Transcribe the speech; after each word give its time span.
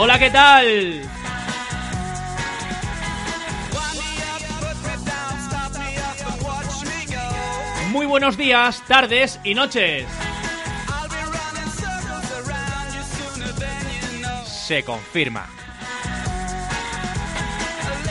Hola, 0.00 0.16
¿qué 0.16 0.30
tal? 0.30 1.02
Muy 7.90 8.06
buenos 8.06 8.36
días, 8.36 8.80
tardes 8.86 9.40
y 9.42 9.54
noches. 9.54 10.06
Se 14.46 14.84
confirma. 14.84 15.48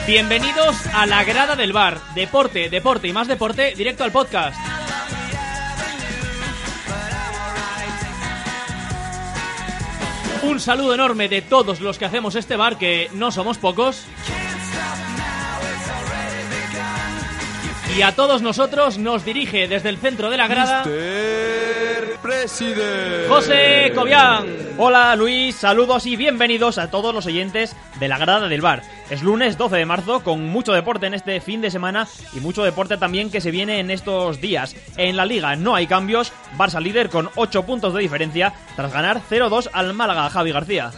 Bienvenidos 0.06 0.86
a 0.92 1.06
la 1.06 1.24
grada 1.24 1.56
del 1.56 1.72
bar. 1.72 1.98
Deporte, 2.14 2.68
deporte 2.68 3.08
y 3.08 3.14
más 3.14 3.28
deporte, 3.28 3.74
directo 3.74 4.04
al 4.04 4.12
podcast. 4.12 4.67
Un 10.48 10.60
saludo 10.60 10.94
enorme 10.94 11.28
de 11.28 11.42
todos 11.42 11.82
los 11.82 11.98
que 11.98 12.06
hacemos 12.06 12.34
este 12.34 12.56
bar, 12.56 12.78
que 12.78 13.10
no 13.12 13.30
somos 13.30 13.58
pocos. 13.58 14.06
Y 17.94 18.00
a 18.00 18.16
todos 18.16 18.40
nosotros 18.40 18.96
nos 18.96 19.26
dirige 19.26 19.68
desde 19.68 19.90
el 19.90 19.98
centro 19.98 20.30
de 20.30 20.38
la 20.38 20.48
grada 20.48 20.84
José 23.28 23.92
Cobian. 23.94 24.46
Hola 24.78 25.14
Luis, 25.16 25.54
saludos 25.54 26.06
y 26.06 26.16
bienvenidos 26.16 26.78
a 26.78 26.90
todos 26.90 27.14
los 27.14 27.26
oyentes 27.26 27.76
de 28.00 28.08
la 28.08 28.16
grada 28.16 28.48
del 28.48 28.62
bar. 28.62 28.82
Es 29.10 29.22
lunes 29.22 29.56
12 29.56 29.76
de 29.76 29.86
marzo 29.86 30.22
con 30.22 30.46
mucho 30.48 30.72
deporte 30.72 31.06
en 31.06 31.14
este 31.14 31.40
fin 31.40 31.62
de 31.62 31.70
semana 31.70 32.06
y 32.34 32.40
mucho 32.40 32.62
deporte 32.62 32.98
también 32.98 33.30
que 33.30 33.40
se 33.40 33.50
viene 33.50 33.80
en 33.80 33.90
estos 33.90 34.40
días. 34.40 34.76
En 34.98 35.16
la 35.16 35.24
liga 35.24 35.56
no 35.56 35.74
hay 35.74 35.86
cambios, 35.86 36.30
Barça 36.58 36.80
líder 36.80 37.08
con 37.08 37.30
8 37.34 37.64
puntos 37.64 37.94
de 37.94 38.00
diferencia 38.00 38.52
tras 38.76 38.92
ganar 38.92 39.22
0-2 39.30 39.70
al 39.72 39.94
Málaga 39.94 40.28
Javi 40.28 40.52
García. 40.52 40.90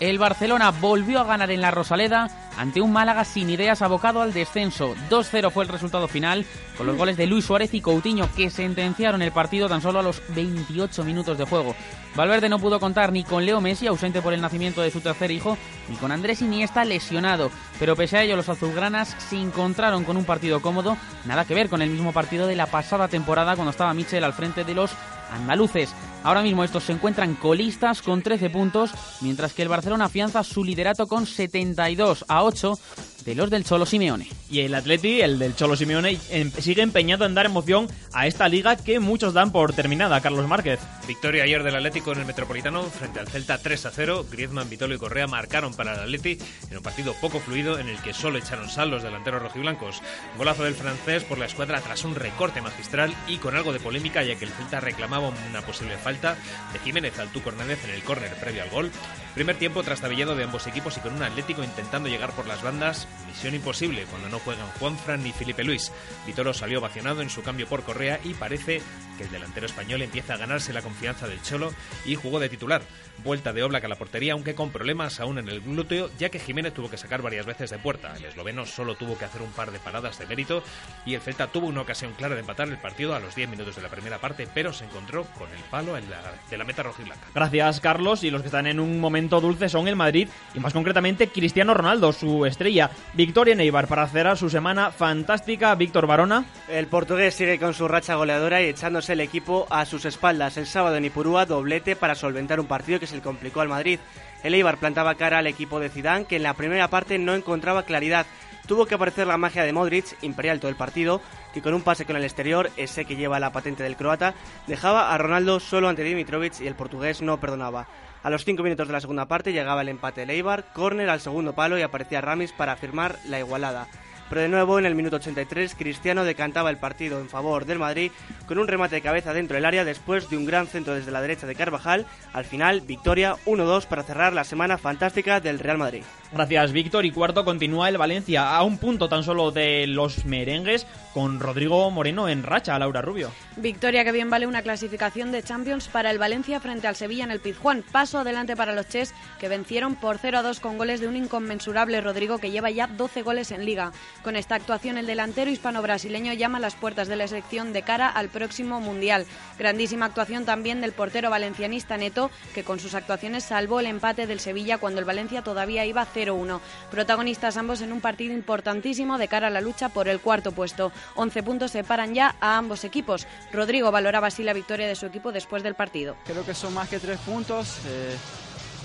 El 0.00 0.18
Barcelona 0.18 0.72
volvió 0.72 1.20
a 1.20 1.24
ganar 1.24 1.52
en 1.52 1.60
la 1.60 1.70
Rosaleda 1.70 2.41
ante 2.56 2.80
un 2.80 2.92
Málaga 2.92 3.24
sin 3.24 3.50
ideas 3.50 3.82
abocado 3.82 4.22
al 4.22 4.32
descenso. 4.32 4.94
2-0 5.10 5.50
fue 5.50 5.64
el 5.64 5.70
resultado 5.70 6.08
final, 6.08 6.44
con 6.76 6.86
los 6.86 6.96
goles 6.96 7.16
de 7.16 7.26
Luis 7.26 7.44
Suárez 7.44 7.74
y 7.74 7.80
Coutinho, 7.80 8.28
que 8.34 8.50
sentenciaron 8.50 9.22
el 9.22 9.32
partido 9.32 9.68
tan 9.68 9.82
solo 9.82 9.98
a 9.98 10.02
los 10.02 10.22
28 10.34 11.04
minutos 11.04 11.38
de 11.38 11.44
juego. 11.44 11.74
Valverde 12.14 12.48
no 12.48 12.58
pudo 12.58 12.78
contar 12.78 13.10
ni 13.10 13.24
con 13.24 13.46
Leo 13.46 13.60
Messi, 13.60 13.86
ausente 13.86 14.20
por 14.20 14.34
el 14.34 14.40
nacimiento 14.40 14.82
de 14.82 14.90
su 14.90 15.00
tercer 15.00 15.30
hijo, 15.30 15.56
ni 15.88 15.96
con 15.96 16.12
Andrés 16.12 16.42
Iniesta, 16.42 16.84
lesionado. 16.84 17.50
Pero 17.78 17.96
pese 17.96 18.18
a 18.18 18.22
ello, 18.22 18.36
los 18.36 18.48
azulgranas 18.48 19.16
se 19.18 19.40
encontraron 19.40 20.04
con 20.04 20.16
un 20.16 20.24
partido 20.24 20.60
cómodo, 20.60 20.98
nada 21.24 21.44
que 21.46 21.54
ver 21.54 21.70
con 21.70 21.80
el 21.80 21.90
mismo 21.90 22.12
partido 22.12 22.46
de 22.46 22.56
la 22.56 22.66
pasada 22.66 23.08
temporada 23.08 23.54
cuando 23.54 23.70
estaba 23.70 23.94
Michel 23.94 24.24
al 24.24 24.34
frente 24.34 24.64
de 24.64 24.74
los 24.74 24.90
andaluces. 25.32 25.94
Ahora 26.22 26.42
mismo 26.42 26.64
estos 26.64 26.84
se 26.84 26.92
encuentran 26.92 27.34
colistas 27.34 28.02
con 28.02 28.22
13 28.22 28.50
puntos, 28.50 28.92
mientras 29.20 29.52
que 29.52 29.62
el 29.62 29.68
Barcelona 29.68 30.04
afianza 30.04 30.44
su 30.44 30.64
liderato 30.64 31.06
con 31.06 31.26
72 31.26 32.24
a 32.28 32.44
8 32.44 32.78
de 33.24 33.34
los 33.34 33.50
del 33.50 33.64
Cholo 33.64 33.86
Simeone. 33.86 34.28
Y 34.50 34.60
el 34.60 34.74
Atleti, 34.74 35.20
el 35.20 35.38
del 35.38 35.54
Cholo 35.56 35.76
Simeone, 35.76 36.18
em- 36.30 36.50
sigue 36.52 36.82
empeñado 36.82 37.24
en 37.24 37.34
dar 37.34 37.46
emoción 37.46 37.88
a 38.12 38.26
esta 38.26 38.48
liga 38.48 38.76
que 38.76 39.00
muchos 39.00 39.32
dan 39.34 39.52
por 39.52 39.72
terminada, 39.72 40.20
Carlos 40.20 40.46
Márquez. 40.48 40.80
Victoria 41.06 41.44
ayer 41.44 41.62
del 41.62 41.76
Atlético 41.76 42.12
en 42.12 42.20
el 42.20 42.26
Metropolitano 42.26 42.82
frente 42.84 43.20
al 43.20 43.28
Celta 43.28 43.58
3 43.58 43.86
a 43.86 43.90
0. 43.90 44.26
Griezmann, 44.30 44.68
Vitolo 44.70 44.94
y 44.94 44.98
Correa 44.98 45.26
marcaron 45.26 45.74
para 45.74 45.94
el 45.94 46.00
Atleti 46.00 46.38
en 46.70 46.76
un 46.76 46.82
partido 46.82 47.14
poco 47.20 47.40
fluido 47.40 47.78
en 47.78 47.88
el 47.88 47.98
que 47.98 48.12
solo 48.14 48.38
echaron 48.38 48.68
sal 48.68 48.90
los 48.90 49.02
delanteros 49.02 49.42
rojiblancos. 49.42 50.02
Golazo 50.36 50.64
del 50.64 50.74
francés 50.74 51.24
por 51.24 51.38
la 51.38 51.46
escuadra 51.46 51.80
tras 51.80 52.04
un 52.04 52.14
recorte 52.14 52.60
magistral 52.60 53.14
y 53.28 53.38
con 53.38 53.56
algo 53.56 53.72
de 53.72 53.80
polémica 53.80 54.22
ya 54.22 54.36
que 54.36 54.44
el 54.44 54.50
Celta 54.52 54.80
reclamaba 54.80 55.32
una 55.50 55.62
posible 55.62 55.96
falta 55.96 56.36
de 56.72 56.78
Jiménez 56.80 57.18
al 57.18 57.28
Tuco 57.32 57.50
Hernández 57.50 57.78
en 57.84 57.90
el 57.90 58.02
córner 58.02 58.34
previo 58.36 58.62
al 58.62 58.70
gol. 58.70 58.90
Primer 59.34 59.56
tiempo 59.56 59.82
trastabillado 59.82 60.36
de 60.36 60.44
ambos 60.44 60.66
equipos 60.66 60.96
y 60.96 61.00
con 61.00 61.14
un 61.14 61.22
Atlético 61.22 61.64
intentando 61.64 62.08
llegar 62.08 62.32
por 62.32 62.46
las 62.46 62.62
bandas. 62.62 63.08
Misión 63.26 63.54
imposible 63.54 64.04
cuando 64.10 64.28
no 64.28 64.38
juegan 64.40 64.66
Juanfran 64.78 65.22
ni 65.22 65.32
Felipe 65.32 65.64
Luis. 65.64 65.90
Vitolo 66.26 66.52
salió 66.52 66.80
vacionado 66.80 67.22
en 67.22 67.30
su 67.30 67.42
cambio 67.42 67.66
por 67.66 67.82
Correa 67.82 68.20
y 68.24 68.34
parece 68.34 68.82
que 69.16 69.24
el 69.24 69.30
delantero 69.30 69.66
español 69.66 70.02
empieza 70.02 70.34
a 70.34 70.36
ganarse 70.36 70.72
la 70.72 70.82
confianza 70.82 71.26
del 71.26 71.40
Cholo 71.42 71.72
y 72.04 72.14
jugó 72.14 72.40
de 72.40 72.48
titular. 72.48 72.82
Vuelta 73.24 73.52
de 73.52 73.62
Oblak 73.62 73.84
a 73.84 73.88
la 73.88 73.96
portería, 73.96 74.32
aunque 74.32 74.54
con 74.54 74.70
problemas 74.70 75.20
aún 75.20 75.38
en 75.38 75.48
el 75.48 75.60
glúteo, 75.60 76.10
ya 76.18 76.28
que 76.30 76.38
Jiménez 76.40 76.74
tuvo 76.74 76.90
que 76.90 76.96
sacar 76.96 77.22
varias 77.22 77.46
veces 77.46 77.70
de 77.70 77.78
puerta. 77.78 78.14
El 78.16 78.24
esloveno 78.24 78.66
solo 78.66 78.96
tuvo 78.96 79.16
que 79.18 79.24
hacer 79.24 79.40
un 79.42 79.50
par 79.52 79.70
de 79.70 79.78
paradas 79.78 80.18
de 80.18 80.26
mérito 80.26 80.62
y 81.06 81.14
el 81.14 81.20
Celta 81.20 81.46
tuvo 81.46 81.66
una 81.68 81.82
ocasión 81.82 82.12
clara 82.12 82.34
de 82.34 82.40
empatar 82.40 82.68
el 82.68 82.78
partido 82.78 83.14
a 83.14 83.20
los 83.20 83.34
10 83.34 83.48
minutos 83.48 83.76
de 83.76 83.82
la 83.82 83.88
primera 83.88 84.18
parte, 84.18 84.48
pero 84.52 84.72
se 84.72 84.84
encontró 84.84 85.24
con 85.38 85.48
el 85.50 85.62
palo 85.70 85.96
en 85.96 86.08
la- 86.10 86.34
de 86.50 86.56
la 86.58 86.64
meta 86.64 86.82
rojiblanca. 86.82 87.26
Gracias, 87.34 87.80
Carlos. 87.80 88.24
Y 88.24 88.30
los 88.30 88.42
que 88.42 88.48
están 88.48 88.66
en 88.66 88.80
un 88.80 88.98
momento 89.00 89.40
dulce 89.40 89.68
son 89.68 89.88
el 89.88 89.96
Madrid 89.96 90.28
y 90.54 90.60
más 90.60 90.72
concretamente 90.72 91.28
Cristiano 91.28 91.74
Ronaldo, 91.74 92.12
su 92.12 92.44
estrella. 92.46 92.90
Victoria 93.14 93.54
en 93.54 93.86
para 93.86 94.08
cerrar 94.08 94.38
su 94.38 94.48
semana 94.48 94.90
fantástica. 94.90 95.74
Víctor 95.74 96.06
Barona. 96.06 96.46
El 96.68 96.86
portugués 96.86 97.34
sigue 97.34 97.58
con 97.58 97.74
su 97.74 97.86
racha 97.86 98.14
goleadora 98.14 98.62
y 98.62 98.66
echándose 98.66 99.12
el 99.12 99.20
equipo 99.20 99.66
a 99.68 99.84
sus 99.84 100.06
espaldas. 100.06 100.56
El 100.56 100.66
sábado 100.66 100.96
en 100.96 101.04
Ipurúa, 101.04 101.44
doblete 101.44 101.94
para 101.94 102.14
solventar 102.14 102.58
un 102.58 102.66
partido 102.66 102.98
que 102.98 103.06
se 103.06 103.16
le 103.16 103.22
complicó 103.22 103.60
al 103.60 103.68
Madrid. 103.68 103.98
El 104.42 104.54
Eibar 104.54 104.78
plantaba 104.78 105.14
cara 105.14 105.38
al 105.38 105.46
equipo 105.46 105.78
de 105.78 105.90
Zidane, 105.90 106.24
que 106.24 106.36
en 106.36 106.42
la 106.42 106.54
primera 106.54 106.88
parte 106.88 107.18
no 107.18 107.34
encontraba 107.34 107.84
claridad. 107.84 108.26
Tuvo 108.66 108.86
que 108.86 108.94
aparecer 108.94 109.26
la 109.26 109.36
magia 109.36 109.64
de 109.64 109.72
Modric, 109.72 110.16
imperial 110.22 110.60
todo 110.60 110.70
el 110.70 110.76
partido, 110.76 111.20
que 111.52 111.60
con 111.60 111.74
un 111.74 111.82
pase 111.82 112.06
con 112.06 112.16
el 112.16 112.24
exterior, 112.24 112.70
ese 112.76 113.04
que 113.04 113.16
lleva 113.16 113.40
la 113.40 113.52
patente 113.52 113.82
del 113.82 113.96
croata, 113.96 114.34
dejaba 114.66 115.12
a 115.12 115.18
Ronaldo 115.18 115.60
solo 115.60 115.88
ante 115.88 116.04
Dimitrovic 116.04 116.60
y 116.60 116.66
el 116.66 116.76
portugués 116.76 117.20
no 117.22 117.38
perdonaba. 117.38 117.88
A 118.22 118.30
los 118.30 118.44
5 118.44 118.62
minutos 118.62 118.86
de 118.86 118.92
la 118.92 119.00
segunda 119.00 119.26
parte 119.26 119.52
llegaba 119.52 119.82
el 119.82 119.88
empate 119.88 120.20
del 120.20 120.30
Eibar, 120.30 120.72
córner 120.72 121.10
al 121.10 121.20
segundo 121.20 121.54
palo 121.54 121.76
y 121.76 121.82
aparecía 121.82 122.20
Ramis 122.20 122.52
para 122.52 122.76
firmar 122.76 123.18
la 123.26 123.40
igualada. 123.40 123.88
Pero 124.32 124.40
de 124.40 124.48
nuevo, 124.48 124.78
en 124.78 124.86
el 124.86 124.94
minuto 124.94 125.16
83, 125.16 125.74
Cristiano 125.74 126.24
decantaba 126.24 126.70
el 126.70 126.78
partido 126.78 127.20
en 127.20 127.28
favor 127.28 127.66
del 127.66 127.78
Madrid 127.78 128.10
con 128.46 128.58
un 128.58 128.66
remate 128.66 128.94
de 128.94 129.02
cabeza 129.02 129.34
dentro 129.34 129.56
del 129.56 129.66
área 129.66 129.84
después 129.84 130.30
de 130.30 130.38
un 130.38 130.46
gran 130.46 130.66
centro 130.68 130.94
desde 130.94 131.10
la 131.10 131.20
derecha 131.20 131.46
de 131.46 131.54
Carvajal. 131.54 132.06
Al 132.32 132.46
final, 132.46 132.80
victoria 132.80 133.36
1-2 133.44 133.84
para 133.84 134.04
cerrar 134.04 134.32
la 134.32 134.44
semana 134.44 134.78
fantástica 134.78 135.40
del 135.40 135.58
Real 135.58 135.76
Madrid. 135.76 136.02
Gracias, 136.32 136.72
Víctor. 136.72 137.04
Y 137.04 137.10
cuarto 137.10 137.44
continúa 137.44 137.90
el 137.90 137.98
Valencia 137.98 138.56
a 138.56 138.62
un 138.62 138.78
punto 138.78 139.06
tan 139.06 139.22
solo 139.22 139.50
de 139.50 139.86
los 139.86 140.24
merengues 140.24 140.86
con 141.12 141.38
Rodrigo 141.38 141.90
Moreno 141.90 142.26
en 142.26 142.42
racha, 142.42 142.78
Laura 142.78 143.02
Rubio. 143.02 143.30
Victoria 143.56 144.02
que 144.02 144.12
bien 144.12 144.30
vale 144.30 144.46
una 144.46 144.62
clasificación 144.62 145.30
de 145.30 145.42
Champions 145.42 145.88
para 145.88 146.10
el 146.10 146.16
Valencia 146.16 146.58
frente 146.58 146.86
al 146.86 146.96
Sevilla 146.96 147.24
en 147.24 147.32
el 147.32 147.40
Pizjuán. 147.40 147.84
Paso 147.92 148.20
adelante 148.20 148.56
para 148.56 148.74
los 148.74 148.88
Ches 148.88 149.12
que 149.38 149.48
vencieron 149.48 149.94
por 149.94 150.16
0 150.16 150.38
a 150.38 150.42
2 150.42 150.60
con 150.60 150.78
goles 150.78 151.02
de 151.02 151.08
un 151.08 151.16
inconmensurable 151.16 152.00
Rodrigo 152.00 152.38
que 152.38 152.50
lleva 152.50 152.70
ya 152.70 152.86
12 152.86 153.20
goles 153.20 153.50
en 153.50 153.66
liga. 153.66 153.92
Con 154.22 154.36
esta 154.36 154.54
actuación 154.54 154.98
el 154.98 155.06
delantero 155.06 155.50
hispano-brasileño 155.50 156.32
llama 156.34 156.58
a 156.58 156.60
las 156.60 156.76
puertas 156.76 157.08
de 157.08 157.16
la 157.16 157.26
selección 157.26 157.72
de 157.72 157.82
cara 157.82 158.08
al 158.08 158.28
próximo 158.28 158.80
Mundial. 158.80 159.26
Grandísima 159.58 160.06
actuación 160.06 160.44
también 160.44 160.80
del 160.80 160.92
portero 160.92 161.28
valencianista 161.28 161.96
Neto 161.96 162.30
que 162.54 162.62
con 162.62 162.78
sus 162.78 162.94
actuaciones 162.94 163.42
salvó 163.42 163.80
el 163.80 163.86
empate 163.86 164.28
del 164.28 164.38
Sevilla 164.38 164.78
cuando 164.78 165.00
el 165.00 165.06
Valencia 165.06 165.42
todavía 165.42 165.84
iba 165.86 166.06
0-1. 166.06 166.60
Protagonistas 166.90 167.56
ambos 167.56 167.80
en 167.80 167.92
un 167.92 168.00
partido 168.00 168.32
importantísimo 168.32 169.18
de 169.18 169.26
cara 169.26 169.48
a 169.48 169.50
la 169.50 169.60
lucha 169.60 169.88
por 169.88 170.06
el 170.06 170.20
cuarto 170.20 170.52
puesto. 170.52 170.92
11 171.16 171.42
puntos 171.42 171.72
separan 171.72 172.14
ya 172.14 172.36
a 172.40 172.58
ambos 172.58 172.84
equipos. 172.84 173.26
Rodrigo 173.52 173.90
valoraba 173.90 174.28
así 174.28 174.44
la 174.44 174.52
victoria 174.52 174.86
de 174.86 174.94
su 174.94 175.06
equipo 175.06 175.32
después 175.32 175.64
del 175.64 175.74
partido. 175.74 176.16
Creo 176.24 176.44
que 176.44 176.54
son 176.54 176.74
más 176.74 176.88
que 176.88 177.00
tres 177.00 177.18
puntos. 177.18 177.78
eh, 177.88 178.16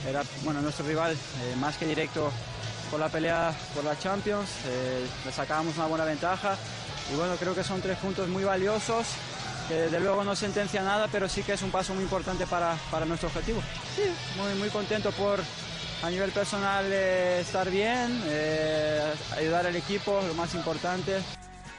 era 0.07 0.23
bueno 0.43 0.61
nuestro 0.61 0.85
rival 0.85 1.13
eh, 1.13 1.55
más 1.59 1.77
que 1.77 1.85
directo 1.85 2.31
por 2.89 2.99
la 2.99 3.09
pelea 3.09 3.53
por 3.75 3.83
la 3.83 3.97
Champions. 3.97 4.49
eh, 4.67 5.05
le 5.25 5.31
sacábamos 5.31 5.75
una 5.77 5.87
buena 5.87 6.05
ventaja. 6.05 6.55
Y 7.11 7.15
bueno, 7.15 7.35
creo 7.35 7.55
que 7.55 7.63
son 7.63 7.81
tres 7.81 7.97
puntos 7.97 8.27
muy 8.27 8.43
valiosos. 8.43 9.07
Que 9.67 9.73
desde 9.73 9.99
luego 9.99 10.23
no 10.23 10.35
sentencia 10.35 10.81
nada, 10.81 11.09
pero 11.11 11.27
sí 11.27 11.43
que 11.43 11.53
es 11.53 11.61
un 11.61 11.71
paso 11.71 11.93
muy 11.93 12.03
importante 12.03 12.47
para, 12.47 12.77
para 12.89 13.05
nuestro 13.05 13.27
objetivo. 13.27 13.61
Sí, 13.95 14.03
muy, 14.37 14.53
muy 14.55 14.69
contento 14.69 15.11
por 15.11 15.41
a 16.03 16.09
nivel 16.09 16.31
personal 16.31 16.85
eh, 16.89 17.39
estar 17.41 17.69
bien, 17.69 18.21
eh, 18.27 19.01
ayudar 19.35 19.65
al 19.65 19.75
equipo, 19.75 20.21
lo 20.25 20.33
más 20.35 20.53
importante. 20.55 21.17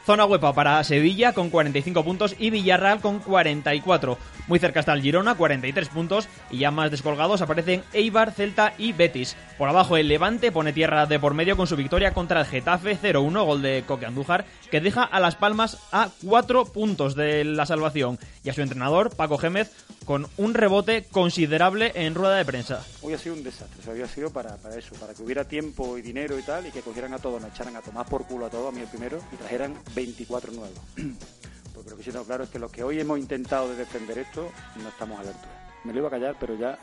Zona 0.09 0.25
huepa 0.25 0.55
para 0.55 0.83
Sevilla 0.85 1.35
con 1.35 1.51
45 1.51 2.03
puntos 2.03 2.35
y 2.39 2.49
Villarreal 2.49 3.03
con 3.03 3.19
44. 3.19 4.17
Muy 4.47 4.59
cerca 4.59 4.81
está 4.81 4.95
el 4.95 5.03
Girona, 5.03 5.35
43 5.35 5.91
puntos. 5.91 6.29
Y 6.51 6.57
ya 6.57 6.71
más 6.71 6.91
descolgados 6.91 7.43
aparecen 7.43 7.85
Eibar, 7.93 8.33
Celta 8.33 8.73
y 8.79 8.95
Betis. 8.95 9.37
Por 9.59 9.69
abajo 9.69 9.99
el 9.99 10.09
Levante 10.09 10.51
pone 10.51 10.73
tierra 10.73 11.05
de 11.05 11.19
por 11.19 11.35
medio 11.35 11.59
con 11.59 11.67
su 11.67 11.77
victoria 11.77 12.15
contra 12.15 12.41
el 12.41 12.47
Getafe 12.47 12.97
0-1, 12.99 13.45
gol 13.45 13.61
de 13.61 13.85
Coque 13.87 14.07
Andújar, 14.07 14.47
que 14.71 14.81
deja 14.81 15.03
a 15.03 15.21
Las 15.21 15.35
Palmas 15.35 15.77
a 15.93 16.09
4 16.25 16.65
puntos 16.65 17.15
de 17.15 17.45
la 17.45 17.67
salvación. 17.67 18.19
Y 18.45 18.49
a 18.49 18.55
su 18.55 18.63
entrenador, 18.63 19.15
Paco 19.15 19.37
Gémez, 19.37 19.71
con 20.07 20.27
un 20.39 20.55
rebote 20.55 21.05
considerable 21.11 21.93
en 21.95 22.15
rueda 22.15 22.37
de 22.37 22.47
prensa. 22.47 22.83
Hoy 23.03 23.13
ha 23.13 23.19
sido 23.19 23.35
un 23.35 23.45
desastre, 23.45 23.79
o 23.81 23.83
sea, 23.83 23.93
había 23.93 24.09
sido 24.09 24.31
para, 24.31 24.57
para 24.57 24.75
eso, 24.79 24.95
para 24.95 25.13
que 25.13 25.23
hubiera 25.23 25.45
tiempo 25.45 25.99
y 25.99 26.03
dinero 26.03 26.39
y 26.39 26.43
tal, 26.43 26.67
y 26.67 26.71
que 26.71 26.81
cogieran 26.81 27.13
a 27.13 27.19
todos, 27.19 27.43
nos 27.43 27.51
echaran 27.51 27.77
a 27.77 27.83
tomar 27.83 28.07
por 28.07 28.27
culo 28.27 28.47
a 28.47 28.49
todos, 28.49 28.73
a 28.73 28.75
mí 28.75 28.81
el 28.81 28.89
primero, 28.89 29.21
y 29.31 29.37
trajeran 29.37 29.75
24 29.99 30.53
nuevos. 30.53 30.79
Porque 31.75 31.91
lo 31.91 31.97
que 31.97 32.03
sí 32.05 32.11
tengo 32.11 32.25
claro 32.25 32.45
es 32.45 32.51
que 32.51 32.59
los 32.59 32.71
que 32.71 32.85
hoy 32.85 33.01
hemos 33.01 33.19
intentado 33.19 33.69
de 33.69 33.77
defender 33.77 34.19
esto, 34.19 34.51
no 34.81 34.89
estamos 34.89 35.19
a 35.19 35.25
la 35.25 35.31
altura. 35.31 35.81
Me 35.85 35.93
lo 35.93 35.99
iba 35.99 36.09
a 36.09 36.11
callar, 36.11 36.37
pero 36.39 36.57
ya 36.57 36.79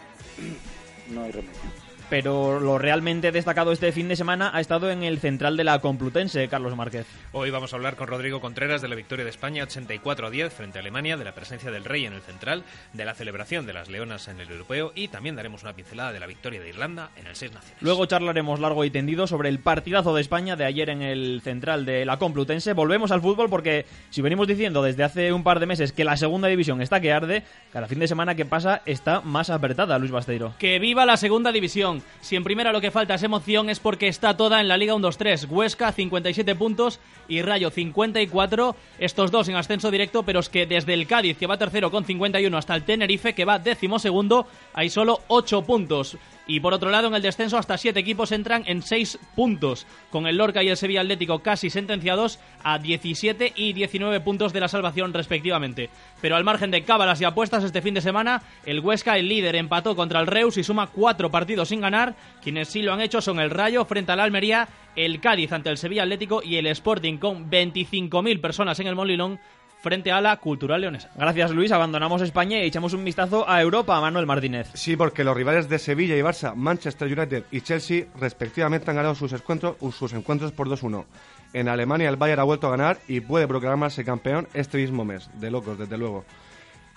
no 1.12 1.24
hay 1.24 1.32
remedio 1.32 1.85
pero 2.10 2.60
lo 2.60 2.78
realmente 2.78 3.32
destacado 3.32 3.72
este 3.72 3.92
fin 3.92 4.08
de 4.08 4.16
semana 4.16 4.52
ha 4.54 4.62
estado 4.62 4.92
en 4.92 5.04
el 5.04 5.20
central 5.20 5.58
de 5.58 5.64
la 5.64 5.80
Complutense, 5.80 6.48
Carlos 6.48 6.76
Márquez. 6.76 7.06
Hoy 7.32 7.50
vamos 7.50 7.74
a 7.74 7.76
hablar 7.76 7.96
con 7.96 8.08
Rodrigo 8.08 8.42
Contreras 8.42 8.82
de 8.82 8.88
la 8.88 8.96
victoria 8.96 9.26
de 9.26 9.32
España 9.32 9.64
84 9.64 10.28
a 10.28 10.30
10 10.30 10.54
frente 10.54 10.78
a 10.78 10.82
Alemania, 10.82 11.18
de 11.18 11.26
la 11.26 11.34
presencia 11.34 11.72
del 11.72 11.86
Rey 11.86 12.06
en 12.06 12.14
el 12.14 12.22
central, 12.22 12.64
de 12.94 13.06
la 13.06 13.14
celebración 13.14 13.66
de 13.66 13.74
las 13.74 13.90
Leonas 13.90 14.28
en 14.28 14.40
el 14.40 14.50
Europeo 14.50 14.92
y 14.96 15.08
también 15.08 15.36
daremos 15.36 15.64
una 15.64 15.74
pincelada 15.74 16.12
de 16.12 16.20
la 16.20 16.28
victoria 16.28 16.62
de 16.62 16.70
Irlanda 16.70 17.12
en 17.16 17.28
el 17.28 17.36
Seis 17.36 17.54
Naciones. 17.54 17.82
Luego 17.82 18.06
charlaremos 18.06 18.60
largo 18.60 18.86
y 18.86 18.92
tendido 18.92 19.28
sobre 19.28 19.50
el 19.50 19.60
partidazo 19.60 20.16
de 20.16 20.22
España 20.22 20.56
de 20.56 20.66
ayer 20.66 20.90
en 20.90 21.02
el 21.02 21.42
central 21.44 21.86
de 21.86 22.06
la 22.06 22.18
Complutense. 22.18 22.74
Volvemos 22.74 23.12
al 23.12 23.22
fútbol 23.22 23.50
porque 23.50 23.86
si 24.10 24.22
venimos 24.22 24.48
diciendo 24.48 24.82
desde 24.82 25.04
hace 25.04 25.34
un 25.34 25.44
par 25.44 25.60
de 25.60 25.66
meses 25.66 25.92
que 25.92 26.04
la 26.04 26.18
segunda 26.18 26.48
división 26.48 26.82
está 26.82 27.00
que 27.00 27.12
arde, 27.12 27.44
cada 27.72 27.88
fin 27.88 28.00
de 28.00 28.08
semana 28.08 28.36
que 28.36 28.46
pasa 28.46 28.82
está 28.86 29.22
más 29.22 29.50
apretada, 29.50 29.98
Luis 30.00 30.12
Basteiro. 30.12 30.54
Que 30.60 30.80
viva 30.80 31.06
la 31.06 31.18
segunda 31.18 31.52
división. 31.52 31.95
Si 32.22 32.36
en 32.36 32.44
primera 32.44 32.72
lo 32.72 32.82
que 32.82 32.92
falta 32.92 33.16
es 33.16 33.24
emoción 33.24 33.70
es 33.70 33.80
porque 33.80 34.08
está 34.08 34.38
toda 34.38 34.62
en 34.62 34.68
la 34.68 34.78
Liga 34.78 34.94
1-2-3. 34.96 35.48
Huesca 35.50 35.92
57 35.92 36.56
puntos 36.56 37.00
y 37.28 37.42
Rayo 37.42 37.70
54. 37.70 38.76
Estos 39.00 39.32
dos 39.32 39.48
en 39.48 39.56
ascenso 39.56 39.92
directo, 39.92 40.24
pero 40.24 40.40
es 40.40 40.50
que 40.50 40.66
desde 40.66 40.94
el 40.94 41.08
Cádiz 41.08 41.38
que 41.38 41.48
va 41.48 41.58
tercero 41.58 41.92
con 41.92 42.06
51 42.06 42.58
hasta 42.58 42.76
el 42.76 42.84
Tenerife 42.84 43.34
que 43.34 43.46
va 43.46 43.60
décimo 43.60 44.00
segundo 44.00 44.48
hay 44.74 44.90
solo 44.90 45.22
8 45.28 45.64
puntos. 45.64 46.18
Y 46.48 46.60
por 46.60 46.74
otro 46.74 46.92
lado, 46.92 47.08
en 47.08 47.16
el 47.16 47.22
descenso, 47.22 47.58
hasta 47.58 47.78
siete 47.78 48.00
equipos 48.00 48.32
entran 48.32 48.64
en 48.68 48.82
seis 48.82 49.18
puntos, 49.36 49.88
con 50.12 50.28
el 50.28 50.38
Lorca 50.38 50.62
y 50.64 50.70
el 50.70 50.78
Sevilla 50.78 51.02
Atlético 51.02 51.40
casi 51.40 51.70
sentenciados 51.70 52.40
a 52.64 52.78
17 52.78 53.54
y 53.56 53.74
19 53.74 54.20
puntos 54.22 54.54
de 54.54 54.60
la 54.60 54.68
salvación, 54.68 55.14
respectivamente. 55.14 55.90
Pero 56.22 56.36
al 56.36 56.44
margen 56.44 56.72
de 56.72 56.84
cábalas 56.84 57.20
y 57.22 57.26
apuestas, 57.26 57.64
este 57.64 57.82
fin 57.82 57.96
de 57.96 58.02
semana, 58.02 58.44
el 58.66 58.80
Huesca, 58.80 59.18
el 59.18 59.28
líder, 59.28 59.56
empató 59.56 59.96
contra 59.96 60.20
el 60.20 60.28
Reus 60.28 60.58
y 60.58 60.64
suma 60.64 60.88
cuatro 60.88 61.32
partidos 61.32 61.70
sin 61.70 61.82
ganar. 61.82 62.16
Quienes 62.44 62.70
sí 62.70 62.82
lo 62.82 62.94
han 62.94 63.02
hecho 63.02 63.22
son 63.22 63.40
el 63.40 63.50
Rayo 63.50 63.86
frente 63.86 64.12
al 64.12 64.20
Almería, 64.20 64.68
el 64.96 65.20
Cádiz 65.20 65.52
ante 65.52 65.70
el 65.70 65.78
Sevilla 65.78 66.04
Atlético 66.04 66.42
y 66.44 66.58
el 66.58 66.68
Sporting 66.68 67.18
con 67.18 67.50
25.000 67.50 68.40
personas 68.40 68.80
en 68.80 68.88
el 68.88 68.96
Molilón 68.96 69.40
frente 69.86 70.12
a 70.12 70.20
la 70.20 70.36
Cultural 70.38 70.82
Leonesa. 70.82 71.12
Gracias 71.16 71.52
Luis, 71.52 71.72
abandonamos 71.72 72.20
España 72.24 72.58
y 72.58 72.66
echamos 72.66 72.94
un 72.94 73.06
vistazo 73.06 73.48
a 73.48 73.62
Europa, 73.62 74.02
Manuel 74.02 74.26
Martínez. 74.26 74.72
Sí, 74.74 74.96
porque 74.96 75.24
los 75.24 75.38
rivales 75.38 75.70
de 75.70 75.78
Sevilla 75.78 76.18
y 76.18 76.22
Barça, 76.22 76.56
Manchester 76.56 77.08
United 77.08 77.44
y 77.52 77.62
Chelsea 77.62 78.08
respectivamente 78.20 78.90
han 78.90 78.96
ganado 78.96 79.14
sus 79.14 79.32
encuentros, 79.32 79.76
sus 79.96 80.14
encuentros 80.14 80.52
por 80.54 80.68
2-1. 80.68 81.06
En 81.54 81.70
Alemania 81.70 82.10
el 82.10 82.16
Bayern 82.16 82.42
ha 82.42 82.46
vuelto 82.46 82.66
a 82.66 82.72
ganar 82.72 82.98
y 83.08 83.20
puede 83.20 83.48
proclamarse 83.48 84.04
campeón 84.04 84.48
este 84.56 84.80
mismo 84.80 85.06
mes, 85.06 85.30
de 85.40 85.52
locos 85.52 85.78
desde 85.78 86.00
luego. 86.00 86.26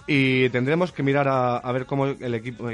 Y 0.06 0.48
tendremos 0.48 0.90
que 0.90 1.02
mirar 1.02 1.28
a, 1.28 1.70
ver 1.72 1.84
cómo 1.84 2.06
el 2.06 2.34
equipo... 2.34 2.70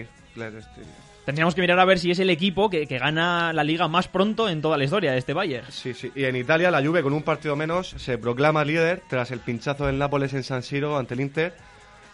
Tendríamos 1.25 1.55
que 1.55 1.63
mirar 1.63 1.79
a 1.79 1.85
ver 1.87 1.99
si 1.99 2.11
es 2.11 2.19
el 2.19 2.29
equipo 2.29 2.69
que, 2.69 2.85
gana 2.85 3.53
la 3.53 3.65
liga 3.65 3.89
más 3.89 4.09
pronto 4.09 4.49
en 4.49 4.61
toda 4.61 4.77
la 4.77 4.85
historia 4.85 5.13
de 5.13 5.19
este 5.19 5.33
Bayern. 5.33 5.67
Sí, 5.71 5.95
sí. 5.95 6.13
Y 6.15 6.25
en 6.25 6.37
Italia 6.37 6.71
la 6.71 6.85
Juve 6.85 7.03
con 7.03 7.15
un 7.15 7.23
partido 7.23 7.57
menos 7.57 7.95
se 7.97 8.19
proclama 8.19 8.65
líder 8.65 9.03
tras 9.09 9.31
el 9.31 9.41
pinchazo 9.41 9.87
del 9.87 9.99
Nápoles 9.99 10.35
en 10.35 10.43
San 10.43 10.63
Siro 10.63 10.99
ante 10.99 11.15
el 11.15 11.21
Inter 11.21 11.55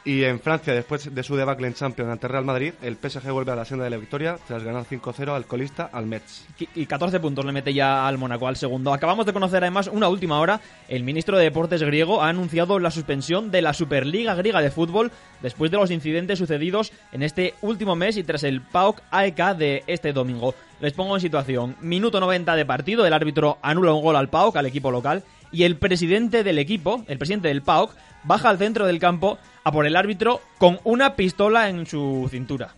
y 0.05 0.25
en 0.25 0.41
Francia, 0.41 0.73
después 0.73 1.15
de 1.15 1.23
su 1.23 1.37
debacle 1.37 1.67
en 1.67 1.75
Champions 1.75 2.11
ante 2.11 2.27
Real 2.27 2.45
Madrid, 2.45 2.73
el 2.81 2.97
PSG 2.97 3.31
vuelve 3.31 3.53
a 3.53 3.57
la 3.57 3.67
senda 3.67 3.85
de 3.85 3.91
la 3.91 3.99
victoria 3.99 4.39
tras 4.47 4.65
ganar 4.65 4.85
5-0 4.85 5.35
al 5.35 5.45
colista 5.45 5.91
al 5.93 6.07
Metz. 6.07 6.47
Y 6.75 6.87
14 6.87 7.21
puntos 7.21 7.45
le 7.45 7.53
mete 7.53 7.75
ya 7.75 8.09
al 8.09 8.17
Mónaco, 8.17 8.49
al 8.49 8.57
segundo. 8.57 8.95
Acabamos 8.95 9.27
de 9.27 9.35
conocer 9.35 9.63
además 9.63 9.91
una 9.93 10.09
última 10.09 10.41
hora. 10.41 10.61
El 10.89 11.05
ministro 11.05 11.37
de 11.37 11.45
Deportes 11.45 11.83
griego 11.83 12.23
ha 12.23 12.31
anunciado 12.31 12.79
la 12.79 12.91
suspensión 12.91 13.51
de 13.51 13.61
la 13.61 13.75
Superliga 13.75 14.35
griega 14.35 14.63
de 14.63 14.71
fútbol 14.71 15.13
después 15.43 15.71
de 15.71 15.77
los 15.77 15.91
incidentes 15.91 16.39
sucedidos 16.39 16.93
en 17.13 17.23
este 17.23 17.55
último 17.61 17.95
mes 17.95 18.17
y 18.17 18.25
tras 18.25 18.45
el 18.45 18.63
PAOK 18.63 19.03
AEK 19.11 19.57
de 19.57 19.85
este 19.87 20.13
domingo. 20.13 20.55
Les 20.81 20.95
pongo 20.95 21.15
en 21.15 21.21
situación. 21.21 21.77
Minuto 21.83 22.21
90 22.21 22.57
de 22.57 22.65
partido, 22.65 23.07
el 23.07 23.13
árbitro 23.13 23.59
anula 23.61 23.93
un 23.93 24.03
gol 24.03 24.17
al 24.17 24.31
PAOK, 24.31 24.57
al 24.57 24.67
equipo 24.67 24.91
local, 24.91 25.25
y 25.53 25.65
el 25.65 25.77
presidente 25.77 26.45
del 26.45 26.59
equipo, 26.59 27.05
el 27.09 27.19
presidente 27.19 27.49
del 27.49 27.63
PAOK, 27.63 27.95
baja 28.25 28.49
al 28.49 28.59
centro 28.59 28.87
del 28.87 28.99
campo 28.99 29.39
a 29.65 29.73
por 29.73 29.87
el 29.87 29.97
árbitro 29.97 30.41
con 30.59 30.79
una 30.85 31.17
pistola 31.17 31.69
en 31.69 31.87
su 31.87 32.29
cintura. 32.31 32.75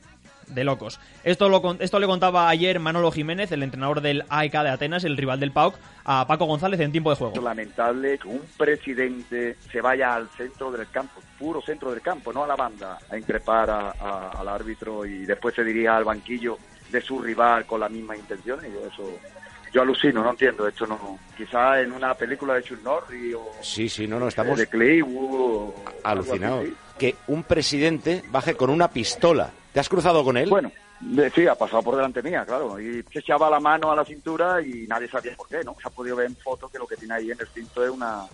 De 0.49 0.65
locos. 0.65 1.01
Esto, 1.25 1.49
lo, 1.49 1.77
esto 1.79 1.99
le 1.99 2.07
contaba 2.07 2.51
ayer 2.51 2.79
Manolo 2.79 3.11
Jiménez, 3.11 3.51
el 3.53 3.63
entrenador 3.63 4.03
del 4.03 4.25
AEK 4.29 4.53
de 4.53 4.69
Atenas, 4.69 5.05
el 5.05 5.17
rival 5.17 5.41
del 5.41 5.51
PAOK, 5.51 5.77
a 6.05 6.27
Paco 6.27 6.45
González 6.45 6.79
en 6.81 6.93
tiempo 6.93 7.09
de 7.09 7.17
juego. 7.17 7.41
Lamentable 7.41 8.19
que 8.19 8.29
un 8.29 8.43
presidente 8.59 9.57
se 9.71 9.81
vaya 9.81 10.15
al 10.15 10.29
centro 10.29 10.71
del 10.71 10.91
campo, 10.91 11.23
puro 11.39 11.63
centro 11.63 11.91
del 11.91 12.03
campo, 12.03 12.35
no 12.35 12.45
a 12.45 12.47
la 12.47 12.57
banda, 12.57 12.99
a 13.11 13.17
increpar 13.17 13.71
al 13.71 14.49
árbitro 14.49 15.07
y 15.07 15.25
después 15.25 15.55
se 15.55 15.65
dirija 15.65 15.97
al 15.97 16.05
banquillo 16.05 16.59
de 16.91 17.01
su 17.01 17.19
rival 17.23 17.65
con 17.65 17.81
la 17.81 17.89
misma 17.89 18.15
intención. 18.15 18.61
Y 18.63 18.87
eso 18.87 19.19
yo 19.73 19.83
alucino, 19.83 20.23
no 20.23 20.31
entiendo. 20.31 20.69
Esto 20.69 20.87
no. 20.87 21.19
Quizá 21.37 21.81
en 21.81 21.93
una 21.93 22.15
película 22.15 22.55
de 22.55 22.63
Chuck 22.63 22.83
Norris 22.83 23.35
o. 23.35 23.51
Sí, 23.63 23.89
sí, 23.89 24.07
no, 24.07 24.19
no, 24.19 24.29
estamos. 24.29 24.59
De 24.59 24.67
Claywood. 24.67 25.73
Alucinados. 26.05 26.67
Que 26.99 27.17
un 27.29 27.43
presidente 27.43 28.23
baje 28.31 28.55
con 28.55 28.71
una 28.71 28.89
pistola. 28.89 29.51
¿Te 29.73 29.81
has 29.81 29.89
cruzado 29.89 30.23
con 30.23 30.37
él? 30.37 30.51
Bueno, 30.51 30.71
sí, 31.35 31.47
ha 31.47 31.55
pasado 31.55 31.83
por 31.83 31.97
delante 31.97 32.23
mía, 32.23 32.45
claro. 32.45 32.79
Y 32.79 33.03
se 33.11 33.21
echaba 33.21 33.49
la 33.49 33.59
mano 33.59 33.91
a 33.91 33.97
la 33.97 34.05
cintura 34.05 34.61
y 34.61 34.87
nadie 34.87 35.09
sabía 35.09 35.35
por 35.35 35.49
qué, 35.49 35.65
¿no? 35.65 35.75
Se 35.81 35.89
ha 35.89 35.91
podido 35.91 36.17
ver 36.17 36.27
en 36.27 36.37
fotos 36.37 36.71
que 36.71 36.79
lo 36.79 36.87
que 36.87 36.97
tiene 36.97 37.15
ahí 37.15 37.31
en 37.31 37.41
el 37.41 37.49
cinto 37.49 37.83
es 37.83 37.91
una, 37.91 38.25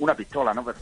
una 0.00 0.14
pistola, 0.14 0.52
¿no? 0.52 0.64
Pero, 0.64 0.78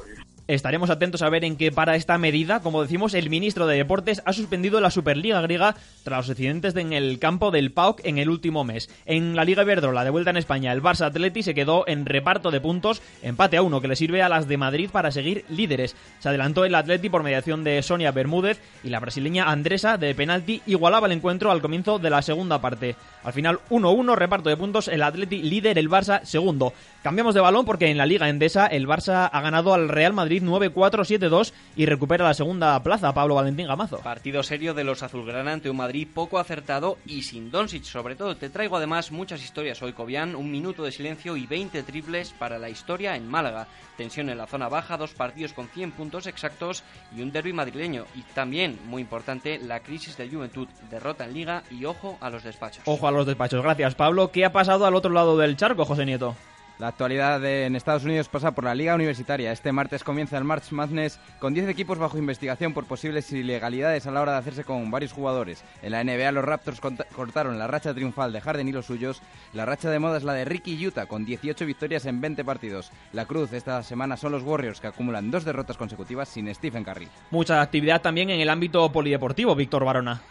Estaremos 0.51 0.91
atentos 0.91 1.23
a 1.23 1.29
ver 1.29 1.45
en 1.45 1.55
qué 1.55 1.71
para 1.71 1.95
esta 1.95 2.19
medida. 2.19 2.59
Como 2.59 2.83
decimos, 2.83 3.15
el 3.15 3.31
ministro 3.31 3.69
de 3.69 3.77
Deportes 3.77 4.21
ha 4.25 4.33
suspendido 4.33 4.81
la 4.81 4.91
Superliga 4.91 5.41
griega 5.43 5.77
tras 6.03 6.27
los 6.27 6.31
accidentes 6.31 6.75
en 6.75 6.93
el 6.93 7.21
campo 7.21 7.53
del 7.53 7.71
PAOK 7.71 8.05
en 8.05 8.19
el 8.19 8.29
último 8.29 8.65
mes. 8.65 8.91
En 9.07 9.37
la 9.37 9.45
Liga 9.45 9.63
Iberdrola, 9.63 10.03
de 10.03 10.11
vuelta 10.11 10.31
en 10.31 10.39
España, 10.39 10.73
el 10.73 10.83
Barça 10.83 11.07
Atleti 11.07 11.45
se 11.45 11.55
quedó 11.55 11.87
en 11.87 12.05
reparto 12.05 12.51
de 12.51 12.61
puntos, 12.61 13.01
empate 13.23 13.59
a 13.59 13.63
uno, 13.63 13.81
que 13.81 13.87
le 13.87 13.95
sirve 13.95 14.23
a 14.23 14.29
las 14.29 14.49
de 14.49 14.57
Madrid 14.57 14.91
para 14.91 15.13
seguir 15.13 15.45
líderes. 15.49 15.95
Se 16.19 16.29
adelantó 16.29 16.65
el 16.65 16.75
Atleti 16.75 17.09
por 17.09 17.23
mediación 17.23 17.63
de 17.63 17.81
Sonia 17.83 18.11
Bermúdez 18.11 18.61
y 18.83 18.89
la 18.89 18.99
brasileña 18.99 19.53
Andresa 19.53 19.99
de 19.99 20.17
penalti 20.17 20.63
igualaba 20.67 21.07
el 21.07 21.13
encuentro 21.13 21.53
al 21.53 21.63
comienzo 21.63 22.01
de 22.01 22.11
la 22.11 22.23
segunda 22.23 22.61
parte. 22.61 22.97
Al 23.23 23.33
final 23.33 23.61
1-1, 23.71 24.17
reparto 24.17 24.49
de 24.49 24.57
puntos, 24.57 24.89
el 24.89 25.05
Atleti 25.05 25.45
líder, 25.45 25.79
el 25.79 25.89
Barça 25.89 26.25
segundo. 26.25 26.73
Cambiamos 27.05 27.37
de 27.37 27.41
balón 27.41 27.65
porque 27.65 27.87
en 27.87 27.99
la 27.99 28.07
Liga 28.07 28.29
Endesa 28.29 28.67
el 28.67 28.89
Barça 28.89 29.31
ha 29.33 29.41
ganado 29.43 29.75
al 29.75 29.89
Real 29.89 30.13
Madrid 30.13 30.40
9-4-7-2 30.43 31.53
y 31.77 31.87
recupera 31.87 32.25
la 32.25 32.35
segunda 32.35 32.83
plaza, 32.83 33.15
Pablo 33.15 33.37
Valentín 33.37 33.67
Gamazo. 33.67 33.99
Partido 33.99 34.43
serio 34.43 34.75
de 34.75 34.85
los 34.85 35.03
azulgrana 35.03 35.53
ante 35.53 35.71
un 35.71 35.77
Madrid 35.77 36.09
poco 36.13 36.39
acertado 36.39 36.99
y 37.07 37.23
sin 37.23 37.51
Doncic 37.51 37.85
sobre 37.85 38.17
todo. 38.17 38.37
Te 38.37 38.51
traigo 38.51 38.77
además 38.77 39.13
muchas 39.13 39.43
historias 39.43 39.83
hoy, 39.83 39.93
Cobian, 39.93 40.35
un 40.35 40.51
minuto 40.51 40.83
de 40.85 40.93
silencio 40.93 41.37
y 41.37 41.47
20 41.47 41.83
triples 41.83 42.33
para 42.39 42.59
la 42.59 42.69
historia 42.69 43.17
en 43.17 43.29
Málaga. 43.29 43.67
Tensión 43.97 44.31
en 44.31 44.39
la 44.39 44.47
zona 44.47 44.69
baja, 44.69 44.97
dos 44.97 45.13
partidos 45.13 45.53
con 45.53 45.69
100 45.69 45.93
puntos 45.93 46.27
exactos 46.27 46.83
y 47.15 47.23
un 47.23 47.33
derby 47.33 47.53
madrileño. 47.53 48.07
Y 48.15 48.23
también, 48.35 48.79
muy 48.87 49.03
importante, 49.03 49.59
la 49.59 49.81
crisis 49.81 50.17
de 50.17 50.29
Juventud, 50.29 50.69
derrota 50.91 51.25
en 51.25 51.35
Liga 51.35 51.63
y 51.71 51.85
ojo 51.85 52.17
a 52.21 52.31
los 52.31 52.43
despachos. 52.43 52.83
Ojo 52.87 53.07
a 53.07 53.11
los 53.11 53.27
despachos. 53.27 53.63
Gracias, 53.63 53.95
Pablo. 53.95 54.31
¿Qué 54.31 54.45
ha 54.45 54.53
pasado 54.53 54.87
al 54.87 54.95
otro 54.95 55.11
lado 55.11 55.37
del 55.37 55.57
charco, 55.57 55.85
José 55.85 56.07
Nieto? 56.07 56.35
La 56.81 56.89
actualidad 56.89 57.45
en 57.45 57.77
Estados 57.77 58.05
Unidos 58.05 58.31
pasa 58.31 58.53
por 58.53 58.65
la 58.65 58.75
Liga 58.75 58.95
Universitaria. 58.95 59.53
Este 59.53 59.71
martes 59.71 60.03
comienza 60.03 60.39
el 60.39 60.45
March 60.45 60.73
Madness 60.73 61.21
con 61.39 61.53
10 61.53 61.69
equipos 61.69 61.99
bajo 61.99 62.17
investigación 62.17 62.73
por 62.73 62.87
posibles 62.87 63.31
ilegalidades 63.33 64.07
a 64.07 64.11
la 64.11 64.23
hora 64.23 64.33
de 64.33 64.39
hacerse 64.39 64.65
con 64.65 64.91
varios 64.91 65.13
jugadores. 65.13 65.63
En 65.83 65.93
la 65.93 66.03
NBA 66.03 66.33
los 66.33 66.43
Raptors 66.43 66.81
cortaron 66.81 67.59
la 67.59 67.67
racha 67.67 67.93
triunfal 67.93 68.33
de 68.33 68.41
Harden 68.41 68.67
y 68.67 68.73
los 68.73 68.87
suyos. 68.87 69.21
La 69.53 69.67
racha 69.67 69.91
de 69.91 69.99
moda 69.99 70.17
es 70.17 70.25
la 70.25 70.33
de 70.33 70.47
Ricky 70.47 70.87
Utah 70.87 71.05
con 71.05 71.27
18 71.27 71.67
victorias 71.67 72.07
en 72.07 72.23
20 72.23 72.47
partidos. 72.47 72.91
La 73.13 73.27
cruz 73.27 73.53
esta 73.53 73.83
semana 73.83 74.17
son 74.17 74.33
los 74.33 74.43
Warriors 74.43 74.81
que 74.81 74.87
acumulan 74.87 75.31
dos 75.31 75.45
derrotas 75.45 75.77
consecutivas 75.77 76.31
sin 76.31 76.53
Stephen 76.55 76.85
Curry. 76.85 77.09
Mucha 77.31 77.61
actividad 77.61 78.01
también 78.01 78.31
en 78.31 78.41
el 78.41 78.49
ámbito 78.49 78.91
polideportivo, 78.91 79.55
Víctor 79.55 79.85
Barona. 79.85 80.23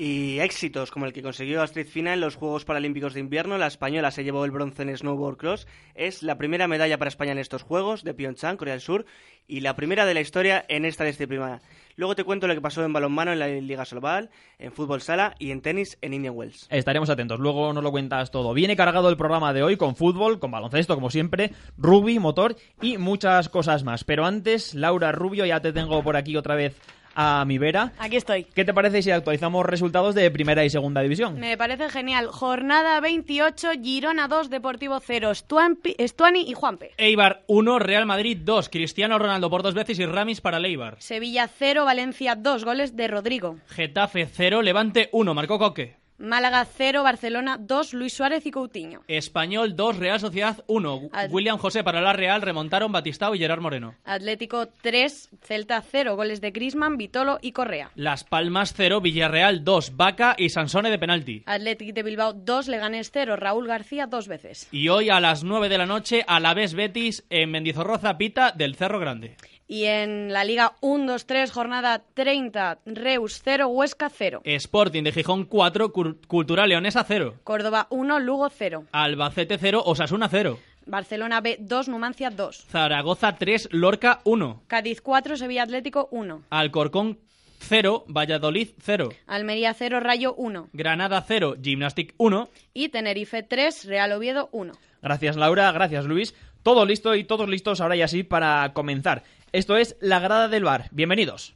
Y 0.00 0.38
éxitos 0.38 0.92
como 0.92 1.06
el 1.06 1.12
que 1.12 1.24
consiguió 1.24 1.60
Astrid 1.60 1.88
Fina 1.88 2.14
en 2.14 2.20
los 2.20 2.36
Juegos 2.36 2.64
Paralímpicos 2.64 3.14
de 3.14 3.20
Invierno, 3.20 3.58
la 3.58 3.66
española 3.66 4.12
se 4.12 4.22
llevó 4.22 4.44
el 4.44 4.52
bronce 4.52 4.82
en 4.82 4.96
snowboard 4.96 5.36
cross, 5.36 5.66
es 5.96 6.22
la 6.22 6.38
primera 6.38 6.68
medalla 6.68 6.98
para 6.98 7.08
España 7.08 7.32
en 7.32 7.38
estos 7.38 7.64
Juegos 7.64 8.04
de 8.04 8.14
Pyeongchang, 8.14 8.56
Corea 8.56 8.74
del 8.74 8.80
Sur, 8.80 9.06
y 9.48 9.58
la 9.58 9.74
primera 9.74 10.06
de 10.06 10.14
la 10.14 10.20
historia 10.20 10.64
en 10.68 10.84
esta 10.84 11.02
disciplina. 11.02 11.60
Luego 11.96 12.14
te 12.14 12.22
cuento 12.22 12.46
lo 12.46 12.54
que 12.54 12.60
pasó 12.60 12.84
en 12.84 12.92
balonmano 12.92 13.32
en 13.32 13.40
la 13.40 13.48
Liga 13.48 13.84
Solval, 13.84 14.30
en 14.60 14.70
fútbol 14.70 15.00
sala 15.00 15.34
y 15.40 15.50
en 15.50 15.62
tenis 15.62 15.98
en 16.00 16.14
Indian 16.14 16.36
Wells. 16.36 16.68
Estaremos 16.70 17.10
atentos, 17.10 17.40
luego 17.40 17.72
nos 17.72 17.82
lo 17.82 17.90
cuentas 17.90 18.30
todo. 18.30 18.54
Viene 18.54 18.76
cargado 18.76 19.08
el 19.08 19.16
programa 19.16 19.52
de 19.52 19.64
hoy 19.64 19.76
con 19.76 19.96
fútbol, 19.96 20.38
con 20.38 20.52
baloncesto 20.52 20.94
como 20.94 21.10
siempre, 21.10 21.50
rugby, 21.76 22.20
motor 22.20 22.54
y 22.80 22.98
muchas 22.98 23.48
cosas 23.48 23.82
más. 23.82 24.04
Pero 24.04 24.26
antes, 24.26 24.76
Laura 24.76 25.10
Rubio, 25.10 25.44
ya 25.44 25.58
te 25.58 25.72
tengo 25.72 26.04
por 26.04 26.16
aquí 26.16 26.36
otra 26.36 26.54
vez 26.54 26.80
a 27.20 27.44
mi 27.44 27.58
vera. 27.58 27.92
Aquí 27.98 28.16
estoy. 28.16 28.44
¿Qué 28.44 28.64
te 28.64 28.72
parece 28.72 29.02
si 29.02 29.10
actualizamos 29.10 29.66
resultados 29.66 30.14
de 30.14 30.30
primera 30.30 30.64
y 30.64 30.70
segunda 30.70 31.00
división? 31.00 31.40
Me 31.40 31.56
parece 31.56 31.90
genial. 31.90 32.28
Jornada 32.28 33.00
28, 33.00 33.70
Girona 33.82 34.28
2, 34.28 34.50
Deportivo 34.50 35.00
0, 35.00 35.32
Stuampi- 35.32 35.96
Stuani 36.06 36.42
y 36.48 36.54
Juanpe. 36.54 36.92
Eibar 36.96 37.42
1, 37.48 37.80
Real 37.80 38.06
Madrid 38.06 38.38
2, 38.40 38.68
Cristiano 38.68 39.18
Ronaldo 39.18 39.50
por 39.50 39.64
dos 39.64 39.74
veces 39.74 39.98
y 39.98 40.06
Ramis 40.06 40.40
para 40.40 40.58
el 40.58 40.64
Eibar. 40.66 40.94
Sevilla 41.00 41.48
0, 41.48 41.84
Valencia 41.84 42.36
2, 42.36 42.64
goles 42.64 42.94
de 42.94 43.08
Rodrigo. 43.08 43.56
Getafe 43.66 44.26
0, 44.32 44.62
Levante 44.62 45.08
1, 45.10 45.34
marcó 45.34 45.58
Coque. 45.58 45.96
Málaga 46.18 46.64
0, 46.64 47.04
Barcelona 47.04 47.58
2, 47.60 47.94
Luis 47.94 48.12
Suárez 48.12 48.44
y 48.44 48.50
Coutinho. 48.50 49.02
Español 49.06 49.76
2, 49.76 49.98
Real 49.98 50.18
Sociedad 50.18 50.64
1. 50.66 51.10
Al- 51.12 51.30
William 51.30 51.58
José 51.58 51.84
para 51.84 52.00
la 52.00 52.12
Real, 52.12 52.42
remontaron 52.42 52.90
Batistao 52.90 53.36
y 53.36 53.38
Gerard 53.38 53.60
Moreno. 53.60 53.94
Atlético 54.04 54.66
3, 54.82 55.30
Celta 55.42 55.80
0, 55.80 56.16
goles 56.16 56.40
de 56.40 56.50
Grisman, 56.50 56.96
Vitolo 56.96 57.38
y 57.40 57.52
Correa. 57.52 57.90
Las 57.94 58.24
Palmas 58.24 58.74
0, 58.76 59.00
Villarreal 59.00 59.62
2, 59.64 59.96
Vaca 59.96 60.34
y 60.36 60.48
Sansone 60.48 60.90
de 60.90 60.98
penalti. 60.98 61.42
Atlético 61.46 61.92
de 61.92 62.02
Bilbao 62.02 62.32
2, 62.32 62.66
Leganés 62.66 63.10
0, 63.12 63.36
Raúl 63.36 63.68
García 63.68 64.06
dos 64.08 64.26
veces. 64.26 64.68
Y 64.72 64.88
hoy 64.88 65.10
a 65.10 65.20
las 65.20 65.44
9 65.44 65.68
de 65.68 65.78
la 65.78 65.86
noche, 65.86 66.24
a 66.26 66.40
la 66.40 66.52
vez 66.52 66.74
Betis 66.74 67.24
en 67.30 67.52
Mendizorroza 67.52 68.18
Pita 68.18 68.50
del 68.50 68.74
Cerro 68.74 68.98
Grande. 68.98 69.36
Y 69.70 69.84
en 69.84 70.32
la 70.32 70.44
Liga 70.44 70.72
1-2-3, 70.80 71.50
jornada 71.50 72.02
30, 72.14 72.78
Reus 72.86 73.42
0, 73.44 73.68
Huesca 73.68 74.08
0. 74.08 74.40
Sporting 74.44 75.02
de 75.02 75.12
Gijón 75.12 75.44
4, 75.44 75.92
Cur- 75.92 76.16
Cultural 76.26 76.70
Leonesa 76.70 77.04
0. 77.06 77.34
Córdoba 77.44 77.86
1, 77.90 78.18
Lugo 78.18 78.48
0. 78.48 78.86
Albacete 78.92 79.58
0, 79.58 79.82
Osasuna 79.84 80.28
0. 80.30 80.58
Barcelona 80.86 81.42
B 81.42 81.58
2, 81.60 81.88
Numancia 81.88 82.30
2. 82.30 82.64
Zaragoza 82.70 83.36
3, 83.36 83.68
Lorca 83.72 84.20
1. 84.24 84.62
Cádiz 84.68 85.02
4, 85.02 85.36
Sevilla 85.36 85.64
Atlético 85.64 86.08
1. 86.12 86.44
Alcorcón 86.48 87.18
0, 87.60 88.04
Valladolid 88.08 88.68
0. 88.80 89.10
Almería 89.26 89.74
0, 89.74 90.00
Rayo 90.00 90.34
1. 90.34 90.70
Granada 90.72 91.22
0, 91.28 91.56
Gymnastic 91.62 92.14
1. 92.16 92.48
Y 92.72 92.88
Tenerife 92.88 93.42
3, 93.42 93.84
Real 93.84 94.12
Oviedo 94.12 94.48
1. 94.52 94.72
Gracias 95.02 95.36
Laura, 95.36 95.70
gracias 95.72 96.06
Luis. 96.06 96.34
Todo 96.62 96.86
listo 96.86 97.14
y 97.14 97.24
todos 97.24 97.48
listos 97.48 97.80
ahora 97.80 97.94
y 97.96 98.02
así 98.02 98.22
para 98.24 98.72
comenzar. 98.72 99.22
Esto 99.52 99.76
es 99.76 99.96
La 100.00 100.20
Grada 100.20 100.48
del 100.48 100.64
Bar. 100.64 100.88
Bienvenidos. 100.90 101.54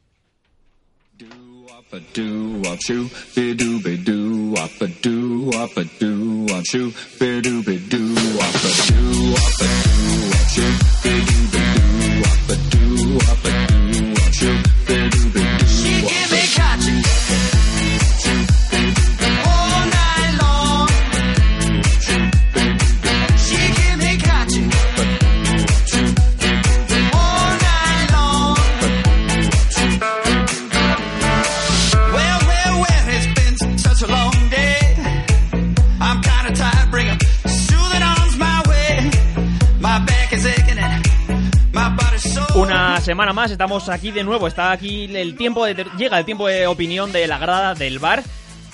Más, 43.43 43.51
estamos 43.51 43.89
aquí 43.89 44.13
de 44.13 44.23
nuevo. 44.23 44.47
Está 44.47 44.71
aquí 44.71 45.11
el 45.17 45.35
tiempo 45.35 45.65
de 45.65 45.75
llega 45.99 46.17
el 46.17 46.25
tiempo 46.25 46.47
de 46.47 46.69
opinión 46.69 47.11
de 47.11 47.27
la 47.27 47.39
grada 47.39 47.75
del 47.75 47.99
bar. 47.99 48.23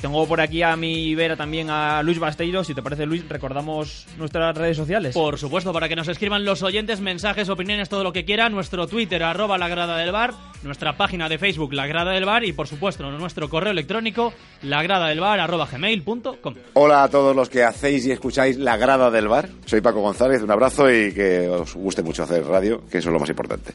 Tengo 0.02 0.28
por 0.28 0.42
aquí 0.42 0.62
a 0.62 0.76
mi 0.76 1.14
vera 1.14 1.36
también 1.36 1.70
a 1.70 2.02
Luis 2.02 2.18
Basteiro. 2.18 2.62
Si 2.62 2.74
te 2.74 2.82
parece, 2.82 3.06
Luis, 3.06 3.26
recordamos 3.26 4.06
nuestras 4.18 4.54
redes 4.54 4.76
sociales. 4.76 5.14
Por 5.14 5.38
supuesto, 5.38 5.72
para 5.72 5.88
que 5.88 5.96
nos 5.96 6.06
escriban 6.06 6.44
los 6.44 6.62
oyentes, 6.62 7.00
mensajes, 7.00 7.48
opiniones, 7.48 7.88
todo 7.88 8.04
lo 8.04 8.12
que 8.12 8.26
quieran. 8.26 8.52
Nuestro 8.52 8.86
Twitter, 8.86 9.22
arroba 9.22 9.56
la 9.56 9.68
grada 9.68 9.96
del 9.96 10.12
bar. 10.12 10.34
Nuestra 10.62 10.98
página 10.98 11.30
de 11.30 11.38
Facebook, 11.38 11.72
la 11.72 11.86
grada 11.86 12.12
del 12.12 12.26
bar. 12.26 12.44
Y 12.44 12.52
por 12.52 12.68
supuesto, 12.68 13.10
nuestro 13.10 13.48
correo 13.48 13.72
electrónico, 13.72 14.34
la 14.62 14.82
grada 14.82 15.06
del 15.06 15.20
bar, 15.20 15.40
arroba 15.40 15.66
gmail.com. 15.66 16.54
Hola 16.74 17.04
a 17.04 17.08
todos 17.08 17.34
los 17.34 17.48
que 17.48 17.64
hacéis 17.64 18.04
y 18.04 18.12
escucháis 18.12 18.58
La 18.58 18.76
Grada 18.76 19.10
del 19.10 19.28
Bar. 19.28 19.48
Soy 19.64 19.80
Paco 19.80 20.02
González, 20.02 20.42
un 20.42 20.50
abrazo 20.50 20.90
y 20.90 21.14
que 21.14 21.48
os 21.48 21.74
guste 21.74 22.02
mucho 22.02 22.22
hacer 22.22 22.44
radio, 22.44 22.84
que 22.90 22.98
eso 22.98 23.08
es 23.08 23.12
lo 23.14 23.18
más 23.18 23.30
importante. 23.30 23.72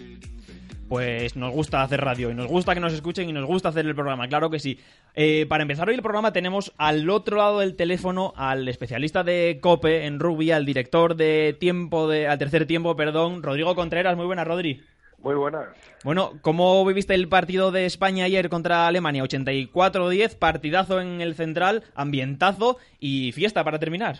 Pues 0.94 1.36
nos 1.36 1.52
gusta 1.52 1.82
hacer 1.82 2.02
radio 2.02 2.30
y 2.30 2.36
nos 2.36 2.46
gusta 2.46 2.76
que 2.76 2.80
nos 2.80 2.94
escuchen 2.94 3.28
y 3.28 3.34
nos 3.34 3.48
gusta 3.48 3.70
hacer 3.70 3.84
el 3.88 3.96
programa, 3.96 4.28
claro 4.28 4.52
que 4.52 4.60
sí. 4.60 4.80
Eh, 5.16 5.48
para 5.50 5.64
empezar 5.64 5.90
hoy 5.90 5.96
el 5.96 6.04
programa 6.04 6.32
tenemos 6.32 6.72
al 6.78 7.10
otro 7.10 7.38
lado 7.38 7.62
del 7.62 7.76
teléfono 7.76 8.32
al 8.36 8.68
especialista 8.68 9.24
de 9.24 9.58
COPE 9.60 10.06
en 10.06 10.20
rugby, 10.20 10.52
al 10.52 10.68
director 10.68 11.16
de 11.16 11.58
tiempo, 11.60 12.08
de, 12.08 12.28
al 12.28 12.38
tercer 12.38 12.68
tiempo, 12.68 12.96
perdón, 12.96 13.42
Rodrigo 13.42 13.74
Contreras. 13.74 14.16
Muy 14.16 14.28
buenas, 14.28 14.46
Rodri. 14.46 14.84
Muy 15.18 15.34
buenas. 15.34 15.70
Bueno, 16.04 16.34
¿cómo 16.42 16.86
viviste 16.86 17.16
el 17.16 17.28
partido 17.28 17.72
de 17.72 17.88
España 17.88 18.26
ayer 18.26 18.48
contra 18.50 18.86
Alemania? 18.86 19.24
84-10, 19.24 20.38
partidazo 20.38 21.02
en 21.02 21.22
el 21.22 21.34
central, 21.34 21.86
ambientazo 21.96 22.78
y 23.00 23.32
fiesta 23.32 23.64
para 23.64 23.80
terminar. 23.80 24.18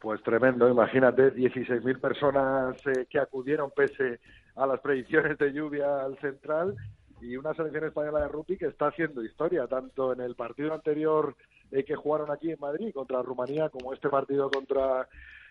Pues 0.00 0.22
tremendo, 0.22 0.68
imagínate, 0.68 1.34
16.000 1.34 1.98
personas 1.98 2.76
eh, 2.86 3.06
que 3.08 3.18
acudieron 3.18 3.70
pese 3.70 4.20
a 4.56 4.66
las 4.66 4.80
predicciones 4.80 5.38
de 5.38 5.52
lluvia 5.52 6.04
al 6.04 6.18
central 6.18 6.76
y 7.20 7.36
una 7.36 7.54
selección 7.54 7.84
española 7.84 8.20
de 8.20 8.28
rugby 8.28 8.56
que 8.56 8.66
está 8.66 8.88
haciendo 8.88 9.22
historia, 9.22 9.66
tanto 9.66 10.12
en 10.12 10.20
el 10.20 10.34
partido 10.34 10.72
anterior 10.72 11.36
eh, 11.70 11.84
que 11.84 11.96
jugaron 11.96 12.30
aquí 12.30 12.50
en 12.50 12.60
Madrid 12.60 12.92
contra 12.94 13.22
Rumanía 13.22 13.68
como 13.68 13.92
este 13.92 14.08
partido 14.08 14.50
contra 14.50 15.08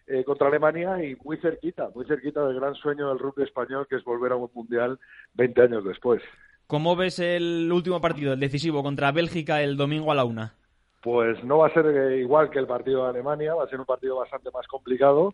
eh, 0.08 0.24
contra 0.24 0.48
Alemania 0.48 1.04
y 1.04 1.16
muy 1.24 1.38
cerquita, 1.38 1.90
muy 1.94 2.06
cerquita 2.06 2.44
del 2.48 2.60
gran 2.60 2.74
sueño 2.74 3.10
del 3.10 3.20
rugby 3.20 3.44
español 3.44 3.86
que 3.88 3.98
es 3.98 4.04
volver 4.04 4.32
a 4.32 4.38
un 4.38 4.50
mundial 4.56 5.00
20 5.36 5.62
años 5.62 5.84
después. 5.84 6.22
¿Cómo 6.66 6.96
ves 6.96 7.20
el 7.20 7.72
último 7.72 8.02
partido, 8.02 8.34
el 8.34 8.40
decisivo, 8.40 8.82
contra 8.82 9.12
Bélgica 9.12 9.62
el 9.62 9.78
domingo 9.78 10.12
a 10.12 10.16
la 10.16 10.24
una? 10.24 10.54
Pues 11.02 11.44
no 11.44 11.60
va 11.60 11.68
a 11.68 11.74
ser 11.74 11.86
eh, 11.86 12.18
igual 12.20 12.50
que 12.50 12.60
el 12.60 12.68
partido 12.68 13.04
de 13.04 13.10
Alemania, 13.10 13.54
va 13.54 13.64
a 13.64 13.70
ser 13.70 13.80
un 13.80 13.86
partido 13.86 14.18
bastante 14.18 14.50
más 14.52 14.68
complicado. 14.68 15.34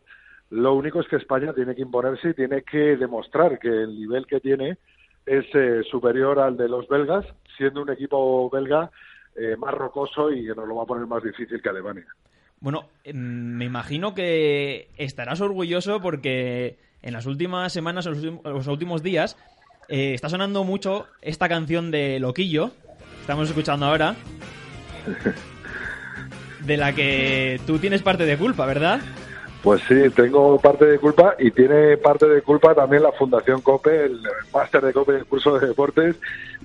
Lo 0.52 0.76
único 0.76 1.00
es 1.00 1.08
que 1.08 1.16
España 1.16 1.54
tiene 1.54 1.76
que 1.76 1.82
imponerse 1.82 2.30
y 2.30 2.34
tiene 2.34 2.62
que 2.62 2.98
demostrar 2.98 3.58
que 3.60 3.68
el 3.68 4.00
nivel 4.00 4.26
que 4.28 4.40
tiene 4.40 4.78
es 5.26 5.46
eh, 5.54 5.82
superior 5.90 6.40
al 6.40 6.56
de 6.56 6.70
los 6.70 6.88
belgas, 6.88 7.26
siendo 7.58 7.82
un 7.82 7.90
equipo 7.90 8.50
belga 8.50 8.92
eh, 9.36 9.56
más 9.58 9.74
rocoso 9.74 10.32
y 10.32 10.46
que 10.46 10.56
nos 10.56 10.68
lo 10.68 10.76
va 10.76 10.84
a 10.84 10.88
poner 10.88 11.08
más 11.08 11.24
difícil 11.24 11.62
que 11.62 11.70
Alemania. 11.70 12.06
Bueno, 12.60 12.90
em, 13.04 13.18
me 13.18 13.66
imagino 13.66 14.14
que 14.14 14.90
estarás 14.98 15.42
orgulloso 15.42 16.00
porque 16.00 16.78
en 17.02 17.14
las 17.14 17.26
últimas 17.26 17.74
semanas, 17.74 18.06
en 18.06 18.40
los 18.44 18.68
últimos, 18.68 19.04
días, 19.04 19.38
eh, 19.90 20.14
está 20.14 20.30
sonando 20.30 20.64
mucho 20.64 21.08
esta 21.22 21.50
canción 21.50 21.92
de 21.92 22.20
Loquillo, 22.20 22.72
estamos 23.22 23.50
escuchando 23.50 23.88
ahora, 23.88 24.16
de 26.66 26.78
la 26.78 26.94
que 26.94 27.60
tú 27.68 27.78
tienes 27.78 28.02
parte 28.02 28.26
de 28.26 28.38
culpa, 28.38 28.66
¿verdad? 28.66 29.02
Pues 29.66 29.82
sí, 29.88 29.96
tengo 30.16 30.60
parte 30.60 30.86
de 30.86 31.00
culpa 31.00 31.36
y 31.40 31.50
tiene 31.50 31.98
parte 31.98 32.28
de 32.28 32.44
culpa 32.44 32.76
también 32.76 33.02
la 33.02 33.12
Fundación 33.14 33.62
COPE, 33.62 34.06
el 34.06 34.20
máster 34.54 34.84
de 34.86 34.94
COPE 34.94 35.14
del 35.14 35.26
curso 35.26 35.58
de 35.58 35.68
deportes, 35.70 36.16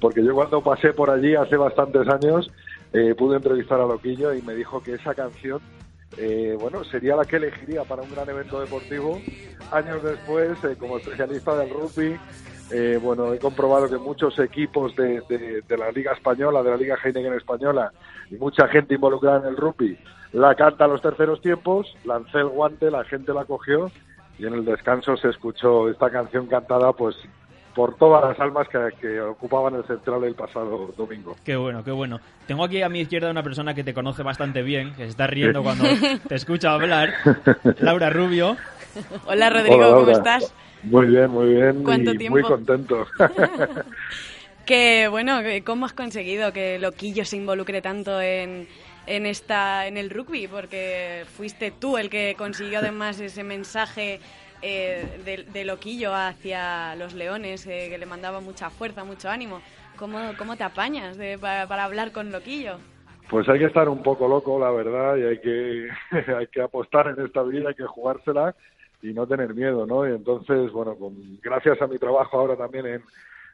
porque 0.03 0.23
yo 0.23 0.35
cuando 0.35 0.63
pasé 0.63 0.93
por 0.93 1.09
allí 1.09 1.35
hace 1.35 1.57
bastantes 1.57 2.07
años 2.09 2.51
eh, 2.93 3.15
pude 3.17 3.37
entrevistar 3.39 3.81
a 3.81 3.87
Loquillo 3.87 4.35
y 4.35 4.43
me 4.43 4.55
dijo 4.55 4.83
que 4.83 4.97
esa 4.97 5.15
canción, 5.15 5.61
eh, 6.19 6.59
bueno, 6.61 6.85
sería 6.85 7.17
la 7.17 7.25
que 7.25 7.37
elegiría 7.37 7.85
para 7.85 8.03
un 8.03 8.11
gran 8.15 8.29
evento 8.29 8.61
deportivo. 8.61 9.19
Años 9.73 10.03
después, 10.03 10.63
eh, 10.65 10.77
como 10.79 10.99
especialista 10.99 11.57
del 11.57 11.71
rugby, 11.71 12.17
eh, 12.71 12.99
bueno, 13.01 13.33
he 13.33 13.39
comprobado 13.39 13.89
que 13.89 13.97
muchos 13.97 14.39
equipos 14.39 14.95
de, 14.95 15.23
de- 15.27 15.63
de 15.67 15.77
la 15.79 15.91
Liga 15.91 16.13
Española, 16.13 16.63
de 16.63 16.71
la 16.71 16.77
Liga 16.77 16.99
Heineken 17.03 17.33
Española, 17.33 17.93
y 18.31 18.35
mucha 18.35 18.69
gente 18.69 18.95
involucrada 18.97 19.39
en 19.39 19.47
el 19.47 19.57
rugby, 19.57 19.97
la 20.33 20.55
canta 20.55 20.85
a 20.85 20.89
los 20.89 21.03
terceros 21.03 21.41
tiempos, 21.41 21.95
lancé 22.05 22.39
el 22.39 22.49
guante, 22.49 22.91
la 22.91 23.05
gente 23.05 23.33
la 23.33 23.45
cogió 23.45 23.91
y 24.39 24.47
en 24.47 24.55
el 24.55 24.65
descanso 24.65 25.17
se 25.17 25.29
escuchó 25.29 25.89
esta 25.89 26.11
canción 26.11 26.47
cantada 26.47 26.93
pues 26.93 27.17
por 27.75 27.97
todas 27.97 28.23
las 28.25 28.41
almas 28.41 28.69
que, 28.69 28.79
que 29.01 29.21
ocupaban 29.21 29.75
el 29.75 29.85
central 29.85 30.25
el 30.25 30.35
pasado 30.35 30.93
domingo. 30.97 31.37
Qué 31.45 31.57
bueno, 31.57 31.85
qué 31.85 31.93
bueno. 31.93 32.21
Tengo 32.47 32.65
aquí 32.65 32.83
a 32.83 32.89
mi 32.89 33.01
izquierda 33.01 33.31
una 33.31 33.43
persona 33.43 33.75
que 33.75 33.85
te 33.85 33.95
conoce 33.95 34.23
bastante 34.23 34.63
bien, 34.63 34.91
que 34.91 35.05
se 35.05 35.11
está 35.11 35.27
riendo 35.27 35.63
cuando 35.63 35.85
te 36.29 36.35
escucha 36.35 36.73
hablar, 36.73 37.11
Laura 37.81 38.11
Rubio. 38.11 38.57
Hola 39.27 39.51
Rodrigo, 39.51 39.77
Hola, 39.77 39.95
¿cómo 39.95 40.11
estás? 40.11 40.55
Muy 40.83 41.07
bien, 41.07 41.31
muy 41.31 41.55
bien 41.55 41.85
¿Cuánto 41.85 42.13
y 42.13 42.19
tiempo? 42.19 42.39
muy 42.39 42.43
contento. 42.43 43.07
Que 44.67 45.09
bueno, 45.09 45.41
¿cómo 45.65 45.87
has 45.87 45.95
conseguido 45.95 46.53
que 46.53 46.79
Loquillo 46.79 47.25
se 47.25 47.37
involucre 47.37 47.83
tanto 47.83 48.21
en, 48.21 48.69
en 49.07 49.27
esta 49.27 49.87
en 49.87 49.97
el 49.97 50.11
rugby? 50.11 50.47
Porque 50.49 51.25
fuiste 51.37 51.71
tú 51.71 51.97
el 51.99 52.11
que 52.11 52.35
consiguió 52.37 52.79
además 52.79 53.21
ese 53.21 53.45
mensaje 53.45 54.21
eh, 54.63 55.47
de, 55.53 55.65
loquillo 55.65 56.15
hacia 56.15 56.95
los 56.97 57.15
leones, 57.15 57.67
eh, 57.67 57.89
que 57.89 57.99
le 57.99 58.07
mandaba 58.07 58.41
mucha 58.41 58.71
fuerza, 58.71 59.05
mucho 59.05 59.31
ánimo. 59.31 59.61
¿Cómo, 59.97 60.19
cómo 60.39 60.57
te 60.57 60.65
apañas 60.65 61.19
para 61.41 61.85
hablar 61.85 62.13
con 62.13 62.31
loquillo? 62.31 62.79
Pues 63.31 63.49
hay 63.49 63.61
que 63.61 63.67
estar 63.67 63.89
un 63.89 64.03
poco 64.03 64.27
loco, 64.27 64.59
la 64.59 64.73
verdad, 64.73 65.17
y 65.17 65.23
hay 65.23 65.39
que, 65.39 65.89
hay 66.37 66.47
que 66.49 66.61
apostar 66.61 67.07
en 67.09 67.25
esta 67.25 67.43
vida, 67.43 67.69
hay 67.69 67.75
que 67.75 67.87
jugársela 67.87 68.55
y 69.03 69.13
no 69.13 69.27
tener 69.27 69.55
miedo, 69.55 69.87
¿no? 69.87 70.07
Y 70.07 70.11
entonces, 70.11 70.73
bueno, 70.73 70.97
con, 70.97 71.15
gracias 71.41 71.81
a 71.81 71.87
mi 71.87 71.99
trabajo 71.99 72.39
ahora 72.39 72.57
también 72.57 72.87
en, 72.87 73.03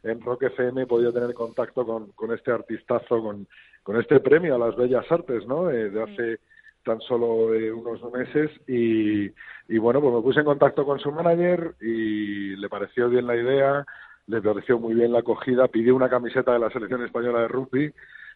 en 0.03 0.21
Rock 0.23 0.45
FM 0.45 0.83
he 0.83 0.87
podido 0.87 1.13
tener 1.13 1.35
contacto 1.35 1.85
con, 1.85 2.11
con 2.13 2.33
este 2.33 2.53
artistazo, 2.53 3.23
con, 3.23 3.47
con 3.87 4.01
este 4.01 4.19
premio 4.19 4.57
a 4.57 4.59
las 4.59 4.75
bellas 4.75 5.07
artes, 5.13 5.47
¿no? 5.47 5.71
Eh, 5.71 5.91
de 5.91 6.03
hace 6.03 6.41
tan 6.83 7.01
solo 7.03 7.55
eh, 7.55 7.71
unos 7.71 8.03
meses 8.13 8.51
y, 8.67 9.31
y 9.69 9.79
bueno, 9.79 10.01
pues 10.01 10.13
me 10.13 10.23
puse 10.23 10.41
en 10.41 10.45
contacto 10.45 10.85
con 10.85 10.99
su 10.99 11.13
manager 11.13 11.77
y 11.81 12.57
le 12.57 12.69
pareció 12.69 13.09
bien 13.09 13.29
la 13.29 13.37
idea, 13.37 13.87
le 14.27 14.43
pareció 14.43 14.81
muy 14.81 14.95
bien 14.95 15.13
la 15.13 15.21
acogida, 15.21 15.69
pidió 15.69 15.95
una 15.95 16.09
camiseta 16.09 16.53
de 16.53 16.59
la 16.59 16.71
selección 16.71 17.05
española 17.05 17.43
de 17.43 17.49
rugby, 17.49 17.93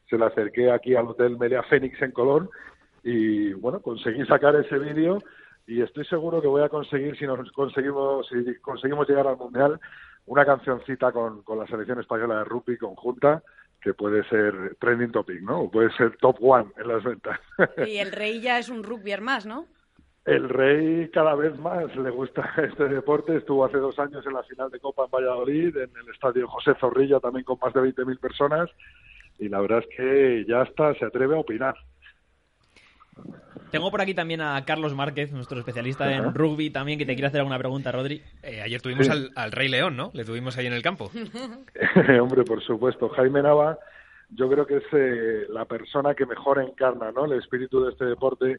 se 0.09 0.17
la 0.17 0.27
acerqué 0.27 0.71
aquí 0.71 0.95
al 0.95 1.09
Hotel 1.09 1.37
Melia 1.37 1.65
Fénix 1.65 2.01
en 2.01 2.13
Colón 2.13 2.49
y 3.03 3.53
bueno, 3.55 3.81
conseguí 3.81 4.25
sacar 4.27 4.55
ese 4.55 4.79
vídeo 4.79 5.19
y 5.67 5.83
estoy 5.83 6.05
seguro 6.05 6.41
que 6.41 6.47
voy 6.47 6.63
a 6.63 6.69
conseguir, 6.69 7.19
si 7.19 7.27
nos 7.27 7.51
conseguimos, 7.51 8.29
si 8.29 8.55
conseguimos 8.61 9.09
llegar 9.09 9.27
al 9.27 9.37
Mundial, 9.37 9.81
una 10.27 10.45
cancioncita 10.45 11.11
con, 11.11 11.43
con 11.43 11.59
la 11.59 11.67
selección 11.67 11.99
española 11.99 12.39
de 12.39 12.45
rugby 12.45 12.77
conjunta 12.77 13.43
que 13.81 13.95
puede 13.95 14.23
ser 14.29 14.77
trending 14.79 15.13
topic, 15.13 15.41
¿no? 15.43 15.63
O 15.63 15.71
puede 15.71 15.91
ser 15.93 16.17
top 16.19 16.37
one 16.41 16.71
en 16.77 16.89
las 16.89 17.03
ventas. 17.03 17.41
Y 17.87 17.97
el 17.99 18.13
rey 18.13 18.41
ya 18.41 18.59
es 18.59 18.69
un 18.69 18.83
rugbyer 18.83 19.21
más, 19.21 19.47
¿no? 19.47 19.67
El 20.27 20.49
rey 20.49 21.09
cada 21.11 21.35
vez 21.35 21.59
más 21.59 21.95
le 21.97 22.11
gusta 22.11 22.53
este 22.63 22.89
deporte. 22.89 23.37
Estuvo 23.37 23.65
hace 23.65 23.79
dos 23.79 23.99
años 23.99 24.25
en 24.27 24.35
la 24.35 24.43
final 24.43 24.71
de 24.71 24.81
Copa 24.81 25.05
en 25.05 25.11
Valladolid, 25.11 25.77
en 25.77 25.91
el 25.97 26.13
estadio 26.13 26.47
José 26.47 26.75
Zorrilla, 26.79 27.21
también 27.21 27.45
con 27.45 27.59
más 27.61 27.73
de 27.73 27.81
20.000 27.81 28.19
personas. 28.19 28.71
Y 29.39 29.49
la 29.49 29.61
verdad 29.61 29.79
es 29.79 29.97
que 29.97 30.45
ya 30.47 30.63
está, 30.63 30.95
se 30.95 31.07
atreve 31.07 31.37
a 31.37 31.41
opinar. 31.41 31.75
Tengo 33.71 33.91
por 33.91 34.01
aquí 34.01 34.15
también 34.15 34.41
a 34.41 34.65
Carlos 34.65 34.95
Márquez, 34.95 35.31
nuestro 35.33 35.59
especialista 35.61 36.13
en 36.13 36.35
rugby 36.35 36.71
también, 36.71 36.99
que 36.99 37.07
te 37.07 37.15
quiere 37.15 37.29
hacer 37.29 37.39
alguna 37.41 37.59
pregunta, 37.59 37.93
Rodri. 37.93 38.21
Eh, 38.43 38.61
ayer 38.63 38.81
tuvimos 38.83 39.07
Sí. 39.07 39.13
al, 39.13 39.31
al 39.37 39.53
Rey 39.53 39.69
León, 39.69 39.97
¿no? 39.97 40.11
Le 40.13 40.25
tuvimos 40.25 40.57
ahí 40.59 40.67
en 40.67 40.73
el 40.73 40.83
campo. 40.83 41.11
Hombre, 42.21 42.43
por 42.45 42.63
supuesto. 42.63 43.09
Jaime 43.11 43.43
Nava, 43.43 43.79
yo 44.31 44.51
creo 44.51 44.67
que 44.67 44.79
es 44.79 44.85
eh, 44.93 45.47
la 45.51 45.67
persona 45.67 46.15
que 46.15 46.27
mejor 46.27 46.61
encarna 46.61 47.13
¿no? 47.13 47.27
el 47.27 47.39
espíritu 47.39 47.85
de 47.85 47.93
este 47.93 48.07
deporte 48.07 48.59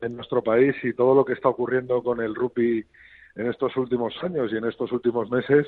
en 0.00 0.16
nuestro 0.16 0.42
país 0.42 0.74
y 0.82 0.92
todo 0.92 1.14
lo 1.14 1.24
que 1.24 1.34
está 1.34 1.48
ocurriendo 1.48 2.02
con 2.02 2.20
el 2.20 2.34
rugby 2.34 2.84
en 3.36 3.46
estos 3.50 3.76
últimos 3.76 4.12
años 4.24 4.50
y 4.52 4.56
en 4.56 4.64
estos 4.64 4.90
últimos 4.90 5.30
meses. 5.30 5.66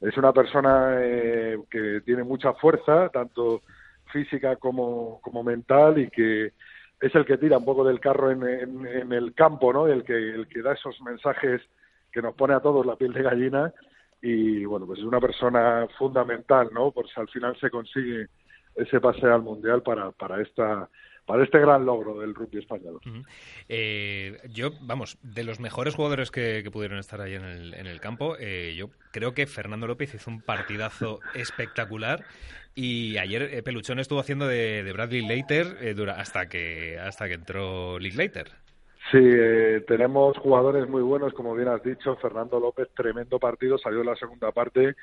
Es 0.00 0.16
una 0.16 0.32
persona 0.32 0.96
eh, 1.00 1.58
que 1.70 2.00
tiene 2.04 2.24
mucha 2.24 2.52
fuerza, 2.54 3.08
tanto 3.10 3.62
física 4.12 4.56
como, 4.56 5.20
como 5.22 5.44
mental, 5.44 5.98
y 5.98 6.10
que 6.10 6.52
es 7.02 7.14
el 7.14 7.26
que 7.26 7.36
tira 7.36 7.58
un 7.58 7.64
poco 7.66 7.84
del 7.84 8.00
carro 8.00 8.30
en, 8.30 8.42
en- 8.46 9.12
el 9.12 9.34
campo, 9.34 9.72
¿no? 9.72 9.86
El 9.88 10.04
que, 10.04 10.14
el 10.14 10.46
que 10.48 10.62
da 10.62 10.72
esos 10.72 10.98
mensajes 11.02 11.60
que 12.10 12.22
nos 12.22 12.34
pone 12.34 12.54
a 12.54 12.60
todos 12.60 12.86
la 12.86 12.96
piel 12.96 13.12
de 13.12 13.22
gallina 13.22 13.72
y 14.22 14.64
bueno, 14.64 14.86
pues 14.86 15.00
es 15.00 15.04
una 15.04 15.20
persona 15.20 15.86
fundamental, 15.98 16.70
¿no? 16.72 16.92
Por 16.92 17.08
si 17.10 17.20
al 17.20 17.28
final 17.28 17.58
se 17.60 17.68
consigue 17.70 18.28
ese 18.76 19.00
pase 19.00 19.26
al 19.26 19.42
mundial 19.42 19.82
para, 19.82 20.12
para 20.12 20.40
esta 20.40 20.88
para 21.24 21.44
este 21.44 21.60
gran 21.60 21.84
logro 21.86 22.18
del 22.18 22.34
rugby 22.34 22.58
español. 22.58 22.98
Eh, 23.68 24.38
yo, 24.50 24.70
vamos, 24.80 25.18
de 25.22 25.44
los 25.44 25.60
mejores 25.60 25.94
jugadores 25.94 26.32
que, 26.32 26.62
que 26.64 26.70
pudieron 26.72 26.98
estar 26.98 27.20
ahí 27.20 27.34
en 27.34 27.44
el, 27.44 27.74
en 27.74 27.86
el 27.86 28.00
campo, 28.00 28.34
eh, 28.40 28.74
yo 28.76 28.90
creo 29.12 29.32
que 29.32 29.46
Fernando 29.46 29.86
López 29.86 30.12
hizo 30.14 30.30
un 30.30 30.40
partidazo 30.42 31.20
espectacular 31.34 32.24
y 32.74 33.18
ayer 33.18 33.42
eh, 33.42 33.62
Peluchón 33.62 33.98
estuvo 33.98 34.20
haciendo 34.20 34.46
de, 34.46 34.82
de 34.82 34.92
Bradley 34.92 35.26
Later 35.26 35.76
eh, 35.80 35.94
hasta 36.16 36.48
que 36.48 36.98
hasta 36.98 37.28
que 37.28 37.34
entró 37.34 37.98
Lick 37.98 38.16
Later. 38.16 38.62
Sí, 39.10 39.18
eh, 39.20 39.84
tenemos 39.86 40.38
jugadores 40.38 40.88
muy 40.88 41.02
buenos, 41.02 41.34
como 41.34 41.54
bien 41.54 41.68
has 41.68 41.82
dicho, 41.82 42.16
Fernando 42.16 42.60
López, 42.60 42.88
tremendo 42.94 43.38
partido, 43.38 43.76
salió 43.76 44.00
en 44.00 44.06
la 44.06 44.16
segunda 44.16 44.52
parte 44.52 44.94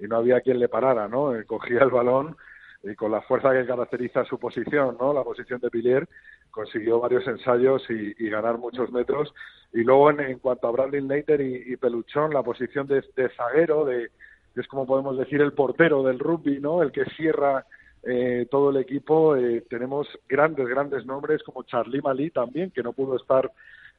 y 0.00 0.04
no 0.04 0.16
había 0.16 0.40
quien 0.40 0.58
le 0.58 0.68
parara, 0.68 1.06
¿no? 1.06 1.36
Eh, 1.36 1.44
cogía 1.44 1.80
el 1.82 1.90
balón 1.90 2.36
y 2.82 2.94
con 2.96 3.12
la 3.12 3.20
fuerza 3.20 3.52
que 3.52 3.66
caracteriza 3.66 4.24
su 4.24 4.38
posición, 4.38 4.96
¿no? 4.98 5.12
La 5.12 5.22
posición 5.22 5.60
de 5.60 5.70
Pilier, 5.70 6.08
consiguió 6.50 6.98
varios 6.98 7.26
ensayos 7.28 7.88
y, 7.90 8.28
ganar 8.28 8.58
muchos 8.58 8.90
metros. 8.90 9.32
Y 9.72 9.84
luego, 9.84 10.10
en, 10.10 10.38
cuanto 10.38 10.66
a 10.66 10.72
Bradley 10.72 11.02
Leiter 11.02 11.40
y, 11.40 11.76
Peluchón, 11.76 12.32
la 12.32 12.42
posición 12.42 12.88
de, 12.88 13.02
zaguero, 13.36 13.84
de, 13.84 14.10
es 14.60 14.66
como 14.68 14.86
podemos 14.86 15.16
decir 15.18 15.40
el 15.40 15.52
portero 15.52 16.02
del 16.02 16.18
rugby, 16.18 16.60
¿no? 16.60 16.82
El 16.82 16.92
que 16.92 17.04
cierra 17.16 17.64
eh, 18.02 18.46
todo 18.50 18.70
el 18.70 18.76
equipo. 18.78 19.36
eh, 19.36 19.64
tenemos 19.68 20.06
grandes, 20.28 20.66
grandes 20.66 21.06
nombres 21.06 21.42
como 21.42 21.62
Charlie 21.62 22.02
Malí 22.02 22.30
también, 22.30 22.70
que 22.70 22.82
no 22.82 22.92
pudo 22.92 23.16
estar 23.16 23.50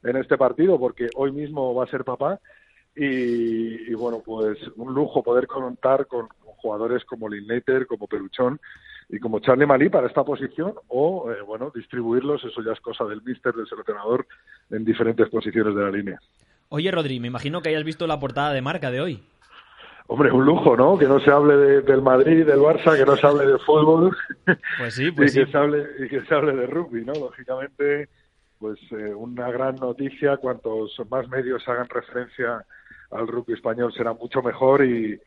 en 0.04 0.18
este 0.18 0.38
partido 0.38 0.80
porque 0.80 1.10
hoy 1.16 1.32
mismo 1.32 1.74
va 1.74 1.86
a 1.86 1.90
ser 1.90 2.04
papá. 2.04 2.40
Y, 2.96 3.92
bueno, 3.96 4.22
pues 4.24 4.60
un 4.76 4.94
lujo 4.94 5.24
poder 5.24 5.48
contar 5.48 6.06
con, 6.06 6.28
jugadores 6.58 7.04
como 7.06 7.28
Linklater, 7.28 7.88
como 7.88 8.08
Peluchón 8.08 8.60
y 9.10 9.20
como 9.20 9.40
Charlie 9.40 9.66
Malí 9.66 9.90
para 9.90 10.08
esta 10.08 10.24
posición 10.24 10.76
o, 10.88 11.30
eh, 11.32 11.42
bueno, 11.42 11.72
distribuirlos, 11.74 12.44
eso 12.46 12.62
ya 12.64 12.72
es 12.72 12.80
cosa 12.80 13.04
del 13.06 13.22
míster, 13.24 13.54
del 13.54 13.68
seleccionador, 13.68 14.26
en 14.70 14.86
diferentes 14.86 15.28
posiciones 15.30 15.76
de 15.76 15.82
la 15.82 15.92
línea. 15.92 16.20
Oye, 16.70 16.90
Rodri, 16.90 17.20
me 17.20 17.28
imagino 17.28 17.62
que 17.62 17.70
hayas 17.70 17.84
visto 17.84 18.08
la 18.08 18.20
portada 18.20 18.54
de 18.54 18.62
marca 18.62 18.92
de 18.92 19.02
hoy. 19.02 19.24
Hombre, 20.08 20.32
un 20.32 20.46
lujo, 20.46 20.76
¿no? 20.76 20.98
Que 20.98 21.08
no 21.08 21.20
se 21.20 21.32
hable 21.32 21.56
de- 21.56 21.82
del 21.82 22.02
Madrid, 22.02 22.46
del 22.46 22.60
Barça, 22.60 22.96
que 22.98 23.06
no 23.06 23.16
se 23.16 23.26
hable 23.26 23.46
de 23.46 23.58
fútbol. 23.60 24.16
Pues 24.78 24.94
sí, 24.96 25.12
pues 25.16 25.36
y 25.36 25.40
que 25.40 25.46
sí. 25.46 25.52
se 25.52 25.58
hable 25.58 25.86
y 26.00 26.10
que 26.10 26.22
se 26.26 26.34
hable 26.36 26.54
de 26.56 26.68
rugby, 26.68 27.06
¿no? 27.06 27.14
Lógicamente, 27.14 28.10
pues 28.60 28.80
eh, 28.92 29.14
una 29.14 29.50
gran 29.50 29.76
noticia. 29.78 30.38
Cuantos 30.38 31.02
más 31.10 31.28
medios 31.30 31.68
hagan 31.68 31.88
referencia 31.90 32.64
al 33.12 33.28
rugby 33.28 33.54
español 33.54 33.94
será 33.94 34.14
mucho 34.14 34.42
mejor 34.42 34.84
y, 34.86 35.20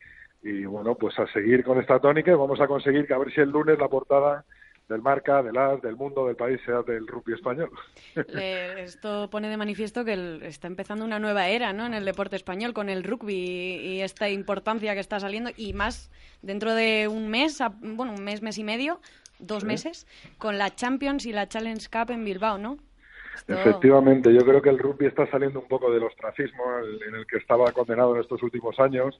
y 0.43 0.65
bueno, 0.65 0.95
pues 0.95 1.17
a 1.19 1.25
seguir 1.27 1.63
con 1.63 1.79
esta 1.79 1.99
tónica 1.99 2.31
y 2.31 2.35
vamos 2.35 2.61
a 2.61 2.67
conseguir 2.67 3.07
que 3.07 3.13
a 3.13 3.17
ver 3.17 3.31
si 3.33 3.41
el 3.41 3.49
lunes 3.49 3.79
la 3.79 3.87
portada 3.87 4.45
del 4.87 5.01
marca, 5.01 5.43
del 5.43 5.57
AS, 5.57 5.81
del 5.81 5.95
mundo, 5.95 6.25
del 6.27 6.35
país 6.35 6.59
sea 6.65 6.81
del 6.81 7.07
rugby 7.07 7.33
español. 7.33 7.69
Le- 8.29 8.83
esto 8.83 9.29
pone 9.29 9.49
de 9.49 9.57
manifiesto 9.57 10.05
que 10.05 10.13
el- 10.13 10.43
está 10.43 10.67
empezando 10.67 11.03
una 11.05 11.19
nueva 11.19 11.47
era 11.49 11.73
¿no? 11.73 11.85
en 11.85 11.93
el 11.93 12.05
deporte 12.05 12.35
español 12.35 12.73
con 12.73 12.89
el 12.89 13.03
rugby 13.03 13.33
y 13.35 14.01
esta 14.01 14.29
importancia 14.29 14.93
que 14.93 14.99
está 15.01 15.19
saliendo 15.19 15.49
y 15.57 15.73
más 15.73 16.09
dentro 16.41 16.73
de 16.73 17.07
un 17.07 17.27
mes, 17.27 17.59
a- 17.61 17.73
bueno, 17.81 18.13
un 18.13 18.23
mes, 18.23 18.41
mes 18.41 18.57
y 18.57 18.63
medio, 18.63 18.99
dos 19.39 19.61
Sí. 19.61 19.67
meses, 19.67 20.07
con 20.37 20.57
la 20.57 20.73
Champions 20.73 21.25
y 21.25 21.33
la 21.33 21.47
Challenge 21.47 21.85
Cup 21.91 22.11
en 22.11 22.23
Bilbao, 22.23 22.57
¿no? 22.57 22.77
Esto- 23.35 23.53
Efectivamente, 23.53 24.33
yo 24.33 24.39
creo 24.45 24.61
que 24.61 24.69
el 24.69 24.79
rugby 24.79 25.05
está 25.05 25.29
saliendo 25.29 25.59
un 25.59 25.67
poco 25.67 25.91
del 25.91 26.03
ostracismo 26.03 26.63
en 27.07 27.13
el 27.15 27.27
que 27.27 27.37
estaba 27.37 27.71
condenado 27.71 28.15
en 28.15 28.21
estos 28.21 28.41
últimos 28.41 28.79
años. 28.79 29.19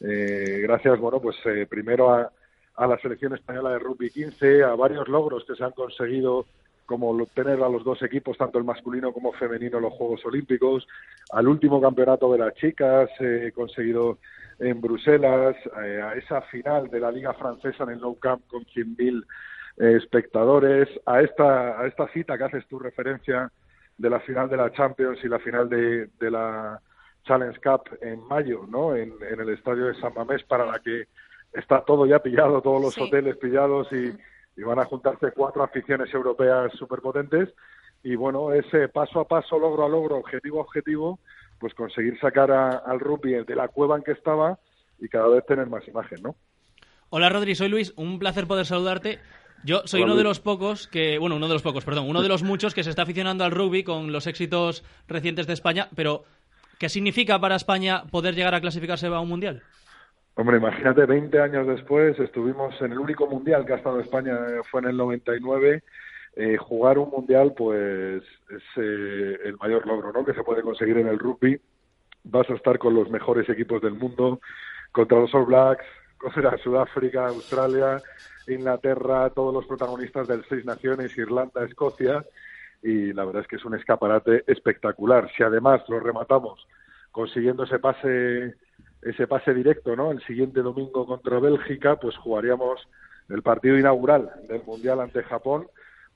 Eh, 0.00 0.58
gracias, 0.62 0.98
bueno, 0.98 1.22
pues 1.22 1.36
eh, 1.46 1.64
primero 1.66 2.12
a, 2.12 2.30
a 2.76 2.86
la 2.86 2.98
selección 2.98 3.34
española 3.34 3.70
de 3.70 3.78
rugby 3.78 4.10
15, 4.10 4.62
a 4.64 4.74
varios 4.74 5.08
logros 5.08 5.44
que 5.44 5.54
se 5.54 5.64
han 5.64 5.72
conseguido, 5.72 6.46
como 6.84 7.26
tener 7.26 7.62
a 7.62 7.68
los 7.68 7.82
dos 7.82 8.02
equipos, 8.02 8.36
tanto 8.36 8.58
el 8.58 8.64
masculino 8.64 9.12
como 9.12 9.32
femenino, 9.32 9.78
en 9.78 9.84
los 9.84 9.94
Juegos 9.94 10.24
Olímpicos, 10.24 10.86
al 11.32 11.48
último 11.48 11.80
campeonato 11.80 12.30
de 12.32 12.38
las 12.38 12.54
chicas 12.54 13.10
eh, 13.18 13.50
conseguido 13.54 14.18
en 14.58 14.80
Bruselas, 14.80 15.56
eh, 15.82 16.00
a 16.02 16.14
esa 16.14 16.42
final 16.42 16.88
de 16.88 17.00
la 17.00 17.10
Liga 17.10 17.34
Francesa 17.34 17.84
en 17.84 17.90
el 17.90 18.00
Nou 18.00 18.18
Camp 18.18 18.46
con 18.46 18.64
100.000 18.64 19.24
eh, 19.78 19.96
espectadores, 19.96 20.88
a 21.06 21.20
esta, 21.22 21.80
a 21.80 21.86
esta 21.86 22.08
cita 22.08 22.38
que 22.38 22.44
haces 22.44 22.66
tu 22.66 22.78
referencia 22.78 23.50
de 23.98 24.10
la 24.10 24.20
final 24.20 24.48
de 24.48 24.56
la 24.56 24.70
Champions 24.72 25.18
y 25.24 25.28
la 25.28 25.38
final 25.38 25.68
de, 25.68 26.08
de 26.18 26.30
la 26.30 26.80
Challenge 27.24 27.58
Cup 27.60 27.98
en 28.00 28.20
mayo, 28.28 28.66
¿no? 28.68 28.94
En, 28.94 29.14
en 29.28 29.40
el 29.40 29.48
estadio 29.50 29.86
de 29.86 29.94
San 30.00 30.14
Mamés, 30.14 30.44
para 30.44 30.66
la 30.66 30.78
que 30.78 31.08
está 31.52 31.84
todo 31.84 32.06
ya 32.06 32.18
pillado, 32.20 32.60
todos 32.62 32.80
los 32.82 32.94
Sí. 32.94 33.02
hoteles 33.02 33.36
pillados 33.36 33.88
y, 33.92 34.12
y 34.60 34.62
van 34.64 34.78
a 34.78 34.84
juntarse 34.84 35.32
cuatro 35.32 35.62
aficiones 35.62 36.12
europeas 36.12 36.72
superpotentes. 36.78 37.48
Y 38.02 38.14
bueno, 38.14 38.52
ese 38.52 38.88
paso 38.88 39.20
a 39.20 39.26
paso, 39.26 39.58
logro 39.58 39.84
a 39.84 39.88
logro, 39.88 40.16
objetivo 40.18 40.58
a 40.60 40.62
objetivo, 40.62 41.18
pues 41.58 41.74
conseguir 41.74 42.18
sacar 42.20 42.50
a- 42.52 42.76
al 42.78 43.00
rugby 43.00 43.32
de 43.44 43.56
la 43.56 43.68
cueva 43.68 43.96
en 43.96 44.02
que 44.02 44.12
estaba 44.12 44.58
y 44.98 45.08
cada 45.08 45.28
vez 45.28 45.44
tener 45.46 45.66
más 45.66 45.86
imagen, 45.88 46.22
¿no? 46.22 46.36
Hola 47.10 47.28
Rodri, 47.28 47.54
soy 47.54 47.68
Luis, 47.68 47.92
un 47.96 48.18
placer 48.18 48.46
poder 48.46 48.66
saludarte. 48.66 49.18
Yo 49.64 49.82
soy 49.86 50.02
Hola, 50.02 50.12
uno 50.12 50.18
de 50.18 50.24
los 50.24 50.40
pocos 50.40 50.86
que, 50.86 51.18
bueno, 51.18 51.36
uno 51.36 51.48
de 51.48 51.54
los 51.54 51.62
pocos, 51.62 51.84
perdón, 51.84 52.08
uno 52.08 52.22
de 52.22 52.28
los 52.28 52.42
muchos 52.42 52.74
que 52.74 52.84
se 52.84 52.90
está 52.90 53.02
aficionando 53.02 53.44
al 53.44 53.50
rugby 53.52 53.82
con 53.84 54.12
los 54.12 54.26
éxitos 54.26 54.84
recientes 55.08 55.46
de 55.46 55.54
España, 55.54 55.88
pero 55.96 56.24
¿qué 56.78 56.88
significa 56.88 57.38
para 57.40 57.56
España 57.56 58.04
poder 58.10 58.34
llegar 58.34 58.54
a 58.54 58.60
clasificarse 58.60 59.06
a 59.06 59.20
un 59.20 59.28
mundial? 59.28 59.62
Hombre, 60.38 60.58
imagínate, 60.58 61.06
20 61.06 61.40
años 61.40 61.66
después 61.66 62.18
estuvimos 62.20 62.78
en 62.82 62.92
el 62.92 62.98
único 62.98 63.26
mundial 63.26 63.64
que 63.64 63.72
ha 63.72 63.76
estado 63.76 64.00
España, 64.00 64.34
eh, 64.34 64.60
fue 64.70 64.82
en 64.82 64.88
el 64.88 64.96
99. 64.98 65.82
Eh, 66.36 66.58
jugar 66.58 66.98
un 66.98 67.08
mundial, 67.08 67.54
pues, 67.56 68.22
es 68.50 68.62
eh, 68.76 69.38
el 69.44 69.56
mayor 69.56 69.86
logro, 69.86 70.12
¿no? 70.12 70.26
Que 70.26 70.34
se 70.34 70.44
puede 70.44 70.60
conseguir 70.60 70.98
en 70.98 71.08
el 71.08 71.18
rugby. 71.18 71.58
vas 72.24 72.50
a 72.50 72.54
estar 72.54 72.78
con 72.78 72.92
los 72.94 73.08
mejores 73.08 73.48
equipos 73.48 73.80
del 73.80 73.94
mundo, 73.94 74.40
contra 74.92 75.18
los 75.18 75.34
All 75.34 75.46
Blacks, 75.46 75.86
contra 76.18 76.58
Sudáfrica, 76.58 77.28
Australia, 77.28 78.02
Inglaterra, 78.46 79.30
todos 79.30 79.54
los 79.54 79.64
protagonistas 79.64 80.28
del 80.28 80.44
Seis 80.50 80.66
Naciones, 80.66 81.16
Irlanda, 81.16 81.64
Escocia, 81.64 82.26
y 82.82 83.14
la 83.14 83.24
verdad 83.24 83.40
es 83.42 83.48
que 83.48 83.56
es 83.56 83.64
un 83.64 83.74
escaparate 83.74 84.44
espectacular. 84.46 85.30
Si 85.34 85.42
además 85.42 85.80
lo 85.88 85.98
rematamos 85.98 86.66
consiguiendo 87.10 87.64
ese 87.64 87.78
pase 87.78 88.54
ese 89.02 89.26
pase 89.26 89.54
directo, 89.54 89.94
¿no? 89.96 90.10
El 90.10 90.22
siguiente 90.26 90.60
domingo 90.62 91.06
contra 91.06 91.38
Bélgica, 91.38 91.96
pues 91.96 92.16
jugaríamos 92.16 92.80
el 93.28 93.42
partido 93.42 93.78
inaugural 93.78 94.30
del 94.48 94.62
Mundial 94.64 95.00
ante 95.00 95.22
Japón, 95.22 95.66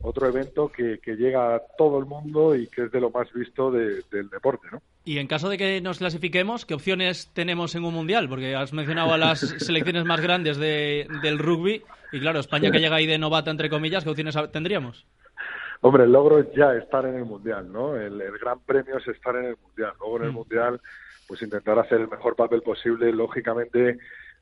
otro 0.02 0.26
evento 0.28 0.70
que, 0.72 0.98
que 0.98 1.16
llega 1.16 1.54
a 1.56 1.62
todo 1.76 1.98
el 1.98 2.06
mundo 2.06 2.56
y 2.56 2.66
que 2.68 2.84
es 2.84 2.90
de 2.92 3.00
lo 3.00 3.10
más 3.10 3.30
visto 3.32 3.70
de- 3.70 4.02
del 4.10 4.30
deporte, 4.30 4.66
¿no? 4.72 4.80
Y 5.04 5.18
en 5.18 5.26
caso 5.26 5.48
de 5.48 5.58
que 5.58 5.80
nos 5.80 5.98
clasifiquemos, 5.98 6.64
¿qué 6.66 6.74
opciones 6.74 7.30
tenemos 7.34 7.74
en 7.74 7.84
un 7.84 7.94
mundial? 7.94 8.28
Porque 8.28 8.54
has 8.54 8.72
mencionado 8.72 9.12
a 9.12 9.18
las 9.18 9.40
selecciones 9.58 10.04
más 10.04 10.20
grandes 10.20 10.56
de- 10.56 11.06
del 11.22 11.38
rugby 11.38 11.82
y 12.12 12.20
claro, 12.20 12.40
España 12.40 12.70
que 12.70 12.80
llega 12.80 12.96
ahí 12.96 13.06
de 13.06 13.18
novata, 13.18 13.50
entre 13.50 13.68
comillas, 13.70 14.04
¿qué 14.04 14.10
opciones 14.10 14.36
tendríamos? 14.52 15.06
Hombre, 15.82 16.04
el 16.04 16.12
logro 16.12 16.38
es 16.40 16.46
ya 16.54 16.74
estar 16.74 17.04
en 17.06 17.16
el 17.16 17.24
Mundial, 17.24 17.70
¿no? 17.72 17.96
El, 17.96 18.20
el 18.20 18.38
gran 18.38 18.60
premio 18.60 18.98
es 18.98 19.08
estar 19.08 19.34
en 19.36 19.46
el 19.46 19.56
Mundial. 19.62 19.92
Luego 20.00 20.16
en 20.18 20.24
el 20.24 20.32
Mundial, 20.32 20.80
pues 21.30 21.42
intentar 21.42 21.78
hacer 21.78 22.00
el 22.00 22.08
mejor 22.08 22.34
papel 22.34 22.60
posible. 22.60 23.12
Lógicamente, 23.12 23.98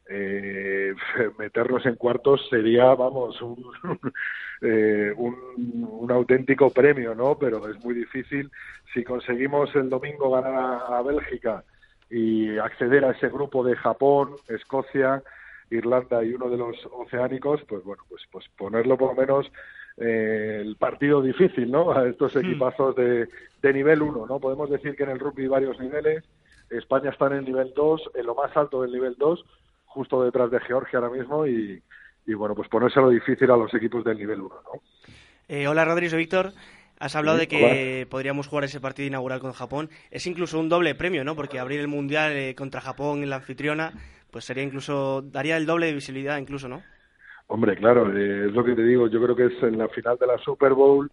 eh, 0.09 0.95
meternos 1.39 1.85
en 1.85 1.97
cuartos 1.97 2.49
sería, 2.49 2.95
vamos, 2.95 3.43
un, 3.43 3.63
eh, 4.63 5.13
un, 5.15 5.87
un 5.87 6.11
auténtico 6.11 6.71
premio, 6.71 7.15
¿no? 7.15 7.37
Pero 7.39 7.69
es 7.69 7.79
muy 7.85 7.93
difícil. 7.93 8.51
Si 8.95 9.05
conseguimos 9.05 9.69
el 9.77 9.91
domingo 9.91 10.31
ganar 10.31 10.55
a, 10.55 10.99
a 10.99 11.03
Bélgica 11.03 11.63
y 12.09 12.57
acceder 12.57 13.05
a 13.05 13.11
ese 13.11 13.29
grupo 13.29 13.63
de 13.63 13.77
Japón, 13.77 14.37
Escocia, 14.49 15.23
Irlanda 15.69 16.25
y 16.25 16.33
uno 16.33 16.49
de 16.49 16.57
los 16.57 16.75
oceánicos, 16.91 17.61
pues 17.69 17.85
bueno, 17.85 18.03
pues, 18.09 18.23
pues 18.33 18.47
ponerlo 18.57 18.97
por 18.97 19.15
lo 19.15 19.21
menos 19.21 19.53
eh, 19.99 20.63
el 20.63 20.77
partido 20.77 21.21
difícil, 21.21 21.71
¿no? 21.71 21.93
A 21.93 22.09
estos 22.09 22.35
equipazos 22.35 22.97
de, 22.97 23.29
de 23.61 23.73
nivel 23.75 24.01
1, 24.01 24.27
¿no? 24.27 24.41
Podemos 24.41 24.71
decir 24.71 24.97
que 24.97 25.03
en 25.03 25.11
el 25.11 25.19
rugby 25.19 25.43
hay 25.43 25.49
varios 25.49 25.79
niveles. 25.79 26.25
España 26.71 27.11
está 27.11 27.27
en 27.27 27.35
el 27.35 27.45
nivel 27.45 27.73
2, 27.75 28.11
en 28.15 28.27
lo 28.27 28.35
más 28.35 28.57
alto 28.57 28.83
del 28.83 28.93
nivel 28.93 29.17
2, 29.19 29.45
justo 29.87 30.23
detrás 30.23 30.51
de 30.51 30.61
Georgia 30.61 30.99
ahora 30.99 31.11
mismo 31.11 31.47
y, 31.47 31.83
y 32.27 32.35
bueno, 32.35 32.55
pues 32.55 32.69
ponérselo 32.69 33.09
difícil 33.09 33.51
a 33.51 33.57
los 33.57 33.73
equipos 33.75 34.05
del 34.05 34.19
nivel 34.19 34.41
1, 34.41 34.55
¿no? 34.55 34.81
Eh, 35.49 35.67
hola 35.67 35.85
Rodríguez, 35.85 36.15
Víctor. 36.15 36.53
Has 37.01 37.15
hablado 37.15 37.39
de 37.39 37.47
que 37.47 38.07
podríamos 38.11 38.49
jugar 38.49 38.65
ese 38.65 38.81
partido 38.81 39.07
inaugural 39.07 39.41
con 39.41 39.53
Japón. 39.53 39.89
Es 40.11 40.27
incluso 40.27 40.59
un 40.59 40.69
doble 40.69 40.95
premio, 40.95 41.25
¿no? 41.25 41.37
Porque 41.37 41.61
abrir 41.61 41.81
el 41.81 41.89
mundial 41.89 42.33
eh, 42.33 42.55
contra 42.57 42.81
Japón 42.81 43.23
en 43.23 43.31
la 43.31 43.37
anfitriona, 43.37 43.93
pues 44.31 44.45
sería 44.45 44.65
incluso 44.65 45.23
daría 45.23 45.57
el 45.57 45.65
doble 45.65 45.87
de 45.87 45.95
visibilidad, 45.95 46.39
incluso, 46.39 46.69
¿no? 46.69 46.83
Hombre, 47.47 47.77
claro, 47.77 48.15
eh, 48.15 48.49
es 48.49 48.53
lo 48.53 48.65
que 48.65 48.75
te 48.75 48.83
digo. 48.83 49.07
Yo 49.07 49.23
creo 49.23 49.37
que 49.37 49.47
es 49.47 49.63
en 49.63 49.79
la 49.79 49.89
final 49.89 50.19
de 50.19 50.27
la 50.27 50.39
Super 50.39 50.75
Bowl, 50.75 51.11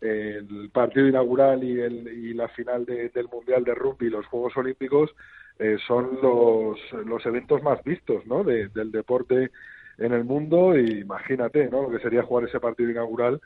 el 0.00 0.70
partido 0.72 1.06
inaugural 1.06 1.62
y, 1.64 1.80
el, 1.80 2.08
y 2.08 2.34
la 2.34 2.48
final 2.48 2.84
de- 2.84 3.08
del 3.10 3.28
Mundial 3.28 3.64
de 3.64 3.74
Rugby 3.74 4.06
y 4.06 4.10
los 4.10 4.26
Juegos 4.26 4.56
Olímpicos 4.56 5.14
eh, 5.58 5.76
son 5.86 6.18
los, 6.22 6.78
los 7.06 7.26
eventos 7.26 7.62
más 7.62 7.82
vistos 7.82 8.26
¿no? 8.26 8.44
de- 8.44 8.68
del 8.68 8.90
deporte 8.92 9.50
en 9.98 10.12
el 10.12 10.24
mundo. 10.24 10.78
Y 10.78 11.00
imagínate 11.00 11.68
¿no? 11.68 11.82
lo 11.82 11.90
que 11.90 11.98
sería 11.98 12.22
jugar 12.22 12.48
ese 12.48 12.60
partido 12.60 12.90
inaugural, 12.90 13.40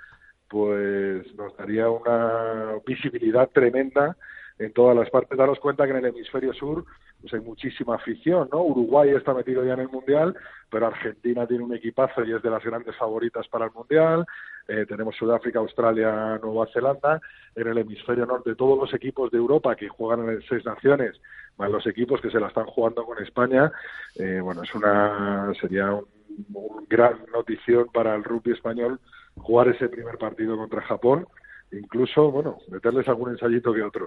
pues 0.49 1.35
nos 1.35 1.57
daría 1.57 1.89
una 1.89 2.73
visibilidad 2.87 3.49
tremenda 3.51 4.17
en 4.59 4.73
todas 4.73 4.95
las 4.97 5.09
partes. 5.11 5.39
Daros 5.39 5.59
cuenta 5.59 5.85
que 5.85 5.91
en 5.93 5.97
el 5.97 6.07
hemisferio 6.07 6.53
sur 6.53 6.85
pues 7.21 7.33
hay 7.35 7.41
muchísima 7.41 7.95
afición, 7.95 8.49
¿no? 8.53 8.63
Uruguay 8.63 9.11
está 9.11 9.33
metido 9.33 9.65
ya 9.65 9.75
en 9.75 9.81
el 9.81 9.89
Mundial, 9.89 10.37
pero 10.69 10.89
Argentina 10.89 11.47
tiene 11.47 11.63
un 11.65 11.73
equipazo 11.75 12.25
y 12.25 12.33
es 12.35 12.43
de 12.43 12.51
las 12.51 12.65
grandes 12.65 12.97
favoritas 12.97 13.47
para 13.49 13.67
el 13.67 13.71
Mundial. 13.73 14.27
Eh, 14.69 14.87
tenemos 14.87 15.17
Sudáfrica, 15.17 15.59
Australia, 15.59 16.39
Nueva 16.43 16.67
Zelanda. 16.73 17.21
En 17.55 17.67
el 17.69 17.79
hemisferio 17.79 18.27
norte, 18.27 18.55
todos 18.55 18.79
los 18.79 18.95
equipos 18.95 19.31
de 19.31 19.39
Europa 19.39 19.77
que 19.77 19.89
juegan 19.89 20.29
en 20.29 20.43
seis 20.43 20.65
naciones, 20.65 21.21
más 21.59 21.71
los 21.71 21.87
equipos 21.87 22.21
que 22.21 22.31
se 22.31 22.41
la 22.41 22.49
están 22.49 22.67
jugando 22.67 23.05
con 23.05 23.23
España, 23.23 23.71
eh, 24.17 24.41
bueno, 24.41 24.63
es 24.63 24.75
una 24.75 25.53
sería 25.61 25.93
un, 25.93 26.07
un 26.55 26.87
gran 26.89 27.25
notición 27.33 27.89
para 27.93 28.15
el 28.15 28.25
rugby 28.25 28.53
español 28.53 28.99
jugar 29.37 29.69
ese 29.69 29.89
primer 29.89 30.19
partido 30.19 30.57
contra 30.57 30.83
Japón. 30.83 31.27
Incluso, 31.73 32.31
bueno, 32.31 32.59
meterles 32.71 33.09
algún 33.09 33.31
ensayito 33.31 33.73
que 33.73 33.83
otro. 33.83 34.07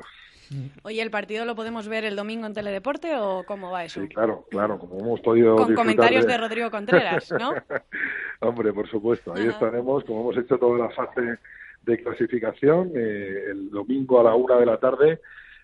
Oye, 0.83 1.01
¿el 1.01 1.09
partido 1.09 1.43
lo 1.45 1.55
podemos 1.55 1.87
ver 1.87 2.05
el 2.05 2.15
domingo 2.15 2.45
en 2.45 2.53
Teledeporte 2.53 3.15
o 3.17 3.43
cómo 3.47 3.71
va 3.71 3.83
eso? 3.85 3.99
Sí, 4.01 4.07
claro, 4.09 4.45
claro, 4.51 4.77
como 4.77 4.99
hemos 4.99 5.19
podido 5.21 5.55
Con 5.55 5.73
comentarios 5.73 6.27
de 6.27 6.37
Rodrigo 6.37 6.69
Contreras, 6.69 7.31
¿no? 7.31 7.51
Hombre, 8.41 8.71
por 8.71 8.87
supuesto, 8.87 9.33
ahí 9.33 9.47
estaremos, 9.47 10.03
como 10.03 10.21
hemos 10.21 10.37
hecho 10.37 10.59
toda 10.59 10.77
la 10.77 10.89
fase 10.91 11.39
de 11.81 11.97
clasificación, 12.03 12.91
eh, 12.95 13.45
el 13.49 13.71
domingo 13.71 14.19
a 14.19 14.23
la 14.23 14.35
una 14.35 14.57
de 14.57 14.65
la 14.67 14.77
tarde 14.77 15.19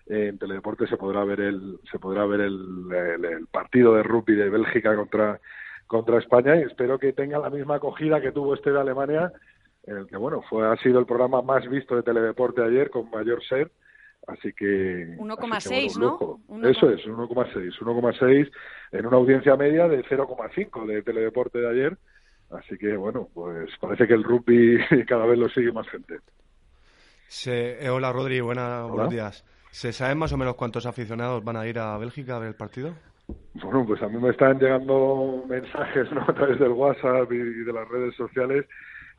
eh, 0.08 0.28
en 0.30 0.38
Teledeporte 0.38 0.88
se 0.88 0.96
podrá 0.96 1.22
ver 1.24 1.40
el 1.40 1.78
se 1.90 1.98
podrá 2.00 2.26
ver 2.26 2.40
el, 2.40 2.88
el- 2.92 3.24
el 3.24 3.46
partido 3.46 3.94
de 3.94 4.02
rugby 4.02 4.34
de 4.34 4.50
Bélgica 4.50 4.96
contra 4.96 5.40
contra 5.86 6.18
España 6.18 6.56
y 6.56 6.62
espero 6.62 6.98
que 6.98 7.12
tenga 7.12 7.38
la 7.38 7.50
misma 7.50 7.76
acogida 7.76 8.20
que 8.20 8.32
tuvo 8.32 8.54
este 8.54 8.72
de 8.72 8.80
Alemania, 8.80 9.30
en 9.84 9.96
el 9.96 10.06
que 10.06 10.16
bueno 10.16 10.42
fue 10.48 10.66
ha 10.66 10.76
sido 10.76 10.98
el 11.00 11.06
programa 11.06 11.42
más 11.42 11.68
visto 11.68 11.96
de 11.96 12.02
Teledeporte 12.02 12.62
ayer 12.62 12.90
con 12.90 13.10
mayor 13.10 13.42
ser, 13.44 13.70
así 14.26 14.52
que 14.52 15.16
1,6, 15.18 15.96
un 15.96 16.60
¿no? 16.60 16.68
Eso 16.68 16.90
es, 16.90 17.04
1,6, 17.06 17.78
1,6 17.80 18.50
en 18.92 19.06
una 19.06 19.16
audiencia 19.16 19.56
media 19.56 19.88
de 19.88 20.04
0,5 20.04 20.86
de 20.86 21.02
Teledeporte 21.02 21.58
de 21.58 21.68
ayer. 21.70 21.98
Así 22.50 22.76
que 22.76 22.94
bueno, 22.96 23.28
pues 23.32 23.70
parece 23.80 24.06
que 24.06 24.12
el 24.14 24.22
rugby 24.24 24.78
cada 25.08 25.24
vez 25.26 25.38
lo 25.38 25.48
sigue 25.48 25.72
más 25.72 25.88
gente. 25.88 26.18
Se- 27.26 27.84
eh, 27.84 27.88
hola 27.90 28.12
Rodri, 28.12 28.40
buena- 28.40 28.84
Hola. 28.84 28.92
buenos 28.92 29.10
días. 29.10 29.44
¿Se 29.70 29.92
sabe 29.92 30.14
más 30.14 30.32
o 30.32 30.36
menos 30.36 30.54
cuántos 30.54 30.84
aficionados 30.84 31.42
van 31.42 31.56
a 31.56 31.66
ir 31.66 31.78
a 31.78 31.96
Bélgica 31.96 32.36
a 32.36 32.38
ver 32.40 32.48
el 32.48 32.54
partido? 32.54 32.94
Bueno, 33.54 33.86
pues 33.86 34.02
a 34.02 34.08
mí 34.08 34.18
me 34.18 34.30
están 34.30 34.58
llegando 34.58 35.42
mensajes 35.48 36.12
¿no? 36.12 36.20
a 36.28 36.34
través 36.34 36.58
del 36.58 36.72
WhatsApp 36.72 37.32
y 37.32 37.38
de 37.38 37.72
las 37.72 37.88
redes 37.88 38.14
sociales 38.16 38.66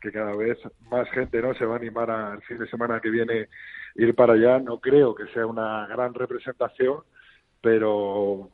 que 0.04 0.12
cada 0.12 0.36
vez 0.36 0.60
más 0.92 1.10
gente 1.12 1.42
no 1.42 1.54
se 1.54 1.66
va 1.66 1.76
a 1.76 1.78
animar 1.78 2.12
al 2.12 2.42
fin 2.42 2.58
de 2.58 2.68
semana 2.68 3.00
que 3.00 3.10
viene 3.10 3.48
ir 3.96 4.14
para 4.14 4.34
allá. 4.34 4.60
No 4.60 4.82
creo 4.82 5.16
que 5.16 5.28
sea 5.28 5.48
una 5.48 5.88
gran 5.88 6.14
representación, 6.14 7.00
pero 7.62 8.50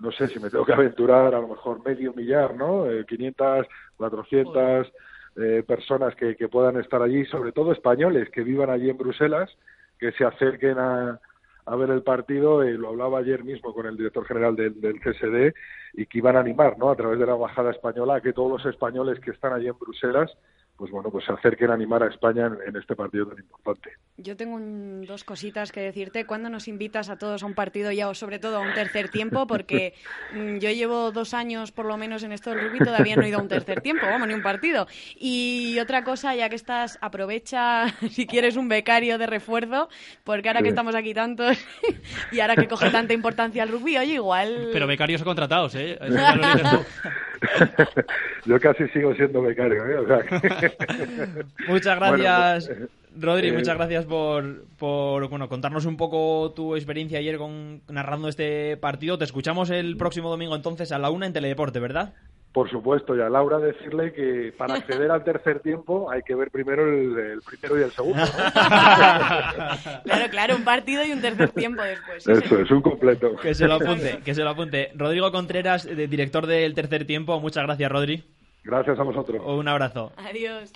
no 0.00 0.12
sé 0.12 0.28
si 0.28 0.40
me 0.40 0.48
tengo 0.48 0.64
que 0.64 0.72
aventurar 0.72 1.34
a 1.34 1.40
lo 1.40 1.48
mejor 1.48 1.84
medio 1.84 2.14
millar, 2.14 2.56
¿no? 2.56 2.90
Eh, 2.90 3.04
500, 3.06 3.66
400 3.98 4.92
eh, 5.36 5.62
personas 5.66 6.14
que, 6.16 6.36
que 6.36 6.48
puedan 6.48 6.80
estar 6.80 7.02
allí, 7.02 7.26
sobre 7.26 7.52
todo 7.52 7.72
españoles 7.72 8.30
que 8.30 8.42
vivan 8.42 8.70
allí 8.70 8.88
en 8.88 8.96
Bruselas, 8.96 9.50
que 9.98 10.10
se 10.12 10.24
acerquen 10.24 10.78
a, 10.78 11.20
a 11.66 11.76
ver 11.76 11.90
el 11.90 12.02
partido, 12.02 12.62
eh, 12.62 12.72
lo 12.72 12.88
hablaba 12.88 13.18
ayer 13.18 13.42
mismo 13.42 13.72
con 13.72 13.86
el 13.86 13.96
director 13.96 14.26
general 14.26 14.54
del, 14.54 15.00
CSD, 15.00 15.54
y 15.94 16.06
que 16.06 16.18
iban 16.18 16.36
a 16.36 16.40
animar, 16.40 16.76
¿no? 16.78 16.90
A 16.90 16.96
través 16.96 17.18
de 17.18 17.26
la 17.26 17.34
embajada 17.34 17.70
española, 17.70 18.16
a 18.16 18.20
que 18.20 18.32
todos 18.32 18.50
los 18.50 18.66
españoles 18.66 19.18
que 19.20 19.30
están 19.30 19.52
allí 19.52 19.68
en 19.68 19.78
Bruselas, 19.78 20.30
pues 20.76 20.90
bueno, 20.90 21.08
pues 21.10 21.24
se 21.24 21.32
acerquen 21.32 21.70
a 21.70 21.74
animar 21.74 22.02
a 22.02 22.08
España 22.08 22.46
en, 22.46 22.56
en 22.68 22.76
este 22.80 22.96
partido 22.96 23.26
tan 23.28 23.38
importante. 23.38 23.90
Yo 24.16 24.36
tengo 24.36 24.56
un- 24.56 25.04
dos 25.06 25.22
cositas 25.24 25.70
que 25.70 25.80
decirte. 25.80 26.24
¿Cuándo 26.26 26.48
nos 26.50 26.66
invitas 26.68 27.08
a 27.10 27.16
todos 27.16 27.42
a 27.42 27.46
un 27.46 27.54
partido 27.54 27.92
ya 27.92 28.08
o 28.08 28.14
sobre 28.14 28.38
todo 28.40 28.56
a 28.56 28.60
un 28.60 28.74
tercer 28.74 29.08
tiempo? 29.08 29.46
Porque 29.46 29.94
mm, 30.34 30.58
yo 30.58 30.70
llevo 30.70 31.12
dos 31.12 31.32
años 31.34 31.70
por 31.72 31.86
lo 31.86 31.96
menos 31.96 32.22
en 32.24 32.32
esto 32.32 32.50
del 32.50 32.60
rugby 32.60 32.78
todavía 32.80 33.14
no 33.16 33.22
he 33.22 33.28
ido 33.28 33.38
a 33.38 33.42
un 33.42 33.48
tercer 33.48 33.80
tiempo, 33.82 34.06
vamos, 34.06 34.26
ni 34.26 34.34
un 34.34 34.42
partido. 34.42 34.86
Y 35.16 35.78
otra 35.80 36.02
cosa, 36.04 36.34
ya 36.34 36.48
que 36.48 36.56
estás, 36.56 36.98
aprovecha 37.00 37.86
si 38.10 38.26
quieres 38.26 38.56
un 38.56 38.68
becario 38.68 39.16
de 39.18 39.26
refuerzo, 39.26 39.88
porque 40.24 40.48
ahora 40.48 40.62
que 40.62 40.68
estamos 40.70 40.94
aquí 40.96 41.14
tantos 41.14 41.56
y 42.32 42.40
ahora 42.40 42.56
que 42.56 42.66
coge 42.68 42.90
tanta 42.90 43.12
importancia 43.14 43.62
el 43.62 43.68
rugby, 43.70 43.96
oye, 43.98 44.14
igual... 44.14 44.70
Pero 44.72 44.86
becarios 44.86 45.22
o 45.22 45.24
contratados, 45.24 45.74
¿eh? 45.76 45.98
Eso 46.00 46.14
ya 46.14 46.34
lo 46.34 46.42
dices 46.46 46.70
tú. 46.70 48.02
Yo 48.46 48.58
casi 48.60 48.88
sigo 48.88 49.14
siendo 49.14 49.42
becario, 49.42 49.86
¿eh? 49.86 49.96
O 49.98 50.06
sea 50.06 50.18
que- 50.22 50.63
Muchas 51.68 51.98
Bueno, 51.98 52.16
gracias, 52.16 52.66
pues, 52.68 52.90
Rodri. 53.20 53.48
eh, 53.48 53.52
muchas 53.52 53.76
gracias 53.76 54.04
por, 54.06 54.64
por 54.78 55.28
bueno, 55.28 55.48
contarnos 55.48 55.84
un 55.86 55.96
poco 55.96 56.52
tu 56.54 56.74
experiencia 56.76 57.18
ayer 57.18 57.36
con, 57.38 57.82
narrando 57.88 58.28
este 58.28 58.76
partido. 58.76 59.18
Te 59.18 59.24
escuchamos 59.24 59.70
el 59.70 59.96
próximo 59.96 60.30
domingo 60.30 60.54
entonces 60.56 60.92
a 60.92 60.98
la 60.98 61.10
una 61.10 61.26
en 61.26 61.32
Teledeporte, 61.32 61.80
¿verdad? 61.80 62.14
Por 62.52 62.70
supuesto, 62.70 63.16
y 63.16 63.20
a 63.20 63.28
Laura 63.28 63.58
decirle 63.58 64.12
que 64.12 64.54
para 64.56 64.74
acceder 64.78 65.10
al 65.10 65.24
tercer 65.24 65.58
tiempo 65.58 66.08
hay 66.10 66.22
que 66.22 66.36
ver 66.36 66.52
primero 66.52 66.84
el, 66.88 67.18
el 67.18 67.40
primero 67.42 67.80
y 67.80 67.82
el 67.82 67.90
segundo. 67.90 68.22
¿no? 68.22 68.26
Claro, 70.04 70.30
claro, 70.30 70.56
un 70.56 70.64
partido 70.64 71.04
y 71.04 71.12
un 71.12 71.20
tercer 71.20 71.50
tiempo 71.50 71.82
después. 71.82 72.26
Eso 72.26 72.58
es 72.60 72.70
un 72.70 72.80
completo. 72.82 73.34
Que 73.36 73.54
se 73.54 73.66
lo 73.66 73.74
apunte, 73.74 74.20
que 74.24 74.34
se 74.34 74.42
lo 74.44 74.50
apunte. 74.50 74.92
Rodrigo 74.94 75.32
Contreras, 75.32 75.84
de- 75.84 76.06
director 76.06 76.46
del 76.46 76.74
tercer 76.74 77.06
tiempo. 77.06 77.40
Muchas 77.40 77.64
gracias, 77.64 77.90
Rodri. 77.90 78.24
Gracias 78.64 78.98
a 78.98 79.02
vosotros. 79.02 79.42
Un 79.44 79.68
abrazo. 79.68 80.12
Adiós. 80.16 80.72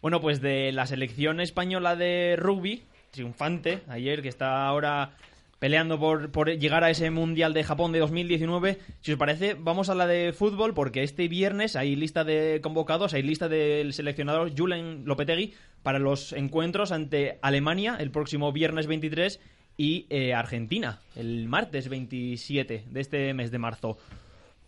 Bueno, 0.00 0.20
pues 0.20 0.40
de 0.40 0.72
la 0.72 0.86
selección 0.86 1.40
española 1.40 1.94
de 1.94 2.36
rugby, 2.38 2.82
triunfante 3.10 3.82
ayer, 3.88 4.22
que 4.22 4.28
está 4.28 4.66
ahora 4.66 5.12
peleando 5.58 6.00
por, 6.00 6.32
por 6.32 6.50
llegar 6.50 6.82
a 6.82 6.90
ese 6.90 7.10
Mundial 7.10 7.52
de 7.52 7.62
Japón 7.62 7.92
de 7.92 7.98
2019. 7.98 8.78
Si 9.02 9.12
os 9.12 9.18
parece, 9.18 9.54
vamos 9.54 9.90
a 9.90 9.94
la 9.94 10.06
de 10.06 10.32
fútbol, 10.32 10.72
porque 10.72 11.02
este 11.02 11.28
viernes 11.28 11.76
hay 11.76 11.94
lista 11.94 12.24
de 12.24 12.60
convocados, 12.62 13.12
hay 13.12 13.22
lista 13.22 13.48
del 13.48 13.92
seleccionador 13.92 14.56
Julen 14.56 15.02
Lopetegui 15.04 15.52
para 15.82 15.98
los 15.98 16.32
encuentros 16.32 16.90
ante 16.90 17.38
Alemania 17.42 17.96
el 18.00 18.10
próximo 18.10 18.50
viernes 18.52 18.86
23 18.86 19.38
y 19.76 20.06
eh, 20.08 20.34
Argentina 20.34 21.00
el 21.14 21.46
martes 21.48 21.88
27 21.88 22.84
de 22.90 23.00
este 23.00 23.34
mes 23.34 23.50
de 23.50 23.58
marzo. 23.58 23.98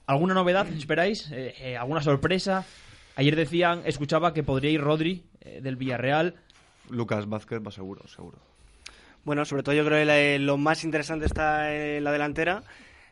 ¿Alguna 0.07 0.35
novedad 0.35 0.67
esperáis? 0.69 1.31
Eh, 1.33 1.55
eh, 1.59 1.77
¿Alguna 1.77 2.03
sorpresa? 2.03 2.65
Ayer 3.17 3.37
decían, 3.37 3.83
escuchaba 3.85 4.33
que 4.35 4.43
podría 4.43 4.71
ir 4.71 4.81
Rodri 4.81 5.25
eh, 5.41 5.61
del 5.63 5.77
Villarreal. 5.77 6.35
Lucas 6.91 7.29
Vázquez 7.29 7.61
va 7.65 7.71
seguro, 7.71 8.07
seguro. 8.09 8.39
Bueno, 9.25 9.45
sobre 9.45 9.63
todo 9.63 9.75
yo 9.75 9.85
creo 9.85 9.99
que 9.99 10.05
la- 10.05 10.39
lo 10.45 10.57
más 10.57 10.83
interesante 10.85 11.27
está 11.27 11.73
en 11.75 12.03
la 12.05 12.11
delantera. 12.13 12.63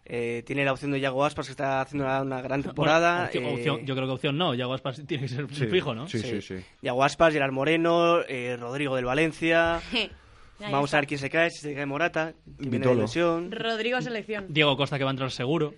Eh, 0.04 0.42
tiene 0.44 0.64
la 0.64 0.72
opción 0.72 0.90
de 0.90 0.98
Yago 0.98 1.24
Aspas, 1.24 1.46
que 1.46 1.52
está 1.52 1.82
haciendo 1.82 2.04
una, 2.04 2.22
una 2.22 2.40
gran 2.42 2.62
temporada. 2.64 3.14
Bueno, 3.16 3.26
opción- 3.26 3.44
Eh, 3.44 3.54
opción- 3.54 3.86
yo 3.86 3.94
creo 3.94 4.06
que 4.06 4.12
opción 4.14 4.38
no. 4.38 4.54
Yago 4.54 4.74
Aspas 4.74 5.00
tiene 5.06 5.22
que 5.22 5.28
ser 5.28 5.46
Sí, 5.54 5.66
fijo, 5.66 5.94
¿no? 5.94 6.08
sí, 6.08 6.18
sí, 6.18 6.42
sí. 6.42 6.56
Yago 6.82 7.04
Aspas, 7.04 7.32
Gerard 7.32 7.52
Moreno, 7.52 8.20
eh, 8.26 8.56
Rodrigo 8.58 8.96
del 8.96 9.04
Valencia. 9.04 9.80
Vamos 10.58 10.92
a 10.92 10.98
ver 10.98 11.06
quién 11.06 11.20
se 11.20 11.30
cae, 11.30 11.50
si 11.50 11.58
se 11.60 11.74
cae 11.74 11.86
Morata, 11.86 12.32
que 12.32 12.50
viene 12.58 12.70
de 12.72 12.78
Vitolo. 12.78 13.02
lesión. 13.02 13.50
Rodrigo 13.52 14.00
selección. 14.02 14.46
Diego 14.48 14.76
Costa 14.76 14.98
que 14.98 15.04
va 15.04 15.10
a 15.10 15.12
entrar 15.12 15.30
seguro. 15.30 15.74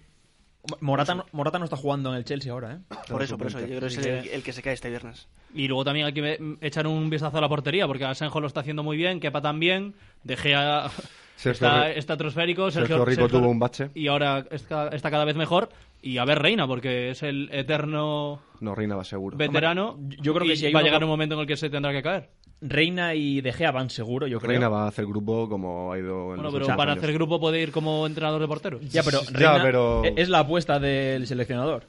Morata, 0.80 1.14
no- 1.16 1.26
Morata 1.32 1.58
no 1.58 1.64
está 1.64 1.76
jugando 1.76 2.10
en 2.10 2.16
el 2.16 2.24
Chelsea 2.24 2.52
ahora, 2.52 2.74
¿eh? 2.74 2.78
Por 3.08 3.22
eso, 3.22 3.36
por 3.36 3.48
eso, 3.48 3.58
yo 3.60 3.66
creo 3.66 3.80
que 3.80 3.86
es 3.86 3.96
el, 3.98 4.22
que- 4.22 4.34
el 4.34 4.42
que 4.42 4.52
se 4.52 4.62
cae 4.62 4.74
este 4.74 4.90
viernes. 4.90 5.26
Y 5.54 5.66
luego 5.68 5.84
también 5.84 6.06
hay 6.06 6.12
que 6.12 6.56
echar 6.60 6.86
un 6.86 7.10
vistazo 7.10 7.38
a 7.38 7.40
la 7.40 7.48
portería, 7.48 7.86
porque 7.88 8.04
Asenjo 8.04 8.40
lo 8.40 8.46
está 8.46 8.60
haciendo 8.60 8.82
muy 8.82 8.96
bien, 8.96 9.18
Kepa 9.20 9.40
también, 9.42 9.94
De 10.22 10.36
Gea 10.36 10.88
Sergio 11.36 11.66
está, 11.66 11.90
está 11.90 12.12
atmosférico, 12.12 12.70
Sergio 12.70 13.04
Rico 13.04 13.28
tuvo 13.28 13.48
un 13.48 13.58
bache. 13.58 13.90
Y 13.94 14.06
ahora 14.06 14.46
está, 14.52 14.88
está 14.88 15.10
cada 15.10 15.24
vez 15.24 15.34
mejor. 15.34 15.68
Y 16.00 16.18
a 16.18 16.24
ver 16.24 16.38
Reina, 16.40 16.66
porque 16.68 17.10
es 17.10 17.22
el 17.24 17.48
eterno 17.52 18.40
No, 18.60 18.74
Reina 18.76 18.94
va 18.96 19.02
seguro. 19.04 19.36
veterano. 19.36 19.98
yo 20.20 20.34
creo 20.34 20.46
que 20.46 20.52
y 20.52 20.56
si 20.56 20.66
hay 20.66 20.72
va 20.72 20.80
a 20.80 20.82
llegar 20.84 21.02
un 21.02 21.10
momento 21.10 21.34
en 21.34 21.40
el 21.40 21.46
que 21.46 21.56
se 21.56 21.70
tendrá 21.70 21.90
que 21.92 22.02
caer. 22.02 22.30
Reina 22.62 23.14
y 23.14 23.40
De 23.40 23.52
Gea 23.52 23.72
van 23.72 23.90
seguro, 23.90 24.26
yo 24.28 24.38
creo. 24.38 24.50
Reina 24.50 24.68
va 24.68 24.84
a 24.84 24.88
hacer 24.88 25.04
grupo 25.06 25.48
como 25.48 25.92
ha 25.92 25.98
ido 25.98 26.20
en 26.20 26.26
Bueno, 26.36 26.42
los 26.44 26.54
pero 26.54 26.66
para 26.76 26.92
años. 26.92 27.02
hacer 27.02 27.12
grupo 27.14 27.40
puede 27.40 27.60
ir 27.60 27.72
como 27.72 28.06
entrenador 28.06 28.40
de 28.40 28.46
porteros. 28.48 28.88
Ya, 28.90 29.02
pero 29.02 29.20
Ya, 29.22 29.30
Reina 29.32 29.62
pero- 29.62 30.04
e- 30.04 30.14
es 30.16 30.28
la 30.28 30.38
apuesta 30.40 30.78
del 30.78 31.26
seleccionador. 31.26 31.84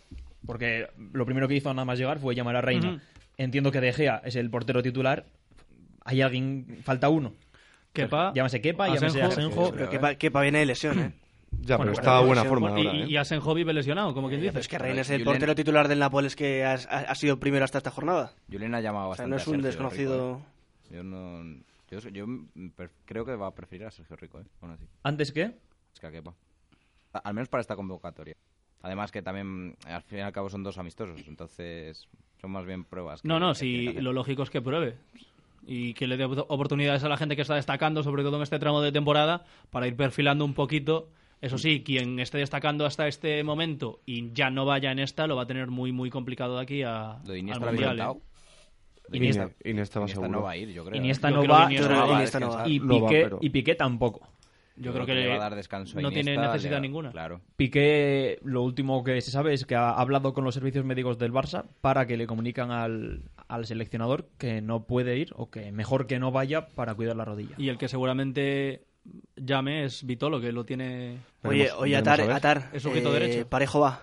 Porque 0.46 0.88
lo 1.14 1.26
primero 1.26 1.48
que 1.48 1.56
hizo 1.56 1.74
nada 1.74 1.86
más 1.86 1.98
llegar 2.00 2.20
fue 2.20 2.36
llamar 2.36 2.56
a 2.56 2.62
Reina. 2.62 3.02
Entiendo 3.38 3.72
que 3.72 3.80
De 3.82 3.94
Gea 3.94 4.22
es 4.26 4.36
el 4.36 4.50
portero 4.50 4.82
titular. 4.84 5.26
Hay 6.06 6.22
alguien, 6.22 6.80
falta 6.84 7.08
uno. 7.10 7.34
Kepa, 7.94 8.34
llámese 8.34 8.60
Kepa, 8.60 8.88
llámese 8.88 9.22
Asenjo. 9.22 9.62
Asenjo. 9.68 9.72
Pero 9.72 9.90
Kepa, 9.90 10.16
Kepa 10.16 10.42
viene 10.42 10.60
de 10.60 10.66
lesión, 10.66 11.00
¿eh? 11.00 11.14
Ya, 11.62 11.78
Bueno, 11.78 11.92
pero 11.92 12.02
pero 12.02 12.02
está 12.02 12.18
a 12.18 12.20
buena 12.22 12.42
lesión, 12.44 12.48
forma 12.50 12.80
Y, 12.82 12.88
ahora, 12.88 13.00
¿eh? 13.00 13.06
y 13.08 13.16
Asenjo 13.18 13.54
vive 13.54 13.74
lesionado, 13.74 14.14
como 14.16 14.28
quien 14.28 14.42
dice. 14.42 14.60
Es 14.60 14.68
que 14.68 14.80
Reina 14.80 15.02
es 15.02 15.10
el 15.12 15.22
Julen- 15.22 15.26
portero 15.26 15.54
titular 15.56 15.88
del 15.88 16.00
Nápoles 16.00 16.36
que 16.36 16.66
ha, 16.66 16.74
ha- 16.74 17.14
sido 17.16 17.40
primero 17.40 17.64
hasta 17.64 17.78
esta 17.78 17.92
jornada. 17.92 18.34
Julen 18.52 18.74
ha 18.74 18.82
llamado 18.82 19.10
O 19.10 19.16
sea, 19.16 19.26
bastante 19.26 19.30
no 19.30 19.38
es 19.38 19.48
un 19.48 19.62
desconocido. 19.62 20.34
Rico, 20.38 20.40
¿eh? 20.50 20.53
Yo 20.94 21.04
no... 21.04 21.44
Yo, 21.90 22.00
yo 22.10 22.26
creo 23.06 23.26
que 23.26 23.36
va 23.36 23.48
a 23.48 23.52
preferir 23.56 23.86
a 23.86 23.92
Sergio 23.92 24.16
Rico, 24.16 24.40
¿eh? 24.40 24.44
Aún 24.62 24.72
así. 24.72 24.86
¿Antes 25.04 25.32
qué? 25.32 25.56
Es 25.94 26.00
que 26.00 26.08
a 26.08 26.12
Kepa. 26.12 26.34
A- 27.14 27.20
Al 27.20 27.34
menos 27.34 27.50
para 27.50 27.62
esta 27.62 27.76
convocatoria. 27.76 28.36
Además 28.82 29.12
que 29.12 29.22
también, 29.22 29.76
al 29.86 30.02
fin 30.04 30.20
y 30.20 30.22
al 30.22 30.32
cabo, 30.34 30.50
son 30.50 30.64
dos 30.64 30.78
amistosos. 30.78 31.22
Entonces, 31.28 32.08
son 32.42 32.52
más 32.52 32.66
bien 32.66 32.84
pruebas. 32.84 33.22
que- 33.22 33.28
No, 33.28 33.40
no, 33.40 33.54
si 33.56 33.94
lo 33.94 34.12
lógico 34.14 34.44
es 34.44 34.50
que 34.50 34.62
pruebe. 34.62 34.96
Y 35.66 35.94
que 35.94 36.08
le 36.08 36.18
dé 36.18 36.26
op- 36.26 36.46
oportunidades 36.50 37.04
a 37.04 37.10
la 37.10 37.18
gente 37.18 37.36
que 37.36 37.44
está 37.44 37.56
destacando, 37.56 38.04
sobre 38.04 38.24
todo 38.24 38.38
en 38.38 38.44
este 38.44 38.60
tramo 38.60 38.82
de 38.82 38.92
temporada, 38.92 39.46
para 39.72 39.88
ir 39.88 39.96
perfilando 39.96 40.44
un 40.46 40.54
poquito. 40.54 41.10
Eso 41.42 41.58
sí, 41.58 41.84
quien 41.84 42.20
esté 42.20 42.38
destacando 42.40 42.86
hasta 42.86 43.08
este 43.08 43.44
momento 43.44 44.00
y 44.06 44.32
ya 44.34 44.50
no 44.50 44.66
vaya 44.66 44.92
en 44.92 45.00
esta, 45.00 45.28
lo 45.28 45.36
va 45.36 45.44
a 45.44 45.48
tener 45.48 45.68
muy, 45.68 45.92
muy 45.92 46.10
complicado 46.10 46.56
de 46.58 46.62
aquí 46.64 46.84
a, 46.84 47.20
Lo 47.24 47.34
de 47.34 47.34
al 47.34 47.38
Iniesta 47.40 47.66
habéis 47.68 47.82
Mundial. 47.82 47.98
¿Eh? 49.12 49.18
Iniesta. 49.18 49.50
Iniesta 49.64 50.00
va 50.00 50.04
Iniesta 50.06 50.22
seguro. 50.22 50.40
no 50.40 50.46
va 50.46 50.52
a 50.52 50.58
ir, 50.58 50.70
yo 50.70 50.86
creo. 50.86 50.98
Iniesta 50.98 51.30
Yo 51.30 51.36
no 51.36 51.42
creo 51.44 51.56
que 51.56 51.62
va, 51.64 51.66
Iniesta 51.72 51.90
no 51.90 52.08
va 52.08 52.14
Iniesta 52.14 52.38
y, 52.68 52.80
No 52.80 53.02
va, 53.02 53.10
Piqué, 53.10 53.24
pero- 53.24 53.40
y 53.42 53.50
Piqué 53.50 53.76
tampoco. 53.76 54.28
Yo 54.76 54.92
creo 54.92 55.06
creo 55.06 55.06
que, 55.06 55.22
que 55.22 55.28
le 55.28 55.28
va 55.30 55.36
a 55.36 55.40
dar 55.40 55.56
descanso 55.56 56.00
a 56.00 56.02
no 56.02 56.10
tiene 56.10 56.32
Iniesta, 56.34 56.54
necesidad 56.54 56.82
ninguna. 56.82 57.12
Claro. 57.12 57.42
Piqué, 57.56 58.40
lo 58.44 58.64
último 58.64 59.04
que 59.04 59.22
se 59.22 59.30
sabe 59.30 59.54
es 59.54 59.66
que 59.66 59.76
ha 59.76 59.92
hablado 59.92 60.34
con 60.34 60.44
los 60.44 60.56
servicios 60.56 60.84
médicos 60.84 61.20
del 61.20 61.32
Barça 61.32 61.66
para 61.82 62.08
que 62.08 62.18
le 62.18 62.26
comunican 62.26 62.72
al, 62.72 63.22
al 63.48 63.66
seleccionador 63.68 64.30
que 64.40 64.62
no 64.62 64.86
puede 64.86 65.18
ir 65.18 65.32
o 65.36 65.52
que 65.52 65.72
mejor 65.72 66.08
que 66.08 66.18
no 66.18 66.32
vaya 66.32 66.68
para 66.70 66.96
cuidar 66.96 67.16
la 67.16 67.24
rodilla. 67.26 67.54
Y 67.60 67.70
el 67.70 67.78
que 67.78 67.88
seguramente 67.88 68.86
llame 69.36 69.84
es 69.84 70.06
Vitolo, 70.06 70.42
que 70.42 70.52
lo 70.52 70.66
tiene... 70.66 71.18
Oye, 71.44 71.70
oye, 71.78 71.96
Atar. 71.96 72.22
Atar. 72.32 72.70
Es 72.74 72.82
sujeto 72.82 73.10
eh, 73.16 73.20
derecho. 73.20 73.48
Parejo 73.50 73.80
va. 73.80 74.02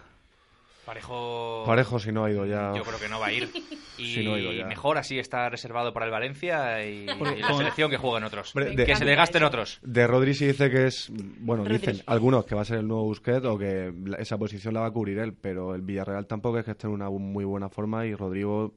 Parejo. 0.90 1.62
Parejo 1.66 2.00
si 2.00 2.11
no 2.11 2.24
ha 2.24 2.31
ido 2.33 2.44
ya. 2.46 2.72
Yo 2.74 2.83
creo 2.83 2.98
que 2.98 3.09
no 3.09 3.20
va 3.20 3.26
a 3.29 3.33
ir. 3.33 3.48
Y 3.96 4.14
Si 4.14 4.24
no 4.24 4.33
ha 4.35 4.38
ido 4.40 4.50
ya. 4.53 4.64
mejor 4.66 4.96
así 4.96 5.18
está 5.18 5.48
reservado 5.50 5.92
para 5.92 6.07
el 6.07 6.11
Valencia 6.11 6.83
y, 6.85 7.05
Porque 7.18 7.37
y 7.38 7.42
la 7.42 7.48
con- 7.48 7.59
selección 7.59 7.90
que 7.90 7.98
jueguen 7.98 8.24
otros. 8.24 8.57
Hombre, 8.57 8.74
de- 8.74 8.87
que 8.87 8.96
se 8.96 9.05
le 9.05 9.14
gasten 9.14 9.42
otros. 9.44 9.79
De 9.83 10.07
Rodri 10.07 10.33
sí 10.35 10.46
dice 10.46 10.70
que 10.70 10.87
es, 10.87 11.12
bueno, 11.38 11.62
Rodri. 11.64 11.79
dicen 11.79 12.03
algunos 12.07 12.44
que 12.46 12.55
va 12.55 12.62
a 12.62 12.64
ser 12.64 12.79
el 12.79 12.88
nuevo 12.88 13.05
Busquets 13.05 13.44
o 13.44 13.59
que 13.59 13.92
esa 14.18 14.38
posición 14.38 14.72
la 14.74 14.81
va 14.81 14.87
a 14.87 14.90
cubrir 14.90 15.18
él, 15.18 15.35
pero 15.35 15.74
el 15.74 15.83
Villarreal 15.83 16.26
tampoco 16.26 16.59
es 16.59 16.64
que 16.64 16.70
esté 16.70 16.87
en 16.87 16.94
una 16.94 17.11
muy 17.11 17.44
buena 17.44 17.68
forma 17.68 18.07
y 18.07 18.14
Rodrigo, 18.14 18.74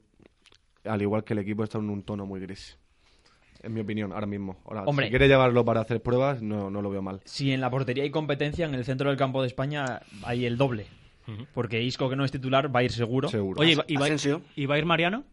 al 0.84 1.00
igual 1.02 1.24
que 1.24 1.32
el 1.32 1.38
equipo, 1.40 1.64
está 1.64 1.78
en 1.78 1.88
un 1.88 2.02
tono 2.02 2.26
muy 2.26 2.38
gris. 2.40 2.78
En 3.62 3.72
mi 3.72 3.80
opinión, 3.80 4.12
ahora 4.12 4.26
mismo. 4.26 4.58
Ahora, 4.66 4.82
Hombre. 4.84 5.06
si 5.06 5.10
quiere 5.10 5.26
llevarlo 5.26 5.64
para 5.64 5.80
hacer 5.80 6.02
pruebas, 6.02 6.42
no, 6.42 6.68
no 6.70 6.82
lo 6.82 6.90
veo 6.90 7.00
mal. 7.00 7.22
Si 7.24 7.50
en 7.50 7.62
la 7.62 7.70
portería 7.70 8.04
hay 8.04 8.10
competencia, 8.10 8.66
en 8.66 8.74
el 8.74 8.84
centro 8.84 9.08
del 9.08 9.16
campo 9.18 9.40
de 9.40 9.48
España 9.48 10.02
hay 10.22 10.44
el 10.44 10.58
doble. 10.58 10.86
Porque 11.54 11.82
Isco, 11.82 12.08
que 12.10 12.16
no 12.16 12.24
es 12.24 12.30
titular, 12.32 12.74
va 12.74 12.80
a 12.80 12.82
ir 12.82 12.92
seguro. 12.92 13.28
Seguro. 13.28 13.60
Oye, 13.60 13.72
¿y 13.72 13.74
va, 13.76 13.84
y 13.88 13.96
va- 14.66 14.74
a 14.74 14.78
ir 14.78 14.84
Mariano? 14.84 15.24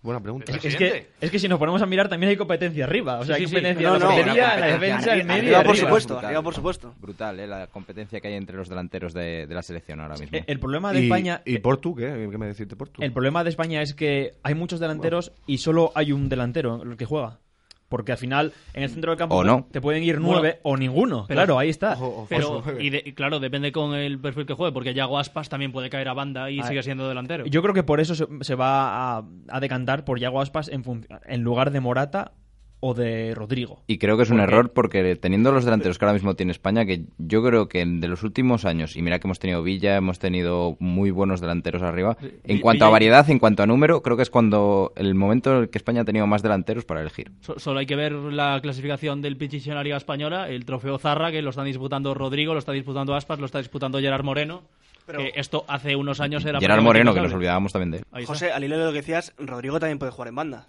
Buena 0.00 0.20
pregunta. 0.20 0.52
Es, 0.52 0.64
es 0.64 0.76
que, 0.76 1.08
es 1.20 1.30
que 1.30 1.38
si 1.40 1.48
nos 1.48 1.58
ponemos 1.58 1.82
a 1.82 1.86
mirar 1.86 2.08
también 2.08 2.30
hay 2.30 2.36
competencia 2.36 2.84
arriba. 2.84 3.18
O 3.18 3.24
sea, 3.24 3.34
Sí, 3.34 3.42
hay 3.42 3.48
sí, 3.48 3.50
sí. 3.50 3.54
competencia 3.56 3.88
No, 3.88 3.94
en 3.96 4.00
la 4.00 4.06
no, 4.08 4.14
portería, 4.14 4.32
una 4.44 4.54
en 4.54 4.60
la 4.60 4.70
competencia 4.70 5.12
defensa, 5.14 5.34
medio 5.34 5.50
por 5.50 5.58
arriba. 5.60 5.74
supuesto, 5.74 6.14
Brutal. 6.14 6.26
arriba 6.26 6.42
por 6.42 6.54
supuesto. 6.54 6.94
Brutal, 7.00 7.40
¿eh? 7.40 7.46
La 7.48 7.66
competencia 7.66 8.20
que 8.20 8.28
hay 8.28 8.34
entre 8.34 8.56
los 8.56 8.68
delanteros 8.68 9.12
de, 9.12 9.46
de 9.48 9.54
la 9.54 9.62
selección 9.62 10.00
ahora 10.00 10.14
mismo. 10.16 10.38
Eh, 10.38 10.44
El 10.46 10.60
problema 10.60 10.92
de 10.92 11.00
¿Y, 11.00 11.04
España... 11.04 11.42
¿Y 11.44 11.58
Portu 11.58 11.96
qué? 11.96 12.28
¿Qué 12.30 12.38
me 12.38 12.46
decís 12.46 12.68
de 12.68 12.76
Portu? 12.76 13.02
El 13.02 13.12
problema 13.12 13.42
de 13.42 13.50
España 13.50 13.82
es 13.82 13.92
que 13.94 14.34
hay 14.44 14.54
muchos 14.54 14.78
delanteros 14.78 15.32
y 15.48 15.58
solo 15.58 15.90
hay 15.96 16.12
un 16.12 16.28
delantero 16.28 16.80
el 16.84 16.96
que 16.96 17.04
juega. 17.04 17.40
Porque 17.88 18.12
al 18.12 18.18
final, 18.18 18.52
en 18.74 18.82
el 18.82 18.90
centro 18.90 19.12
del 19.12 19.18
campo 19.18 19.36
O 19.36 19.44
no. 19.44 19.66
te 19.70 19.80
pueden 19.80 20.02
ir 20.02 20.16
Bueno, 20.18 20.32
nueve 20.40 20.60
o 20.62 20.76
ninguno. 20.76 21.24
pero- 21.26 21.38
claro, 21.38 21.58
ahí 21.58 21.70
está. 21.70 21.92
Ojo, 21.94 22.26
Pero, 22.28 22.62
y, 22.78 22.90
de- 22.90 23.02
y 23.04 23.12
claro, 23.14 23.40
depende 23.40 23.72
con 23.72 23.94
el 23.94 24.18
perfil 24.20 24.44
que 24.44 24.52
juegue, 24.54 24.72
porque 24.72 24.92
Yago 24.92 25.18
Aspas 25.18 25.48
también 25.48 25.72
puede 25.72 25.88
caer 25.88 26.08
a 26.08 26.12
banda 26.12 26.50
y 26.50 26.60
Ah, 26.60 26.64
sigue 26.66 26.82
siendo 26.82 27.08
delantero. 27.08 27.46
Yo 27.46 27.62
creo 27.62 27.72
que 27.74 27.82
por 27.82 28.00
eso 28.00 28.14
se, 28.14 28.26
se 28.42 28.54
va 28.54 29.16
a, 29.18 29.24
a 29.48 29.60
decantar 29.60 30.04
por 30.04 30.18
Yago 30.18 30.40
Aspas 30.42 30.68
en, 30.68 30.82
en 31.26 31.40
lugar 31.42 31.70
de 31.70 31.80
Morata 31.80 32.32
o 32.80 32.94
de 32.94 33.34
Rodrigo. 33.34 33.82
Y 33.86 33.98
creo 33.98 34.16
que 34.16 34.22
es 34.22 34.30
un 34.30 34.40
error 34.40 34.72
porque 34.72 35.16
teniendo 35.16 35.50
los 35.52 35.64
delanteros 35.64 35.98
que 35.98 36.04
ahora 36.04 36.12
mismo 36.14 36.34
tiene 36.34 36.52
España, 36.52 36.84
que 36.86 37.02
yo 37.18 37.42
creo 37.42 37.68
que 37.68 37.84
de 37.84 38.08
los 38.08 38.22
últimos 38.22 38.64
años, 38.64 38.96
y 38.96 39.02
mira 39.02 39.18
que 39.18 39.26
hemos 39.26 39.38
tenido 39.38 39.62
Villa, 39.62 39.96
hemos 39.96 40.18
tenido 40.18 40.76
muy 40.78 41.10
buenos 41.10 41.40
delanteros 41.40 41.82
arriba, 41.82 42.16
en 42.44 42.60
cuanto 42.60 42.84
a 42.84 42.88
Villa 42.88 42.92
variedad, 42.92 43.30
en 43.30 43.38
cuanto 43.38 43.62
a 43.62 43.66
número, 43.66 44.02
creo 44.02 44.16
que 44.16 44.22
es 44.22 44.30
cuando 44.30 44.92
el 44.96 45.14
momento 45.14 45.50
en 45.56 45.62
el 45.62 45.70
que 45.70 45.78
España 45.78 46.02
ha 46.02 46.04
tenido 46.04 46.26
más 46.26 46.42
delanteros 46.42 46.84
para 46.84 47.00
elegir. 47.00 47.32
So- 47.40 47.58
solo 47.58 47.80
hay 47.80 47.86
que 47.86 47.96
ver 47.96 48.12
la 48.12 48.60
clasificación 48.62 49.22
del 49.22 49.36
Pichichi 49.36 49.70
en 49.70 49.76
la 49.76 49.82
Liga 49.82 49.96
Española, 49.96 50.48
el 50.48 50.64
trofeo 50.64 50.98
Zarra, 50.98 51.30
que 51.32 51.42
lo 51.42 51.50
están 51.50 51.64
disputando 51.66 52.14
Rodrigo, 52.14 52.52
lo 52.52 52.58
está 52.60 52.72
disputando 52.72 53.14
Aspas, 53.14 53.38
lo 53.40 53.46
está 53.46 53.58
disputando 53.58 53.98
Gerard 53.98 54.24
Moreno. 54.24 54.62
Pero- 55.06 55.20
que 55.20 55.32
esto 55.36 55.64
hace 55.68 55.96
unos 55.96 56.20
años 56.20 56.44
era 56.44 56.60
Gerard 56.60 56.82
Moreno, 56.82 57.14
que 57.14 57.20
nos 57.22 57.32
olvidábamos 57.32 57.72
también 57.72 57.90
de 57.92 57.98
él. 57.98 58.26
José, 58.26 58.52
al 58.52 58.62
hilo 58.62 58.78
de 58.78 58.84
lo 58.84 58.90
que 58.92 58.98
decías, 58.98 59.32
Rodrigo 59.38 59.80
también 59.80 59.98
puede 59.98 60.12
jugar 60.12 60.28
en 60.28 60.34
banda. 60.34 60.66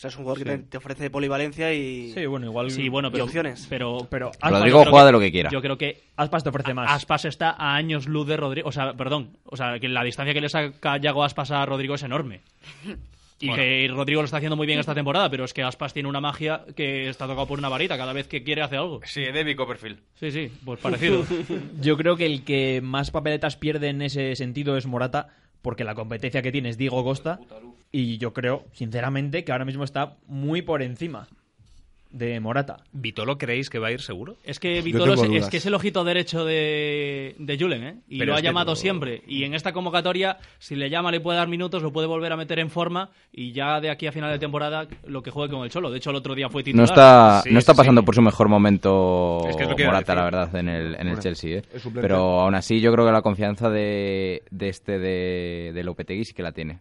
O 0.00 0.02
sea, 0.02 0.08
es 0.08 0.16
un 0.16 0.22
jugador 0.24 0.42
que 0.42 0.58
te, 0.70 0.78
ofrece 0.78 1.10
polivalencia 1.10 1.74
y, 1.74 2.10
Sí, 2.14 2.24
bueno, 2.24 2.46
igual. 2.46 2.70
Sí, 2.70 2.88
bueno, 2.88 3.08
y 3.08 3.10
pero, 3.10 3.24
opciones. 3.24 3.66
pero, 3.68 4.06
Pero 4.08 4.30
Rodrigo 4.40 4.82
juega 4.84 5.00
que- 5.02 5.06
de 5.06 5.12
lo 5.12 5.20
que 5.20 5.30
quiera. 5.30 5.50
Yo 5.50 5.60
creo 5.60 5.76
que 5.76 6.00
Aspas 6.16 6.42
te 6.42 6.48
ofrece 6.48 6.72
más. 6.72 6.90
Aspas 6.90 7.26
está 7.26 7.50
a 7.50 7.74
años 7.74 8.08
luz 8.08 8.26
de 8.26 8.38
Rodrigo. 8.38 8.66
O 8.66 8.72
sea, 8.72 8.94
perdón. 8.94 9.36
O 9.44 9.58
sea, 9.58 9.78
que 9.78 9.88
la 9.88 10.02
distancia 10.02 10.32
que 10.32 10.40
le 10.40 10.48
saca 10.48 10.96
Yago 10.96 11.22
Aspas 11.22 11.50
a 11.50 11.66
Rodrigo 11.66 11.96
es 11.96 12.02
enorme. 12.02 12.40
Y 13.42 13.48
Bueno. 13.48 13.62
que 13.62 13.88
Rodrigo 13.90 14.22
lo 14.22 14.24
está 14.24 14.38
haciendo 14.38 14.56
muy 14.56 14.66
bien 14.66 14.78
esta 14.78 14.94
temporada, 14.94 15.28
pero 15.28 15.44
es 15.44 15.52
que 15.52 15.62
Aspas 15.62 15.92
tiene 15.92 16.08
una 16.08 16.20
magia 16.22 16.64
que 16.74 17.10
está 17.10 17.26
tocado 17.26 17.46
por 17.46 17.58
una 17.58 17.68
varita 17.68 17.98
cada 17.98 18.14
vez 18.14 18.26
que 18.26 18.42
quiere 18.42 18.62
hace 18.62 18.76
algo. 18.78 19.00
Sí, 19.04 19.20
de 19.20 19.54
Copperfield. 19.54 19.98
Sí, 20.14 20.30
sí, 20.30 20.50
pues 20.64 20.80
parecido. 20.80 21.26
Yo 21.82 21.98
creo 21.98 22.16
que 22.16 22.24
el 22.24 22.42
que 22.42 22.80
más 22.82 23.10
papeletas 23.10 23.58
pierde 23.58 23.88
en 23.90 24.00
ese 24.00 24.34
sentido 24.34 24.78
es 24.78 24.86
Morata, 24.86 25.28
porque 25.60 25.84
la 25.84 25.94
competencia 25.94 26.40
que 26.40 26.52
tiene 26.52 26.70
es 26.70 26.78
Diego 26.78 27.04
Costa. 27.04 27.38
Y 27.92 28.18
yo 28.18 28.32
creo, 28.32 28.64
sinceramente, 28.72 29.44
que 29.44 29.52
ahora 29.52 29.64
mismo 29.64 29.84
está 29.84 30.16
muy 30.26 30.62
por 30.62 30.82
encima. 30.82 31.26
de 32.12 32.40
Morata. 32.40 32.78
¿Vitolo 32.92 33.38
creéis 33.38 33.70
que 33.70 33.78
va 33.78 33.86
a 33.86 33.92
ir 33.92 34.00
seguro? 34.00 34.34
Es 34.42 34.58
que 34.58 34.82
Vitolo 34.82 35.14
es, 35.14 35.22
es 35.22 35.48
que 35.48 35.58
es 35.58 35.66
el 35.66 35.74
ojito 35.74 36.02
derecho 36.02 36.44
de, 36.44 37.36
de 37.38 37.56
Julen, 37.56 37.84
¿eh? 37.84 37.94
Y 38.08 38.18
Pero 38.18 38.32
lo 38.32 38.36
ha 38.38 38.40
llamado 38.40 38.72
no- 38.72 38.76
siempre. 38.76 39.22
Y 39.28 39.44
en 39.44 39.54
esta 39.54 39.72
convocatoria, 39.72 40.36
si 40.58 40.74
le 40.74 40.90
llama, 40.90 41.12
le 41.12 41.20
puede 41.20 41.38
dar 41.38 41.46
minutos, 41.46 41.84
lo 41.84 41.92
puede 41.92 42.08
volver 42.08 42.32
a 42.32 42.36
meter 42.36 42.58
en 42.58 42.68
forma. 42.68 43.10
Y 43.32 43.52
ya 43.52 43.80
de 43.80 43.90
aquí 43.90 44.08
a 44.08 44.12
final 44.12 44.32
de 44.32 44.40
temporada, 44.40 44.88
lo 45.06 45.22
que 45.22 45.30
juegue 45.30 45.54
con 45.54 45.62
el 45.62 45.70
Cholo. 45.70 45.88
De 45.88 45.98
hecho, 45.98 46.10
el 46.10 46.16
otro 46.16 46.34
día 46.34 46.48
fue 46.48 46.62
No 46.62 46.64
titular. 46.64 46.84
está, 46.88 47.42
Sí, 47.44 47.50
no 47.52 47.60
está 47.60 47.74
pasando 47.74 48.00
sí. 48.00 48.06
por 48.06 48.14
su 48.16 48.22
mejor 48.22 48.48
momento 48.48 49.46
Es 49.48 49.54
que 49.54 49.62
es 49.62 49.68
Morata, 49.86 50.14
la 50.16 50.24
verdad, 50.24 50.56
en 50.56 50.68
el, 50.68 50.86
en 50.94 51.00
el 51.02 51.06
Bueno, 51.10 51.22
Chelsea. 51.22 51.58
¿eh? 51.58 51.62
Pero 51.94 52.40
aún 52.40 52.56
así, 52.56 52.80
yo 52.80 52.92
creo 52.92 53.06
que 53.06 53.12
la 53.12 53.22
confianza 53.22 53.70
de, 53.70 54.42
de 54.50 54.68
este 54.68 54.98
de, 54.98 55.70
de 55.72 55.84
Lopetegui 55.84 56.24
sí 56.24 56.34
que 56.34 56.42
la 56.42 56.50
tiene. 56.50 56.80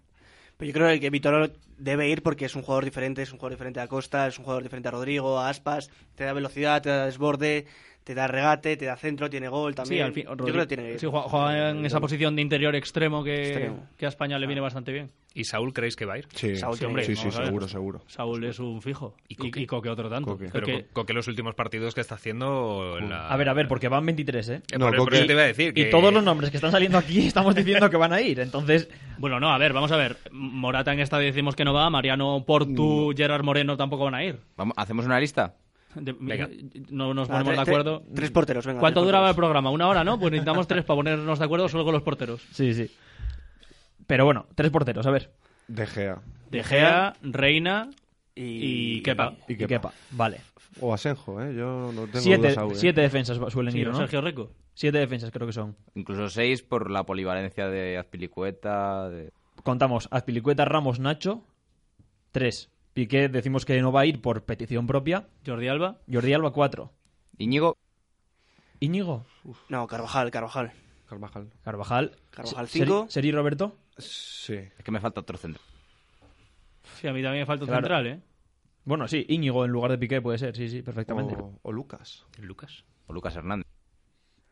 Pero 0.60 0.68
yo 0.68 0.74
creo 0.74 1.00
que 1.00 1.10
Vitolo 1.10 1.50
debe 1.78 2.10
ir 2.10 2.22
porque 2.22 2.44
es 2.44 2.54
un 2.54 2.64
jugador 2.64 2.84
diferente, 2.84 3.22
es 3.22 3.32
un 3.32 3.38
jugador 3.38 3.54
diferente 3.54 3.80
a 3.80 3.88
Costa, 3.88 4.28
es 4.28 4.38
un 4.38 4.44
jugador 4.44 4.62
diferente 4.62 4.90
a 4.90 4.92
Rodrigo, 4.92 5.40
a 5.40 5.48
Aspas, 5.48 5.90
te 6.16 6.26
da 6.26 6.34
velocidad, 6.34 6.82
te 6.82 6.90
da 6.90 7.06
desborde, 7.06 7.66
te 8.10 8.16
da 8.16 8.26
regate, 8.26 8.76
te 8.76 8.86
da 8.86 8.96
centro, 8.98 9.30
tiene 9.30 9.50
gol 9.50 9.76
también. 9.76 10.00
Sí, 10.00 10.02
al 10.02 10.14
fin, 10.14 10.26
yo 10.28 10.36
creo 10.36 10.62
que 10.62 10.76
tiene 10.76 10.98
sí, 10.98 11.06
juega, 11.06 11.28
juega 11.30 11.70
en 11.70 11.86
esa 11.86 12.00
posición 12.00 12.36
de 12.36 12.42
interior 12.42 12.76
extremo 12.76 13.24
que, 13.24 13.50
Extremo. 13.50 13.88
que 13.98 14.08
a 14.08 14.10
España 14.10 14.40
le 14.40 14.48
viene 14.48 14.62
bastante 14.62 14.92
bien. 14.92 15.12
¿Y 15.36 15.44
Saúl 15.44 15.74
creéis 15.74 15.96
que 15.96 16.06
va 16.06 16.16
a 16.16 16.18
ir? 16.18 16.28
Sí, 16.34 16.56
Saúl 16.56 16.76
sí, 16.76 16.86
hombre, 16.86 17.04
sí, 17.04 17.16
seguro, 17.16 17.68
seguro. 17.68 18.02
Saúl 18.08 18.44
es 18.46 18.58
un 18.58 18.82
fijo. 18.82 19.14
Y 19.28 19.36
Coque, 19.36 19.62
y, 19.62 19.68
Coque 19.68 19.90
otro 19.90 20.10
tanto. 20.10 20.32
Coque. 20.32 20.50
Pero 20.52 20.66
Coque 20.92 21.14
los 21.14 21.28
últimos 21.28 21.54
partidos 21.54 21.94
que 21.94 22.02
está 22.02 22.16
haciendo... 22.16 22.98
en 22.98 23.12
la- 23.12 23.28
A 23.28 23.38
ver, 23.38 23.48
a 23.48 23.54
ver, 23.54 23.68
porque 23.68 23.90
van 23.90 24.04
23, 24.08 24.50
¿eh? 24.50 24.62
Eh, 24.72 24.80
por- 24.80 24.96
por 24.96 25.14
eso 25.14 25.28
te 25.28 25.34
iba 25.34 25.44
a 25.44 25.46
decir 25.46 25.78
Y 25.78 25.92
todos 25.92 26.12
los 26.12 26.24
nombres 26.24 26.50
que 26.50 26.58
están 26.58 26.72
saliendo 26.72 26.98
aquí 26.98 27.20
estamos 27.28 27.54
diciendo 27.54 27.92
que 27.92 27.98
van 27.98 28.12
a 28.14 28.22
ir, 28.22 28.40
entonces... 28.40 28.90
Bueno, 29.20 29.40
no, 29.40 29.52
a 29.52 29.60
ver, 29.60 29.72
vamos 29.72 29.92
a 29.92 29.98
ver. 29.98 30.18
Morata 30.32 30.94
en 30.94 31.00
esta 31.00 31.20
decimos 31.20 31.56
que 31.56 31.64
no 31.64 31.76
va, 31.76 31.88
Mariano 31.92 32.44
Portu, 32.44 33.14
Gerard 33.16 33.44
Moreno 33.44 33.78
tampoco 33.78 34.06
van 34.06 34.16
a 34.16 34.24
ir. 34.24 34.40
Vamos, 34.58 34.74
¿Hacemos 34.78 35.06
una 35.06 35.20
lista? 35.20 35.54
De- 35.96 36.16
Venga. 36.20 36.50
no 36.92 37.14
nos 37.14 37.30
Ah, 37.30 37.34
ponemos 37.34 37.54
tre- 37.54 37.56
de 37.56 37.62
acuerdo. 37.62 38.02
tre- 38.04 38.14
tres 38.16 38.32
porteros, 38.32 38.66
venga, 38.66 38.80
¿Cuánto 38.80 39.02
duraba 39.04 39.26
porteros. 39.26 39.36
el 39.36 39.40
programa? 39.40 39.72
¿Una 39.72 39.88
hora, 39.88 40.04
no? 40.04 40.20
Pues 40.20 40.32
necesitamos 40.32 40.68
tres 40.68 40.84
para 40.86 40.98
ponernos 40.98 41.40
de 41.40 41.46
acuerdo 41.46 41.68
solo 41.70 41.84
con 41.84 41.94
los 41.94 42.04
porteros. 42.04 42.42
Sí, 42.52 42.74
sí. 42.74 42.92
Pero 44.08 44.26
bueno, 44.26 44.46
tres 44.56 44.72
porteros, 44.72 45.06
a 45.08 45.12
ver. 45.12 45.32
De 45.68 45.86
Gea. 45.88 46.20
De 46.52 46.64
Gea, 46.64 47.16
Reina 47.22 47.90
y, 48.36 49.02
Kepa. 49.02 49.34
Y 49.48 49.56
Kepa. 49.56 49.92
Vale. 50.12 50.42
O 50.82 50.94
Asenjo, 50.94 51.42
¿eh? 51.42 51.54
Yo 51.56 51.92
no 51.94 52.06
tengo 52.06 52.20
Siete, 52.20 52.42
dudas 52.44 52.58
aún, 52.58 52.72
¿eh? 52.74 52.76
siete 52.76 53.02
defensas 53.02 53.40
suelen 53.52 53.74
Sí, 53.74 53.80
ir, 53.80 53.88
¿no? 53.90 53.98
Sergio 53.98 54.22
Rico. 54.22 54.52
Siete 54.76 54.98
defensas 55.00 55.32
creo 55.32 55.46
que 55.48 55.54
son. 55.54 55.76
Incluso 55.96 56.30
seis 56.30 56.62
por 56.62 56.90
la 56.90 57.04
polivalencia 57.04 57.68
de 57.68 57.98
Azpilicueta. 57.98 59.10
De... 59.10 59.32
Contamos 59.64 60.08
Azpilicueta, 60.12 60.64
Ramos, 60.66 61.00
Nacho. 61.00 61.44
Tres. 62.32 62.70
Piqué 62.94 63.30
decimos 63.30 63.66
que 63.66 63.80
no 63.82 63.92
va 63.92 64.02
a 64.02 64.06
ir 64.06 64.22
por 64.22 64.44
petición 64.44 64.88
propia. 64.88 65.28
Jordi 65.46 65.68
Alba. 65.68 66.00
Jordi 66.12 66.34
Alba, 66.34 66.52
cuatro. 66.52 66.92
Íñigo. 67.38 67.78
Íñigo. 68.80 69.26
No, 69.70 69.88
Carvajal, 69.88 70.32
Carvajal. 70.32 70.72
Carvajal. 71.08 71.50
Carvajal. 71.64 72.18
Carvajal, 72.32 72.68
Se- 72.68 72.80
cinco. 72.80 73.02
Seri, 73.10 73.12
Seri 73.12 73.32
Roberto. 73.32 73.78
Sí. 73.98 74.54
Es 74.56 74.84
que 74.84 74.92
me 74.92 75.00
falta 75.00 75.22
otro 75.22 75.38
centro. 75.38 75.62
Sí, 77.00 77.08
a 77.08 77.14
mí 77.14 77.22
también 77.22 77.42
me 77.44 77.46
falta 77.46 77.64
un 77.66 77.70
Claro. 77.70 77.82
central, 77.82 78.08
¿eh? 78.08 78.20
Bueno, 78.86 79.08
sí, 79.08 79.26
Íñigo 79.30 79.66
en 79.66 79.72
lugar 79.72 79.92
de 79.92 79.98
Piqué 79.98 80.22
puede 80.22 80.38
ser, 80.38 80.56
sí, 80.56 80.68
sí, 80.70 80.82
perfectamente. 80.82 81.36
O, 81.36 81.60
o 81.62 81.72
Lucas. 81.72 82.26
¿Lucas? 82.40 82.84
O 83.08 83.14
Lucas 83.14 83.36
Hernández. 83.36 83.68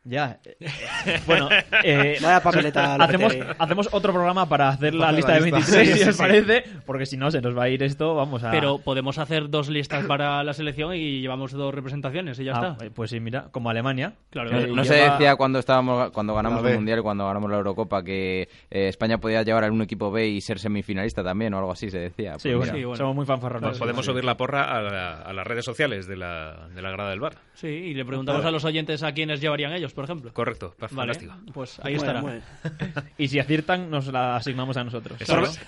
Ya. 0.04 0.38
eh, 0.44 1.20
bueno, 1.26 1.48
eh, 1.84 2.16
Vaya 2.22 2.40
papeleta, 2.40 2.94
hacemos, 2.94 3.88
otro 3.92 4.12
programa 4.12 4.48
para 4.48 4.70
hacer 4.70 4.94
la 4.94 5.12
lista 5.12 5.34
de 5.34 5.40
lista. 5.42 5.56
26, 5.58 5.86
Sí, 5.88 5.92
si 5.92 6.02
sí, 6.04 6.08
os 6.08 6.16
sí. 6.16 6.22
parece, 6.22 6.64
porque 6.86 7.04
si 7.04 7.16
no 7.16 7.30
se 7.30 7.40
nos 7.42 7.56
va 7.56 7.64
a 7.64 7.68
ir 7.68 7.82
esto, 7.82 8.14
vamos 8.14 8.42
a... 8.42 8.50
Pero 8.50 8.78
podemos 8.78 9.18
hacer 9.18 9.50
dos 9.50 9.68
listas 9.68 10.06
para 10.06 10.42
la 10.44 10.52
selección 10.54 10.94
y 10.94 11.20
llevamos 11.20 11.52
dos 11.52 11.74
representaciones 11.74 12.38
y 12.38 12.44
ya 12.44 12.52
Ah, 12.54 12.76
está. 12.80 12.90
Pues 12.94 13.10
sí, 13.10 13.20
mira, 13.20 13.48
como 13.50 13.68
Alemania. 13.70 14.14
Claro, 14.30 14.50
No, 14.68 14.84
se 14.84 14.94
decía 14.94 15.36
cuando 15.36 15.58
estábamos 15.58 16.10
cuando 16.12 16.34
ganamos 16.34 16.64
el 16.64 16.74
mundial 16.76 17.00
y 17.00 17.02
cuando 17.02 17.26
ganamos 17.26 17.50
la 17.50 17.56
Eurocopa 17.58 18.02
que 18.02 18.48
eh, 18.70 18.88
España 18.88 19.18
podía 19.18 19.42
llevar 19.42 19.64
a 19.64 19.70
un 19.72 19.82
equipo 19.82 20.10
B 20.10 20.26
y 20.28 20.40
ser 20.40 20.58
semifinalista 20.58 21.22
también 21.22 21.52
o 21.54 21.58
algo 21.58 21.72
así 21.72 21.90
se 21.90 21.98
decía. 21.98 22.38
Sí, 22.38 22.48
Pues 22.48 22.56
bueno, 22.58 22.72
mira. 22.72 22.86
bueno. 22.86 22.96
somos 22.96 23.14
muy 23.16 23.26
fanfarrones. 23.26 23.68
Pues 23.70 23.78
podemos 23.78 24.06
subir 24.06 24.24
la 24.24 24.36
porra 24.36 24.74
a, 24.74 24.80
la- 24.82 25.20
a 25.22 25.32
las 25.34 25.46
redes 25.46 25.64
sociales 25.64 26.06
de 26.06 26.16
la, 26.16 26.68
de 26.74 26.80
la 26.82 26.90
grada 26.90 27.10
del 27.10 27.20
bar. 27.20 27.34
Sí, 27.54 27.66
y 27.68 27.94
le 27.94 28.04
preguntamos 28.04 28.44
a 28.44 28.50
los 28.50 28.64
oyentes 28.64 29.02
a 29.02 29.12
quiénes 29.12 29.40
llevarían 29.40 29.72
ellos, 29.72 29.87
por 29.92 30.04
ejemplo. 30.04 30.32
Correcto, 30.32 30.74
Vale, 30.78 30.94
fantástico. 30.94 31.34
pues 31.52 31.78
ahí 31.82 31.94
Muy 31.96 32.00
estará. 32.00 32.22
Y 33.18 33.28
si 33.28 33.38
aciertan, 33.38 33.90
nos 33.90 34.06
la 34.08 34.36
asignamos 34.36 34.76
a 34.76 34.84
nosotros. 34.84 35.18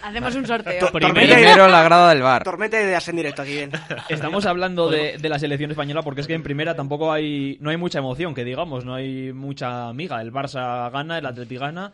Hacemos 0.03 0.35
un 0.37 0.47
sorteo. 0.47 0.79
To- 0.87 0.93
Primero- 0.93 1.35
Primero 1.35 1.69
la 1.69 1.83
grada 1.83 2.11
del 2.11 2.23
bar. 2.23 2.45
Tormenta 2.45 2.77
de 2.77 2.85
ideas 2.85 3.09
en 3.09 3.17
directo 3.17 3.43
aquí 3.43 3.53
bien. 3.53 3.71
Estamos 4.09 4.47
hablando 4.47 4.89
de, 4.91 5.19
de 5.19 5.29
la 5.29 5.39
selección 5.39 5.71
española 5.71 6.03
porque 6.03 6.21
es 6.21 6.27
que 6.27 6.35
en 6.35 6.43
primera 6.43 6.75
tampoco 6.75 7.13
hay 7.13 7.59
no 7.61 7.71
hay 7.71 7.77
mucha 7.77 7.99
emoción, 7.99 8.35
que 8.35 8.45
digamos, 8.45 8.85
no 8.85 8.95
hay 8.95 9.33
mucha 9.33 9.93
miga. 9.93 10.21
El 10.21 10.33
Barça 10.33 10.91
gana, 10.91 11.19
el 11.19 11.27
Atleti 11.27 11.57
gana, 11.57 11.93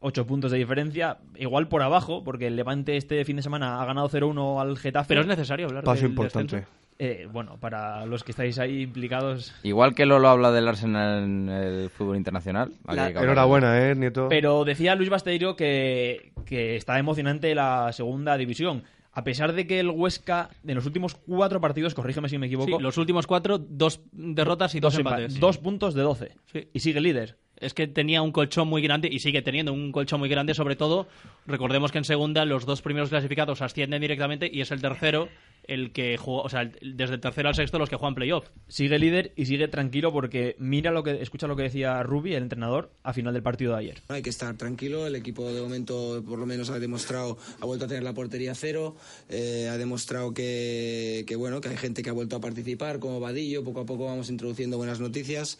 ocho 0.00 0.26
puntos 0.26 0.50
de 0.50 0.58
diferencia, 0.58 1.18
igual 1.36 1.68
por 1.68 1.82
abajo, 1.82 2.22
porque 2.24 2.46
el 2.46 2.56
Levante 2.56 2.96
este 2.96 3.24
fin 3.24 3.36
de 3.36 3.42
semana 3.42 3.80
ha 3.82 3.84
ganado 3.84 4.08
0-1 4.08 4.60
al 4.60 4.78
Getafe. 4.78 5.08
Pero 5.08 5.20
es 5.22 5.26
necesario 5.26 5.66
hablar 5.66 5.84
Paso 5.84 6.02
del 6.02 6.10
importante. 6.10 6.56
descenso. 6.56 6.79
Eh, 7.02 7.26
bueno, 7.32 7.56
para 7.58 8.04
los 8.04 8.22
que 8.24 8.32
estáis 8.32 8.58
ahí 8.58 8.82
implicados. 8.82 9.54
Igual 9.62 9.94
que 9.94 10.04
Lolo 10.04 10.28
habla 10.28 10.52
del 10.52 10.68
Arsenal 10.68 11.24
en 11.24 11.48
el 11.48 11.88
fútbol 11.88 12.18
internacional. 12.18 12.72
La-. 12.86 13.08
Enhorabuena, 13.08 13.90
¿eh, 13.90 13.94
Nieto? 13.94 14.28
Pero 14.28 14.64
decía 14.66 14.94
Luis 14.96 15.08
Basteiro 15.08 15.56
que, 15.56 16.32
que 16.44 16.76
está 16.76 16.98
emocionante 16.98 17.54
la 17.54 17.90
segunda 17.94 18.36
división. 18.36 18.84
A 19.12 19.24
pesar 19.24 19.54
de 19.54 19.66
que 19.66 19.80
el 19.80 19.88
Huesca, 19.88 20.50
en 20.64 20.74
los 20.74 20.84
últimos 20.84 21.14
cuatro 21.14 21.58
partidos, 21.60 21.94
corrígeme 21.94 22.28
si 22.28 22.36
me 22.36 22.46
Sí, 22.48 22.54
equivoco, 22.54 22.80
los 22.82 22.98
últimos 22.98 23.26
cuatro, 23.26 23.56
dos 23.58 24.02
derrotas 24.12 24.74
y 24.74 24.80
dos, 24.80 24.92
dos, 24.92 25.00
empa- 25.02 25.16
empates. 25.18 25.40
dos 25.40 25.56
puntos 25.58 25.94
de 25.94 26.02
12. 26.02 26.32
Sí. 26.52 26.68
Y 26.72 26.80
sigue 26.80 27.00
líder. 27.00 27.38
Es 27.60 27.74
que 27.74 27.86
tenía 27.86 28.22
un 28.22 28.32
colchón 28.32 28.68
muy 28.68 28.82
grande 28.82 29.08
y 29.12 29.18
sigue 29.20 29.42
teniendo 29.42 29.72
un 29.72 29.92
colchón 29.92 30.18
muy 30.20 30.28
grande, 30.28 30.54
sobre 30.54 30.76
todo, 30.76 31.06
recordemos 31.46 31.92
que 31.92 31.98
en 31.98 32.04
segunda 32.04 32.44
los 32.46 32.64
dos 32.66 32.80
primeros 32.82 33.10
clasificados 33.10 33.60
ascienden 33.62 34.00
directamente 34.00 34.50
y 34.52 34.60
es 34.62 34.70
el 34.70 34.80
tercero 34.80 35.28
el 35.64 35.92
que 35.92 36.16
juega, 36.16 36.40
o 36.40 36.48
sea, 36.48 36.62
el- 36.62 36.96
desde 36.96 37.14
el 37.14 37.20
tercero 37.20 37.48
al 37.50 37.54
sexto 37.54 37.78
los 37.78 37.88
que 37.90 37.94
juegan 37.96 38.14
playoff. 38.14 38.48
Sigue 38.66 38.98
líder 38.98 39.32
y 39.36 39.44
sigue 39.44 39.68
tranquilo 39.68 40.10
porque 40.10 40.56
mira 40.58 40.90
lo 40.90 41.02
que 41.04 41.20
escucha 41.22 41.46
lo 41.46 41.54
que 41.54 41.64
decía 41.64 42.02
Rubi, 42.02 42.34
el 42.34 42.42
entrenador, 42.44 42.90
a 43.04 43.12
final 43.12 43.34
del 43.34 43.42
partido 43.42 43.72
de 43.74 43.78
ayer. 43.80 44.02
Hay 44.08 44.22
que 44.22 44.30
estar 44.30 44.56
tranquilo, 44.56 45.06
el 45.06 45.14
equipo 45.14 45.52
de 45.52 45.60
momento 45.60 46.24
por 46.26 46.38
lo 46.38 46.46
menos 46.46 46.70
ha 46.70 46.78
demostrado, 46.78 47.36
ha 47.60 47.66
vuelto 47.66 47.84
a 47.84 47.88
tener 47.88 48.02
la 48.02 48.14
portería 48.14 48.54
cero, 48.54 48.96
eh, 49.28 49.68
ha 49.70 49.76
demostrado 49.76 50.32
que, 50.32 51.24
que, 51.28 51.36
bueno, 51.36 51.60
que 51.60 51.68
hay 51.68 51.76
gente 51.76 52.02
que 52.02 52.08
ha 52.10 52.14
vuelto 52.14 52.36
a 52.36 52.40
participar, 52.40 52.98
como 52.98 53.20
Vadillo, 53.20 53.62
poco 53.62 53.80
a 53.80 53.86
poco 53.86 54.06
vamos 54.06 54.30
introduciendo 54.30 54.78
buenas 54.78 54.98
noticias 54.98 55.58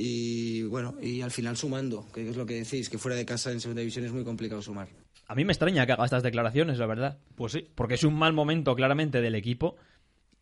y 0.00 0.62
bueno, 0.62 0.94
y 1.02 1.22
al 1.22 1.32
final 1.32 1.56
sumando, 1.56 2.06
que 2.14 2.28
es 2.30 2.36
lo 2.36 2.46
que 2.46 2.54
decís, 2.54 2.88
que 2.88 2.98
fuera 2.98 3.16
de 3.16 3.26
casa 3.26 3.50
en 3.50 3.60
segunda 3.60 3.80
división 3.80 4.04
es 4.04 4.12
muy 4.12 4.22
complicado 4.22 4.62
sumar. 4.62 4.86
A 5.26 5.34
mí 5.34 5.44
me 5.44 5.52
extraña 5.52 5.84
que 5.84 5.92
haga 5.92 6.04
estas 6.04 6.22
declaraciones, 6.22 6.78
la 6.78 6.86
verdad. 6.86 7.18
Pues 7.34 7.52
sí. 7.52 7.66
Porque 7.74 7.94
es 7.94 8.04
un 8.04 8.14
mal 8.14 8.32
momento 8.32 8.74
claramente 8.76 9.20
del 9.20 9.34
equipo 9.34 9.74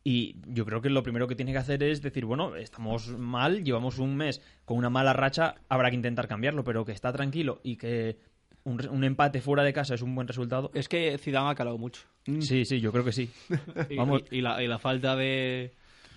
y 0.05 0.37
yo 0.47 0.65
creo 0.67 0.83
que 0.83 0.91
lo 0.91 1.03
primero 1.03 1.27
que 1.27 1.35
tiene 1.35 1.53
que 1.53 1.59
hacer 1.59 1.83
es 1.83 2.03
decir, 2.03 2.27
bueno, 2.27 2.55
estamos 2.55 3.09
mal, 3.19 3.65
llevamos 3.65 3.99
un 3.99 4.15
mes 4.15 4.41
con 4.67 4.77
una 4.77 4.91
mala 4.91 5.13
racha, 5.15 5.55
habrá 5.69 5.89
que 5.91 5.97
intentar 5.97 6.29
cambiarlo, 6.29 6.63
pero 6.63 6.85
que 6.85 6.93
está 6.93 7.13
tranquilo 7.13 7.61
y 7.65 7.77
que 7.77 8.19
un, 8.65 9.05
empate 9.05 9.41
fuera 9.41 9.63
de 9.65 9.73
casa 9.73 9.95
es 9.95 10.03
un 10.03 10.15
buen 10.15 10.29
resultado. 10.29 10.71
Es 10.75 10.89
que 10.89 11.17
Zidane 11.19 11.51
ha 11.51 11.55
calado 11.55 11.79
mucho. 11.79 12.03
Sí, 12.41 12.65
sí, 12.65 12.79
yo 12.81 12.93
creo 12.93 13.05
que 13.05 13.13
sí. 13.13 13.31
Y, 13.91 13.97
Vamos, 13.97 14.23
y- 14.31 14.39
y 14.39 14.41
la, 14.43 14.63
y 14.63 14.67
la 14.67 14.79
falta 14.79 15.17
de, 15.17 15.73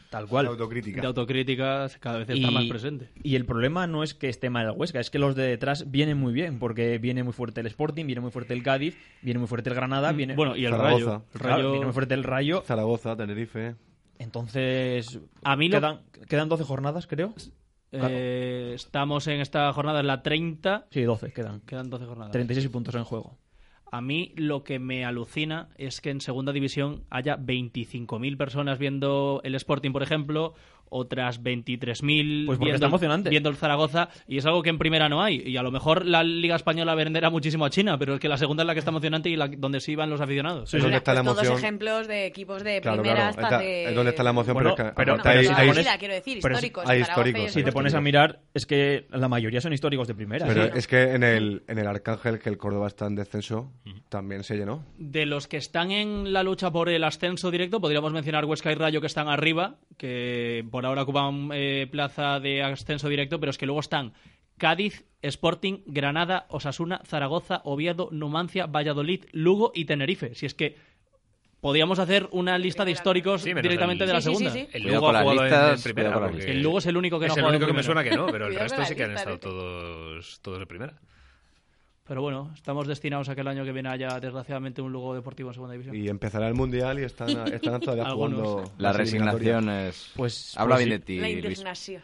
tal 0.10 0.28
cual. 0.28 0.46
La 0.46 0.52
autocrítica. 0.52 1.02
de 1.02 1.08
autocrítica 1.08 1.88
cada 2.00 2.20
vez 2.20 2.30
está 2.30 2.52
más 2.52 2.66
presente. 2.66 3.10
y 3.24 3.36
el 3.36 3.46
problema 3.46 3.88
no 3.88 4.04
es 4.04 4.14
que 4.14 4.30
esté 4.30 4.50
mal 4.50 4.66
el 4.66 4.72
Huesca, 4.72 5.00
es 5.00 5.10
que 5.10 5.20
los 5.20 5.36
de 5.36 5.44
detrás 5.44 5.90
vienen 5.92 6.18
muy 6.18 6.34
bien, 6.34 6.60
porque 6.60 6.98
viene 6.98 7.24
muy 7.24 7.34
fuerte 7.34 7.62
el 7.62 7.68
Sporting, 7.68 8.06
viene 8.06 8.22
muy 8.22 8.32
fuerte 8.32 8.54
el 8.54 8.64
Cádiz, 8.64 8.98
viene 9.22 9.40
muy 9.40 9.48
fuerte 9.48 9.70
el 9.70 9.76
Granada, 9.76 10.12
viene... 10.12 10.34
Mm, 10.34 10.38
Bueno, 10.38 10.56
y 10.56 10.66
el 10.66 10.72
Zaragoza. 10.72 10.96
Rayo. 11.06 11.24
El 11.34 11.40
Claro, 11.40 11.56
Rayo- 11.58 11.72
viene 11.72 11.86
muy 11.86 11.94
fuerte 11.94 12.14
el 12.16 12.24
Rayo. 12.24 12.64
Zaragoza, 12.66 13.16
Tenerife. 13.16 13.76
Entonces, 14.18 15.20
A 15.44 15.56
mí 15.56 15.70
lo- 15.70 15.78
quedan, 15.78 16.00
quedan 16.28 16.50
12 16.50 16.64
jornadas, 16.64 17.08
creo. 17.08 17.34
Eh, 17.92 18.74
estamos 18.76 19.26
en 19.28 19.40
esta 19.42 19.72
jornada, 19.74 20.02
en 20.02 20.08
la 20.08 20.22
30. 20.22 20.86
Sí, 20.92 21.02
12 21.04 21.32
quedan. 21.32 21.62
Quedan 21.62 21.90
12 21.90 22.06
jornadas. 22.06 22.32
36 22.32 22.68
puntos 22.70 22.94
en 22.96 23.04
juego. 23.04 23.38
A 23.92 24.02
mí 24.02 24.34
lo 24.36 24.64
que 24.64 24.78
me 24.78 25.04
alucina 25.04 25.70
es 25.78 26.00
que 26.00 26.12
en 26.12 26.22
segunda 26.22 26.52
división 26.52 27.04
haya 27.10 27.38
25.000 27.38 28.38
personas 28.38 28.78
viendo 28.78 29.42
el 29.44 29.56
Sporting, 29.56 29.92
por 29.92 30.04
ejemplo, 30.04 30.54
otras 30.90 31.42
23.000 31.42 32.46
Pues 32.46 32.60
viendo, 32.60 32.76
está 32.76 32.86
el- 32.86 32.90
emocionante. 32.92 33.30
viendo 33.30 33.50
el 33.50 33.56
Zaragoza, 33.56 34.10
y 34.28 34.38
es 34.38 34.46
algo 34.46 34.62
que 34.64 34.70
en 34.70 34.78
primera 34.78 35.10
no 35.10 35.22
hay. 35.24 35.42
Y 35.46 35.58
a 35.58 35.64
lo 35.64 35.72
mejor 35.72 36.06
la 36.06 36.24
Liga 36.24 36.56
Española 36.56 36.96
venderá 36.96 37.30
muchísimo 37.30 37.66
a 37.66 37.70
China, 37.70 37.98
pero 37.98 38.16
es 38.16 38.20
que 38.20 38.30
la 38.30 38.38
segunda 38.38 38.64
es 38.64 38.68
la 38.68 38.74
que 38.74 38.80
está 38.80 38.92
emocionante 38.92 39.30
y 39.30 39.36
la, 39.36 39.48
donde 39.48 39.80
sí 39.80 39.96
van 39.96 40.10
los 40.10 40.22
aficionados. 40.22 40.74
Es 40.74 40.82
donde 40.82 40.98
está 40.98 41.14
la 41.14 41.22
Pues 41.24 41.34
todos 41.36 41.46
emoción. 41.48 41.66
ejemplos 41.66 42.08
de 42.08 42.26
equipos 42.26 42.64
de 42.64 42.82
Claro, 42.82 43.02
primera 43.02 43.16
claro. 43.16 43.30
hasta 43.30 43.42
Está- 43.44 43.60
de... 43.60 43.86
Es 43.86 43.96
donde 43.96 44.10
está 44.12 44.24
la 44.24 44.30
emoción, 44.32 44.54
Bueno, 44.54 44.76
pero, 44.76 45.16
si 45.18 45.48
te 45.48 45.54
pones- 45.56 45.78
Vida, 45.78 45.98
quiero 45.98 46.14
decir, 46.14 46.40
pero 46.42 46.56
históricos. 46.56 46.90
hay 46.90 47.02
históricos. 47.02 47.52
Si 47.52 47.64
te 47.64 47.72
pones 47.72 47.94
a 47.94 48.02
mirar, 48.02 48.40
es 48.54 48.66
que 48.66 49.06
la 49.12 49.28
mayoría 49.28 49.62
son 49.62 49.74
históricos 49.74 50.08
de 50.08 50.16
primera. 50.16 50.46
Pero 50.48 50.66
Sí. 50.66 50.72
es 50.76 50.88
que 50.88 51.14
en 51.14 51.24
el, 51.24 51.64
en 51.68 51.78
el 51.78 51.88
Arcángel, 51.88 52.40
que 52.40 52.50
el 52.50 52.58
Córdoba 52.58 52.88
está 52.88 53.06
en 53.08 53.16
descenso, 53.16 53.72
también 54.10 54.44
se 54.44 54.56
llenó. 54.58 54.84
De 54.98 55.26
los 55.26 55.48
que 55.48 55.58
están 55.58 55.92
en 55.92 56.34
la 56.34 56.44
lucha 56.44 56.72
por 56.72 56.90
el 56.90 57.04
ascenso 57.04 57.52
directo, 57.52 57.80
podríamos 57.80 58.12
mencionar 58.14 58.46
Huesca 58.46 58.72
y 58.72 58.76
Rayo 58.76 59.02
que 59.02 59.08
están 59.08 59.28
arriba, 59.28 59.76
que 59.98 60.66
por 60.72 60.79
ahora 60.88 61.02
ocupan 61.04 61.50
eh, 61.54 61.88
plaza 61.92 62.40
de 62.40 62.64
ascenso 62.64 63.10
directo, 63.10 63.40
pero 63.40 63.50
es 63.50 63.58
que 63.58 63.66
luego 63.66 63.80
están 63.82 64.14
Cádiz, 64.58 65.06
Sporting, 65.22 65.80
Granada, 65.86 66.46
Osasuna, 66.50 67.02
Zaragoza, 67.06 67.62
Oviedo, 67.64 68.10
Numancia, 68.12 68.66
Valladolid, 68.66 69.26
Lugo 69.32 69.72
y 69.74 69.86
Tenerife. 69.86 70.36
Si 70.36 70.46
es 70.46 70.54
que 70.54 70.76
podríamos 71.62 72.00
hacer 72.00 72.28
una 72.32 72.58
lista 72.58 72.86
de 72.86 72.92
históricos 72.92 73.44
directamente 73.44 74.04
el- 74.04 74.08
de 74.08 74.14
la 74.14 74.22
Sí, 74.22 74.26
segunda. 74.26 74.52
sí, 74.52 74.60
sí. 74.62 74.68
El 74.74 74.84
Lugo 74.84 75.10
ha 75.10 75.22
jugado 75.22 75.32
en- 75.32 75.40
listas, 75.44 75.86
en 75.86 75.94
primera, 75.94 76.20
porque- 76.20 76.52
El 76.52 76.62
Lugo 76.62 76.78
es 76.80 76.86
el 76.86 76.98
único 76.98 77.20
que 77.20 77.28
no 77.28 77.34
es 77.34 77.38
ha 77.38 77.40
el 77.40 77.44
jugado 77.44 77.56
en 77.56 77.62
único 77.64 77.68
que 77.74 77.78
me 77.78 77.84
suena 77.84 78.04
que 78.04 78.12
no, 78.12 78.28
pero 78.28 78.48
el 78.48 78.56
resto 78.56 78.86
sí 78.86 78.96
que 78.96 79.04
han 79.04 79.12
estado 79.12 79.40
todos, 79.40 80.40
todos 80.42 80.60
de 80.60 80.66
primera. 80.66 80.94
Pero 82.10 82.24
bueno, 82.24 82.50
estamos 82.56 82.88
destinados 82.88 83.30
a 83.30 83.36
que 83.36 83.42
el 83.42 83.48
año 83.48 83.64
que 83.64 83.72
viene 83.72 83.88
haya 83.88 84.20
desgraciadamente 84.20 84.82
un 84.82 84.92
Lugo 84.92 85.14
deportivo 85.14 85.52
en 85.52 85.54
segunda 85.54 85.74
división. 85.74 85.96
Y 85.96 86.10
empezará 86.10 86.48
el 86.48 86.56
Mundial 86.56 87.00
y 87.00 87.04
están, 87.04 87.30
están 87.54 87.80
todavía 87.82 88.10
jugando. 88.10 88.64
La 88.80 88.90
las 88.90 88.96
resignación 88.96 89.70
es... 89.70 90.12
Pues- 90.16 90.58
Habla 90.58 90.76
pues 90.78 90.86
bien 90.88 91.00
de 91.00 91.00
La 91.00 91.06
ti, 91.06 91.20
Luis. 91.20 91.46
indignación. 91.60 92.02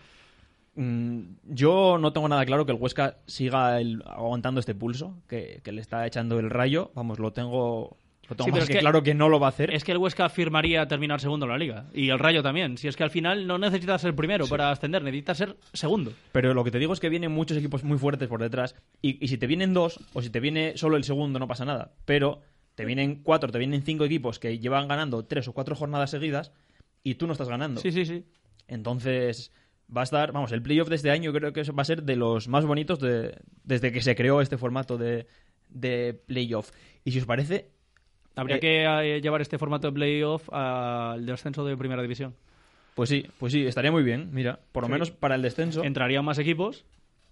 Mm, 0.75 1.19
Yo 1.45 1.97
no 1.97 2.13
tengo 2.13 2.29
nada 2.29 2.45
claro 2.45 2.67
que 2.67 2.71
el 2.73 2.77
Huesca 2.79 3.17
siga 3.25 3.81
el- 3.81 4.03
aguantando 4.05 4.59
este 4.59 4.75
pulso 4.75 5.15
que, 5.27 5.59
que 5.63 5.71
le 5.71 5.81
está 5.81 6.05
echando 6.05 6.37
el 6.37 6.51
rayo. 6.51 6.91
Vamos, 6.93 7.17
lo 7.17 7.33
tengo, 7.33 7.97
lo 8.29 8.35
tengo 8.35 8.45
Sí, 8.45 8.51
pero 8.51 8.55
más 8.55 8.63
es 8.63 8.67
que, 8.67 8.73
que- 8.73 8.79
claro 8.79 9.03
que 9.03 9.13
no 9.13 9.29
lo 9.29 9.39
va 9.39 9.47
a 9.47 9.49
hacer. 9.49 9.73
Es 9.73 9.83
que 9.83 9.91
el 9.91 9.97
Huesca 9.97 10.29
firmaría 10.29 10.87
terminar 10.87 11.19
segundo 11.21 11.45
en 11.45 11.51
la 11.51 11.57
liga. 11.57 11.85
Y 11.93 12.09
el 12.09 12.19
Rayo 12.19 12.41
también. 12.43 12.77
Si 12.77 12.87
es 12.87 12.95
que 12.95 13.03
al 13.03 13.09
final 13.11 13.47
no 13.47 13.57
necesitas 13.57 14.01
ser 14.01 14.15
primero 14.15 14.47
para 14.47 14.71
ascender, 14.71 15.03
necesitas 15.03 15.37
ser 15.37 15.57
segundo. 15.73 16.13
Pero 16.31 16.53
lo 16.53 16.63
que 16.63 16.71
te 16.71 16.79
digo 16.79 16.93
es 16.93 16.99
que 16.99 17.09
vienen 17.09 17.31
muchos 17.31 17.57
equipos 17.57 17.83
muy 17.83 17.97
fuertes 17.97 18.27
por 18.27 18.41
detrás. 18.41 18.75
Y, 19.01 19.23
y 19.23 19.27
si 19.27 19.37
te 19.37 19.47
vienen 19.47 19.73
dos, 19.73 19.99
o 20.13 20.21
si 20.21 20.29
te 20.29 20.39
viene 20.39 20.73
solo 20.77 20.97
el 20.97 21.03
segundo, 21.03 21.39
no 21.39 21.47
pasa 21.47 21.65
nada. 21.65 21.93
Pero 22.05 22.41
te 22.75 22.83
vienen 22.85 23.21
cuatro, 23.23 23.51
te 23.51 23.57
vienen 23.59 23.83
cinco 23.83 24.03
equipos 24.05 24.39
que 24.39 24.59
llevan 24.59 24.87
ganando 24.87 25.23
tres 25.25 25.47
o 25.47 25.53
cuatro 25.53 25.75
jornadas 25.75 26.11
seguidas 26.11 26.51
y 27.03 27.15
tú 27.15 27.27
no 27.27 27.33
estás 27.33 27.47
ganando. 27.47 27.79
Sí, 27.79 27.91
sí, 27.91 28.05
sí. 28.05 28.25
Entonces, 28.67 29.51
va 29.95 30.01
a 30.01 30.03
estar, 30.03 30.31
vamos, 30.31 30.51
el 30.51 30.61
playoff 30.61 30.89
de 30.89 30.95
este 30.95 31.11
año 31.11 31.31
creo 31.31 31.53
que 31.53 31.63
va 31.71 31.81
a 31.83 31.85
ser 31.85 32.03
de 32.03 32.15
los 32.15 32.47
más 32.47 32.65
bonitos 32.65 32.99
de- 32.99 33.37
desde 33.63 33.91
que 33.91 34.01
se 34.01 34.15
creó 34.15 34.41
este 34.41 34.57
formato 34.57 34.97
de, 34.97 35.27
de 35.69 36.19
playoff. 36.25 36.71
Y 37.03 37.11
si 37.11 37.19
os 37.19 37.25
parece, 37.25 37.69
Habría 38.35 38.57
Eh, 38.57 38.59
que 38.59 38.83
eh, 38.83 39.21
llevar 39.21 39.41
este 39.41 39.57
formato 39.57 39.87
de 39.87 39.93
playoff 39.93 40.49
al 40.51 41.25
descenso 41.25 41.65
de 41.65 41.77
primera 41.77 42.01
división. 42.01 42.33
pues 42.95 43.09
sí, 43.09 43.25
pues 43.37 43.51
sí, 43.53 43.65
estaría 43.65 43.91
muy 43.91 44.03
bien. 44.03 44.29
Mira, 44.31 44.59
por 44.71 44.83
lo 44.83 44.87
Sí. 44.87 44.93
menos 44.93 45.11
para 45.11 45.35
el 45.35 45.41
descenso. 45.41 45.83
Entrarían 45.83 46.23
más 46.23 46.37
equipos. 46.39 46.85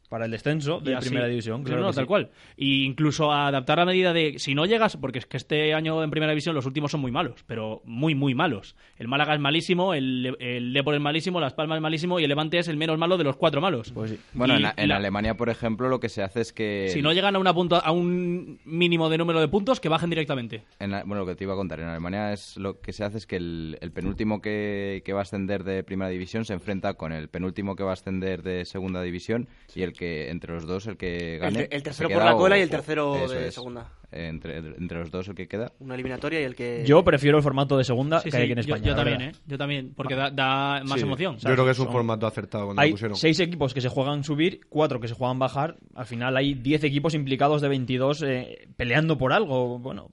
Para 0.10 0.26
el 0.26 0.32
descenso 0.32 0.80
y 0.82 0.86
de 0.89 0.95
así- 0.95 1.10
primera 1.10 1.28
división, 1.28 1.64
claro 1.64 1.82
no, 1.82 1.89
que 1.89 1.95
tal 1.95 2.04
sí. 2.04 2.08
cual. 2.08 2.30
Y 2.56 2.84
incluso 2.86 3.32
a 3.32 3.47
adaptar 3.47 3.80
la 3.80 3.86
medida 3.86 4.14
de 4.14 4.38
si 4.38 4.54
no 4.54 4.66
llegas, 4.66 4.95
porque 4.97 5.18
es 5.20 5.26
que 5.26 5.38
este 5.38 5.74
año 5.74 6.04
en 6.04 6.12
primera 6.12 6.32
división 6.34 6.54
los 6.54 6.68
últimos 6.68 6.91
son 6.91 7.01
muy 7.01 7.12
malos, 7.12 7.43
pero 7.47 7.82
muy, 7.86 8.14
muy 8.14 8.36
malos. 8.36 8.76
El 8.99 9.08
Málaga 9.08 9.34
es 9.34 9.39
malísimo, 9.39 9.93
el, 9.95 10.36
el 10.39 10.72
Depor 10.72 10.93
es 10.95 11.01
malísimo, 11.01 11.39
Las 11.39 11.54
Palmas 11.56 11.78
es 11.78 11.82
malísimo 11.82 12.20
y 12.20 12.24
el 12.24 12.30
Levante 12.30 12.60
es 12.60 12.68
el 12.68 12.78
menos 12.78 12.97
malo 12.99 13.18
de 13.18 13.24
los 13.24 13.38
cuatro 13.38 13.60
malos. 13.60 13.91
Pues 13.91 14.16
Bueno, 14.34 14.54
Y 14.60 14.64
en, 14.64 14.72
en 14.78 14.89
la- 14.89 14.97
Alemania, 14.97 15.36
por 15.36 15.49
ejemplo, 15.49 15.89
lo 15.89 15.99
que 15.99 16.10
se 16.10 16.22
hace 16.22 16.41
es 16.41 16.54
que... 16.54 16.89
Si 16.89 17.01
no 17.01 17.12
llegan 17.12 17.36
a, 17.36 17.39
una 17.39 17.54
punto- 17.54 17.82
a 17.84 17.91
un 17.91 18.60
mínimo 18.66 19.10
de 19.10 19.18
número 19.18 19.39
de 19.39 19.47
puntos, 19.47 19.80
que 19.80 19.89
bajen 19.89 20.10
directamente. 20.12 20.64
En 20.80 20.91
la- 20.91 21.04
bueno, 21.04 21.22
lo 21.22 21.26
que 21.26 21.36
te 21.36 21.43
iba 21.43 21.54
a 21.54 21.58
contar, 21.58 21.80
en 21.80 21.88
Alemania 21.88 22.34
es 22.34 22.56
lo 22.58 22.80
que 22.82 22.93
se 22.93 23.04
hace 23.04 23.18
es 23.18 23.26
que 23.26 23.38
el, 23.38 23.78
el 23.82 23.91
penúltimo 23.91 24.41
que, 24.41 25.01
que 25.04 25.14
va 25.14 25.20
a 25.20 25.24
ascender 25.24 25.64
de 25.64 25.84
primera 25.84 26.10
división 26.10 26.45
se 26.45 26.54
enfrenta 26.54 26.93
con 26.93 27.12
el 27.14 27.30
penúltimo 27.30 27.76
que 27.76 27.84
va 27.84 27.91
a 27.91 27.93
ascender 27.93 28.43
de 28.43 28.66
segunda 28.66 29.01
división 29.01 29.47
y 29.74 29.82
el 29.82 29.92
que 29.93 30.29
entre 30.29 30.53
los 30.53 30.65
dos 30.67 30.87
el 30.87 30.97
que 30.97 31.37
gane 31.39 31.61
el 31.71 31.79
se 31.79 31.81
tercero 31.81 32.09
por 32.09 32.23
la 32.23 32.35
o- 32.35 32.37
cola 32.37 32.57
y 32.57 32.61
el 32.61 32.69
tercero 32.69 33.13
de 33.29 33.47
es. 33.47 33.53
segunda. 33.55 33.89
Entre, 34.11 34.57
entre 34.57 34.99
los 34.99 35.09
dos 35.09 35.27
el 35.29 35.33
que 35.35 35.47
queda. 35.47 35.71
Una 35.79 35.95
eliminatoria 35.95 36.39
y 36.39 36.43
el 36.43 36.53
que... 36.55 36.83
Yo 36.85 37.03
prefiero 37.03 37.37
el 37.37 37.43
formato 37.43 37.77
de 37.77 37.83
segunda 37.83 38.19
Sí, 38.19 38.29
que 38.29 38.37
hay 38.37 38.45
sí, 38.47 38.51
aquí 38.51 38.59
en 38.61 38.67
yo- 38.67 38.75
España. 38.75 38.91
yo, 38.91 38.95
también. 38.95 39.21
¿eh? 39.21 39.31
Yo 39.47 39.57
también, 39.57 39.93
porque 39.95 40.13
da, 40.15 40.29
da 40.29 40.83
más 40.83 40.99
Sí, 40.99 41.05
emoción. 41.05 41.37
Yo 41.37 41.51
creo 41.51 41.65
que 41.65 41.71
es 41.71 41.79
un 41.79 41.85
Son- 41.85 41.93
formato 41.93 42.27
acertado 42.27 42.65
cuando 42.65 42.81
lo 42.81 42.85
Hay 42.85 42.91
pusieron. 42.91 43.17
seis 43.17 43.39
equipos 43.39 43.73
que 43.73 43.81
se 43.81 43.89
juegan 43.89 44.23
subir, 44.23 44.61
cuatro 44.69 44.99
que 44.99 45.07
se 45.07 45.15
juegan 45.15 45.39
bajar. 45.39 45.77
Al 45.95 46.05
final 46.05 46.37
hay 46.37 46.53
10 46.53 46.83
equipos 46.83 47.15
implicados 47.15 47.61
de 47.61 47.69
22 47.69 48.21
eh, 48.21 48.67
peleando 48.77 49.17
por 49.17 49.33
algo. 49.33 49.79
Bueno, 49.79 50.09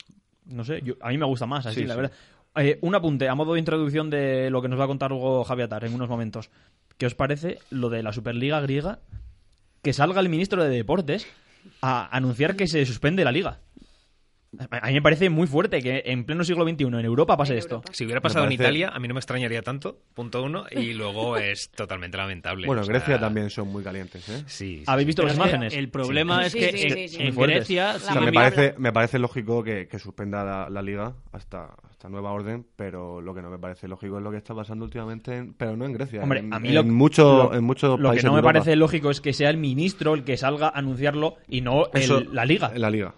no 0.47 0.65
sé, 0.65 0.81
yo- 0.83 0.95
a 1.03 1.11
mí 1.11 1.19
me 1.19 1.27
gusta 1.27 1.45
más 1.45 1.67
así, 1.67 1.81
Sí, 1.83 1.87
la 1.87 1.95
sí. 1.95 2.01
verdad. 2.01 2.17
Eh, 2.57 2.79
un 2.81 2.95
apunte 2.95 3.29
a 3.29 3.35
modo 3.35 3.53
de 3.53 3.59
introducción 3.61 4.09
de 4.11 4.49
lo 4.51 4.61
que 4.63 4.69
nos 4.69 4.81
va 4.81 4.85
a 4.85 4.89
contar 4.89 5.11
luego 5.11 5.45
Javier 5.45 5.67
Atar 5.67 5.85
en 5.85 5.95
unos 5.95 6.09
momentos. 6.09 6.51
¿Qué 6.97 7.05
os 7.07 7.15
parece 7.15 7.59
lo 7.71 7.91
de 7.91 8.03
la 8.03 8.13
Superliga 8.13 8.61
griega? 8.61 8.99
Que 9.83 9.93
salga 9.93 10.21
el 10.21 10.29
ministro 10.29 10.63
de 10.63 10.71
Deportes 10.71 11.27
a 11.81 12.15
anunciar 12.15 12.57
que 12.57 12.67
se 12.67 12.85
suspende 12.85 13.25
la 13.25 13.33
liga. 13.33 13.61
A 14.59 14.89
mí 14.89 14.95
me 14.95 15.03
parece 15.03 15.31
muy 15.31 15.47
fuerte 15.47 15.81
que 15.81 16.03
en 16.07 16.25
pleno 16.25 16.43
siglo 16.43 16.69
XXI 16.69 16.85
en 16.87 16.95
Europa 17.05 17.37
pase 17.37 17.57
esto. 17.57 17.83
Si 17.93 18.05
hubiera 18.05 18.21
pasado 18.21 18.45
parece- 18.47 18.55
en 18.63 18.67
Italia, 18.67 18.89
a 18.93 18.99
mí 18.99 19.07
no 19.07 19.15
me 19.15 19.21
extrañaría 19.21 19.63
tanto, 19.63 20.01
punto 20.13 20.43
uno, 20.43 20.65
y 20.73 20.93
luego 20.93 21.37
es 21.37 21.71
totalmente 21.71 22.17
lamentable. 22.17 22.67
Bueno, 22.67 22.83
en 22.83 22.87
sea, 22.87 22.95
Grecia 22.95 23.21
también 23.21 23.49
son 23.49 23.69
muy 23.69 23.85
calientes, 23.85 24.29
¿eh? 24.29 24.43
Sí. 24.49 24.79
sí, 24.79 24.85
¿Habéis 24.89 25.07
visto 25.07 25.23
las 25.23 25.37
imágenes? 25.37 25.73
El 25.73 25.89
problema 25.89 26.45
es 26.45 26.53
Sí, 26.53 26.59
que 26.59 26.73
sí, 26.73 26.83
en, 26.89 26.93
sí, 26.95 27.09
sí. 27.11 27.17
en 27.19 27.23
Muy 27.27 27.33
fuertes. 27.33 27.57
Grecia... 27.59 27.93
O 27.95 27.99
sea, 28.01 28.21
me 28.21 28.33
parece, 28.33 28.75
me 28.77 28.93
parece 28.93 29.19
lógico 29.21 29.63
que, 29.63 29.87
que 29.87 29.99
suspenda 30.01 30.43
la, 30.45 30.69
la 30.69 30.83
liga 30.83 31.15
hasta, 31.31 31.69
hasta 31.89 32.09
nueva 32.09 32.33
orden, 32.33 32.67
pero 32.75 33.21
lo 33.21 33.33
que 33.33 33.43
no 33.43 33.51
me 33.51 33.59
parece 33.59 33.87
lógico 33.87 34.19
es 34.19 34.25
lo 34.25 34.33
que 34.33 34.39
está 34.39 34.53
pasando 34.53 34.85
últimamente, 34.85 35.37
en- 35.37 35.55
pero 35.55 35.77
no 35.77 35.85
en 35.87 35.93
Grecia, 35.93 36.23
Hombre, 36.25 36.41
en, 36.41 36.53
a 36.53 36.59
mí 36.59 36.71
en 36.71 36.75
lo, 36.75 36.83
mucho- 36.85 37.51
lo- 37.51 37.55
en 37.55 37.63
muchos 37.63 38.01
lo 38.01 38.11
que 38.11 38.23
no 38.23 38.33
me 38.33 38.39
Europa. 38.39 38.53
parece 38.55 38.75
lógico 38.75 39.13
es 39.13 39.21
que 39.21 39.33
sea 39.33 39.49
el 39.49 39.59
ministro 39.59 40.15
el 40.15 40.25
que 40.25 40.37
salga 40.37 40.67
a 40.67 40.71
anunciarlo 40.79 41.37
y 41.47 41.61
no 41.61 41.87
el- 41.95 42.03
Eso- 42.03 42.21
la 42.33 42.45
liga. 42.45 42.73
En 42.75 42.81
la 42.81 42.91
liga. 42.91 43.15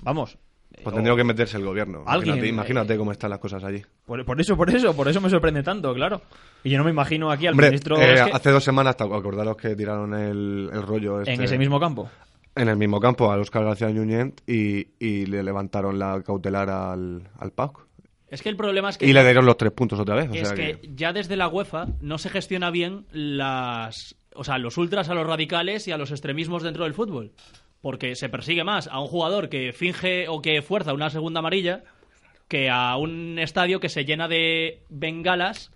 Vamos. 0.00 0.38
Pues 0.82 0.86
O- 0.86 0.92
tendría 0.92 1.14
que 1.16 1.24
meterse 1.24 1.56
el 1.58 1.64
gobierno. 1.64 2.02
Alguien, 2.06 2.36
imagínate, 2.36 2.46
eh, 2.46 2.50
imagínate 2.50 2.96
cómo 2.96 3.12
están 3.12 3.30
las 3.30 3.38
cosas 3.38 3.62
allí. 3.64 3.82
Por, 4.06 4.24
por 4.24 4.40
eso, 4.40 4.56
por 4.56 4.70
eso, 4.70 4.94
por 4.96 5.08
eso 5.08 5.20
me 5.20 5.28
sorprende 5.30 5.62
tanto, 5.62 5.92
claro. 5.94 6.22
Y 6.64 6.70
yo 6.70 6.78
no 6.78 6.84
me 6.84 6.90
imagino 6.90 7.30
aquí 7.30 7.46
al 7.46 7.52
Hombre, 7.54 7.68
ministro 7.68 7.96
eh, 7.98 8.14
es 8.14 8.22
que- 8.22 8.30
hace 8.32 8.50
dos 8.50 8.64
semanas, 8.64 8.96
¿te 8.96 9.04
acordaros 9.04 9.56
que 9.56 9.76
tiraron 9.76 10.14
el, 10.14 10.70
el 10.72 10.82
rollo 10.82 11.20
en 11.22 11.28
este- 11.28 11.44
ese 11.44 11.58
mismo 11.58 11.78
campo. 11.78 12.08
En 12.54 12.68
el 12.68 12.76
mismo 12.76 13.00
campo, 13.00 13.30
a 13.32 13.36
Oscar 13.38 13.64
García 13.64 13.90
Ñuñent 13.90 14.40
y, 14.46 14.86
y 14.98 15.26
le 15.26 15.42
levantaron 15.42 15.98
la 15.98 16.22
cautelar 16.22 16.68
al, 16.68 17.28
al 17.38 17.50
PAOK. 17.52 17.86
Es 18.28 18.42
que 18.42 18.48
el 18.48 18.56
problema 18.56 18.90
es 18.90 18.98
que... 18.98 19.06
Y 19.06 19.12
le 19.12 19.22
dieron 19.24 19.44
los 19.46 19.56
tres 19.58 19.72
puntos 19.72 19.98
otra 20.00 20.14
vez. 20.16 20.30
o 20.30 20.34
es 20.34 20.48
sea 20.48 20.56
que, 20.56 20.78
que- 20.80 20.90
ya 20.94 21.12
desde 21.12 21.36
la 21.36 21.48
UEFA 21.48 21.86
no 22.00 22.18
se 22.18 22.28
gestiona 22.30 22.70
bien 22.70 23.06
las 23.12 24.16
o 24.34 24.44
sea 24.44 24.56
los 24.56 24.78
ultras 24.78 25.10
a 25.10 25.14
los 25.14 25.26
radicales 25.26 25.86
y 25.88 25.92
a 25.92 25.98
los 25.98 26.10
extremismos 26.10 26.62
dentro 26.62 26.84
del 26.84 26.94
fútbol 26.94 27.32
porque 27.82 28.14
se 28.14 28.28
persigue 28.28 28.64
más 28.64 28.86
a 28.86 29.00
un 29.00 29.08
jugador 29.08 29.50
que 29.50 29.72
finge 29.72 30.28
o 30.28 30.40
que 30.40 30.62
fuerza 30.62 30.94
una 30.94 31.10
segunda 31.10 31.40
amarilla 31.40 31.82
que 32.48 32.70
a 32.70 32.96
un 32.96 33.38
estadio 33.38 33.80
que 33.80 33.88
se 33.88 34.04
llena 34.04 34.28
de 34.28 34.82
bengalas 34.88 35.70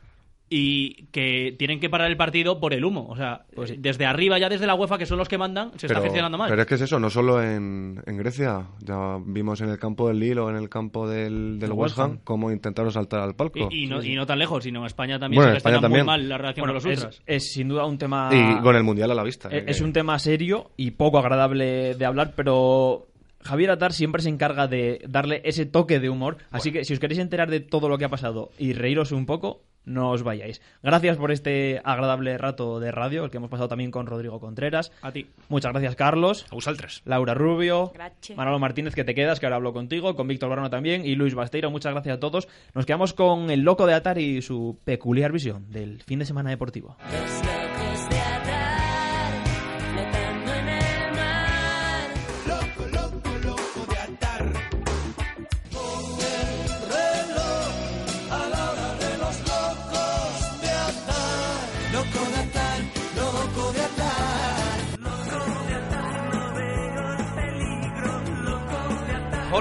y 0.49 1.07
que 1.07 1.55
tienen 1.59 1.81
que 1.81 1.91
parar 1.91 2.09
el 2.11 2.17
partido 2.17 2.61
por 2.61 2.73
el 2.73 2.85
humo. 2.85 3.07
O 3.09 3.17
sea, 3.17 3.47
desde 3.79 4.07
arriba, 4.07 4.39
ya 4.39 4.49
desde 4.49 4.67
la 4.67 4.75
UEFA, 4.77 4.97
que 4.99 5.07
son 5.07 5.19
los 5.19 5.29
que 5.29 5.39
mandan, 5.39 5.73
se 5.77 5.87
está 5.87 6.01
gestionando 6.01 6.39
mal. 6.39 6.49
pero 6.49 6.63
es 6.63 6.69
que 6.69 6.77
es 6.77 6.83
eso, 6.83 7.01
no 7.01 7.11
solo 7.11 7.43
en, 7.43 8.01
en 8.07 8.17
Grecia. 8.17 8.69
Ya 8.81 9.19
vimos 9.25 9.61
en 9.61 9.71
el 9.71 9.79
campo 9.79 10.07
del 10.09 10.21
Lille 10.21 10.39
o 10.41 10.49
en 10.51 10.57
el 10.57 10.69
campo 10.69 11.09
del, 11.09 11.59
del 11.59 11.71
El 11.71 11.77
West 11.77 11.99
Ham. 11.99 12.19
Cómo 12.23 12.53
intentaron 12.53 12.93
saltar 12.93 13.21
al 13.21 13.35
palco. 13.35 13.59
Y, 13.71 13.85
y 13.85 13.87
no, 13.89 14.03
y 14.03 14.15
no 14.15 14.25
tan 14.25 14.39
lejos, 14.39 14.63
sino 14.63 14.81
en 14.81 14.87
España 14.87 15.19
también 15.19 15.41
Bueno, 15.41 15.53
se 15.53 15.59
España 15.59 15.77
gestiona 15.81 15.89
muy 15.89 15.99
también. 16.07 16.29
mal 16.29 16.29
la 16.29 16.53
Bueno, 16.57 16.67
de 16.69 16.73
los 16.75 16.85
es, 16.87 16.99
ultras. 17.05 17.23
es 17.27 17.53
sin 17.53 17.69
duda 17.69 17.85
un 17.87 17.99
tema... 17.99 18.31
Y 18.33 18.63
con 18.63 18.77
el 18.77 18.85
Mundial 18.85 19.11
a 19.11 19.15
la 19.15 19.25
vista. 19.25 19.49
Eh, 19.51 19.59
eh, 19.59 19.65
Es 19.67 19.81
un 19.81 19.93
tema 19.93 20.17
serio 20.21 20.71
y 20.77 20.93
poco 20.93 21.19
agradable 21.19 21.95
de 21.97 22.05
hablar, 22.05 22.35
pero 22.37 23.09
Javier 23.43 23.71
Atar 23.71 23.93
siempre 23.93 24.23
se 24.23 24.29
encarga 24.29 24.67
de 24.69 25.01
darle 25.09 25.41
ese 25.45 25.67
toque 25.67 26.01
de 26.01 26.09
humor. 26.09 26.37
Así 26.51 26.73
que 26.73 26.85
si 26.85 26.93
os 26.93 26.99
queréis 27.01 27.21
enterar 27.21 27.51
de 27.51 27.61
todo 27.61 27.89
lo 27.89 27.99
que 27.99 28.05
ha 28.05 28.09
pasado 28.09 28.51
y 28.59 28.73
reíros 28.73 29.13
un 29.13 29.25
poco, 29.27 29.63
no 29.87 30.11
os 30.11 30.23
vayáis. 30.23 30.61
Gracias 30.83 31.17
por 31.17 31.33
este 31.33 31.81
agradable 31.85 32.37
rato 32.37 32.79
de 32.81 32.93
radio, 32.93 33.25
el 33.25 33.31
que 33.31 33.39
hemos 33.39 33.49
pasado 33.49 33.69
también 33.69 33.91
con 33.91 34.07
Rodrigo 34.07 34.39
Contreras. 34.41 34.93
A 35.01 35.13
ti. 35.13 35.27
Muchas 35.49 35.73
gracias, 35.73 35.97
Carlos. 35.97 36.47
A 36.51 36.55
vosotros. 36.55 37.03
Laura 37.07 37.33
Rubio. 37.33 37.93
Gracias. 37.95 38.37
Manolo 38.37 38.59
Martínez, 38.59 38.95
que 38.95 39.05
te 39.05 39.15
quedas, 39.15 39.41
que 39.41 39.47
ahora 39.47 39.57
hablo 39.57 39.73
contigo. 39.73 40.15
Con 40.15 40.29
Víctor 40.29 40.51
Brano 40.51 40.69
también. 40.69 41.07
Y 41.07 41.15
Luis 41.15 41.35
Basteiro. 41.35 41.71
Muchas 41.71 41.93
gracias 41.93 42.17
a 42.17 42.21
todos. 42.21 42.49
Nos 42.75 42.85
quedamos 42.85 43.15
con 43.15 43.51
el 43.51 43.61
loco 43.61 43.87
de 43.87 43.95
Atar 43.95 44.19
y 44.19 44.43
su 44.43 44.79
peculiar 44.85 45.33
visión 45.33 45.71
del 45.71 46.03
fin 46.03 46.19
de 46.19 46.27
semana 46.27 46.51
deportivo. 46.51 46.97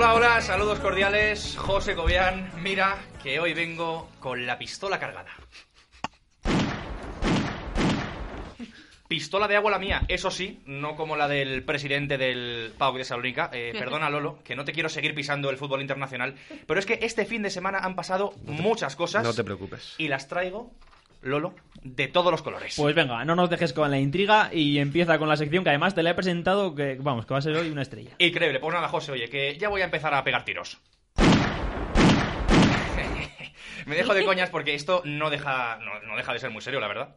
Hola, 0.06 0.14
hola, 0.14 0.42
saludos 0.42 0.80
cordiales. 0.82 1.56
José 1.58 1.96
Cobian, 1.96 2.52
mira 2.62 2.96
que 3.24 3.40
hoy 3.40 3.56
vengo 3.56 4.08
con 4.20 4.46
la 4.46 4.56
pistola 4.56 5.00
cargada. 5.00 5.32
Pistola 9.08 9.48
de 9.48 9.56
agua 9.56 9.72
la 9.72 9.80
mía, 9.80 10.04
eso 10.08 10.30
sí, 10.30 10.62
no 10.68 10.96
como 10.96 11.16
la 11.16 11.28
del 11.28 11.64
presidente 11.64 12.20
del 12.20 12.72
PAOK 12.78 12.98
de 12.98 13.04
Salónica. 13.04 13.50
Eh, 13.52 13.74
perdona, 13.80 14.12
Lolo, 14.12 14.44
que 14.44 14.56
no 14.56 14.64
te 14.64 14.74
quiero 14.74 14.90
seguir 14.90 15.16
pisando 15.16 15.50
el 15.50 15.58
fútbol 15.58 15.82
internacional, 15.82 16.36
pero 16.68 16.80
es 16.80 16.86
que 16.86 17.00
este 17.02 17.26
fin 17.26 17.42
de 17.42 17.50
semana 17.50 17.80
han 17.80 17.96
pasado 17.96 18.36
muchas 18.46 18.96
cosas. 18.96 19.24
No 19.24 19.34
te 19.34 19.44
preocupes. 19.44 19.96
Y 19.98 20.08
las 20.08 20.28
traigo, 20.28 20.72
Lolo, 21.26 21.56
de 21.82 22.08
todos 22.08 22.32
los 22.32 22.44
colores. 22.44 22.76
Pues 22.78 22.94
venga, 22.94 23.26
no 23.26 23.36
nos 23.36 23.50
dejes 23.50 23.74
con 23.74 23.90
la 23.90 23.98
intriga 23.98 24.52
y 24.54 24.78
empieza 24.78 25.18
con 25.18 25.28
la 25.28 25.36
sección 25.36 25.64
que 25.64 25.72
además 25.72 25.96
te 25.96 26.04
la 26.04 26.12
he 26.12 26.14
presentado, 26.14 26.76
que 26.76 26.98
vamos, 27.00 27.26
que 27.26 27.34
va 27.34 27.40
a 27.40 27.42
ser 27.42 27.56
hoy 27.56 27.72
una 27.72 27.82
estrella. 27.82 28.12
Increíble, 28.20 28.60
pues 28.60 28.76
nada, 28.76 28.90
José, 28.90 29.12
oye, 29.12 29.28
que 29.28 29.58
ya 29.58 29.70
voy 29.70 29.82
a 29.82 29.86
empezar 29.86 30.14
a 30.14 30.24
pegar 30.24 30.46
tiros. 30.46 30.78
Me 33.88 33.96
dejo 33.96 34.14
de 34.14 34.24
coñas 34.24 34.52
porque 34.52 34.76
esto 34.76 35.02
no 35.04 35.32
deja, 35.32 35.78
no, 35.78 36.00
no 36.08 36.16
deja 36.16 36.32
de 36.32 36.40
ser 36.40 36.52
muy 36.52 36.62
serio, 36.62 36.80
la 36.80 36.88
verdad. 36.88 37.16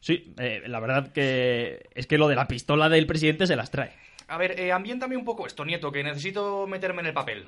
Sí, 0.00 0.34
eh, 0.38 0.64
la 0.66 0.80
verdad 0.80 1.12
que 1.12 1.88
es 1.94 2.08
que 2.08 2.18
lo 2.18 2.26
de 2.26 2.34
la 2.34 2.48
pistola 2.48 2.88
del 2.88 3.06
presidente 3.06 3.46
se 3.46 3.54
las 3.54 3.70
trae. 3.70 3.92
A 4.26 4.36
ver, 4.36 4.58
eh, 4.58 4.72
ambiéntame 4.72 5.16
un 5.16 5.24
poco 5.24 5.46
esto, 5.46 5.64
Nieto, 5.64 5.92
que 5.92 6.02
necesito 6.02 6.66
meterme 6.66 7.02
en 7.02 7.06
el 7.06 7.14
papel. 7.14 7.46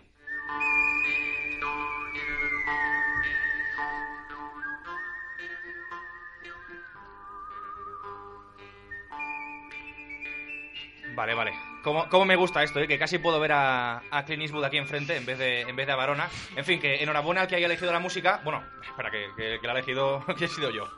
Vale, 11.20 11.34
vale. 11.34 11.52
¿Cómo, 11.82 12.08
cómo 12.08 12.24
me 12.24 12.34
gusta 12.34 12.62
esto, 12.62 12.80
eh? 12.80 12.88
Que 12.88 12.98
casi 12.98 13.18
puedo 13.18 13.38
ver 13.38 13.52
a, 13.52 14.00
a 14.10 14.24
Clint 14.24 14.40
Eastwood 14.40 14.64
aquí 14.64 14.78
enfrente 14.78 15.14
en 15.18 15.26
vez, 15.26 15.36
de, 15.36 15.60
en 15.60 15.76
vez 15.76 15.86
de 15.86 15.92
a 15.92 15.96
Barona. 15.96 16.30
En 16.56 16.64
fin, 16.64 16.80
que 16.80 17.02
enhorabuena 17.02 17.42
al 17.42 17.46
que 17.46 17.56
haya 17.56 17.66
elegido 17.66 17.92
la 17.92 17.98
música. 17.98 18.40
Bueno, 18.42 18.64
espera, 18.82 19.10
que, 19.10 19.28
que, 19.36 19.66
la 19.66 19.74
he 19.74 19.76
elegido... 19.76 20.24
que 20.38 20.46
he 20.46 20.48
sido 20.48 20.70
yo. 20.70 20.88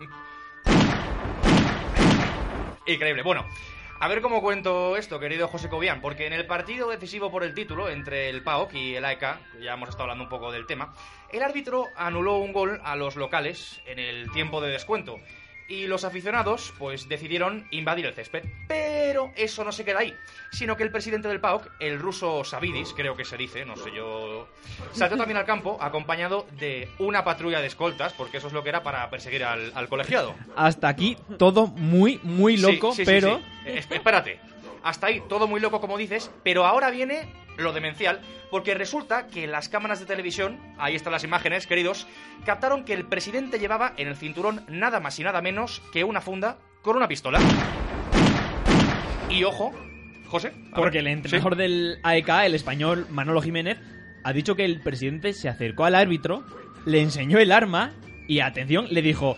Increíble. 2.87 3.25
Bueno, 3.25 3.45
a 3.99 4.07
ver 4.07 4.23
cómo 4.23 4.41
cuento 4.41 4.97
esto, 4.97 5.19
querido 5.19 5.49
José 5.49 5.69
Cobian, 5.69 6.01
porque 6.01 6.29
en 6.29 6.35
el 6.35 6.47
partido 6.47 6.89
decisivo 6.89 7.29
por 7.33 7.43
el 7.43 7.53
título 7.53 7.89
entre 7.89 8.31
el 8.31 8.45
PAOK 8.45 8.75
y 8.75 8.95
el 8.95 9.05
AEK, 9.05 9.61
ya 9.61 9.73
hemos 9.73 9.89
estado 9.89 10.05
hablando 10.05 10.23
un 10.23 10.31
poco 10.31 10.53
del 10.53 10.67
tema, 10.67 10.95
el 11.31 11.43
árbitro 11.43 11.87
anuló 11.97 12.39
un 12.39 12.53
gol 12.53 12.81
a 12.85 12.95
los 12.95 13.17
locales 13.17 13.81
en 13.87 13.99
el 13.99 14.31
tiempo 14.31 14.61
de 14.61 14.71
descuento. 14.71 15.19
Y 15.69 15.87
los 15.87 16.05
aficionados, 16.05 16.73
pues, 16.79 17.09
decidieron 17.09 17.67
invadir 17.71 18.07
el 18.07 18.15
césped. 18.15 18.45
Pero 18.69 19.33
eso 19.37 19.65
no 19.65 19.73
se 19.73 19.85
queda 19.85 20.01
ahí, 20.01 20.15
sino 20.51 20.77
que 20.77 20.83
el 20.83 20.91
presidente 20.91 21.29
del 21.29 21.41
PAOK, 21.41 21.71
el 21.81 21.99
ruso 21.99 22.45
Sabidis, 22.45 22.93
creo 22.95 23.17
que 23.17 23.25
se 23.25 23.37
dice, 23.37 23.65
no 23.65 23.77
sé 23.77 23.91
yo, 23.95 24.49
saltó 24.93 25.17
también 25.17 25.37
al 25.39 25.45
campo 25.45 25.79
acompañado 25.81 26.47
de 26.59 26.89
una 26.99 27.25
patrulla 27.25 27.61
de 27.61 27.67
escoltas, 27.69 28.13
porque 28.13 28.39
eso 28.39 28.49
es 28.49 28.53
lo 28.53 28.63
que 28.63 28.69
era 28.71 28.83
para 28.83 29.09
perseguir 29.11 29.45
al, 29.45 29.73
al 29.75 29.89
colegiado. 29.89 30.35
Hasta 30.57 30.89
aquí 30.89 31.17
todo 31.39 31.67
muy, 31.67 32.21
muy 32.23 32.57
loco, 32.57 32.93
Sí, 32.93 33.05
sí, 33.05 33.05
sí, 33.05 33.11
pero... 33.11 33.41
Eh, 33.65 33.83
espérate. 33.91 34.41
Hasta 34.83 35.07
ahí, 35.09 35.23
todo 35.29 35.47
muy 35.47 35.61
loco, 35.61 35.81
como 35.81 35.97
dices, 35.97 36.31
pero 36.43 36.67
ahora 36.67 36.91
viene 36.91 37.29
lo 37.57 37.73
demencial, 37.73 38.21
porque 38.51 38.75
resulta 38.75 39.27
que 39.27 39.47
las 39.47 39.69
cámaras 39.69 40.01
de 40.01 40.07
televisión, 40.07 40.59
ahí 40.79 40.95
están 40.95 41.13
las 41.13 41.25
imágenes, 41.25 41.67
queridos, 41.67 42.07
captaron 42.45 42.85
que 42.85 42.95
el 42.95 43.07
presidente 43.07 43.59
llevaba 43.59 43.93
en 43.97 44.09
el 44.09 44.17
cinturón 44.17 44.65
nada 44.69 45.01
más 45.01 45.19
y 45.19 45.23
nada 45.23 45.43
menos 45.43 45.83
que 45.93 46.05
una 46.05 46.21
funda 46.21 46.59
con 46.81 46.97
una 46.97 47.09
pistola. 47.09 47.39
Y 49.29 49.45
ojo, 49.45 49.73
José. 50.27 50.53
Porque 50.75 50.99
ver, 50.99 51.07
el 51.07 51.13
entrenador 51.13 51.57
del 51.57 51.99
AEK, 52.03 52.29
el 52.45 52.55
español 52.55 53.07
Manolo 53.11 53.41
Jiménez, 53.41 53.79
ha 54.25 54.33
dicho 54.33 54.57
que 54.57 54.65
el 54.65 54.81
presidente 54.81 55.33
se 55.33 55.49
acercó 55.49 55.85
al 55.85 55.95
árbitro, 55.95 56.45
le 56.87 57.01
enseñó 57.01 57.39
el 57.39 57.53
arma 57.53 57.93
y, 58.29 58.41
atención, 58.41 58.87
le 58.91 59.03
dijo, 59.03 59.37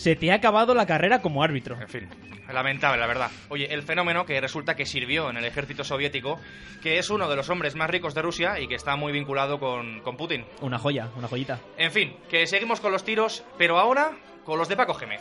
se 0.00 0.16
te 0.16 0.32
ha 0.32 0.36
acabado 0.36 0.74
la 0.74 0.86
carrera 0.86 1.20
como 1.20 1.42
árbitro. 1.42 1.78
En 1.78 1.88
fin, 1.88 2.08
lamentable, 2.50 2.98
la 2.98 3.06
verdad. 3.06 3.30
Oye, 3.50 3.72
el 3.72 3.82
fenómeno 3.82 4.24
que 4.24 4.40
resulta 4.40 4.74
que 4.74 4.86
sirvió 4.86 5.28
en 5.28 5.36
el 5.36 5.44
ejército 5.44 5.84
soviético, 5.84 6.40
que 6.82 6.98
es 6.98 7.10
uno 7.10 7.28
de 7.28 7.36
los 7.36 7.50
hombres 7.50 7.76
más 7.76 7.90
ricos 7.90 8.14
de 8.14 8.22
Rusia 8.22 8.58
y 8.58 8.66
que 8.66 8.76
está 8.76 8.96
muy 8.96 9.12
vinculado 9.12 9.60
con, 9.60 10.00
con 10.00 10.16
Putin. 10.16 10.46
Una 10.62 10.78
joya, 10.78 11.10
una 11.16 11.28
joyita. 11.28 11.60
En 11.76 11.92
fin, 11.92 12.16
que 12.30 12.46
seguimos 12.46 12.80
con 12.80 12.92
los 12.92 13.04
tiros, 13.04 13.44
pero 13.58 13.78
ahora 13.78 14.12
con 14.42 14.58
los 14.58 14.70
de 14.70 14.76
Paco 14.76 14.94
Gémez. 14.94 15.20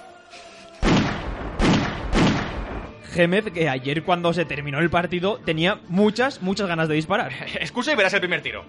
Gémez, 3.12 3.52
que 3.52 3.68
ayer 3.68 4.04
cuando 4.04 4.32
se 4.32 4.46
terminó 4.46 4.80
el 4.80 4.90
partido 4.90 5.40
tenía 5.40 5.82
muchas, 5.90 6.42
muchas 6.42 6.70
ganas 6.70 6.88
de 6.88 6.96
disparar. 6.96 7.34
Escucha 7.60 7.92
y 7.92 7.96
verás 7.98 8.14
el 8.14 8.22
primer 8.22 8.42
tiro. 8.42 8.64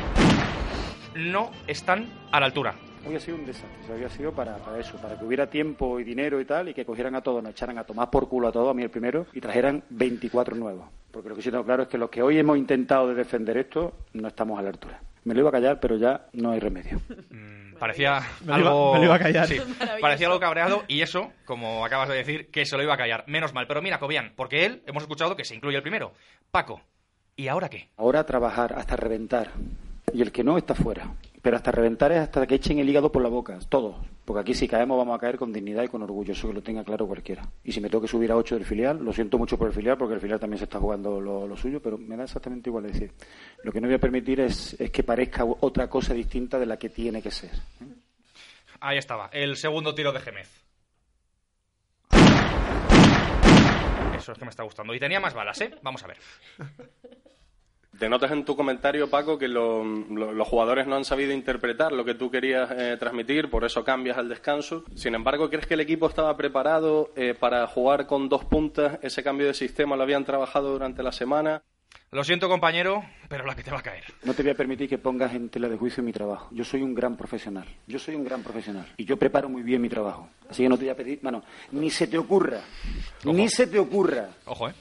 no 1.14 1.52
están 1.68 2.08
a 2.32 2.40
la 2.40 2.46
altura. 2.46 2.74
Hoy 3.06 3.16
ha 3.16 3.20
sido 3.20 3.36
un 3.38 3.46
desastre, 3.46 3.70
o 3.82 3.86
sea, 3.86 3.94
hoy 3.96 4.04
ha 4.04 4.08
sido 4.10 4.32
para, 4.32 4.56
para 4.58 4.78
eso, 4.78 4.96
para 4.98 5.18
que 5.18 5.24
hubiera 5.24 5.48
tiempo 5.48 5.98
y 5.98 6.04
dinero 6.04 6.40
y 6.40 6.44
tal, 6.44 6.68
y 6.68 6.74
que 6.74 6.84
cogieran 6.84 7.14
a 7.14 7.22
todos, 7.22 7.42
nos 7.42 7.52
echaran 7.52 7.78
a 7.78 7.84
tomar 7.84 8.10
por 8.10 8.28
culo 8.28 8.48
a 8.48 8.52
todos, 8.52 8.70
a 8.70 8.74
mí 8.74 8.82
el 8.82 8.90
primero, 8.90 9.26
y 9.32 9.40
trajeran 9.40 9.82
24 9.88 10.54
nuevos. 10.54 10.86
Porque 11.10 11.28
lo 11.30 11.34
que 11.34 11.42
sí 11.42 11.50
tengo 11.50 11.64
claro 11.64 11.84
es 11.84 11.88
que 11.88 11.98
los 11.98 12.10
que 12.10 12.22
hoy 12.22 12.38
hemos 12.38 12.56
intentado 12.58 13.08
de 13.08 13.14
defender 13.14 13.56
esto, 13.56 13.94
no 14.12 14.28
estamos 14.28 14.58
a 14.58 14.62
la 14.62 14.68
altura. 14.68 15.00
Me 15.24 15.34
lo 15.34 15.40
iba 15.40 15.48
a 15.48 15.52
callar, 15.52 15.80
pero 15.80 15.96
ya 15.96 16.26
no 16.34 16.50
hay 16.52 16.60
remedio. 16.60 17.00
Parecía 17.78 18.20
Me 18.44 18.52
lo 18.52 18.58
iba- 18.58 18.68
algo. 18.70 18.92
me 18.92 18.98
lo 19.00 19.04
iba 19.06 19.14
a 19.14 19.18
callar. 19.18 19.46
Sí, 19.46 19.56
parecía 20.00 20.26
algo 20.28 20.38
cabreado 20.38 20.84
y 20.86 21.00
eso, 21.00 21.32
como 21.46 21.84
acabas 21.84 22.08
de 22.10 22.16
decir, 22.16 22.50
que 22.50 22.64
se 22.66 22.76
lo 22.76 22.82
iba 22.82 22.94
a 22.94 22.98
callar. 22.98 23.24
Menos 23.26 23.52
mal. 23.54 23.66
Pero 23.66 23.82
mira, 23.82 23.98
Cobian, 23.98 24.32
porque 24.36 24.66
él, 24.66 24.82
hemos 24.86 25.02
escuchado 25.02 25.36
que 25.36 25.44
se 25.44 25.54
incluye 25.54 25.76
el 25.76 25.82
primero. 25.82 26.12
Paco, 26.50 26.80
¿y 27.36 27.48
ahora 27.48 27.68
qué? 27.70 27.88
Ahora 27.96 28.24
trabajar 28.24 28.74
hasta 28.78 28.96
reventar, 28.96 29.48
y 30.12 30.22
el 30.22 30.30
que 30.32 30.44
no 30.44 30.56
está 30.58 30.74
fuera. 30.74 31.10
Pero 31.42 31.56
hasta 31.56 31.70
reventar 31.70 32.12
es 32.12 32.18
hasta 32.18 32.46
que 32.46 32.56
echen 32.56 32.78
el 32.78 32.88
hígado 32.88 33.10
por 33.10 33.22
la 33.22 33.28
boca, 33.28 33.58
todos. 33.68 33.96
Porque 34.24 34.40
aquí 34.42 34.54
si 34.54 34.68
caemos 34.68 34.98
vamos 34.98 35.16
a 35.16 35.18
caer 35.18 35.38
con 35.38 35.52
dignidad 35.52 35.82
y 35.82 35.88
con 35.88 36.02
orgullo, 36.02 36.32
eso 36.32 36.48
que 36.48 36.54
lo 36.54 36.62
tenga 36.62 36.84
claro 36.84 37.06
cualquiera. 37.06 37.48
Y 37.64 37.72
si 37.72 37.80
me 37.80 37.88
tengo 37.88 38.02
que 38.02 38.08
subir 38.08 38.30
a 38.30 38.36
8 38.36 38.56
del 38.56 38.64
filial, 38.64 39.02
lo 39.02 39.12
siento 39.12 39.38
mucho 39.38 39.56
por 39.56 39.68
el 39.68 39.72
filial, 39.72 39.96
porque 39.96 40.14
el 40.14 40.20
filial 40.20 40.38
también 40.38 40.58
se 40.58 40.64
está 40.64 40.78
jugando 40.78 41.20
lo, 41.20 41.56
suyo, 41.56 41.80
pero 41.80 41.96
me 41.98 42.16
da 42.16 42.24
exactamente 42.24 42.68
igual 42.68 42.86
es 42.86 42.92
decir. 42.92 43.12
Lo 43.64 43.72
que 43.72 43.80
no 43.80 43.88
voy 43.88 43.96
a 43.96 43.98
permitir 43.98 44.40
es, 44.40 44.78
es 44.78 44.90
que 44.90 45.02
parezca 45.02 45.44
otra 45.44 45.88
cosa 45.88 46.14
distinta 46.14 46.58
de 46.58 46.66
la 46.66 46.76
que 46.78 46.90
tiene 46.90 47.22
que 47.22 47.30
ser. 47.30 47.50
Ahí 48.80 48.98
estaba, 48.98 49.28
el 49.32 49.56
segundo 49.56 49.94
tiro 49.94 50.12
de 50.12 50.20
Gémez. 50.20 50.60
Eso 54.16 54.32
es 54.32 54.38
que 54.38 54.44
me 54.44 54.50
está 54.50 54.62
gustando. 54.62 54.94
Y 54.94 55.00
tenía 55.00 55.18
más 55.18 55.32
balas, 55.32 55.60
¿eh? 55.62 55.74
Vamos 55.82 56.04
a 56.04 56.06
ver. 56.06 56.18
Denotas 58.00 58.30
en 58.32 58.44
tu 58.46 58.56
comentario, 58.56 59.10
Paco, 59.10 59.38
que 59.38 59.46
lo- 59.46 59.84
lo- 59.84 60.32
los 60.32 60.48
jugadores 60.48 60.86
no 60.86 60.96
han 60.96 61.04
sabido 61.04 61.32
interpretar 61.34 61.92
lo 61.92 62.02
que 62.04 62.14
tú 62.14 62.30
querías 62.30 62.70
eh, 62.72 62.96
transmitir, 62.98 63.50
por 63.50 63.62
eso 63.64 63.84
cambias 63.84 64.16
al 64.16 64.28
descanso. 64.28 64.84
Sin 64.94 65.14
embargo, 65.14 65.50
¿crees 65.50 65.66
que 65.66 65.74
el 65.74 65.80
equipo 65.80 66.08
estaba 66.08 66.34
preparado 66.36 67.10
eh, 67.14 67.34
para 67.38 67.66
jugar 67.66 68.06
con 68.06 68.30
dos 68.30 68.44
puntas? 68.46 68.98
¿Ese 69.02 69.22
cambio 69.22 69.46
de 69.46 69.54
sistema 69.54 69.96
lo 69.96 70.02
habían 70.02 70.24
trabajado 70.24 70.72
durante 70.72 71.02
la 71.02 71.12
semana? 71.12 71.62
Lo 72.12 72.24
siento, 72.24 72.48
compañero, 72.48 73.04
pero 73.28 73.44
la 73.44 73.54
que 73.54 73.62
te 73.62 73.70
va 73.70 73.80
a 73.80 73.82
caer. 73.82 74.04
No 74.24 74.32
te 74.34 74.42
voy 74.42 74.52
a 74.52 74.54
permitir 74.56 74.88
que 74.88 74.98
pongas 74.98 75.34
en 75.34 75.48
tela 75.50 75.68
de 75.68 75.76
juicio 75.76 76.02
mi 76.02 76.12
trabajo. 76.12 76.48
Yo 76.52 76.64
soy 76.64 76.82
un 76.82 76.94
gran 76.94 77.16
profesional. 77.16 77.66
Yo 77.86 77.98
soy 77.98 78.14
un 78.14 78.24
gran 78.24 78.42
profesional. 78.42 78.86
Y 78.96 79.04
yo 79.04 79.16
preparo 79.16 79.48
muy 79.48 79.62
bien 79.62 79.80
mi 79.82 79.88
trabajo. 79.88 80.28
Así 80.48 80.62
que 80.62 80.68
no 80.68 80.76
te 80.78 80.84
voy 80.84 80.90
a 80.90 80.96
pedir, 80.96 81.20
bueno, 81.22 81.42
ni 81.72 81.90
se 81.90 82.06
te 82.06 82.16
ocurra, 82.18 82.62
ni 83.24 83.48
se 83.48 83.66
te 83.66 83.78
ocurra 83.78 84.28
Ojo, 84.46 84.68
¿eh? 84.70 84.72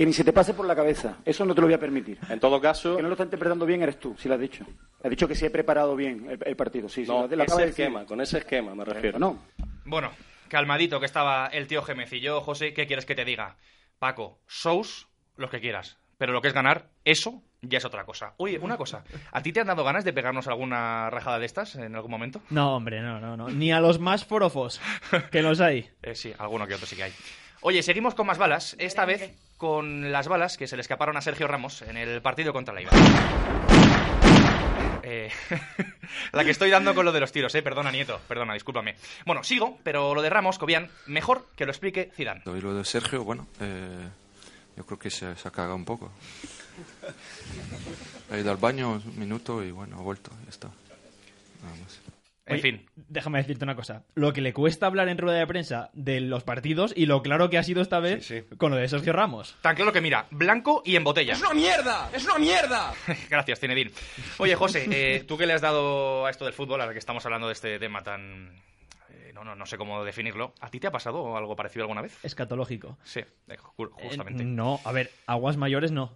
Que 0.00 0.06
ni 0.06 0.14
se 0.14 0.24
te 0.24 0.32
pase 0.32 0.54
por 0.54 0.64
la 0.64 0.74
cabeza. 0.74 1.18
Eso 1.26 1.44
no 1.44 1.54
te 1.54 1.60
lo 1.60 1.66
voy 1.66 1.74
a 1.74 1.78
permitir. 1.78 2.16
En 2.30 2.40
todo 2.40 2.58
caso... 2.58 2.96
Que 2.96 3.02
no 3.02 3.08
lo 3.08 3.12
está 3.12 3.24
interpretando 3.24 3.66
bien 3.66 3.82
eres 3.82 4.00
tú, 4.00 4.16
si 4.18 4.28
lo 4.28 4.34
has 4.34 4.40
dicho. 4.40 4.64
Has 5.04 5.10
dicho 5.10 5.28
que 5.28 5.34
sí 5.34 5.44
he 5.44 5.50
preparado 5.50 5.94
bien 5.94 6.26
el, 6.30 6.38
el 6.42 6.56
partido. 6.56 6.88
Sí, 6.88 7.04
sí, 7.04 7.10
No, 7.10 7.26
lo- 7.26 7.36
lo 7.36 7.42
acabas 7.42 7.58
de 7.58 7.62
ese 7.64 7.66
decir. 7.72 7.84
esquema, 7.84 8.06
con 8.06 8.18
ese 8.22 8.38
esquema 8.38 8.74
me 8.74 8.82
refiero. 8.86 9.18
No. 9.18 9.38
Bueno, 9.84 10.10
calmadito 10.48 11.00
que 11.00 11.04
estaba 11.04 11.48
el 11.48 11.66
tío 11.66 11.82
Gémez 11.82 12.10
y 12.14 12.20
yo, 12.20 12.40
José, 12.40 12.72
¿qué 12.72 12.86
quieres 12.86 13.04
que 13.04 13.14
te 13.14 13.26
diga? 13.26 13.56
Paco, 13.98 14.40
shows, 14.48 15.06
los 15.36 15.50
que 15.50 15.60
quieras. 15.60 15.98
Pero 16.16 16.32
lo 16.32 16.40
que 16.40 16.48
es 16.48 16.54
ganar, 16.54 16.88
eso 17.04 17.42
ya 17.60 17.76
es 17.76 17.84
otra 17.84 18.06
cosa. 18.06 18.32
Oye, 18.38 18.58
una 18.58 18.78
cosa. 18.78 19.04
¿A 19.32 19.42
ti 19.42 19.52
te 19.52 19.60
han 19.60 19.66
dado 19.66 19.84
ganas 19.84 20.04
de 20.06 20.14
pegarnos 20.14 20.48
alguna 20.48 21.10
rajada 21.10 21.38
de 21.38 21.44
estas 21.44 21.74
en 21.76 21.94
algún 21.94 22.10
momento? 22.10 22.40
No, 22.48 22.74
hombre, 22.76 23.02
no, 23.02 23.20
no, 23.20 23.36
no. 23.36 23.50
Ni 23.50 23.70
a 23.70 23.80
los 23.80 23.98
más 23.98 24.24
forofos, 24.24 24.80
que 25.30 25.42
los 25.42 25.60
hay. 25.60 25.90
Eh, 26.02 26.14
sí, 26.14 26.32
alguno 26.38 26.66
que 26.66 26.72
otro 26.74 26.86
sí 26.86 26.96
que 26.96 27.02
hay. 27.02 27.12
Oye, 27.60 27.82
seguimos 27.82 28.14
con 28.14 28.26
más 28.26 28.38
balas. 28.38 28.74
Esta 28.78 29.04
vez 29.04 29.30
con 29.60 30.10
las 30.10 30.26
balas 30.26 30.56
que 30.56 30.66
se 30.66 30.74
le 30.74 30.80
escaparon 30.80 31.18
a 31.18 31.20
Sergio 31.20 31.46
Ramos 31.46 31.82
en 31.82 31.98
el 31.98 32.22
partido 32.22 32.54
contra 32.54 32.72
la 32.74 32.80
Ibar. 32.80 32.94
Eh, 35.02 35.30
la 36.32 36.44
que 36.44 36.50
estoy 36.50 36.70
dando 36.70 36.94
con 36.94 37.06
lo 37.06 37.10
de 37.10 37.18
los 37.18 37.32
tiros, 37.32 37.52
eh. 37.54 37.62
Perdona, 37.62 37.90
Nieto. 37.90 38.20
Perdona, 38.28 38.54
discúlpame. 38.54 38.94
Bueno, 39.24 39.42
sigo, 39.42 39.78
pero 39.82 40.14
lo 40.14 40.22
de 40.22 40.30
Ramos, 40.30 40.58
Cobian, 40.58 40.88
mejor 41.06 41.46
que 41.56 41.64
lo 41.64 41.72
explique 41.72 42.12
Zidane. 42.14 42.42
Y 42.44 42.60
lo 42.60 42.74
de 42.74 42.84
Sergio, 42.84 43.24
bueno, 43.24 43.48
eh, 43.60 44.08
yo 44.76 44.84
creo 44.84 44.98
que 44.98 45.10
se, 45.10 45.34
se 45.34 45.48
ha 45.48 45.50
cagado 45.50 45.74
un 45.74 45.84
poco. 45.84 46.12
Ha 48.30 48.38
ido 48.38 48.52
al 48.52 48.58
baño 48.58 48.92
un 48.92 49.18
minuto 49.18 49.64
y 49.64 49.72
bueno, 49.72 49.96
ha 49.98 50.02
vuelto, 50.02 50.30
ya 50.44 50.50
está. 50.50 50.68
Nada 50.68 51.76
más. 51.82 51.98
En 52.50 52.54
Oye, 52.54 52.62
fin. 52.62 52.86
Déjame 53.08 53.38
decirte 53.38 53.64
una 53.64 53.74
cosa. 53.76 54.02
Lo 54.14 54.32
que 54.32 54.40
le 54.40 54.52
cuesta 54.52 54.86
hablar 54.86 55.08
en 55.08 55.18
rueda 55.18 55.38
de 55.38 55.46
prensa 55.46 55.90
de 55.92 56.20
los 56.20 56.42
partidos 56.44 56.92
y 56.96 57.06
lo 57.06 57.22
claro 57.22 57.48
que 57.50 57.58
ha 57.58 57.62
sido 57.62 57.80
esta 57.82 58.00
vez 58.00 58.30
con 58.58 58.70
lo 58.70 58.76
de 58.76 58.88
Sergio 58.88 59.12
Ramos. 59.12 59.56
Tan 59.62 59.76
claro 59.76 59.92
que 59.92 60.00
mira, 60.00 60.26
blanco 60.30 60.82
y 60.84 60.96
en 60.96 61.04
botella. 61.04 61.32
¡Es 61.34 61.40
una 61.40 61.54
mierda! 61.54 62.10
¡Es 62.12 62.24
una 62.24 62.38
mierda! 62.38 62.92
Gracias, 63.30 63.60
Zinedine. 63.60 63.90
Oye, 64.38 64.54
José, 64.54 64.86
eh, 64.90 65.24
tú 65.26 65.38
que 65.38 65.46
le 65.46 65.52
has 65.52 65.60
dado 65.60 66.26
a 66.26 66.30
esto 66.30 66.44
del 66.44 66.54
fútbol, 66.54 66.80
ahora 66.80 66.92
que 66.92 66.98
estamos 66.98 67.24
hablando 67.24 67.46
de 67.46 67.52
este 67.54 67.78
tema 67.78 68.02
tan 68.02 68.52
eh, 69.10 69.32
no, 69.34 69.44
no, 69.44 69.54
no 69.54 69.66
sé 69.66 69.76
cómo 69.78 70.04
definirlo. 70.04 70.52
¿A 70.60 70.70
ti 70.70 70.80
te 70.80 70.86
ha 70.88 70.90
pasado 70.90 71.36
algo 71.36 71.54
parecido 71.56 71.84
alguna 71.84 72.02
vez? 72.02 72.18
Escatológico. 72.24 72.98
Sí, 73.04 73.20
eh, 73.20 73.56
ju- 73.76 73.90
justamente. 73.92 74.42
Eh, 74.42 74.46
no, 74.46 74.80
a 74.84 74.92
ver, 74.92 75.10
aguas 75.26 75.56
mayores 75.56 75.92
no. 75.92 76.12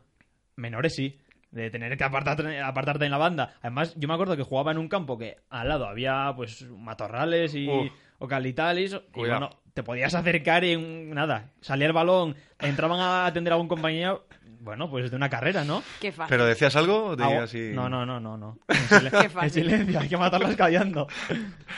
Menores 0.57 0.95
sí. 0.95 1.21
De 1.55 1.71
tener 1.71 1.97
que 1.97 2.03
apartarte, 2.05 2.61
apartarte 2.61 3.05
en 3.05 3.13
la 3.13 3.17
banda. 3.19 3.55
Además, 3.61 3.95
yo 3.97 4.09
me 4.09 4.15
acuerdo 4.15 4.37
que 4.37 4.43
jugaba 4.43 4.73
en 4.73 4.79
un 4.79 4.89
campo 4.89 5.17
que 5.17 5.37
al 5.51 5.69
lado 5.69 5.87
había 5.87 6.33
pues 6.35 6.63
matorrales 6.69 7.55
y 7.55 7.69
Uf. 7.69 7.93
o 8.19 8.27
calitales. 8.27 8.93
Y 8.93 9.13
Cuidado. 9.13 9.41
bueno, 9.41 9.61
te 9.73 9.85
podías 9.85 10.15
acercar 10.15 10.65
y 10.65 10.73
en- 10.73 11.11
nada, 11.15 11.51
salía 11.61 11.87
el 11.87 11.93
balón, 11.93 12.35
entraban 12.59 12.99
a 13.01 13.27
atender 13.27 13.53
a 13.53 13.55
algún 13.55 13.69
compañero. 13.69 14.27
Bueno, 14.61 14.91
pues 14.91 15.11
de 15.11 15.17
una 15.17 15.29
carrera, 15.31 15.63
¿no? 15.63 15.83
Qué 16.01 16.11
fácil. 16.11 16.31
¿Pero 16.31 16.47
decías 16.47 16.75
algo? 16.75 17.05
o 17.05 17.17
te 17.17 17.23
así... 17.23 17.71
No, 17.75 17.89
no, 17.89 18.05
no, 18.05 18.19
no, 18.19 18.37
no. 18.37 18.59
En, 18.69 18.77
silen- 18.89 19.11
Qué 19.21 19.29
fácil. 19.29 19.63
en 19.65 19.71
silencio, 19.71 20.01
hay 20.01 20.09
que 20.09 20.17
matarlas 20.17 20.57
callando. 20.57 21.07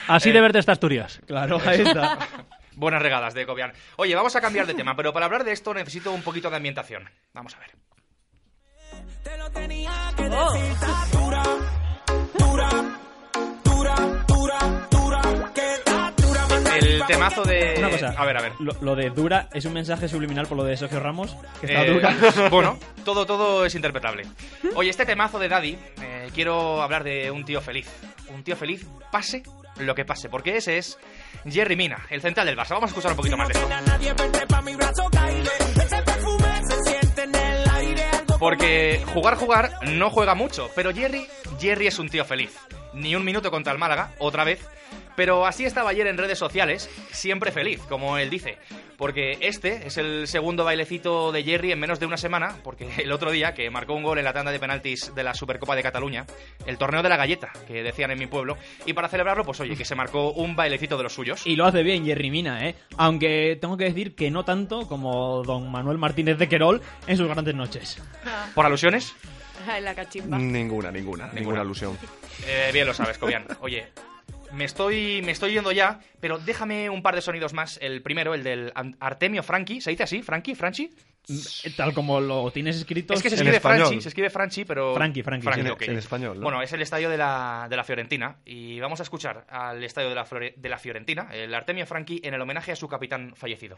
Así 0.07 0.31
de 0.31 0.41
verte 0.41 0.57
está 0.59 0.71
Asturias. 0.71 1.21
Claro, 1.27 1.59
ahí 1.65 1.81
está. 1.81 2.17
Buenas 2.75 3.01
regadas 3.01 3.33
de 3.35 3.45
Cobian. 3.45 3.73
Oye, 3.97 4.15
vamos 4.15 4.35
a 4.35 4.41
cambiar 4.41 4.65
de 4.67 4.73
tema, 4.73 4.95
pero 4.95 5.11
para 5.13 5.25
hablar 5.25 5.43
de 5.43 5.51
esto 5.51 5.73
necesito 5.73 6.11
un 6.11 6.21
poquito 6.23 6.49
de 6.49 6.55
ambientación. 6.57 7.03
Vamos 7.33 7.55
a 7.55 7.59
ver. 7.59 7.71
El 16.79 17.03
temazo 17.07 17.43
de... 17.43 17.75
Una 17.77 17.89
cosa. 17.89 18.13
A 18.17 18.25
ver, 18.25 18.37
a 18.37 18.41
ver. 18.41 18.53
Lo, 18.59 18.73
lo 18.81 18.95
de 18.95 19.09
dura 19.09 19.49
es 19.53 19.65
un 19.65 19.73
mensaje 19.73 20.07
subliminal 20.07 20.47
por 20.47 20.57
lo 20.57 20.63
de 20.63 20.77
Sergio 20.77 20.99
Ramos, 20.99 21.35
que 21.59 21.67
está 21.67 21.83
Eh, 21.85 21.91
dura. 21.91 22.15
bueno, 22.51 22.77
todo, 23.03 23.25
todo 23.25 23.65
es 23.65 23.73
interpretable. 23.75 24.23
Oye, 24.75 24.89
este 24.89 25.05
temazo 25.05 25.39
de 25.39 25.49
Daddy, 25.49 25.77
eh, 26.01 26.29
quiero 26.33 26.81
hablar 26.81 27.03
de 27.03 27.31
un 27.31 27.43
tío 27.45 27.61
feliz. 27.61 27.87
Un 28.29 28.43
tío 28.43 28.55
feliz, 28.55 28.85
pase 29.11 29.43
lo 29.79 29.95
que 29.95 30.05
pase, 30.05 30.29
porque 30.29 30.57
ese 30.57 30.77
es 30.77 30.97
Jerry 31.45 31.75
Mina, 31.75 32.05
el 32.09 32.21
central 32.21 32.45
del 32.47 32.57
Barça. 32.57 32.69
Vamos 32.71 32.83
a 32.83 32.87
escuchar 32.87 33.11
un 33.11 33.17
poquito 33.17 33.37
más 33.37 33.47
de 33.47 33.53
esto. 33.53 33.67
Porque 38.39 39.03
jugar, 39.13 39.35
jugar 39.35 39.71
no 39.83 40.11
juega 40.11 40.35
mucho, 40.35 40.69
pero 40.75 40.93
Jerry, 40.93 41.27
Jerry 41.59 41.87
es 41.87 41.97
un 41.97 42.09
tío 42.09 42.23
feliz. 42.23 42.55
Ni 42.93 43.15
un 43.15 43.25
minuto 43.25 43.49
contra 43.49 43.73
el 43.73 43.79
Málaga, 43.79 44.11
otra 44.19 44.43
vez. 44.43 44.59
Pero 45.17 45.47
así 45.47 45.65
estaba 45.65 45.89
ayer 45.89 46.05
en 46.05 46.15
redes 46.15 46.37
sociales, 46.37 46.91
siempre 47.09 47.51
feliz, 47.51 47.81
como 47.89 48.19
él 48.19 48.29
dice. 48.29 48.59
Porque 48.97 49.39
este 49.41 49.87
es 49.87 49.97
el 49.97 50.27
segundo 50.27 50.63
bailecito 50.63 51.31
de 51.31 51.43
Jerry 51.43 51.71
en 51.71 51.79
menos 51.79 51.99
de 51.99 52.05
una 52.05 52.17
semana, 52.17 52.57
porque 52.63 52.87
el 52.99 53.11
otro 53.11 53.31
día, 53.31 53.55
que 53.55 53.67
marcó 53.71 53.95
un 53.95 54.03
gol 54.03 54.19
en 54.19 54.25
la 54.25 54.33
tanda 54.33 54.51
de 54.51 54.59
penaltis 54.59 55.15
de 55.15 55.23
la 55.23 55.33
Supercopa 55.33 55.75
de 55.75 55.81
Cataluña, 55.81 56.27
el 56.67 56.77
torneo 56.77 57.01
de 57.01 57.09
la 57.09 57.17
galleta, 57.17 57.51
que 57.65 57.81
decían 57.81 58.11
en 58.11 58.19
mi 58.19 58.27
pueblo, 58.27 58.57
y 58.85 58.93
para 58.93 59.09
celebrarlo, 59.09 59.43
pues 59.43 59.59
oye, 59.59 59.75
que 59.75 59.85
se 59.85 59.95
marcó 59.95 60.33
un 60.33 60.55
bailecito 60.55 60.97
de 60.97 61.03
los 61.03 61.13
suyos. 61.13 61.47
Y 61.47 61.55
lo 61.55 61.65
hace 61.65 61.81
bien 61.81 62.05
Jerry 62.05 62.29
Mina, 62.29 62.67
¿eh? 62.67 62.75
Aunque 62.97 63.57
tengo 63.59 63.75
que 63.75 63.85
decir 63.85 64.13
que 64.13 64.29
no 64.29 64.45
tanto 64.45 64.87
como 64.87 65.41
don 65.41 65.71
Manuel 65.71 65.97
Martínez 65.97 66.37
de 66.37 66.47
Querol 66.47 66.79
en 67.07 67.17
sus 67.17 67.27
grandes 67.27 67.55
noches. 67.55 67.99
¿Por 68.53 68.67
alusiones? 68.67 69.15
La 69.81 69.95
cachimba. 69.95 70.37
Ninguna, 70.37 70.91
ninguna, 70.91 71.31
ninguna 71.33 71.61
alusión. 71.61 71.97
Eh, 72.45 72.69
bien 72.71 72.85
lo 72.85 72.93
sabes, 72.93 73.17
Cobian. 73.17 73.47
Oye, 73.61 73.87
me 74.51 74.65
estoy, 74.65 75.21
me 75.23 75.31
estoy 75.31 75.53
yendo 75.53 75.71
ya, 75.71 75.99
pero 76.19 76.37
déjame 76.39 76.89
un 76.89 77.01
par 77.01 77.15
de 77.15 77.21
sonidos 77.21 77.53
más. 77.53 77.77
El 77.81 78.01
primero, 78.01 78.33
el 78.33 78.43
del 78.43 78.71
Artemio 78.99 79.43
Franchi. 79.43 79.81
¿Se 79.81 79.91
dice 79.91 80.03
así? 80.03 80.21
¿Franchi? 80.21 80.55
¿Franchi? 80.55 80.89
Tal 81.75 81.93
como 81.93 82.21
lo 82.21 82.49
tienes 82.51 82.77
escrito 82.77 83.13
Es 83.13 83.21
que 83.21 83.29
se 83.29 83.35
escribe. 83.35 83.59
Franchi, 83.59 83.99
se 84.01 84.07
escribe 84.07 84.29
Franchi, 84.29 84.63
pero... 84.63 84.95
Franchi, 84.95 85.21
Franchi, 85.23 85.49
En, 85.59 85.71
ok. 85.71 85.81
en 85.81 85.97
español, 85.97 86.37
¿no? 86.37 86.43
Bueno, 86.43 86.61
es 86.61 86.71
el 86.71 86.81
estadio 86.81 87.09
de 87.09 87.17
la, 87.17 87.67
de 87.69 87.75
la 87.75 87.83
Fiorentina 87.83 88.37
y 88.45 88.79
vamos 88.79 89.01
a 89.01 89.03
escuchar 89.03 89.45
al 89.49 89.83
estadio 89.83 90.07
de 90.07 90.15
la, 90.15 90.25
de 90.55 90.69
la 90.69 90.77
Fiorentina, 90.77 91.27
el 91.33 91.53
Artemio 91.53 91.85
Franchi, 91.85 92.21
en 92.23 92.33
el 92.33 92.41
homenaje 92.41 92.71
a 92.71 92.77
su 92.77 92.87
capitán 92.87 93.33
fallecido. 93.35 93.77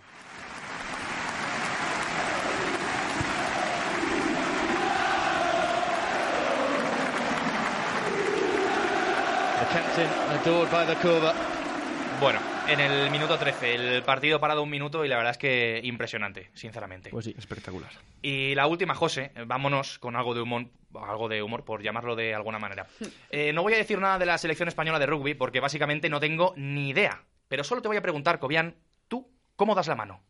Bueno, 12.19 12.39
en 12.67 12.79
el 12.79 13.09
minuto 13.11 13.37
13, 13.37 13.75
el 13.75 14.03
partido 14.03 14.39
parado 14.39 14.63
un 14.63 14.69
minuto 14.69 15.05
y 15.05 15.07
la 15.07 15.15
verdad 15.15 15.31
es 15.31 15.37
que 15.37 15.79
impresionante, 15.83 16.49
sinceramente. 16.53 17.11
Pues 17.11 17.25
sí. 17.25 17.35
Espectacular. 17.37 17.89
Y 18.21 18.55
la 18.55 18.67
última, 18.67 18.93
José, 18.93 19.31
vámonos 19.45 19.99
con 19.99 20.15
algo 20.15 20.33
de 20.33 20.41
humor, 20.41 20.65
algo 20.95 21.29
de 21.29 21.41
humor, 21.41 21.63
por 21.63 21.81
llamarlo 21.81 22.15
de 22.15 22.35
alguna 22.35 22.59
manera. 22.59 22.87
Eh, 23.31 23.53
no 23.53 23.61
voy 23.61 23.73
a 23.73 23.77
decir 23.77 23.99
nada 23.99 24.17
de 24.17 24.25
la 24.25 24.37
selección 24.39 24.67
española 24.67 24.97
de 24.97 25.05
rugby 25.05 25.35
porque 25.35 25.59
básicamente 25.59 26.09
no 26.09 26.19
tengo 26.19 26.53
ni 26.57 26.89
idea. 26.89 27.23
Pero 27.47 27.63
solo 27.63 27.81
te 27.81 27.87
voy 27.87 27.97
a 27.97 28.01
preguntar, 28.01 28.39
Cobian, 28.39 28.75
¿tú 29.07 29.31
cómo 29.55 29.75
das 29.75 29.87
la 29.87 29.95
mano? 29.95 30.23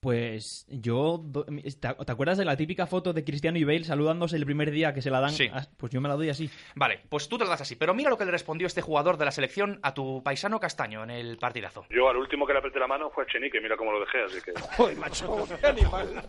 Pues 0.00 0.64
yo... 0.70 1.22
¿Te 1.78 1.88
acuerdas 2.12 2.38
de 2.38 2.46
la 2.46 2.56
típica 2.56 2.86
foto 2.86 3.12
de 3.12 3.22
Cristiano 3.22 3.58
y 3.58 3.64
Bale 3.64 3.84
saludándose 3.84 4.36
el 4.36 4.46
primer 4.46 4.70
día 4.70 4.94
que 4.94 5.02
se 5.02 5.10
la 5.10 5.20
dan? 5.20 5.32
Sí. 5.32 5.50
Ah, 5.52 5.66
Pues 5.76 5.92
yo 5.92 6.00
me 6.00 6.08
la 6.08 6.14
doy 6.16 6.30
así. 6.30 6.48
Vale, 6.74 7.00
pues 7.10 7.28
tú 7.28 7.36
te 7.36 7.44
lo 7.44 7.50
das 7.50 7.60
así. 7.60 7.76
Pero 7.76 7.92
mira 7.92 8.08
lo 8.08 8.16
que 8.16 8.24
le 8.24 8.30
respondió 8.30 8.66
este 8.66 8.80
jugador 8.80 9.18
de 9.18 9.26
la 9.26 9.30
selección 9.30 9.78
a 9.82 9.92
tu 9.92 10.22
paisano 10.22 10.58
Castaño 10.58 11.04
en 11.04 11.10
el 11.10 11.36
partidazo. 11.36 11.84
Yo 11.90 12.08
al 12.08 12.16
último 12.16 12.46
que 12.46 12.54
le 12.54 12.60
apreté 12.60 12.78
la 12.78 12.86
mano 12.86 13.10
fue 13.10 13.24
a 13.24 13.26
Chenique, 13.26 13.60
mira 13.60 13.76
cómo 13.76 13.92
lo 13.92 14.00
dejé, 14.00 14.24
así 14.24 14.38
que... 14.40 14.52
¡Joder, 14.76 14.96
macho! 14.96 15.46
¡Qué 15.60 15.66
animal! 15.66 16.22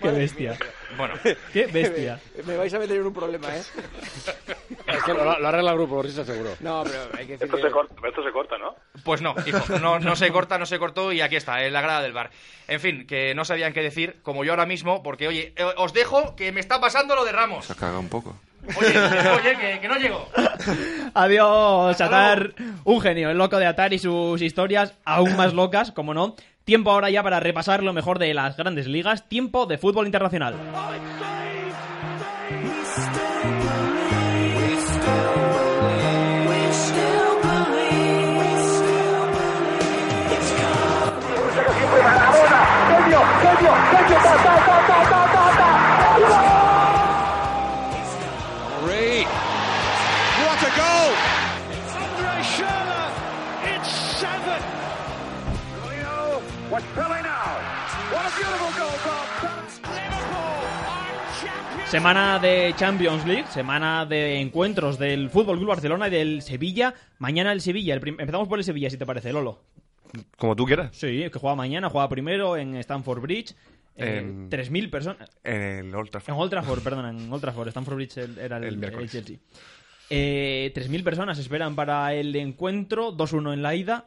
¡Qué 0.00 0.10
bestia! 0.12 0.56
Bueno. 0.96 1.14
¡Qué 1.52 1.66
bestia! 1.66 2.20
Me 2.46 2.56
vais 2.56 2.72
a 2.72 2.78
meter 2.78 2.98
en 2.98 3.06
un 3.06 3.12
problema, 3.12 3.48
¿eh? 3.56 3.62
Es 5.06 5.12
que 5.12 5.14
lo, 5.24 5.38
lo 5.38 5.48
arregla 5.48 5.70
el 5.72 5.76
grupo, 5.76 6.02
risa 6.02 6.24
seguro. 6.24 6.50
No, 6.60 6.82
pero 6.84 6.98
hay 7.18 7.26
que 7.26 7.32
decir 7.32 7.44
Esto 7.46 7.56
que- 7.56 7.62
se, 7.62 7.70
corta, 7.70 7.94
esto 8.08 8.22
se 8.24 8.30
corta, 8.32 8.58
¿no? 8.58 8.74
Pues 9.04 9.20
no, 9.20 9.34
hijo, 9.46 9.78
no, 9.78 9.98
no 9.98 10.16
se 10.16 10.30
corta, 10.32 10.58
no 10.58 10.66
se 10.66 10.78
cortó 10.78 11.12
y 11.12 11.20
aquí 11.20 11.36
está, 11.36 11.64
en 11.64 11.72
la 11.72 11.80
grada 11.82 12.02
del 12.02 12.12
bar. 12.12 12.30
En 12.68 12.80
fin, 12.80 13.06
que 13.06 13.34
no 13.34 13.44
sabían 13.44 13.72
qué 13.72 13.82
decir, 13.82 14.16
como 14.22 14.44
yo 14.44 14.52
ahora 14.52 14.66
mismo, 14.66 15.02
porque 15.02 15.28
oye, 15.28 15.52
eh, 15.56 15.64
os 15.76 15.92
dejo 15.92 16.34
que 16.36 16.52
me 16.52 16.60
está 16.60 16.80
pasando 16.80 17.14
lo 17.14 17.24
de 17.24 17.32
Ramos. 17.32 17.66
Se 17.66 17.72
ha 17.74 17.76
cagado 17.76 18.00
un 18.00 18.08
poco. 18.08 18.34
Oye, 18.78 18.98
oye, 18.98 19.56
que, 19.60 19.80
que 19.80 19.88
no 19.88 19.96
llego. 19.96 20.26
Adiós, 21.14 22.00
Atar. 22.00 22.54
Un 22.84 23.00
genio, 23.00 23.30
el 23.30 23.36
loco 23.36 23.58
de 23.58 23.66
Atar 23.66 23.92
y 23.92 23.98
sus 23.98 24.40
historias 24.40 24.94
aún 25.04 25.36
más 25.36 25.52
locas, 25.52 25.92
como 25.92 26.14
no. 26.14 26.34
Tiempo 26.64 26.90
ahora 26.90 27.10
ya 27.10 27.22
para 27.22 27.40
repasar 27.40 27.82
lo 27.82 27.92
mejor 27.92 28.18
de 28.18 28.32
las 28.32 28.56
grandes 28.56 28.86
ligas. 28.86 29.28
Tiempo 29.28 29.66
de 29.66 29.76
fútbol 29.76 30.06
internacional. 30.06 30.54
Semana 61.98 62.40
de 62.40 62.74
Champions 62.76 63.24
League, 63.24 63.46
semana 63.52 64.04
de 64.04 64.40
encuentros 64.40 64.98
del 64.98 65.30
Fútbol 65.30 65.58
Club 65.58 65.68
Barcelona 65.68 66.08
y 66.08 66.10
del 66.10 66.42
Sevilla. 66.42 66.92
Mañana 67.20 67.52
el 67.52 67.60
Sevilla. 67.60 67.94
el 67.94 68.00
prim- 68.00 68.18
Empezamos 68.18 68.48
por 68.48 68.58
el 68.58 68.64
Sevilla, 68.64 68.90
si 68.90 68.96
te 68.96 69.06
parece, 69.06 69.32
Lolo. 69.32 69.60
Como 70.36 70.56
tú 70.56 70.64
quieras. 70.66 70.88
Sí, 70.92 71.06
que 71.30 71.38
juega 71.38 71.54
mañana, 71.54 71.88
juega 71.88 72.08
primero 72.08 72.56
en 72.56 72.74
Stamford 72.78 73.20
Bridge. 73.20 73.54
Eh, 73.96 74.18
En- 74.24 74.50
3.000 74.50 74.90
personas. 74.90 75.30
En 75.44 75.86
el 75.86 75.94
Old 75.94 76.10
Trafford. 76.10 76.34
En 76.34 76.40
Old 76.40 76.50
Trafford, 76.50 76.82
perdona, 76.82 77.10
en 77.10 77.32
Old 77.32 77.40
Trafford. 77.40 77.68
Stamford 77.68 77.94
Bridge 77.94 78.16
era 78.42 78.56
el, 78.56 78.64
El 78.64 78.82
el 78.84 79.08
Chelsea. 79.08 79.36
Eh, 80.10 80.72
3.000 80.74 81.04
personas 81.04 81.38
esperan 81.38 81.76
para 81.76 82.12
el 82.12 82.34
encuentro, 82.34 83.12
2-1 83.12 83.52
en 83.54 83.62
la 83.62 83.76
ida. 83.76 84.06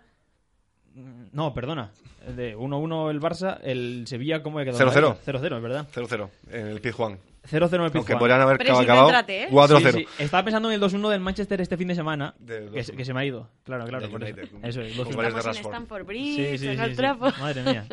No, 1.33 1.53
perdona. 1.53 1.91
De 2.35 2.57
1-1 2.57 3.11
el 3.11 3.21
Barça, 3.21 3.59
el 3.63 4.05
Sevilla, 4.07 4.41
¿cómo 4.43 4.59
quedado? 4.65 4.91
0-0. 4.91 5.17
0-0, 5.25 5.55
es 5.57 5.61
verdad. 5.61 5.87
0-0 5.93 6.29
en 6.51 6.67
el 6.67 6.81
Pizjuán. 6.81 7.19
0-0 7.49 7.67
en 7.67 7.73
el 7.75 7.79
Aunque 7.81 7.99
Pizjuán. 7.99 8.19
podrían 8.19 8.41
haber 8.41 8.57
Pero 8.57 8.77
acabado 8.79 9.09
¿eh? 9.27 9.47
4-0. 9.49 9.91
Sí, 9.93 9.97
sí. 9.99 10.23
Estaba 10.23 10.43
pensando 10.43 10.69
en 10.71 10.75
el 10.75 10.81
2-1 10.81 11.09
del 11.09 11.19
Manchester 11.21 11.61
este 11.61 11.77
fin 11.77 11.87
de 11.87 11.95
semana, 11.95 12.33
Del 12.39 12.71
que, 12.71 12.83
se- 12.83 12.93
que 12.95 13.05
se 13.05 13.13
me 13.13 13.21
ha 13.21 13.25
ido. 13.25 13.49
Claro, 13.63 13.85
claro. 13.85 14.09
Por 14.09 14.23
eso. 14.23 14.35
United. 14.35 14.57
Eso 14.67 14.81
es, 14.81 14.97
Con 14.97 15.05
2-1. 15.07 15.15
goles 15.15 15.33
de. 15.45 15.51
Stamford 15.51 16.05
Bridge, 16.05 16.49
Sí, 16.51 16.57
sí, 16.57 16.67
en. 16.67 17.19
Madre 17.19 17.63
mía. 17.63 17.85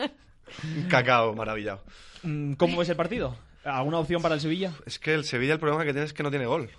Cacao 0.88 1.34
maravillado. 1.34 1.82
Mm, 2.22 2.54
¿Cómo 2.54 2.78
ves 2.78 2.88
el 2.88 2.96
partido? 2.96 3.36
¿Alguna 3.64 3.98
opción 3.98 4.20
para 4.22 4.34
el 4.34 4.40
Sevilla? 4.40 4.72
Es 4.86 4.98
que 4.98 5.14
el 5.14 5.24
Sevilla 5.24 5.54
el 5.54 5.60
problema 5.60 5.84
que 5.84 5.92
tiene 5.92 6.06
es 6.06 6.12
que 6.12 6.22
no 6.22 6.30
tiene 6.30 6.46
gol. 6.46 6.70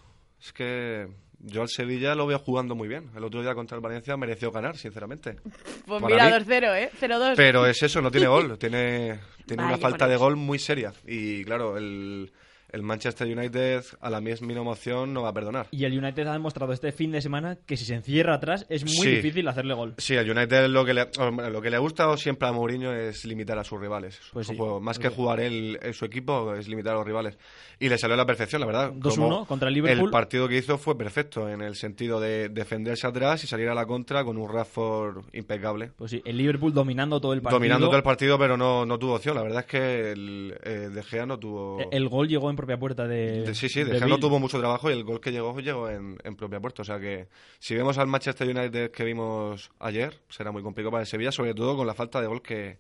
Es 0.42 0.54
que 0.54 1.08
yo 1.40 1.62
al 1.62 1.70
Sevilla 1.70 2.16
lo 2.16 2.28
veo 2.28 2.40
jugando 2.40 2.76
muy 2.76 2.88
bien. 2.88 3.10
El 3.16 3.24
otro 3.24 3.42
día 3.42 3.54
contra 3.54 3.76
el 3.76 3.82
Valencia 3.82 4.18
mereció 4.18 4.52
ganar, 4.52 4.78
sinceramente. 4.78 5.38
Pues 5.86 6.02
Para 6.02 6.16
mira, 6.16 6.40
mí. 6.40 6.46
2-0, 6.46 6.78
¿eh? 6.78 6.92
0-2. 7.00 7.34
Pero 7.36 7.66
es 7.66 7.82
eso, 7.84 8.02
no 8.02 8.12
tiene 8.12 8.28
gol. 8.28 8.58
Tiene, 8.58 9.20
tiene 9.46 9.64
Vaya 9.64 9.76
una 9.76 9.78
falta 9.78 10.08
de 10.08 10.18
gol 10.18 10.36
muy 10.36 10.60
seria. 10.60 10.94
Y 11.06 11.44
claro, 11.44 11.78
el, 11.78 12.32
el 12.76 12.84
Manchester 12.84 13.26
United 13.26 13.84
a 14.02 14.10
la 14.10 14.20
misma 14.22 14.52
emoción 14.54 15.14
no 15.14 15.22
va 15.24 15.30
a 15.30 15.34
perdonar. 15.34 15.68
Y 15.72 15.86
el 15.86 15.98
United 15.98 16.28
ha 16.28 16.34
demostrado 16.34 16.74
este 16.74 16.92
fin 16.92 17.12
de 17.12 17.22
semana 17.22 17.58
que 17.66 17.78
si 17.78 17.86
se 17.86 17.96
encierra 17.96 18.36
atrás 18.36 18.66
es 18.70 18.84
muy 18.84 18.94
Sí. 19.08 19.10
difícil 19.16 19.48
hacerle 19.48 19.74
gol. 19.74 19.94
Sí, 19.98 20.18
al 20.18 20.30
United 20.30 20.68
lo 20.68 20.84
que 20.86 20.94
le, 20.94 21.08
lo 21.52 21.62
que 21.62 21.70
le 21.70 21.76
ha 21.78 21.80
gustado 21.80 22.18
siempre 22.18 22.48
a 22.48 22.52
Mourinho 22.52 22.94
es 22.94 23.24
limitar 23.26 23.58
a 23.58 23.64
sus 23.64 23.80
rivales. 23.80 24.20
Pues 24.34 24.48
sí. 24.48 24.56
juego, 24.58 24.82
más 24.82 25.00
que 25.00 25.08
jugar 25.10 25.40
él 25.40 25.80
en 25.82 25.94
su 25.94 26.04
equipo, 26.06 26.54
es 26.54 26.68
limitar 26.68 26.94
a 26.94 26.98
los 26.98 27.06
rivales. 27.08 27.38
Y 27.80 27.90
le 27.90 27.98
salió 27.98 28.14
a 28.14 28.18
la 28.18 28.26
perfección, 28.26 28.60
la 28.60 28.68
verdad. 28.68 28.92
2-1 28.94 29.16
Como 29.16 29.46
contra 29.48 29.68
el 29.70 29.74
Liverpool. 29.76 30.06
El 30.08 30.12
partido 30.12 30.48
que 30.50 30.58
hizo 30.58 30.78
fue 30.78 30.98
perfecto 30.98 31.50
en 31.50 31.62
el 31.62 31.76
sentido 31.76 32.20
de 32.20 32.50
defenderse 32.50 33.08
atrás 33.08 33.44
y 33.44 33.48
salir 33.48 33.70
a 33.70 33.74
la 33.76 33.86
contra 33.86 34.24
con 34.26 34.38
un 34.38 34.52
Rashford 34.52 35.24
impecable. 35.34 35.92
Pues 35.96 36.12
sí, 36.12 36.22
el 36.26 36.38
Liverpool 36.38 36.74
dominando 36.74 37.20
todo 37.22 37.34
el 37.34 37.42
partido. 37.42 37.60
Dominando 37.60 37.88
todo 37.88 37.98
el 37.98 38.04
partido, 38.04 38.38
pero 38.38 38.58
no, 38.58 38.86
no 38.86 38.98
tuvo 39.00 39.16
opción. 39.16 39.36
La 39.36 39.44
verdad 39.44 39.62
es 39.62 39.66
que 39.66 40.12
el 40.12 40.58
eh, 40.64 40.90
De 40.94 41.04
Gea 41.04 41.26
no 41.26 41.38
tuvo... 41.40 41.80
E- 41.82 41.88
El 41.92 42.10
gol 42.10 42.28
llegó 42.28 42.50
en 42.50 42.56
propia 42.66 42.78
puerta 42.80 43.08
de. 43.08 43.44
De- 43.44 43.56
sí, 43.56 43.70
sí, 43.70 43.84
De 43.84 43.92
de 43.94 44.00
Gea 44.00 44.08
no 44.08 44.18
tuvo 44.20 44.40
mucho 44.40 44.60
trabajo 44.60 44.90
y 44.90 44.94
el 44.94 45.04
gol 45.04 45.20
que 45.22 45.32
llegó 45.32 45.58
llegó 45.60 45.90
en, 45.90 46.18
en 46.24 46.36
propia 46.36 46.60
puerta. 46.60 46.82
O 46.82 46.86
sea 46.86 47.00
que 47.00 47.28
si 47.60 47.76
vemos 47.76 47.98
al 47.98 48.08
Manchester 48.08 48.48
United 48.48 48.92
que 48.92 49.04
vimos 49.04 49.72
ayer, 49.80 50.20
será 50.30 50.52
muy 50.52 50.62
complicado 50.64 50.92
para 50.92 51.02
el 51.02 51.08
Sevilla, 51.08 51.32
sobre 51.32 51.54
todo 51.54 51.76
con 51.78 51.88
la 51.88 51.94
falta 51.94 52.20
de 52.22 52.28
gol 52.28 52.42
que, 52.42 52.80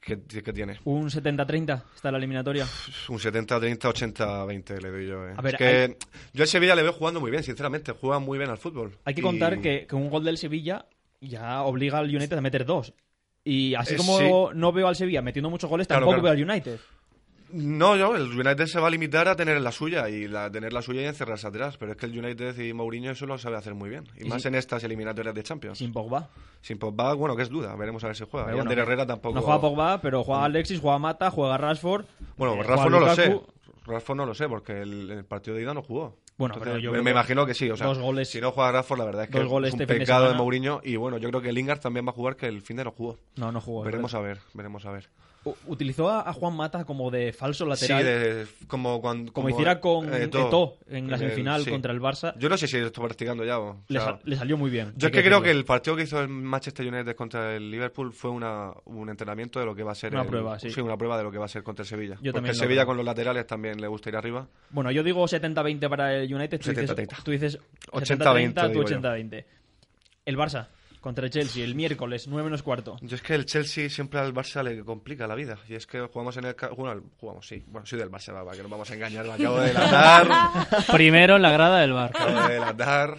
que, 0.00 0.20
que 0.22 0.52
tiene. 0.52 0.78
Un 0.84 1.08
70-30 1.10 1.82
está 1.94 2.10
la 2.10 2.18
eliminatoria. 2.18 2.66
Un 3.08 3.18
70-30, 3.18 3.78
80-20 3.78 4.80
le 4.80 4.90
doy 4.90 5.06
yo. 5.06 5.28
eh. 5.28 5.34
A 5.36 5.42
ver, 5.42 5.54
es 5.54 5.58
que 5.58 5.96
yo 6.32 6.42
al 6.44 6.48
Sevilla 6.48 6.74
le 6.74 6.82
veo 6.82 6.92
jugando 6.92 7.20
muy 7.20 7.30
bien, 7.30 7.42
sinceramente. 7.42 7.92
Juega 7.92 8.18
muy 8.18 8.38
bien 8.38 8.50
al 8.50 8.58
fútbol. 8.58 8.96
Hay 9.04 9.14
que 9.14 9.20
Y- 9.20 9.24
contar 9.24 9.60
que, 9.60 9.86
que 9.86 9.94
un 9.96 10.10
gol 10.10 10.24
del 10.24 10.38
Sevilla 10.38 10.86
ya 11.20 11.62
obliga 11.62 11.98
al 11.98 12.14
United 12.14 12.36
a 12.36 12.40
meter 12.40 12.64
dos. 12.64 12.92
Y 13.46 13.74
así 13.74 13.94
Eh, 13.94 13.96
como 13.98 14.18
sí. 14.18 14.24
no 14.54 14.72
veo 14.72 14.88
al 14.88 14.96
Sevilla 14.96 15.20
metiendo 15.20 15.50
muchos 15.50 15.68
goles, 15.68 15.86
Claro, 15.86 16.06
tampoco 16.06 16.22
claro. 16.22 16.34
veo 16.36 16.44
al 16.44 16.50
United. 16.50 16.78
No, 17.54 17.94
yo, 17.96 18.16
el 18.16 18.22
United 18.32 18.66
se 18.66 18.80
va 18.80 18.88
a 18.88 18.90
limitar 18.90 19.28
a 19.28 19.36
tener 19.36 19.60
la 19.60 19.70
suya 19.70 20.08
y 20.08 20.26
la, 20.26 20.50
tener 20.50 20.72
la 20.72 20.82
suya 20.82 21.02
y 21.02 21.04
encerrarse 21.04 21.46
atrás. 21.46 21.76
Pero 21.78 21.92
es 21.92 21.96
que 21.98 22.06
el 22.06 22.18
United 22.18 22.58
y 22.58 22.72
Mourinho 22.72 23.12
eso 23.12 23.26
lo 23.26 23.38
sabe 23.38 23.56
hacer 23.56 23.74
muy 23.74 23.90
bien. 23.90 24.08
Y, 24.18 24.26
Y 24.26 24.28
más 24.28 24.44
en 24.46 24.56
estas 24.56 24.82
eliminatorias 24.82 25.34
de 25.34 25.42
Champions. 25.44 25.78
Sin 25.78 25.92
Pogba. 25.92 26.28
Sin 26.60 26.78
Pogba, 26.78 27.14
bueno, 27.14 27.36
que 27.36 27.42
es 27.42 27.48
duda. 27.50 27.76
Veremos 27.76 28.02
a 28.02 28.08
ver 28.08 28.16
si 28.16 28.24
juega. 28.28 28.46
Pero 28.46 28.56
Y 28.56 28.60
bueno, 28.60 28.70
Ander 28.70 28.84
Herrera 28.84 29.06
tampoco. 29.06 29.36
No 29.36 29.42
juega 29.42 29.60
Pogba, 29.60 30.00
pero 30.00 30.24
juega 30.24 30.44
Alexis, 30.44 30.80
juega 30.80 30.98
Mata, 30.98 31.30
juega 31.30 31.56
Rashford. 31.56 32.04
Bueno, 32.36 32.54
eh, 32.54 32.62
Rashford 32.64 32.90
no 32.90 33.00
lo 33.00 33.14
sé. 33.14 33.40
Rashford 33.86 34.16
no 34.16 34.26
lo 34.26 34.34
sé, 34.34 34.48
porque 34.48 34.80
el, 34.82 35.10
el 35.10 35.24
partido 35.24 35.56
de 35.56 35.62
ida 35.62 35.74
no 35.74 35.82
jugó. 35.82 36.16
Bueno, 36.36 36.54
Entonces, 36.54 36.72
pero 36.72 36.78
yo 36.78 36.90
me, 36.90 37.02
me 37.02 37.10
imagino 37.12 37.46
que 37.46 37.54
sí. 37.54 37.70
O 37.70 37.76
sea, 37.76 37.86
dos 37.86 37.98
goles- 37.98 38.28
si 38.30 38.40
no 38.40 38.50
juega 38.50 38.72
Rashford, 38.72 38.98
la 38.98 39.04
verdad 39.04 39.24
es 39.24 39.30
que 39.30 39.38
dos 39.38 39.48
goles 39.48 39.68
es 39.68 39.74
un 39.74 39.82
este 39.82 39.92
de 39.94 40.00
pecado 40.00 40.22
de, 40.24 40.28
semana. 40.30 40.42
Mourinho. 40.42 40.80
Y 40.82 40.96
bueno, 40.96 41.18
yo 41.18 41.28
creo 41.28 41.40
que 41.40 41.52
Lingard 41.52 41.78
también 41.78 42.04
va 42.04 42.10
a 42.10 42.14
jugar, 42.14 42.34
que 42.34 42.46
el 42.46 42.62
fin 42.62 42.76
de 42.78 42.84
no 42.84 42.90
jugó. 42.90 43.18
No, 43.36 43.52
no 43.52 43.60
jugó. 43.60 43.84
Veremos 43.84 44.12
a 44.14 44.18
ver, 44.20 44.40
veremos 44.54 44.84
a 44.86 44.90
ver. 44.90 45.08
Utilizó 45.66 46.10
a, 46.10 46.32
Juan 46.32 46.56
Mata 46.56 46.84
como 46.84 47.10
de 47.10 47.32
falso 47.32 47.64
Sí, 47.76 47.88
lateral. 47.88 48.04
de- 48.04 48.46
como, 48.66 49.00
cuando, 49.00 49.32
Como 49.32 49.50
hiciera 49.50 49.78
con 49.80 50.12
Eto'o. 50.14 50.46
Eto'o 50.46 50.78
en 50.88 51.10
la 51.10 51.16
Eh, 51.16 51.18
semifinal 51.18 51.62
sí. 51.64 51.70
contra 51.70 51.92
el 51.92 52.00
Barça. 52.00 52.34
Yo 52.38 52.48
no 52.48 52.56
sé 52.56 52.66
si 52.66 52.78
lo 52.80 52.86
está 52.86 53.02
practicando 53.02 53.44
ya. 53.44 53.58
O, 53.58 53.82
Le, 53.88 53.98
sea, 54.00 54.12
sa- 54.12 54.20
le 54.24 54.36
salió 54.36 54.56
muy 54.56 54.70
bien. 54.70 54.92
Yo 54.96 55.08
es 55.08 55.12
que 55.12 55.22
creo 55.22 55.42
que 55.42 55.50
el 55.50 55.64
partido 55.64 55.96
que 55.96 56.04
hizo 56.04 56.20
el 56.20 56.28
Manchester 56.28 56.86
United 56.86 57.14
contra 57.14 57.54
el 57.56 57.70
Liverpool 57.70 58.12
fue 58.12 58.30
una, 58.30 58.72
un 58.86 59.08
entrenamiento 59.10 59.60
de 59.60 59.66
lo 59.66 59.74
que 59.74 59.82
va 59.82 59.92
a 59.92 59.94
ser. 59.94 60.12
Una 60.12 60.22
el- 60.22 60.28
prueba, 60.28 60.58
sí. 60.58 60.80
una 60.80 60.96
prueba 60.96 61.18
de 61.18 61.24
lo 61.24 61.30
que 61.30 61.38
va 61.38 61.44
a 61.44 61.48
ser 61.48 61.62
contra 61.62 61.82
el 61.82 61.88
Sevilla. 61.88 62.16
Yo 62.22 62.32
Porque 62.32 62.48
el 62.50 62.54
Sevilla 62.56 62.80
creo. 62.82 62.86
con 62.86 62.96
los 62.96 63.04
laterales 63.06 63.46
también 63.46 63.80
le 63.80 63.86
gusta 63.86 64.08
ir 64.08 64.16
arriba. 64.16 64.48
Bueno, 64.70 64.90
yo 64.92 65.02
digo 65.02 65.26
70-20 65.28 65.88
para 65.90 66.14
el 66.14 66.32
United. 66.34 66.58
Tú 66.60 66.70
dices, 66.70 66.90
70-30. 66.90 67.22
tú 67.22 67.30
dices 67.30 67.58
80-20 67.92 68.54
70-30, 68.54 68.62
tú 68.62 68.68
digo 68.70 68.82
yo. 68.84 68.96
80-20. 69.00 69.44
El 70.24 70.38
Barça 70.38 70.68
contra 71.04 71.26
el 71.26 71.30
Chelsea 71.30 71.62
el 71.62 71.74
miércoles, 71.74 72.26
9 72.28 72.44
menos 72.44 72.62
cuarto. 72.62 72.96
Yo 73.02 73.14
es 73.14 73.20
que 73.20 73.34
el 73.34 73.44
Chelsea 73.44 73.90
siempre 73.90 74.20
al 74.20 74.32
Barça 74.32 74.62
le 74.62 74.82
complica 74.82 75.26
la 75.26 75.34
vida. 75.34 75.58
Y 75.68 75.74
es 75.74 75.86
que 75.86 76.00
jugamos 76.00 76.34
en 76.38 76.46
el. 76.46 76.56
Bueno, 76.78 77.02
jugamos, 77.18 77.46
sí. 77.46 77.62
Bueno, 77.66 77.84
soy 77.86 77.98
del 77.98 78.10
Barça, 78.10 78.32
va, 78.32 78.52
que 78.52 78.62
nos 78.62 78.70
vamos 78.70 78.90
a 78.90 78.94
engañar. 78.94 79.26
Me 79.26 79.34
acabo 79.34 79.60
de 79.60 79.66
delatar. 79.66 80.28
Primero 80.92 81.36
en 81.36 81.42
la 81.42 81.50
grada 81.52 81.80
del 81.80 81.92
bar. 81.92 82.10
acabo 82.14 82.48
de 82.48 82.54
delatar. 82.54 83.18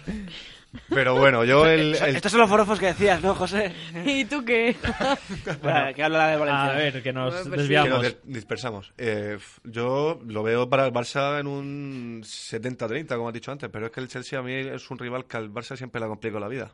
Pero 0.90 1.14
bueno, 1.14 1.44
yo 1.44 1.64
el. 1.64 1.94
el- 1.94 2.16
Estos 2.16 2.32
son 2.32 2.40
los 2.40 2.50
forofos 2.50 2.78
que 2.80 2.86
decías, 2.86 3.22
¿no, 3.22 3.34
José? 3.36 3.72
¿Y 4.04 4.24
tú 4.24 4.44
qué? 4.44 4.76
Bueno, 5.62 5.94
que 5.94 6.02
habla 6.02 6.26
de 6.28 6.36
Valencia. 6.36 6.64
A 6.64 6.76
ver, 6.76 7.02
que 7.04 7.12
nos 7.12 7.34
Pues 7.34 7.50
desviamos. 7.50 8.00
que 8.02 8.08
nos 8.08 8.16
dispersamos. 8.24 8.92
Eh, 8.98 9.38
yo 9.64 10.20
lo 10.26 10.42
veo 10.42 10.68
para 10.68 10.84
el 10.86 10.92
Barça 10.92 11.38
en 11.40 11.46
un 11.46 12.22
70-30, 12.24 13.06
como 13.16 13.28
has 13.28 13.34
dicho 13.34 13.52
antes. 13.52 13.70
Pero 13.72 13.86
es 13.86 13.92
que 13.92 14.00
el 14.00 14.08
Chelsea 14.08 14.38
a 14.38 14.42
mí 14.42 14.52
es 14.52 14.90
un 14.90 14.98
rival 14.98 15.24
que 15.26 15.36
al 15.36 15.50
Barça 15.50 15.76
siempre 15.76 16.00
le 16.00 16.08
complica 16.08 16.38
la 16.40 16.48
vida. 16.48 16.72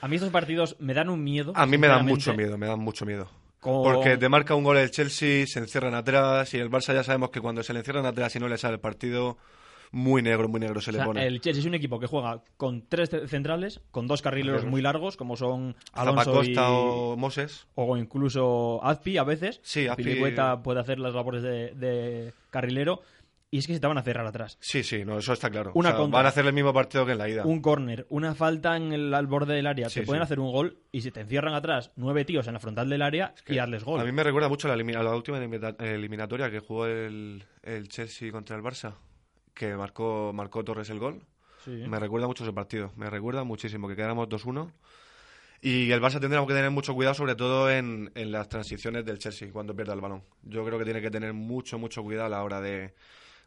A 0.00 0.08
mí 0.08 0.16
estos 0.16 0.30
partidos 0.30 0.76
me 0.80 0.94
dan 0.94 1.08
un 1.10 1.22
miedo. 1.22 1.52
A 1.54 1.66
mí 1.66 1.76
me 1.78 1.86
dan 1.88 2.06
mucho 2.06 2.34
miedo, 2.34 2.56
me 2.58 2.66
dan 2.66 2.80
mucho 2.80 3.04
miedo. 3.06 3.28
Con- 3.60 3.82
Porque 3.82 4.16
te 4.16 4.28
marca 4.30 4.54
un 4.54 4.64
gol 4.64 4.78
el 4.78 4.90
Chelsea, 4.90 5.46
se 5.46 5.58
encierran 5.58 5.94
atrás 5.94 6.54
y 6.54 6.58
el 6.58 6.70
Barça 6.70 6.94
ya 6.94 7.02
sabemos 7.04 7.30
que 7.30 7.40
cuando 7.42 7.62
se 7.62 7.72
le 7.74 7.80
encierran 7.80 8.06
atrás 8.06 8.34
y 8.34 8.38
no 8.40 8.48
le 8.48 8.56
sale 8.56 8.74
el 8.74 8.80
partido, 8.80 9.36
muy 9.92 10.22
negro, 10.22 10.48
muy 10.48 10.60
negro 10.60 10.80
se 10.80 10.90
O 10.90 10.92
le 10.94 11.04
pone. 11.04 11.26
el 11.26 11.40
Chelsea 11.42 11.60
es 11.60 11.66
un 11.66 11.74
equipo 11.74 11.98
que 12.00 12.06
juega 12.06 12.42
con 12.56 12.82
tres 12.88 13.10
ce- 13.10 13.28
centrales, 13.28 13.80
con 13.90 14.06
dos 14.06 14.22
carrileros 14.22 14.64
muy 14.64 14.80
largos, 14.80 15.16
como 15.18 15.36
son 15.36 15.76
Alonso 15.92 16.24
Zapacosta 16.24 16.52
y... 16.52 16.64
o 16.70 17.16
Moses. 17.18 17.66
o 17.74 17.96
incluso 17.98 18.80
Azpi 18.82 19.18
a 19.18 19.24
veces. 19.24 19.60
Sí, 19.62 19.86
Azpi- 19.86 20.62
puede 20.62 20.80
hacer 20.80 20.98
las 20.98 21.12
labores 21.12 21.42
de, 21.42 21.74
de 21.74 22.32
carrilero. 22.48 23.02
Y 23.52 23.58
es 23.58 23.66
que 23.66 23.74
se 23.74 23.80
te 23.80 23.86
van 23.88 23.98
a 23.98 24.02
cerrar 24.02 24.24
atrás. 24.26 24.56
Sí, 24.60 24.84
sí, 24.84 25.04
no, 25.04 25.18
eso 25.18 25.32
está 25.32 25.50
claro. 25.50 25.72
Una 25.74 25.88
O 25.88 25.92
sea, 25.92 25.98
contra. 25.98 26.18
van 26.18 26.26
a 26.26 26.28
hacer 26.28 26.46
el 26.46 26.52
mismo 26.52 26.72
partido 26.72 27.04
que 27.04 27.12
en 27.12 27.18
la 27.18 27.28
ida. 27.28 27.44
Un 27.44 27.60
córner, 27.60 28.06
una 28.08 28.34
falta 28.36 28.76
en 28.76 28.92
el, 28.92 29.12
al 29.12 29.26
borde 29.26 29.54
del 29.54 29.66
área, 29.66 29.88
Sí, 29.90 30.00
te 30.00 30.06
pueden 30.06 30.22
sí. 30.22 30.24
hacer 30.24 30.38
un 30.38 30.52
gol 30.52 30.78
y 30.92 31.00
si 31.00 31.10
te 31.10 31.20
encierran 31.22 31.54
atrás 31.54 31.90
nueve 31.96 32.24
tíos 32.24 32.46
en 32.46 32.54
la 32.54 32.60
frontal 32.60 32.88
del 32.88 33.02
área 33.02 33.34
y 33.48 33.56
darles 33.56 33.82
gol. 33.82 34.00
A 34.00 34.04
mí 34.04 34.12
me 34.12 34.22
recuerda 34.22 34.48
mucho 34.48 34.68
la, 34.68 34.76
la 34.76 35.14
última 35.16 35.38
elimina- 35.38 35.74
eliminatoria 35.80 36.48
que 36.48 36.60
jugó 36.60 36.86
el, 36.86 37.42
el 37.64 37.88
Chelsea 37.88 38.30
contra 38.30 38.54
el 38.56 38.62
Barça, 38.62 38.94
que 39.52 39.74
marcó, 39.74 40.32
marcó 40.32 40.62
Torres 40.62 40.88
el 40.90 41.00
gol. 41.00 41.20
Sí. 41.64 41.72
Me 41.88 41.98
recuerda 41.98 42.28
mucho 42.28 42.44
ese 42.44 42.52
partido, 42.52 42.92
me 42.96 43.10
recuerda 43.10 43.42
muchísimo, 43.42 43.88
que 43.88 43.96
quedáramos 43.96 44.28
2-1. 44.28 44.70
Y 45.62 45.90
el 45.90 46.00
Barça 46.00 46.20
tendrá 46.20 46.40
que 46.46 46.54
tener 46.54 46.70
mucho 46.70 46.94
cuidado, 46.94 47.14
sobre 47.14 47.34
todo 47.34 47.70
en, 47.70 48.10
en 48.14 48.32
las 48.32 48.48
transiciones 48.48 49.04
del 49.04 49.18
Chelsea, 49.18 49.50
cuando 49.52 49.74
pierda 49.74 49.92
el 49.92 50.00
balón. 50.00 50.22
Yo 50.42 50.64
creo 50.64 50.78
que 50.78 50.84
tiene 50.84 51.02
que 51.02 51.10
tener 51.10 51.32
mucho, 51.34 51.78
mucho 51.78 52.02
cuidado 52.02 52.26
a 52.26 52.30
la 52.30 52.42
hora 52.44 52.60
de, 52.62 52.94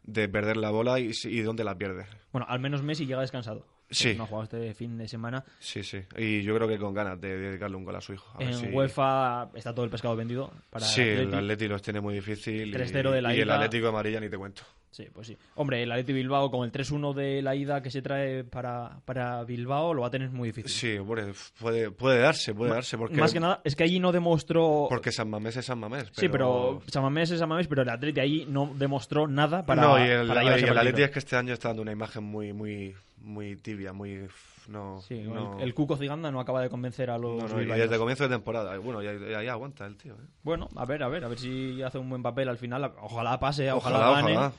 de 0.04 0.28
perder 0.28 0.56
la 0.56 0.70
bola 0.70 1.00
y, 1.00 1.12
si- 1.12 1.30
y 1.30 1.40
dónde 1.42 1.64
la 1.64 1.76
pierde. 1.76 2.06
Bueno, 2.32 2.46
al 2.48 2.60
menos 2.60 2.82
Messi 2.82 3.06
llega 3.06 3.20
descansado. 3.20 3.66
Sí. 3.90 4.14
No 4.16 4.24
ha 4.24 4.26
jugado 4.26 4.44
este 4.44 4.74
fin 4.74 4.96
de 4.96 5.06
semana. 5.06 5.44
Sí, 5.60 5.82
sí. 5.82 5.98
Y 6.16 6.42
yo 6.42 6.54
creo 6.56 6.66
que 6.66 6.78
con 6.78 6.94
ganas 6.94 7.20
de 7.20 7.36
dedicarle 7.36 7.76
un 7.76 7.84
gol 7.84 7.94
a 7.96 8.00
su 8.00 8.14
hijo. 8.14 8.26
A 8.38 8.42
En 8.42 8.54
si- 8.54 8.66
UEFA 8.68 9.50
está 9.54 9.74
todo 9.74 9.84
el 9.84 9.90
pescado 9.90 10.16
vendido 10.16 10.50
para 10.70 10.84
sí, 10.86 11.02
el 11.02 11.18
Atleti. 11.26 11.36
Atleti 11.36 11.68
los 11.68 11.82
tiene 11.82 12.00
muy 12.00 12.14
difícil. 12.14 12.68
y- 12.68 12.72
3-0 12.72 13.10
de 13.12 13.22
la 13.22 13.34
y 13.34 13.40
el 13.40 13.46
ida. 13.46 13.56
Atlético 13.56 13.88
Amarilla 13.88 14.20
ni 14.20 14.28
te 14.30 14.38
cuento. 14.38 14.62
Sí, 14.94 15.08
pues 15.12 15.26
sí. 15.26 15.36
Hombre, 15.56 15.82
el 15.82 15.90
Atleti 15.90 16.12
Bilbao 16.12 16.52
con 16.52 16.64
el 16.64 16.70
3-1 16.70 17.14
de 17.14 17.42
la 17.42 17.56
ida 17.56 17.82
que 17.82 17.90
se 17.90 18.00
trae 18.00 18.44
para, 18.44 19.00
para 19.04 19.42
Bilbao 19.42 19.92
lo 19.92 20.02
va 20.02 20.06
a 20.06 20.10
tener 20.12 20.30
muy 20.30 20.50
difícil. 20.50 20.70
Sí, 20.70 20.96
hombre, 20.98 21.32
puede, 21.58 21.90
puede 21.90 22.20
darse, 22.20 22.54
puede 22.54 22.68
Ma- 22.70 22.76
darse. 22.76 22.96
Porque, 22.96 23.16
Más 23.20 23.32
que 23.32 23.40
nada, 23.40 23.60
es 23.64 23.74
que 23.74 23.82
allí 23.82 23.98
no 23.98 24.12
demostró... 24.12 24.86
Porque 24.88 25.10
San 25.10 25.28
Mamés 25.28 25.56
es 25.56 25.66
San 25.66 25.80
Mamés. 25.80 26.10
Sí, 26.12 26.28
pero 26.28 26.80
San 26.86 27.02
Mamés 27.02 27.28
es 27.32 27.40
San 27.40 27.48
Mamés, 27.48 27.66
pero 27.66 27.82
el 27.82 27.88
Atleti 27.88 28.20
ahí 28.20 28.46
no 28.48 28.72
demostró 28.76 29.26
nada 29.26 29.66
para, 29.66 29.82
no, 29.82 29.98
y 29.98 30.08
el, 30.08 30.28
para 30.28 30.44
y 30.44 30.62
el. 30.62 30.78
Atleti 30.78 31.02
es 31.02 31.10
que 31.10 31.18
este 31.18 31.34
año 31.34 31.52
está 31.54 31.70
dando 31.70 31.82
una 31.82 31.90
imagen 31.90 32.22
muy, 32.22 32.52
muy, 32.52 32.94
muy 33.18 33.56
tibia, 33.56 33.92
muy... 33.92 34.28
No, 34.66 34.98
Sí, 35.02 35.14
el- 35.18 35.34
no- 35.34 35.58
el, 35.60 35.74
Cuco 35.74 35.96
Ciganda 35.96 36.30
no 36.30 36.40
acaba 36.40 36.62
de 36.62 36.70
convencer 36.70 37.10
a 37.10 37.18
los 37.18 37.42
no, 37.42 37.48
no, 37.48 37.60
y 37.62 37.66
desde 37.66 37.98
comienzo 37.98 38.22
de 38.22 38.30
temporada. 38.30 38.78
Bueno, 38.78 39.02
y 39.02 39.06
ahí, 39.08 39.34
ahí 39.34 39.46
aguanta 39.48 39.84
el 39.84 39.96
tío. 39.96 40.14
¿eh? 40.14 40.26
Bueno, 40.42 40.68
a 40.76 40.86
ver, 40.86 41.02
a 41.02 41.08
ver, 41.08 41.22
a 41.24 41.28
ver 41.28 41.38
si 41.38 41.82
hace 41.82 41.98
un 41.98 42.08
buen 42.08 42.22
papel 42.22 42.48
al 42.48 42.56
final. 42.56 42.92
Ojalá 43.02 43.38
pase, 43.38 43.70
ojalá, 43.72 43.98
Ojalá, 44.10 44.22
gane. 44.22 44.32
ojalá. 44.36 44.52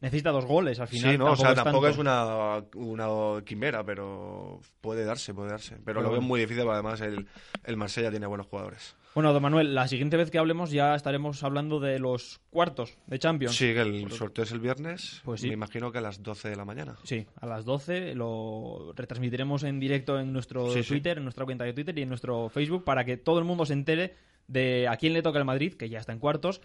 Necesita 0.00 0.30
dos 0.30 0.46
goles 0.46 0.80
al 0.80 0.88
final. 0.88 1.12
sí, 1.12 1.18
no, 1.18 1.32
o 1.32 1.36
sea, 1.36 1.54
tampoco 1.54 1.88
es 1.88 1.98
una, 1.98 2.64
una 2.74 3.44
quimera, 3.44 3.84
pero 3.84 4.60
puede 4.80 5.04
darse, 5.04 5.34
puede 5.34 5.50
darse. 5.50 5.74
Pero, 5.74 5.84
Pero 5.84 6.02
lo 6.02 6.10
veo 6.10 6.20
muy 6.20 6.40
difícil, 6.40 6.68
además 6.68 7.00
el, 7.02 7.26
el 7.64 7.76
Marsella 7.76 8.10
tiene 8.10 8.26
buenos 8.26 8.46
jugadores. 8.46 8.96
Bueno, 9.12 9.32
don 9.32 9.42
Manuel, 9.42 9.74
la 9.74 9.88
siguiente 9.88 10.16
vez 10.16 10.30
que 10.30 10.38
hablemos 10.38 10.70
ya 10.70 10.94
estaremos 10.94 11.42
hablando 11.42 11.80
de 11.80 11.98
los 11.98 12.40
cuartos 12.50 12.96
de 13.08 13.18
Champions. 13.18 13.56
Sí, 13.56 13.74
que 13.74 13.80
el 13.80 14.10
sorteo 14.12 14.44
es 14.44 14.52
el 14.52 14.60
viernes. 14.60 15.20
Pues 15.24 15.40
sí. 15.40 15.48
Me 15.48 15.54
imagino 15.54 15.90
que 15.90 15.98
a 15.98 16.00
las 16.00 16.22
12 16.22 16.48
de 16.48 16.54
la 16.56 16.64
mañana. 16.64 16.96
Sí, 17.02 17.26
a 17.40 17.46
las 17.46 17.64
12 17.64 18.14
lo 18.14 18.92
retransmitiremos 18.94 19.64
en 19.64 19.80
directo 19.80 20.20
en 20.20 20.32
nuestro 20.32 20.70
Sí, 20.72 20.84
sí. 20.84 20.90
Twitter, 20.90 21.18
en 21.18 21.24
nuestra 21.24 21.44
cuenta 21.44 21.64
de 21.64 21.72
Twitter 21.72 21.98
y 21.98 22.02
en 22.02 22.08
nuestro 22.08 22.48
Facebook 22.50 22.84
para 22.84 23.04
que 23.04 23.16
todo 23.16 23.40
el 23.40 23.44
mundo 23.44 23.66
se 23.66 23.72
entere 23.72 24.14
de 24.50 24.88
a 24.88 24.96
quién 24.96 25.12
le 25.12 25.22
toca 25.22 25.38
el 25.38 25.44
Madrid, 25.44 25.74
que 25.74 25.88
ya 25.88 26.00
está 26.00 26.12
en 26.12 26.18
cuartos. 26.18 26.60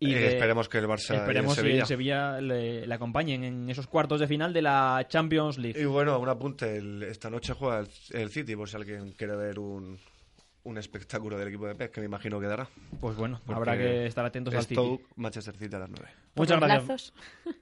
Y 0.00 0.12
Eh, 0.12 0.18
de- 0.18 0.26
esperemos 0.28 0.68
que 0.68 0.78
el 0.78 0.86
Barça 0.86 1.10
y 1.10 1.14
el 1.14 1.20
esperemos 1.20 1.54
que 1.54 1.60
Sevilla. 1.62 1.80
el 1.82 1.86
Sevilla 1.86 2.40
le, 2.40 2.86
le 2.86 2.94
acompañen 2.94 3.44
en 3.44 3.70
esos 3.70 3.86
cuartos 3.86 4.18
de 4.18 4.26
final 4.26 4.52
de 4.52 4.62
la 4.62 5.06
Champions 5.08 5.56
League. 5.56 5.80
Y 5.80 5.84
bueno, 5.84 6.18
un 6.18 6.28
apunte. 6.28 6.76
el- 6.78 7.04
esta 7.04 7.30
noche 7.30 7.52
juega 7.54 7.78
el, 7.80 7.88
el 8.12 8.30
City, 8.30 8.56
por 8.56 8.68
si 8.68 8.74
alguien 8.76 9.12
quiere 9.12 9.36
ver 9.36 9.58
un, 9.60 9.98
un 10.64 10.78
espectáculo 10.78 11.38
del 11.38 11.48
equipo 11.48 11.66
de 11.68 11.76
Pep, 11.76 11.92
que 11.92 12.00
me 12.00 12.06
imagino 12.06 12.40
que 12.40 12.46
dará. 12.46 12.68
Pues 13.00 13.16
bueno, 13.16 13.40
Porque 13.46 13.56
habrá 13.56 13.78
que 13.78 14.06
estar 14.06 14.24
atentos 14.24 14.52
al 14.54 14.64
City. 14.64 14.98
Manchester 15.14 15.56
City 15.56 15.76
a 15.76 15.78
las 15.78 15.90
9. 15.90 16.08
Muchas 16.34 16.60
gracias. 16.60 17.12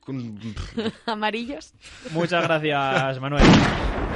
¿Amarillos? 1.07 1.75
Muchas 2.13 2.43
gracias, 2.45 3.21
Manuel. 3.21 3.45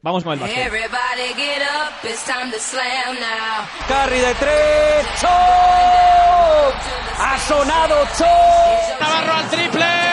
Vamos 0.00 0.22
con 0.22 0.34
el 0.34 0.38
básquet. 0.38 0.66
Everybody 0.66 1.34
get 1.34 1.62
up, 1.62 1.92
it's 2.04 2.24
time 2.24 2.52
to 2.52 2.58
slam 2.58 3.16
now. 3.18 3.66
Curry 3.88 4.20
de 4.20 4.34
tres. 4.34 5.06
¡Chop! 5.20 6.74
Ha 7.18 7.38
sonado 7.48 8.06
Chop. 8.16 9.00
Navarro 9.00 9.32
al 9.34 9.50
triple. 9.50 10.07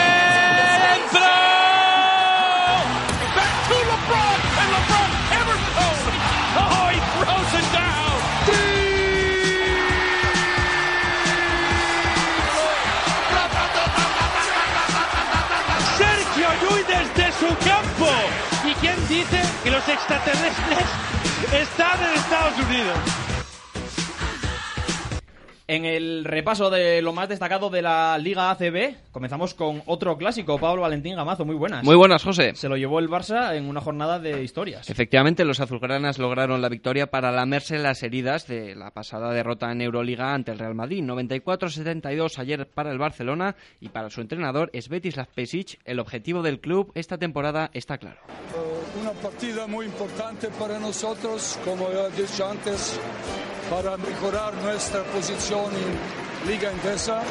Extraterrestres 19.96 20.88
están 21.54 22.04
en 22.04 22.14
Estados 22.18 22.60
Unidos? 22.60 23.25
En 25.68 25.84
el 25.84 26.26
repaso 26.26 26.70
de 26.70 27.02
lo 27.02 27.12
más 27.12 27.28
destacado 27.28 27.72
de 27.72 27.82
la 27.82 28.20
Liga 28.20 28.52
ACB, 28.52 29.12
comenzamos 29.12 29.56
con 29.56 29.82
otro 29.88 30.16
clásico, 30.16 30.60
Pablo 30.60 30.84
Valentín 30.84 31.16
Gamazo, 31.16 31.44
muy 31.44 31.56
buenas. 31.56 31.84
Muy 31.84 31.96
buenas, 31.96 32.24
José. 32.24 32.54
Se 32.54 32.70
lo 32.70 32.78
llevó 32.78 33.00
el 33.00 33.10
Barça 33.10 33.56
en 33.56 33.68
una 33.68 33.82
jornada 33.82 34.20
de 34.20 34.44
historias. 34.44 34.88
Efectivamente, 34.92 35.44
los 35.44 35.60
azulgranas 35.60 36.20
lograron 36.20 36.62
la 36.62 36.70
victoria 36.70 37.08
para 37.08 37.32
lamerse 37.32 37.80
las 37.80 38.04
heridas 38.04 38.46
de 38.46 38.76
la 38.76 38.92
pasada 38.92 39.34
derrota 39.34 39.72
en 39.72 39.82
Euroliga 39.82 40.36
ante 40.36 40.52
el 40.52 40.60
Real 40.60 40.76
Madrid. 40.76 41.04
94-72 41.04 42.38
ayer 42.38 42.68
para 42.68 42.92
el 42.92 43.00
Barcelona 43.00 43.56
y 43.80 43.90
para 43.90 44.12
su 44.12 44.22
entrenador 44.22 44.70
Svetislav 44.80 45.30
Pesic. 45.34 45.80
El 45.84 46.00
objetivo 46.00 46.44
del 46.44 46.60
club 46.60 46.92
esta 46.94 47.18
temporada 47.18 47.72
está 47.74 47.98
claro. 47.98 48.20
Eh, 48.30 49.02
Una 49.02 49.14
partida 49.14 49.66
muy 49.66 49.88
importante 49.88 50.48
para 50.60 50.78
nosotros, 50.78 51.60
como 51.66 51.92
ya 51.92 52.06
he 52.06 52.22
dicho 52.22 52.48
antes, 52.48 53.00
para 53.70 53.98
mejorar 53.98 54.54
nuestra 54.64 55.04
posición 55.04 55.72
en 55.74 56.50
Liga 56.50 56.72
Endesa. 56.72 57.22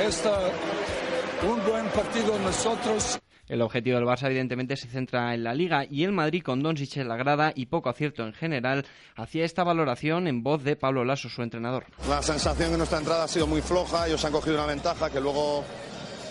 Esta 0.00 0.50
un 1.46 1.64
buen 1.64 1.86
partido 1.88 2.38
nosotros. 2.40 3.18
El 3.46 3.62
objetivo 3.62 3.96
del 3.96 4.06
Barça 4.06 4.26
evidentemente 4.26 4.76
se 4.76 4.88
centra 4.88 5.32
en 5.34 5.42
la 5.44 5.54
Liga 5.54 5.86
y 5.88 6.04
el 6.04 6.12
Madrid 6.12 6.42
con 6.42 6.62
Doncic 6.62 6.98
en 6.98 7.08
la 7.08 7.16
grada 7.16 7.52
y 7.54 7.66
poco 7.66 7.88
acierto 7.88 8.24
en 8.24 8.34
general 8.34 8.84
hacía 9.16 9.44
esta 9.44 9.64
valoración 9.64 10.26
en 10.26 10.42
voz 10.42 10.62
de 10.64 10.76
Pablo 10.76 11.04
Lasso, 11.04 11.28
su 11.28 11.42
entrenador. 11.42 11.86
La 12.08 12.22
sensación 12.22 12.72
de 12.72 12.78
nuestra 12.78 12.98
entrada 12.98 13.24
ha 13.24 13.28
sido 13.28 13.46
muy 13.46 13.62
floja, 13.62 14.06
ellos 14.06 14.22
han 14.24 14.32
cogido 14.32 14.56
una 14.56 14.66
ventaja 14.66 15.08
que 15.08 15.20
luego 15.20 15.64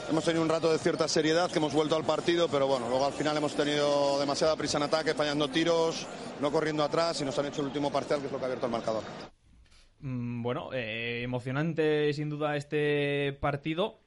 hemos 0.09 0.23
tenido 0.23 0.43
un 0.43 0.49
rato 0.49 0.71
de 0.71 0.77
cierta 0.77 1.07
seriedad, 1.07 1.49
que 1.49 1.57
hemos 1.57 1.73
vuelto 1.73 1.95
al 1.95 2.03
partido, 2.03 2.47
pero 2.49 2.67
bueno, 2.67 2.87
luego 2.87 3.05
al 3.05 3.13
final 3.13 3.35
hemos 3.37 3.55
tenido 3.55 4.19
demasiada 4.19 4.55
prisa 4.55 4.77
en 4.77 4.83
ataque, 4.83 5.15
fallando 5.15 5.47
tiros, 5.47 6.05
no 6.39 6.51
corriendo 6.51 6.83
atrás 6.83 7.19
y 7.21 7.25
nos 7.25 7.37
han 7.39 7.47
hecho 7.47 7.61
el 7.61 7.67
último 7.67 7.91
parcial, 7.91 8.19
que 8.19 8.27
es 8.27 8.31
lo 8.31 8.37
que 8.37 8.43
ha 8.43 8.47
abierto 8.47 8.67
el 8.67 8.71
marcador. 8.71 9.03
Mm, 9.99 10.41
Bueno, 10.43 10.69
eh, 10.73 11.21
emocionante 11.23 12.13
sin 12.13 12.29
duda 12.29 12.55
este 12.55 13.33
partido. 13.39 13.99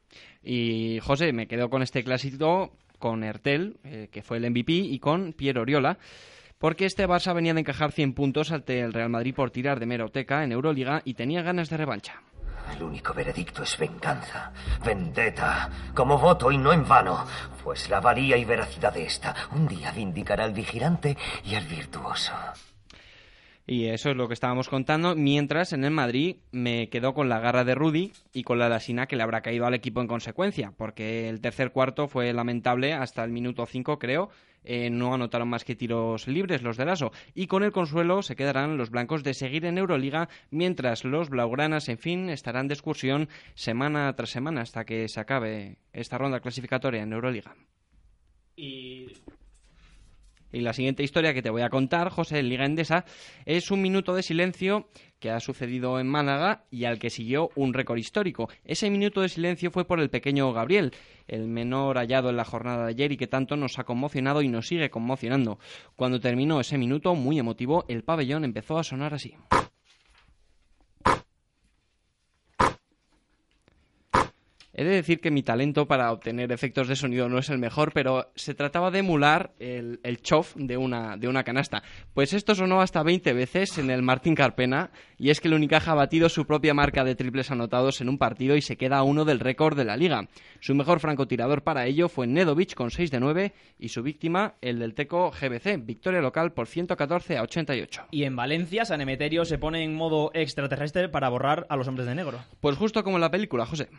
Y 0.43 0.99
José, 1.03 1.32
me 1.32 1.47
quedo 1.47 1.70
con 1.70 1.82
este 1.82 2.03
clásico 2.03 2.72
con 2.99 3.24
Ertel, 3.24 3.78
eh, 3.84 4.09
que 4.11 4.22
fue 4.22 4.36
el 4.36 4.45
MVP, 4.51 4.72
y 4.72 4.99
con 4.99 5.32
Piero 5.32 5.62
Oriola. 5.62 5.99
Porque 6.59 6.84
este 6.84 7.09
Barça 7.09 7.34
venía 7.34 7.55
de 7.55 7.61
encajar 7.61 7.91
100 7.91 8.12
puntos 8.12 8.53
ante 8.53 8.80
el 8.80 8.93
Real 8.93 9.09
Madrid 9.09 9.34
por 9.34 9.51
tirar 9.51 9.80
de 9.80 9.86
meroteca 9.86 10.45
en 10.45 10.53
Euroliga 10.53 11.01
y 11.07 11.14
tenía 11.14 11.41
ganas 11.43 11.70
de 11.70 11.78
revancha. 11.78 12.22
El 12.76 12.82
único 12.82 13.14
veredicto 13.14 13.62
es 13.62 13.78
venganza, 13.78 14.53
vendetta, 14.84 15.70
como 15.95 16.18
voto 16.18 16.53
y 16.53 16.59
no 16.59 16.72
en 16.72 16.86
vano, 16.86 17.24
pues 17.64 17.88
la 17.88 18.01
valía 18.01 18.36
y 18.36 18.45
veracidad 18.45 18.93
de 18.93 19.05
esta 19.05 19.34
un 19.53 19.66
día 19.66 19.91
vindicará 19.91 20.45
al 20.45 20.53
vigilante 20.53 21.16
y 21.45 21.55
al 21.55 21.64
virtuoso. 21.64 22.34
Y 23.71 23.87
eso 23.87 24.11
es 24.11 24.16
lo 24.16 24.27
que 24.27 24.35
estábamos 24.35 24.68
contando. 24.68 25.14
Mientras 25.14 25.73
en 25.73 25.85
el 25.85 25.93
Madrid 25.93 26.39
me 26.51 26.89
quedo 26.89 27.14
con 27.14 27.29
la 27.29 27.39
garra 27.39 27.62
de 27.62 27.77
Rudy 27.77 28.11
y 28.33 28.43
con 28.43 28.59
la 28.59 28.68
lasina 28.68 29.07
que 29.07 29.14
le 29.14 29.23
habrá 29.23 29.43
caído 29.43 29.64
al 29.64 29.75
equipo 29.75 30.01
en 30.01 30.09
consecuencia, 30.09 30.75
porque 30.77 31.29
el 31.29 31.41
tercer 31.41 31.71
cuarto 31.71 32.09
fue 32.09 32.33
lamentable 32.33 32.95
hasta 32.95 33.23
el 33.23 33.31
minuto 33.31 33.64
5, 33.64 34.01
creo. 34.01 34.31
Eh, 34.64 34.91
no 34.91 35.14
anotaron 35.14 35.49
más 35.49 35.64
que 35.64 35.77
tiros 35.77 36.27
libres 36.27 36.62
los 36.62 36.77
de 36.77 36.85
Lasso. 36.85 37.12
Y 37.33 37.47
con 37.47 37.62
el 37.62 37.71
consuelo 37.71 38.23
se 38.23 38.35
quedarán 38.35 38.77
los 38.77 38.91
blancos 38.91 39.23
de 39.23 39.35
seguir 39.35 39.64
en 39.64 39.79
Euroliga, 39.79 40.29
mientras 40.51 41.05
los 41.05 41.31
blaugranas, 41.31 41.89
en 41.89 41.99
fin, 41.99 42.29
estarán 42.29 42.66
de 42.66 42.75
excursión 42.75 43.29
semana 43.55 44.12
tras 44.16 44.31
semana 44.31 44.62
hasta 44.62 44.85
que 44.85 45.07
se 45.07 45.21
acabe 45.21 45.77
esta 45.93 46.18
ronda 46.18 46.41
clasificatoria 46.41 47.05
en 47.05 47.12
Euroliga. 47.12 47.55
Y 48.57 49.12
Y 50.53 50.61
la 50.61 50.72
siguiente 50.72 51.03
historia 51.03 51.34
que 51.34 51.42
te 51.42 51.51
voy 51.51 51.62
a 51.62 51.70
contar, 51.70 52.11
José, 52.11 52.38
en 52.38 52.48
Liga 52.48 52.64
Endesa, 52.64 53.05
es 53.46 53.70
un 53.70 53.82
minuto 53.82 54.14
de 54.14 54.22
silencio 54.22 54.88
que 55.18 55.30
ha 55.30 55.40
sucedido 55.40 56.01
en 56.01 56.09
Málaga 56.09 56.64
y 56.70 56.84
al 56.84 56.98
que 56.98 57.11
siguió 57.11 57.51
un 57.55 57.74
récord 57.74 57.98
histórico. 57.98 58.48
Ese 58.64 58.90
minuto 58.90 59.20
de 59.20 59.28
silencio 59.28 59.70
fue 59.70 59.86
por 59.86 60.01
el 60.01 60.11
pequeño 60.11 60.53
Gabriel, 60.53 60.92
el 61.28 61.46
menor 61.46 61.98
hallado 61.98 62.30
en 62.30 62.36
la 62.36 62.44
jornada 62.44 62.84
de 62.84 62.90
ayer 62.90 63.12
y 63.12 63.16
que 63.16 63.26
tanto 63.26 63.57
nos 63.57 63.78
ha 63.78 63.84
conmocionado 63.84 64.42
y 64.42 64.48
nos 64.48 64.66
sigue 64.66 64.90
conmocionando. 64.90 65.59
Cuando 65.94 66.20
terminó 66.20 66.61
ese 66.61 66.78
minuto, 66.78 67.14
muy 67.14 67.38
emotivo, 67.38 67.84
el 67.88 68.03
pabellón 68.03 68.44
empezó 68.44 68.78
a 68.78 68.84
sonar 68.84 69.14
así. 69.14 69.36
He 74.81 74.85
de 74.85 74.95
decir 74.95 75.20
que 75.20 75.31
mi 75.31 75.43
talento 75.43 75.87
para 75.87 76.11
obtener 76.11 76.51
efectos 76.53 76.89
de 76.89 76.97
sonido 76.97 77.28
no 77.28 77.37
es 77.37 77.51
el 77.51 77.59
mejor, 77.59 77.93
pero 77.93 78.33
se 78.35 78.55
trataba 78.55 78.91
de 78.91 79.01
emular 79.01 79.53
el, 79.59 80.01
el 80.05 80.22
chof 80.22 80.55
de 80.57 80.78
una, 80.78 81.18
de 81.18 81.28
una 81.28 81.45
canasta. 81.45 81.83
Pues 82.14 82.33
esto 82.33 82.55
sonó 82.55 82.81
hasta 82.81 83.03
20 83.03 83.35
veces 83.35 83.76
en 83.76 83.91
el 83.91 84.01
Martín 84.01 84.35
Carpena, 84.35 84.91
y 85.18 85.28
es 85.28 85.39
que 85.39 85.49
el 85.49 85.55
Unicaja 85.55 85.93
ha 85.93 85.97
batido 85.97 86.31
su 86.31 86.47
propia 86.47 86.72
marca 86.72 87.05
de 87.05 87.14
triples 87.14 87.51
anotados 87.51 88.01
en 88.01 88.09
un 88.09 88.16
partido 88.16 88.57
y 88.57 88.62
se 88.62 88.78
queda 88.78 88.97
a 88.97 89.03
uno 89.03 89.26
del 89.26 89.41
récord 89.41 89.76
de 89.76 89.85
la 89.85 89.99
liga. 89.99 90.28
Su 90.61 90.74
mejor 90.74 90.99
francotirador 90.99 91.62
para 91.62 91.85
ello 91.85 92.09
fue 92.09 92.26
Nedovic 92.26 92.72
con 92.72 92.91
6 92.91 93.11
de 93.11 93.20
9 93.20 93.53
y 93.78 93.91
su 93.91 94.03
víctima, 94.03 94.55
el 94.62 94.78
del 94.78 94.95
Teco 94.95 95.31
GBC, 95.31 95.85
victoria 95.85 96.22
local 96.22 96.55
por 96.55 96.68
114 96.68 97.37
a 97.37 97.43
88. 97.43 98.07
Y 98.12 98.24
en 98.24 98.35
Valencia, 98.35 98.87
San 98.87 99.03
Emeterio 99.03 99.45
se 99.45 99.59
pone 99.59 99.85
en 99.85 99.95
modo 99.95 100.31
extraterrestre 100.33 101.11
para 101.11 101.28
borrar 101.28 101.66
a 101.68 101.76
los 101.76 101.87
hombres 101.87 102.07
de 102.07 102.14
negro. 102.14 102.39
Pues 102.62 102.78
justo 102.78 103.05
como 103.05 103.18
en 103.18 103.20
la 103.20 103.31
película, 103.31 103.66
José. 103.66 103.91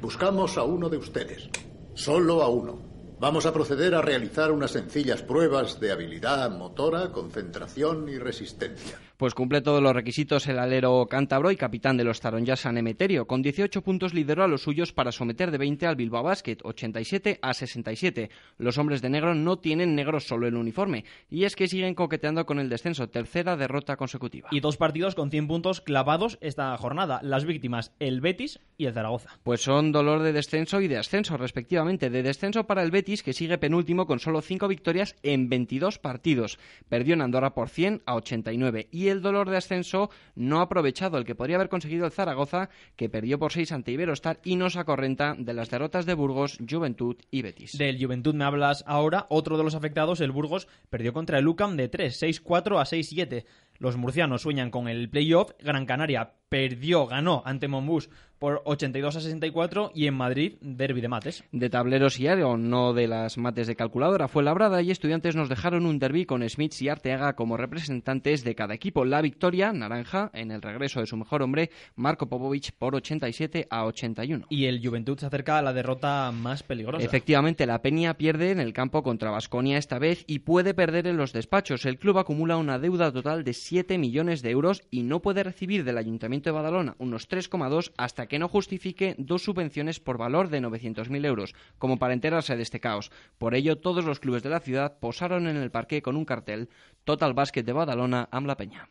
Buscamos 0.00 0.58
a 0.58 0.62
uno 0.62 0.88
de 0.88 0.98
ustedes. 0.98 1.48
Solo 1.94 2.42
a 2.42 2.48
uno. 2.48 2.78
Vamos 3.18 3.46
a 3.46 3.52
proceder 3.52 3.94
a 3.94 4.02
realizar 4.02 4.52
unas 4.52 4.72
sencillas 4.72 5.22
pruebas 5.22 5.80
de 5.80 5.90
habilidad 5.90 6.50
motora, 6.50 7.12
concentración 7.12 8.08
y 8.10 8.18
resistencia. 8.18 9.00
Pues 9.16 9.32
cumple 9.32 9.62
todos 9.62 9.82
los 9.82 9.94
requisitos 9.94 10.46
el 10.46 10.58
alero 10.58 11.06
cántabro 11.08 11.50
y 11.50 11.56
capitán 11.56 11.96
de 11.96 12.04
los 12.04 12.20
Taronjas 12.20 12.60
San 12.60 12.76
Emeterio. 12.76 13.26
Con 13.26 13.40
18 13.40 13.80
puntos 13.80 14.12
lideró 14.12 14.44
a 14.44 14.48
los 14.48 14.60
suyos 14.60 14.92
para 14.92 15.10
someter 15.10 15.50
de 15.50 15.56
20 15.56 15.86
al 15.86 15.96
Bilbao 15.96 16.22
Basket, 16.22 16.58
87 16.62 17.38
a 17.40 17.54
67. 17.54 18.28
Los 18.58 18.76
hombres 18.76 19.00
de 19.00 19.08
negro 19.08 19.34
no 19.34 19.58
tienen 19.58 19.94
negro 19.94 20.20
solo 20.20 20.46
el 20.46 20.54
uniforme. 20.54 21.06
Y 21.30 21.44
es 21.44 21.56
que 21.56 21.66
siguen 21.66 21.94
coqueteando 21.94 22.44
con 22.44 22.58
el 22.58 22.68
descenso, 22.68 23.08
tercera 23.08 23.56
derrota 23.56 23.96
consecutiva. 23.96 24.50
Y 24.52 24.60
dos 24.60 24.76
partidos 24.76 25.14
con 25.14 25.30
100 25.30 25.48
puntos 25.48 25.80
clavados 25.80 26.36
esta 26.42 26.76
jornada. 26.76 27.20
Las 27.22 27.46
víctimas, 27.46 27.92
el 27.98 28.20
Betis 28.20 28.60
y 28.76 28.84
el 28.84 28.92
Zaragoza. 28.92 29.30
Pues 29.44 29.62
son 29.62 29.92
dolor 29.92 30.22
de 30.24 30.34
descenso 30.34 30.82
y 30.82 30.88
de 30.88 30.98
ascenso, 30.98 31.38
respectivamente. 31.38 32.10
De 32.10 32.22
descenso 32.22 32.66
para 32.66 32.82
el 32.82 32.90
Betis, 32.90 33.22
que 33.22 33.32
sigue 33.32 33.56
penúltimo 33.56 34.06
con 34.06 34.18
solo 34.18 34.42
5 34.42 34.68
victorias 34.68 35.16
en 35.22 35.48
22 35.48 35.98
partidos. 35.98 36.58
Perdió 36.90 37.14
en 37.14 37.22
Andorra 37.22 37.54
por 37.54 37.70
100 37.70 38.02
a 38.04 38.14
89. 38.16 38.88
Y 38.90 39.05
el 39.08 39.22
dolor 39.22 39.50
de 39.50 39.56
ascenso 39.56 40.10
no 40.34 40.60
ha 40.60 40.62
aprovechado 40.62 41.18
el 41.18 41.24
que 41.24 41.34
podría 41.34 41.56
haber 41.56 41.68
conseguido 41.68 42.06
el 42.06 42.12
Zaragoza, 42.12 42.68
que 42.96 43.08
perdió 43.08 43.38
por 43.38 43.52
6 43.52 43.72
ante 43.72 43.92
Iberostar 43.92 44.40
y 44.44 44.56
no 44.56 44.70
sacó 44.70 44.96
renta 44.96 45.34
de 45.38 45.54
las 45.54 45.70
derrotas 45.70 46.06
de 46.06 46.14
Burgos, 46.14 46.58
Juventud 46.68 47.16
y 47.30 47.42
Betis. 47.42 47.76
Del 47.78 48.02
Juventud 48.02 48.34
me 48.34 48.44
hablas 48.44 48.84
ahora. 48.86 49.26
Otro 49.28 49.56
de 49.56 49.64
los 49.64 49.74
afectados, 49.74 50.20
el 50.20 50.32
Burgos, 50.32 50.68
perdió 50.90 51.12
contra 51.12 51.38
el 51.38 51.48
UCAM 51.48 51.76
de 51.76 51.88
3, 51.88 52.22
6-4 52.22 52.80
a 52.80 52.84
6-7. 52.84 53.44
Los 53.78 53.96
murcianos 53.96 54.42
sueñan 54.42 54.70
con 54.70 54.88
el 54.88 55.08
playoff. 55.10 55.52
Gran 55.60 55.86
Canaria 55.86 56.32
perdió, 56.48 57.06
ganó 57.06 57.42
ante 57.44 57.68
Monbus 57.68 58.08
por 58.38 58.62
82 58.64 59.16
a 59.16 59.20
64 59.20 59.92
y 59.94 60.06
en 60.06 60.14
Madrid, 60.14 60.54
derby 60.60 61.00
de 61.00 61.08
mates. 61.08 61.44
De 61.52 61.70
tableros 61.70 62.18
y 62.20 62.28
aero, 62.28 62.56
no 62.56 62.92
de 62.92 63.08
las 63.08 63.38
mates 63.38 63.66
de 63.66 63.76
calculadora, 63.76 64.28
fue 64.28 64.42
labrada 64.42 64.82
y 64.82 64.90
estudiantes 64.90 65.36
nos 65.36 65.48
dejaron 65.48 65.86
un 65.86 65.98
derby 65.98 66.26
con 66.26 66.46
Smith 66.48 66.74
y 66.80 66.88
Arteaga 66.88 67.34
como 67.34 67.56
representantes 67.56 68.44
de 68.44 68.54
cada 68.54 68.74
equipo. 68.74 69.04
La 69.04 69.22
victoria, 69.22 69.72
naranja, 69.72 70.30
en 70.34 70.50
el 70.50 70.62
regreso 70.62 71.00
de 71.00 71.06
su 71.06 71.16
mejor 71.16 71.42
hombre, 71.42 71.70
Marco 71.94 72.28
Popovic, 72.28 72.72
por 72.72 72.94
87 72.94 73.66
a 73.70 73.84
81. 73.84 74.46
Y 74.50 74.66
el 74.66 74.86
Juventud 74.86 75.18
se 75.18 75.26
acerca 75.26 75.58
a 75.58 75.62
la 75.62 75.72
derrota 75.72 76.30
más 76.32 76.62
peligrosa. 76.62 77.04
Efectivamente, 77.04 77.66
la 77.66 77.82
Peña 77.82 78.14
pierde 78.14 78.50
en 78.50 78.60
el 78.60 78.72
campo 78.72 79.02
contra 79.02 79.30
Vasconia 79.30 79.78
esta 79.78 79.98
vez 79.98 80.24
y 80.26 80.40
puede 80.40 80.74
perder 80.74 81.06
en 81.06 81.16
los 81.16 81.32
despachos. 81.32 81.84
El 81.86 81.98
club 81.98 82.18
acumula 82.18 82.56
una 82.56 82.78
deuda 82.78 83.12
total 83.12 83.44
de 83.44 83.52
7 83.52 83.98
millones 83.98 84.42
de 84.42 84.50
euros 84.50 84.82
y 84.90 85.02
no 85.02 85.20
puede 85.20 85.42
recibir 85.42 85.84
del 85.84 85.98
Ayuntamiento 85.98 86.50
de 86.50 86.54
Badalona 86.54 86.96
unos 86.98 87.28
3,2 87.28 87.92
hasta 87.96 88.25
que 88.26 88.38
no 88.38 88.48
justifique 88.48 89.14
dos 89.18 89.44
subvenciones 89.44 90.00
por 90.00 90.18
valor 90.18 90.48
de 90.48 90.60
900.000 90.60 91.24
euros, 91.26 91.54
como 91.78 91.98
para 91.98 92.14
enterarse 92.14 92.56
de 92.56 92.62
este 92.62 92.80
caos. 92.80 93.10
Por 93.38 93.54
ello, 93.54 93.78
todos 93.78 94.04
los 94.04 94.20
clubes 94.20 94.42
de 94.42 94.50
la 94.50 94.60
ciudad 94.60 94.98
posaron 94.98 95.46
en 95.46 95.56
el 95.56 95.70
parque 95.70 96.02
con 96.02 96.16
un 96.16 96.24
cartel 96.24 96.68
Total 97.04 97.34
Básquet 97.34 97.64
de 97.64 97.72
Badalona, 97.72 98.28
Am 98.30 98.46
la 98.46 98.56
Peña. 98.56 98.88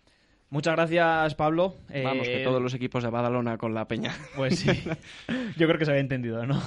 Muchas 0.56 0.74
gracias, 0.74 1.36
Pablo. 1.36 1.76
Vamos, 2.01 2.26
que 2.26 2.41
Eh, 2.41 2.43
todos 2.45 2.62
los 2.62 2.74
equipos 2.74 3.03
de 3.03 3.10
Badalona 3.10 3.58
con 3.58 3.74
la 3.74 3.89
Peña. 3.89 4.16
Pues 4.38 4.60
sí. 4.60 4.70
Yo 5.58 5.68
creo 5.68 5.78
que 5.78 5.84
se 5.84 5.91
había 5.91 5.99
entendido, 5.99 6.45
¿no? 6.45 6.62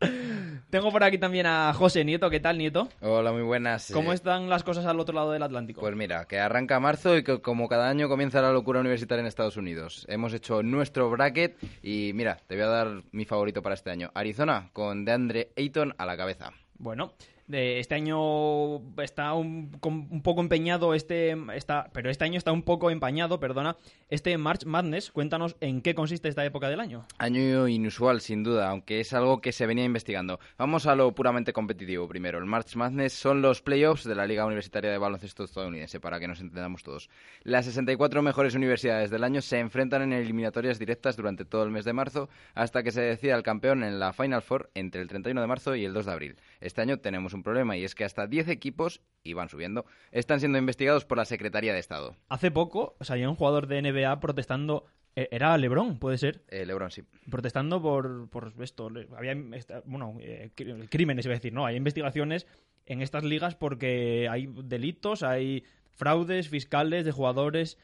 Tengo 0.70 0.90
por 0.90 1.04
aquí 1.04 1.18
también 1.18 1.44
a 1.44 1.74
José 1.74 2.06
Nieto. 2.06 2.30
¿Qué 2.30 2.40
tal, 2.40 2.56
Nieto? 2.56 2.88
Hola, 3.02 3.30
muy 3.30 3.42
buenas. 3.42 3.90
¿Cómo 3.92 4.12
Eh, 4.12 4.14
están 4.14 4.48
las 4.48 4.64
cosas 4.64 4.86
al 4.86 4.98
otro 4.98 5.14
lado 5.14 5.30
del 5.32 5.42
Atlántico? 5.42 5.82
Pues 5.82 5.94
mira, 5.94 6.24
que 6.24 6.38
arranca 6.38 6.80
marzo 6.80 7.14
y 7.18 7.22
que 7.22 7.42
como 7.42 7.68
cada 7.68 7.90
año 7.90 8.08
comienza 8.08 8.40
la 8.40 8.50
locura 8.50 8.80
universitaria 8.80 9.20
en 9.20 9.26
Estados 9.26 9.58
Unidos. 9.58 10.06
Hemos 10.08 10.32
hecho 10.32 10.62
nuestro 10.62 11.10
bracket 11.10 11.58
y 11.82 12.12
mira, 12.14 12.38
te 12.46 12.54
voy 12.54 12.64
a 12.64 12.68
dar 12.68 13.02
mi 13.12 13.26
favorito 13.26 13.62
para 13.62 13.74
este 13.74 13.90
año. 13.90 14.10
Arizona 14.14 14.70
con 14.72 15.04
DeAndre 15.04 15.50
Ayton 15.58 15.94
a 15.98 16.06
la 16.06 16.16
cabeza. 16.16 16.52
Bueno, 16.78 17.12
este 17.50 17.94
año 17.94 18.80
está 19.02 19.34
un, 19.34 19.70
un 19.82 20.22
poco 20.22 20.40
empeñado 20.40 20.94
este 20.94 21.36
está, 21.54 21.90
pero 21.92 22.10
este 22.10 22.24
año 22.24 22.38
está 22.38 22.52
un 22.52 22.62
poco 22.62 22.90
empañado, 22.90 23.40
perdona, 23.40 23.76
este 24.08 24.36
March 24.38 24.64
Madness. 24.64 25.10
Cuéntanos 25.10 25.56
en 25.60 25.82
qué 25.82 25.94
consiste 25.94 26.28
esta 26.28 26.44
época 26.44 26.68
del 26.68 26.80
año. 26.80 27.06
Año 27.18 27.68
inusual, 27.68 28.20
sin 28.20 28.42
duda, 28.42 28.70
aunque 28.70 29.00
es 29.00 29.12
algo 29.12 29.40
que 29.40 29.52
se 29.52 29.66
venía 29.66 29.84
investigando. 29.84 30.40
Vamos 30.58 30.86
a 30.86 30.94
lo 30.94 31.12
puramente 31.14 31.52
competitivo 31.52 32.08
primero. 32.08 32.38
El 32.38 32.46
March 32.46 32.76
Madness 32.76 33.12
son 33.12 33.42
los 33.42 33.62
playoffs 33.62 34.04
de 34.04 34.14
la 34.14 34.26
Liga 34.26 34.46
Universitaria 34.46 34.90
de 34.90 34.98
Baloncesto 34.98 35.44
Estadounidense, 35.44 36.00
para 36.00 36.20
que 36.20 36.28
nos 36.28 36.40
entendamos 36.40 36.82
todos. 36.82 37.10
Las 37.42 37.66
64 37.66 38.22
mejores 38.22 38.54
universidades 38.54 39.10
del 39.10 39.24
año 39.24 39.40
se 39.40 39.58
enfrentan 39.58 40.02
en 40.02 40.12
eliminatorias 40.12 40.78
directas 40.78 41.16
durante 41.16 41.44
todo 41.44 41.64
el 41.64 41.70
mes 41.70 41.84
de 41.84 41.92
marzo, 41.92 42.28
hasta 42.54 42.82
que 42.82 42.92
se 42.92 43.00
decida 43.00 43.34
el 43.34 43.42
campeón 43.42 43.82
en 43.84 43.98
la 43.98 44.12
Final 44.12 44.42
Four 44.42 44.70
entre 44.74 45.02
el 45.02 45.08
31 45.08 45.40
de 45.40 45.46
marzo 45.46 45.74
y 45.74 45.84
el 45.84 45.92
2 45.92 46.06
de 46.06 46.12
abril. 46.12 46.36
Este 46.60 46.80
año 46.80 46.98
tenemos 46.98 47.31
un 47.32 47.42
problema 47.42 47.76
y 47.76 47.84
es 47.84 47.94
que 47.94 48.04
hasta 48.04 48.26
10 48.26 48.48
equipos, 48.48 49.00
y 49.22 49.32
van 49.34 49.48
subiendo, 49.48 49.84
están 50.10 50.40
siendo 50.40 50.58
investigados 50.58 51.04
por 51.04 51.18
la 51.18 51.24
Secretaría 51.24 51.72
de 51.72 51.78
Estado. 51.80 52.16
Hace 52.28 52.50
poco 52.50 52.96
salió 53.00 53.28
un 53.30 53.36
jugador 53.36 53.66
de 53.66 53.80
NBA 53.82 54.20
protestando. 54.20 54.86
eh, 55.16 55.28
Era 55.30 55.56
LeBron, 55.58 55.98
puede 55.98 56.18
ser. 56.18 56.42
Eh, 56.48 56.64
LeBron, 56.66 56.90
sí. 56.90 57.02
Protestando 57.30 57.80
por, 57.82 58.28
por 58.30 58.52
esto. 58.60 58.90
Había, 59.16 59.34
bueno, 59.84 60.16
eh, 60.20 60.50
crímenes, 60.88 61.24
iba 61.26 61.34
a 61.34 61.38
decir, 61.38 61.52
¿no? 61.52 61.66
Hay 61.66 61.76
investigaciones 61.76 62.46
en 62.86 63.02
estas 63.02 63.22
ligas 63.24 63.54
porque 63.54 64.28
hay 64.30 64.48
delitos, 64.64 65.22
hay 65.22 65.64
fraudes 65.92 66.48
fiscales 66.48 67.04
de 67.04 67.12
jugadores. 67.12 67.78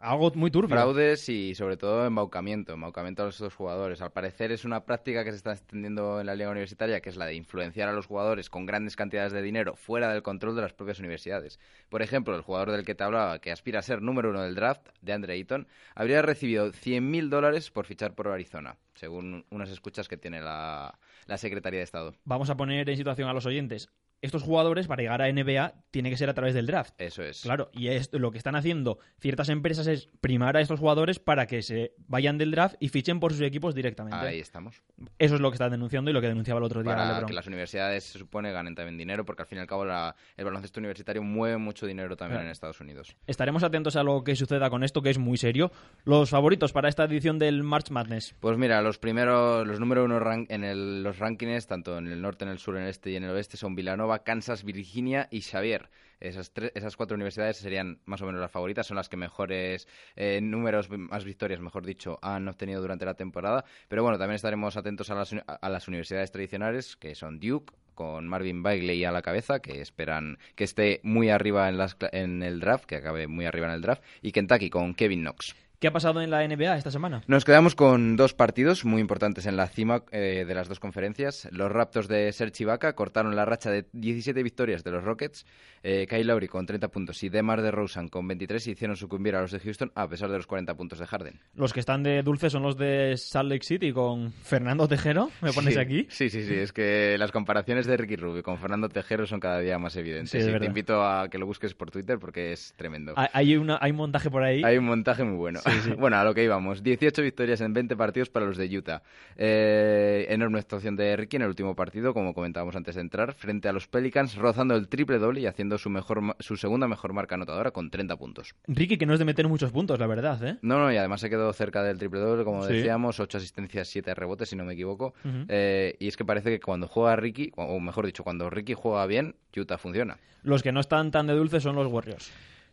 Algo 0.00 0.30
muy 0.34 0.50
turbio. 0.50 0.68
Fraudes 0.68 1.28
y 1.28 1.54
sobre 1.54 1.76
todo 1.76 2.06
embaucamiento, 2.06 2.74
embaucamiento 2.74 3.22
a 3.22 3.26
los 3.26 3.38
dos 3.38 3.54
jugadores. 3.54 4.00
Al 4.00 4.12
parecer 4.12 4.52
es 4.52 4.64
una 4.64 4.84
práctica 4.84 5.24
que 5.24 5.30
se 5.30 5.36
está 5.36 5.52
extendiendo 5.52 6.20
en 6.20 6.26
la 6.26 6.34
liga 6.34 6.50
universitaria, 6.50 7.00
que 7.00 7.10
es 7.10 7.16
la 7.16 7.26
de 7.26 7.34
influenciar 7.34 7.88
a 7.88 7.92
los 7.92 8.06
jugadores 8.06 8.50
con 8.50 8.66
grandes 8.66 8.96
cantidades 8.96 9.32
de 9.32 9.42
dinero 9.42 9.74
fuera 9.76 10.12
del 10.12 10.22
control 10.22 10.56
de 10.56 10.62
las 10.62 10.72
propias 10.72 11.00
universidades. 11.00 11.58
Por 11.88 12.02
ejemplo, 12.02 12.36
el 12.36 12.42
jugador 12.42 12.70
del 12.70 12.84
que 12.84 12.94
te 12.94 13.04
hablaba, 13.04 13.40
que 13.40 13.50
aspira 13.50 13.80
a 13.80 13.82
ser 13.82 14.02
número 14.02 14.30
uno 14.30 14.42
del 14.42 14.54
draft, 14.54 14.88
de 15.00 15.12
Andre 15.12 15.34
Ayton, 15.34 15.66
habría 15.94 16.22
recibido 16.22 16.72
100.000 16.72 17.28
dólares 17.28 17.70
por 17.70 17.86
fichar 17.86 18.14
por 18.14 18.28
Arizona, 18.28 18.76
según 18.94 19.44
unas 19.50 19.70
escuchas 19.70 20.08
que 20.08 20.16
tiene 20.16 20.40
la, 20.40 20.98
la 21.26 21.38
Secretaría 21.38 21.80
de 21.80 21.84
Estado. 21.84 22.14
Vamos 22.24 22.50
a 22.50 22.56
poner 22.56 22.88
en 22.88 22.96
situación 22.96 23.28
a 23.28 23.32
los 23.32 23.46
oyentes. 23.46 23.90
Estos 24.20 24.42
jugadores, 24.42 24.88
para 24.88 25.02
llegar 25.02 25.22
a 25.22 25.28
NBA, 25.32 25.74
tiene 25.92 26.10
que 26.10 26.16
ser 26.16 26.28
a 26.28 26.34
través 26.34 26.52
del 26.54 26.66
draft. 26.66 26.92
Eso 26.98 27.22
es. 27.22 27.42
Claro, 27.42 27.70
y 27.72 27.88
es, 27.88 28.10
lo 28.12 28.32
que 28.32 28.38
están 28.38 28.56
haciendo 28.56 28.98
ciertas 29.20 29.48
empresas 29.48 29.86
es 29.86 30.08
primar 30.20 30.56
a 30.56 30.60
estos 30.60 30.80
jugadores 30.80 31.20
para 31.20 31.46
que 31.46 31.62
se 31.62 31.92
vayan 32.08 32.36
del 32.36 32.50
draft 32.50 32.74
y 32.80 32.88
fichen 32.88 33.20
por 33.20 33.32
sus 33.32 33.42
equipos 33.42 33.74
directamente. 33.76 34.18
Ahí 34.18 34.40
estamos. 34.40 34.82
Eso 35.18 35.36
es 35.36 35.40
lo 35.40 35.50
que 35.50 35.54
están 35.54 35.70
denunciando 35.70 36.10
y 36.10 36.14
lo 36.14 36.20
que 36.20 36.26
denunciaba 36.26 36.58
el 36.58 36.64
otro 36.64 36.82
día 36.82 36.96
Para 36.96 37.24
que 37.26 37.32
las 37.32 37.46
universidades 37.46 38.04
se 38.04 38.18
supone 38.18 38.50
ganen 38.50 38.74
también 38.74 38.98
dinero, 38.98 39.24
porque 39.24 39.42
al 39.42 39.48
fin 39.48 39.58
y 39.58 39.60
al 39.60 39.66
cabo 39.68 39.84
la- 39.84 40.16
el 40.36 40.44
baloncesto 40.44 40.80
universitario 40.80 41.22
mueve 41.22 41.58
mucho 41.58 41.86
dinero 41.86 42.16
también 42.16 42.38
Claro. 42.38 42.46
en 42.48 42.52
Estados 42.52 42.80
Unidos. 42.80 43.14
Estaremos 43.28 43.62
atentos 43.62 43.94
a 43.94 44.02
lo 44.02 44.24
que 44.24 44.34
suceda 44.34 44.68
con 44.68 44.82
esto, 44.82 45.00
que 45.00 45.10
es 45.10 45.18
muy 45.18 45.36
serio. 45.38 45.70
Los 46.04 46.30
favoritos 46.30 46.72
para 46.72 46.88
esta 46.88 47.04
edición 47.04 47.38
del 47.38 47.62
March 47.62 47.90
Madness. 47.90 48.34
Pues 48.40 48.58
mira, 48.58 48.82
los 48.82 48.98
primeros, 48.98 49.64
los 49.66 49.78
número 49.78 50.04
uno 50.04 50.18
en 50.48 50.64
el- 50.64 51.02
los 51.04 51.18
rankings, 51.20 51.66
tanto 51.68 51.98
en 51.98 52.08
el 52.08 52.20
norte, 52.20 52.44
en 52.44 52.50
el 52.50 52.58
sur, 52.58 52.76
en 52.76 52.82
el 52.82 52.88
este 52.88 53.10
y 53.10 53.16
en 53.16 53.24
el 53.24 53.30
oeste, 53.30 53.56
son 53.56 53.74
Villanova, 53.76 54.07
Kansas, 54.24 54.64
Virginia 54.64 55.28
y 55.30 55.42
Xavier. 55.42 55.90
Esas, 56.20 56.52
tres, 56.52 56.72
esas 56.74 56.96
cuatro 56.96 57.14
universidades 57.14 57.58
serían 57.58 58.00
más 58.04 58.20
o 58.22 58.26
menos 58.26 58.40
las 58.40 58.50
favoritas, 58.50 58.86
son 58.86 58.96
las 58.96 59.08
que 59.08 59.16
mejores 59.16 59.86
eh, 60.16 60.40
números, 60.42 60.90
más 60.90 61.24
victorias, 61.24 61.60
mejor 61.60 61.86
dicho, 61.86 62.18
han 62.22 62.48
obtenido 62.48 62.80
durante 62.80 63.04
la 63.04 63.14
temporada. 63.14 63.64
Pero 63.88 64.02
bueno, 64.02 64.18
también 64.18 64.34
estaremos 64.34 64.76
atentos 64.76 65.10
a 65.10 65.14
las, 65.14 65.32
a 65.46 65.68
las 65.68 65.86
universidades 65.86 66.32
tradicionales, 66.32 66.96
que 66.96 67.14
son 67.14 67.38
Duke, 67.38 67.72
con 67.94 68.28
Marvin 68.28 68.62
Bagley 68.62 69.04
a 69.04 69.12
la 69.12 69.22
cabeza, 69.22 69.60
que 69.60 69.80
esperan 69.80 70.38
que 70.54 70.64
esté 70.64 71.00
muy 71.02 71.30
arriba 71.30 71.68
en, 71.68 71.78
las, 71.78 71.96
en 72.12 72.42
el 72.44 72.60
draft, 72.60 72.84
que 72.84 72.96
acabe 72.96 73.26
muy 73.26 73.44
arriba 73.44 73.66
en 73.66 73.72
el 73.72 73.82
draft, 73.82 74.04
y 74.22 74.32
Kentucky 74.32 74.70
con 74.70 74.94
Kevin 74.94 75.22
Knox. 75.22 75.54
¿Qué 75.80 75.86
ha 75.86 75.92
pasado 75.92 76.20
en 76.20 76.30
la 76.30 76.42
NBA 76.46 76.76
esta 76.76 76.90
semana? 76.90 77.22
Nos 77.28 77.44
quedamos 77.44 77.76
con 77.76 78.16
dos 78.16 78.34
partidos 78.34 78.84
muy 78.84 79.00
importantes 79.00 79.46
en 79.46 79.56
la 79.56 79.68
cima 79.68 80.02
eh, 80.10 80.44
de 80.44 80.52
las 80.52 80.66
dos 80.68 80.80
conferencias. 80.80 81.48
Los 81.52 81.70
Raptors 81.70 82.08
de 82.08 82.32
Serge 82.32 82.64
Ibaka 82.64 82.94
cortaron 82.96 83.36
la 83.36 83.44
racha 83.44 83.70
de 83.70 83.86
17 83.92 84.42
victorias 84.42 84.82
de 84.82 84.90
los 84.90 85.04
Rockets. 85.04 85.46
Eh, 85.84 86.08
Kyle 86.08 86.26
Lowry 86.26 86.48
con 86.48 86.66
30 86.66 86.88
puntos 86.88 87.22
y 87.22 87.28
DeMar 87.28 87.62
DeRozan 87.62 88.08
con 88.08 88.26
23 88.26 88.66
hicieron 88.66 88.96
sucumbir 88.96 89.36
a 89.36 89.40
los 89.42 89.52
de 89.52 89.60
Houston 89.60 89.92
a 89.94 90.08
pesar 90.08 90.30
de 90.30 90.38
los 90.38 90.48
40 90.48 90.74
puntos 90.74 90.98
de 90.98 91.06
Harden. 91.06 91.38
Los 91.54 91.72
que 91.72 91.78
están 91.78 92.02
de 92.02 92.24
dulce 92.24 92.50
son 92.50 92.64
los 92.64 92.76
de 92.76 93.16
Salt 93.16 93.48
Lake 93.48 93.64
City 93.64 93.92
con 93.92 94.32
Fernando 94.32 94.88
Tejero. 94.88 95.30
¿Me 95.42 95.52
pones 95.52 95.74
Sí, 95.74 95.78
aquí? 95.80 96.06
Sí, 96.10 96.28
sí, 96.28 96.42
sí. 96.44 96.54
Es 96.54 96.72
que 96.72 97.14
las 97.18 97.30
comparaciones 97.30 97.86
de 97.86 97.96
Ricky 97.96 98.16
Rubio 98.16 98.42
con 98.42 98.58
Fernando 98.58 98.88
Tejero 98.88 99.26
son 99.28 99.38
cada 99.38 99.60
día 99.60 99.78
más 99.78 99.94
evidentes. 99.94 100.44
Sí, 100.44 100.50
Y 100.50 100.58
te 100.58 100.66
invito 100.66 101.04
a 101.04 101.28
que 101.28 101.38
lo 101.38 101.46
busques 101.46 101.72
por 101.74 101.92
Twitter 101.92 102.18
porque 102.18 102.50
es 102.50 102.74
tremendo. 102.76 103.12
Hay- 103.14 103.28
Hay, 103.32 103.56
una, 103.56 103.78
hay 103.80 103.92
un 103.92 103.98
montaje 103.98 104.28
por 104.28 104.42
ahí. 104.42 104.62
Hay 104.64 104.76
un 104.78 104.86
montaje 104.86 105.22
muy 105.22 105.36
bueno. 105.36 105.60
Sí, 105.70 105.80
sí. 105.84 105.90
bueno, 105.98 106.16
a 106.16 106.24
lo 106.24 106.34
que 106.34 106.44
íbamos. 106.44 106.82
18 106.82 107.22
victorias 107.22 107.60
en 107.60 107.72
20 107.72 107.96
partidos 107.96 108.30
para 108.30 108.46
los 108.46 108.56
de 108.56 108.66
Utah. 108.76 109.02
Eh, 109.36 110.26
enorme 110.30 110.58
actuación 110.58 110.96
de 110.96 111.16
Ricky 111.16 111.36
en 111.36 111.42
el 111.42 111.48
último 111.48 111.74
partido, 111.74 112.12
como 112.14 112.34
comentábamos 112.34 112.76
antes 112.76 112.94
de 112.94 113.00
entrar, 113.00 113.34
frente 113.34 113.68
a 113.68 113.72
los 113.72 113.86
Pelicans, 113.86 114.34
rozando 114.36 114.74
el 114.74 114.88
triple 114.88 115.18
doble 115.18 115.40
y 115.40 115.46
haciendo 115.46 115.78
su, 115.78 115.90
mejor, 115.90 116.36
su 116.40 116.56
segunda 116.56 116.88
mejor 116.88 117.12
marca 117.12 117.34
anotadora 117.36 117.70
con 117.70 117.90
30 117.90 118.16
puntos. 118.16 118.54
Ricky, 118.66 118.98
que 118.98 119.06
no 119.06 119.12
es 119.12 119.18
de 119.18 119.24
meter 119.24 119.48
muchos 119.48 119.72
puntos, 119.72 119.98
la 119.98 120.06
verdad, 120.06 120.42
¿eh? 120.46 120.58
No, 120.62 120.78
no, 120.78 120.92
y 120.92 120.96
además 120.96 121.20
se 121.20 121.30
quedó 121.30 121.52
cerca 121.52 121.82
del 121.82 121.98
triple 121.98 122.20
doble, 122.20 122.44
como 122.44 122.64
Sí. 122.66 122.72
decíamos, 122.74 123.20
8 123.20 123.38
asistencias, 123.38 123.88
7 123.88 124.14
rebotes, 124.14 124.48
si 124.48 124.56
no 124.56 124.64
me 124.64 124.74
equivoco. 124.74 125.14
Eh, 125.48 125.96
y 125.98 126.08
es 126.08 126.16
que 126.16 126.24
parece 126.24 126.50
que 126.50 126.60
cuando 126.60 126.88
juega 126.88 127.16
Ricky, 127.16 127.52
o 127.56 127.78
mejor 127.80 128.06
dicho, 128.06 128.24
cuando 128.24 128.50
Ricky 128.50 128.74
juega 128.74 129.06
bien, 129.06 129.34
Utah 129.56 129.78
funciona. 129.78 130.18
Los 130.42 130.62
que 130.62 130.72
no 130.72 130.80
están 130.80 131.10
tan 131.10 131.26
de 131.26 131.34
dulce 131.34 131.60
son 131.60 131.74
los 131.76 131.86
Warriors. 131.88 132.30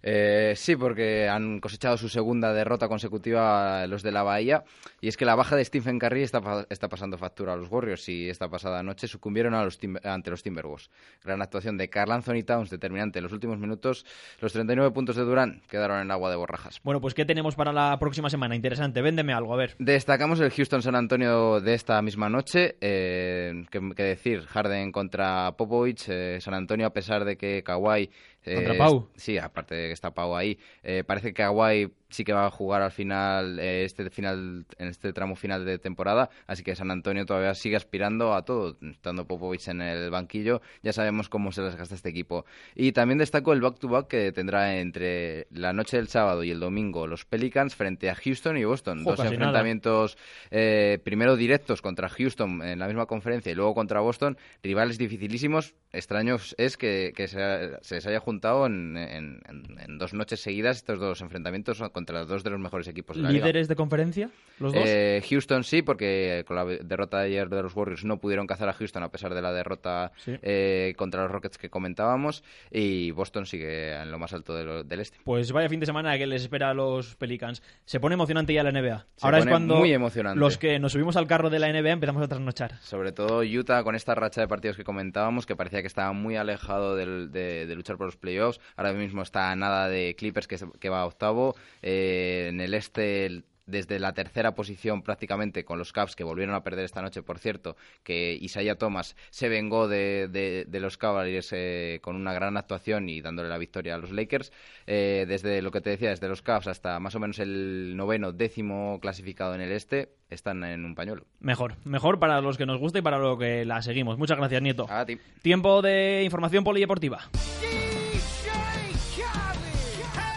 Eh, 0.07 0.53
sí, 0.55 0.75
porque 0.75 1.27
han 1.27 1.59
cosechado 1.59 1.97
su 1.97 2.09
segunda 2.09 2.53
derrota 2.53 2.87
consecutiva 2.87 3.87
los 3.87 4.03
de 4.03 4.11
la 4.11 4.21
Bahía. 4.21 4.63
Y 5.01 5.07
es 5.07 5.17
que 5.17 5.25
la 5.25 5.33
baja 5.33 5.55
de 5.55 5.65
Stephen 5.65 5.97
Curry 5.97 6.21
está, 6.21 6.65
está 6.69 6.87
pasando 6.89 7.17
factura 7.17 7.53
a 7.53 7.55
los 7.55 7.71
Warriors. 7.71 8.07
Y 8.07 8.29
esta 8.29 8.47
pasada 8.47 8.83
noche 8.83 9.07
sucumbieron 9.07 9.55
a 9.55 9.63
los 9.63 9.79
ante 10.03 10.29
los 10.29 10.43
Timberwolves. 10.43 10.91
Gran 11.23 11.41
actuación 11.41 11.75
de 11.77 11.89
Carl 11.89 12.11
Anthony 12.11 12.43
Towns, 12.45 12.69
determinante 12.69 13.17
en 13.17 13.23
los 13.23 13.33
últimos 13.33 13.57
minutos. 13.57 14.05
Los 14.41 14.53
39 14.53 14.91
puntos 14.91 15.15
de 15.15 15.23
Durán 15.23 15.63
quedaron 15.67 15.99
en 15.99 16.11
agua 16.11 16.29
de 16.29 16.35
borrajas. 16.35 16.79
Bueno, 16.83 17.01
pues 17.01 17.15
¿qué 17.15 17.25
tenemos 17.25 17.55
para 17.55 17.73
la 17.73 17.97
próxima 17.99 18.29
semana? 18.29 18.55
Interesante, 18.55 19.01
véndeme 19.01 19.33
algo, 19.33 19.55
a 19.55 19.57
ver. 19.57 19.75
Destacamos 19.79 20.39
el 20.39 20.51
Houston-San 20.51 20.95
Antonio 20.95 21.59
de 21.61 21.73
esta 21.73 21.99
misma 22.03 22.29
noche. 22.29 22.75
Eh, 22.79 23.65
¿qué, 23.71 23.81
qué 23.95 24.03
decir? 24.03 24.45
Harden 24.45 24.91
contra 24.91 25.53
Popovich. 25.57 26.05
eh, 26.09 26.37
San 26.41 26.53
Antonio, 26.53 26.85
a 26.85 26.93
pesar 26.93 27.25
de 27.25 27.37
que 27.37 27.63
Kawhi. 27.63 28.11
Eh, 28.45 28.55
Contra 28.55 28.77
Pau. 28.77 29.09
Sí, 29.15 29.37
aparte 29.37 29.75
de 29.75 29.87
que 29.87 29.93
está 29.93 30.13
Pau 30.13 30.35
ahí. 30.35 30.57
eh, 30.83 31.03
parece 31.05 31.29
que 31.29 31.33
Kawhi 31.35 31.91
sí 32.15 32.23
que 32.23 32.33
va 32.33 32.45
a 32.47 32.51
jugar 32.51 32.81
al 32.81 32.91
final, 32.91 33.59
eh, 33.59 33.83
este 33.85 34.09
final, 34.09 34.65
en 34.77 34.87
este 34.87 35.13
tramo 35.13 35.35
final 35.35 35.65
de 35.65 35.77
temporada. 35.77 36.29
Así 36.47 36.63
que 36.63 36.75
San 36.75 36.89
Antonio 36.91 37.25
todavía 37.25 37.53
sigue 37.53 37.75
aspirando 37.75 38.33
a 38.33 38.43
todo, 38.45 38.77
estando 38.81 39.25
Popovich 39.27 39.67
en 39.67 39.81
el 39.81 40.09
banquillo. 40.09 40.61
Ya 40.83 40.93
sabemos 40.93 41.29
cómo 41.29 41.51
se 41.51 41.61
les 41.61 41.75
gasta 41.75 41.95
este 41.95 42.09
equipo. 42.09 42.45
Y 42.75 42.91
también 42.93 43.17
destaco 43.17 43.53
el 43.53 43.61
back-to-back 43.61 44.07
que 44.07 44.31
tendrá 44.31 44.77
entre 44.77 45.47
la 45.51 45.73
noche 45.73 45.97
del 45.97 46.07
sábado 46.07 46.43
y 46.43 46.51
el 46.51 46.59
domingo 46.59 47.07
los 47.07 47.25
Pelicans 47.25 47.75
frente 47.75 48.09
a 48.09 48.15
Houston 48.15 48.57
y 48.57 48.63
Boston. 48.63 49.03
Dos 49.03 49.17
nada. 49.19 49.31
enfrentamientos 49.31 50.17
eh, 50.51 50.99
primero 51.03 51.35
directos 51.35 51.81
contra 51.81 52.07
Houston 52.09 52.61
en 52.61 52.79
la 52.79 52.87
misma 52.87 53.05
conferencia 53.07 53.51
y 53.51 53.55
luego 53.55 53.73
contra 53.73 53.99
Boston, 53.99 54.37
rivales 54.63 54.97
dificilísimos. 54.97 55.73
Extraños 55.91 56.53
es 56.57 56.77
que, 56.77 57.13
que 57.15 57.27
se, 57.27 57.37
se 57.81 57.95
les 57.95 58.05
haya 58.05 58.19
juntado 58.19 58.65
en, 58.67 58.95
en- 58.97 59.41
en- 59.47 59.79
en 59.79 59.97
dos 59.97 60.13
noches 60.13 60.41
seguidas 60.41 60.77
estos 60.77 60.99
dos 60.99 61.21
enfrentamientos 61.21 61.81
contra 61.91 62.04
contra 62.05 62.23
dos 62.25 62.43
de 62.43 62.51
los 62.51 62.59
mejores 62.59 62.87
equipos 62.87 63.17
de 63.17 63.23
la 63.23 63.31
liga. 63.31 63.45
¿Líderes 63.45 63.67
de 63.67 63.75
conferencia? 63.75 64.29
¿Los 64.59 64.73
dos? 64.73 64.83
Eh, 64.85 65.23
Houston 65.27 65.63
sí, 65.63 65.81
porque 65.81 66.43
con 66.47 66.55
la 66.55 66.63
derrota 66.65 67.19
de 67.19 67.25
ayer 67.27 67.49
de 67.49 67.63
los 67.63 67.75
Warriors 67.75 68.05
no 68.05 68.17
pudieron 68.19 68.45
cazar 68.45 68.69
a 68.69 68.73
Houston 68.73 69.01
a 69.03 69.09
pesar 69.09 69.33
de 69.33 69.41
la 69.41 69.51
derrota 69.51 70.11
Sí. 70.17 70.35
eh, 70.43 70.93
contra 70.97 71.23
los 71.23 71.31
Rockets 71.31 71.57
que 71.57 71.69
comentábamos. 71.71 72.43
Y 72.71 73.09
Boston 73.11 73.47
sigue 73.47 73.93
en 73.99 74.11
lo 74.11 74.19
más 74.19 74.33
alto 74.33 74.53
de 74.55 74.63
lo- 74.63 74.83
del 74.83 74.99
este. 74.99 75.17
Pues 75.23 75.51
vaya 75.51 75.67
fin 75.67 75.79
de 75.79 75.87
semana 75.87 76.15
que 76.17 76.27
les 76.27 76.43
espera 76.43 76.69
a 76.69 76.73
los 76.75 77.15
Pelicans. 77.15 77.63
Se 77.85 77.99
pone 77.99 78.13
emocionante 78.13 78.53
ya 78.53 78.61
la 78.63 78.71
NBA. 78.71 79.05
Se 79.15 79.25
Ahora 79.25 79.39
es 79.39 79.45
cuando 79.47 79.75
muy 79.77 79.91
emocionante. 79.91 80.39
los 80.39 80.57
que 80.59 80.77
nos 80.77 80.91
subimos 80.91 81.15
al 81.17 81.25
carro 81.25 81.49
de 81.49 81.57
la 81.59 81.67
NBA 81.69 81.91
empezamos 81.93 82.21
a 82.21 82.27
trasnochar. 82.27 82.77
Sobre 82.81 83.11
todo 83.13 83.39
Utah 83.41 83.83
con 83.83 83.95
esta 83.95 84.13
racha 84.13 84.41
de 84.41 84.47
partidos 84.47 84.77
que 84.77 84.83
comentábamos, 84.83 85.47
que 85.47 85.55
parecía 85.55 85.81
que 85.81 85.87
estaba 85.87 86.13
muy 86.13 86.35
alejado 86.35 86.95
del- 86.95 87.31
de, 87.31 87.65
de 87.65 87.75
luchar 87.75 87.97
por 87.97 88.05
los 88.05 88.15
playoffs. 88.15 88.59
Ahora 88.77 88.93
mismo 88.93 89.23
está 89.23 89.49
a 89.51 89.55
nada 89.55 89.89
de 89.89 90.15
Clippers 90.15 90.47
que, 90.47 90.57
que 90.79 90.89
va 90.89 91.01
a 91.01 91.05
octavo. 91.05 91.55
Eh, 91.87 92.47
en 92.49 92.59
el 92.61 92.73
este, 92.73 93.25
el- 93.27 93.45
desde 93.67 93.97
la 93.97 94.13
tercera 94.13 94.53
posición 94.53 95.01
prácticamente 95.01 95.65
con 95.65 95.79
los 95.79 95.91
Cavs 95.91 96.15
que 96.15 96.23
volvieron 96.23 96.53
a 96.53 96.63
perder 96.63 96.85
esta 96.85 97.01
noche, 97.01 97.23
por 97.23 97.39
cierto, 97.39 97.75
que 98.03 98.37
Isaiah 98.39 98.75
Thomas 98.75 99.15
se 99.31 99.49
vengó 99.49 99.87
de, 99.87 100.27
de- 100.31 100.65
de 100.67 100.79
los 100.79 100.97
Cavaliers 100.99 101.49
eh, 101.51 101.97
con 102.03 102.15
una 102.15 102.31
gran 102.33 102.57
actuación 102.57 103.09
y 103.09 103.21
dándole 103.21 103.49
la 103.49 103.57
victoria 103.57 103.95
a 103.95 103.97
los 103.97 104.11
Lakers. 104.11 104.51
Eh, 104.85 105.25
desde 105.27 105.63
lo 105.63 105.71
que 105.71 105.81
te 105.81 105.89
decía, 105.91 106.09
desde 106.11 106.27
los 106.27 106.43
Cavs 106.43 106.67
hasta 106.67 106.99
más 106.99 107.15
o 107.15 107.19
menos 107.19 107.39
el 107.39 107.95
noveno, 107.97 108.31
décimo 108.31 108.99
clasificado 109.01 109.55
en 109.55 109.61
el 109.61 109.71
este, 109.71 110.09
están 110.29 110.63
en 110.63 110.85
un 110.85 110.93
pañuelo. 110.93 111.25
Mejor, 111.39 111.73
mejor 111.85 112.19
para 112.19 112.41
los 112.41 112.57
que 112.57 112.67
nos 112.67 112.79
gusta 112.79 112.99
y 112.99 113.01
para 113.01 113.17
lo 113.17 113.37
que 113.39 113.65
la 113.65 113.81
seguimos. 113.81 114.19
Muchas 114.19 114.37
gracias, 114.37 114.61
Nieto. 114.61 114.85
A 114.91 115.07
ti. 115.07 115.17
Tiempo 115.41 115.81
de 115.81 116.21
información 116.23 116.63
polideportiva. 116.63 117.29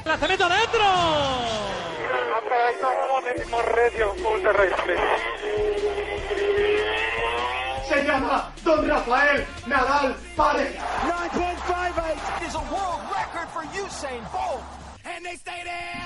¡Lanzamiento 0.09 0.49
terrestre. 4.43 4.95
Se 7.87 8.05
llama 8.05 8.51
Don 8.65 8.89
Rafael 8.89 9.45
Nadal 9.67 10.17
Pareja. 10.35 10.85
9.58 11.05 12.49
is 12.49 12.55
a 12.55 12.59
world 12.59 13.03
record 13.13 13.49
for 13.53 13.63
Usain 13.77 14.23
Bolt. 14.33 14.63
And 15.05 15.25
they 15.25 15.37
stay 15.37 15.63
there. 15.65 15.99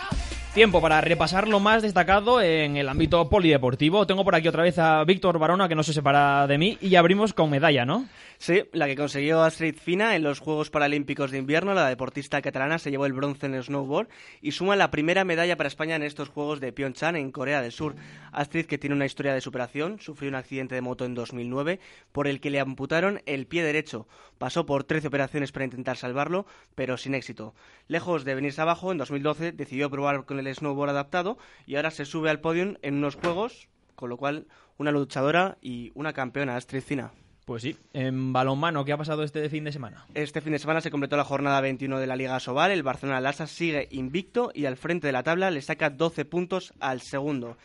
Tiempo 0.54 0.82
para 0.82 1.00
repasar 1.00 1.48
lo 1.48 1.60
más 1.60 1.80
destacado 1.82 2.42
en 2.42 2.76
el 2.76 2.88
ámbito 2.88 3.28
polideportivo. 3.30 4.06
Tengo 4.06 4.22
por 4.22 4.34
aquí 4.34 4.48
otra 4.48 4.64
vez 4.64 4.78
a 4.78 5.02
Víctor 5.04 5.38
Barona, 5.38 5.66
que 5.66 5.74
no 5.74 5.82
se 5.82 5.94
separa 5.94 6.46
de 6.46 6.58
mí, 6.58 6.76
y 6.82 6.96
abrimos 6.96 7.32
con 7.32 7.48
medalla, 7.48 7.86
¿no? 7.86 8.04
Sí, 8.42 8.64
la 8.72 8.88
que 8.88 8.96
consiguió 8.96 9.40
Astrid 9.40 9.76
Fina 9.76 10.16
en 10.16 10.24
los 10.24 10.40
Juegos 10.40 10.68
Paralímpicos 10.68 11.30
de 11.30 11.38
Invierno, 11.38 11.74
la 11.74 11.88
deportista 11.88 12.42
catalana 12.42 12.80
se 12.80 12.90
llevó 12.90 13.06
el 13.06 13.12
bronce 13.12 13.46
en 13.46 13.54
el 13.54 13.62
snowboard 13.62 14.08
y 14.40 14.50
suma 14.50 14.74
la 14.74 14.90
primera 14.90 15.22
medalla 15.22 15.56
para 15.56 15.68
España 15.68 15.94
en 15.94 16.02
estos 16.02 16.28
Juegos 16.28 16.58
de 16.58 16.72
Pyeongchang 16.72 17.14
en 17.14 17.30
Corea 17.30 17.62
del 17.62 17.70
Sur. 17.70 17.94
Astrid, 18.32 18.66
que 18.66 18.78
tiene 18.78 18.96
una 18.96 19.06
historia 19.06 19.32
de 19.32 19.40
superación, 19.40 20.00
sufrió 20.00 20.28
un 20.28 20.34
accidente 20.34 20.74
de 20.74 20.80
moto 20.80 21.04
en 21.04 21.14
2009 21.14 21.78
por 22.10 22.26
el 22.26 22.40
que 22.40 22.50
le 22.50 22.58
amputaron 22.58 23.22
el 23.26 23.46
pie 23.46 23.62
derecho. 23.62 24.08
Pasó 24.38 24.66
por 24.66 24.82
13 24.82 25.06
operaciones 25.06 25.52
para 25.52 25.66
intentar 25.66 25.96
salvarlo, 25.96 26.44
pero 26.74 26.96
sin 26.96 27.14
éxito. 27.14 27.54
Lejos 27.86 28.24
de 28.24 28.34
venirse 28.34 28.60
abajo, 28.60 28.90
en 28.90 28.98
2012 28.98 29.52
decidió 29.52 29.88
probar 29.88 30.24
con 30.24 30.40
el 30.40 30.52
snowboard 30.52 30.90
adaptado 30.90 31.38
y 31.64 31.76
ahora 31.76 31.92
se 31.92 32.06
sube 32.06 32.28
al 32.28 32.40
podium 32.40 32.74
en 32.82 32.94
unos 32.94 33.14
Juegos, 33.14 33.68
con 33.94 34.08
lo 34.10 34.16
cual 34.16 34.48
una 34.78 34.90
luchadora 34.90 35.58
y 35.62 35.92
una 35.94 36.12
campeona, 36.12 36.56
Astrid 36.56 36.82
Fina. 36.82 37.12
Pues 37.44 37.62
sí, 37.62 37.76
en 37.92 38.32
balonmano, 38.32 38.84
¿qué 38.84 38.92
ha 38.92 38.96
pasado 38.96 39.24
este 39.24 39.48
fin 39.48 39.64
de 39.64 39.72
semana? 39.72 40.06
Este 40.14 40.40
fin 40.40 40.52
de 40.52 40.60
semana 40.60 40.80
se 40.80 40.92
completó 40.92 41.16
la 41.16 41.24
jornada 41.24 41.60
21 41.60 41.98
de 41.98 42.06
la 42.06 42.14
Liga 42.14 42.38
Sobal. 42.38 42.70
El 42.70 42.84
Barcelona 42.84 43.20
Lassa 43.20 43.48
sigue 43.48 43.88
invicto 43.90 44.52
y 44.54 44.66
al 44.66 44.76
frente 44.76 45.08
de 45.08 45.12
la 45.12 45.24
tabla 45.24 45.50
le 45.50 45.60
saca 45.60 45.90
12 45.90 46.24
puntos 46.24 46.72
al 46.78 47.00
segundo. 47.00 47.56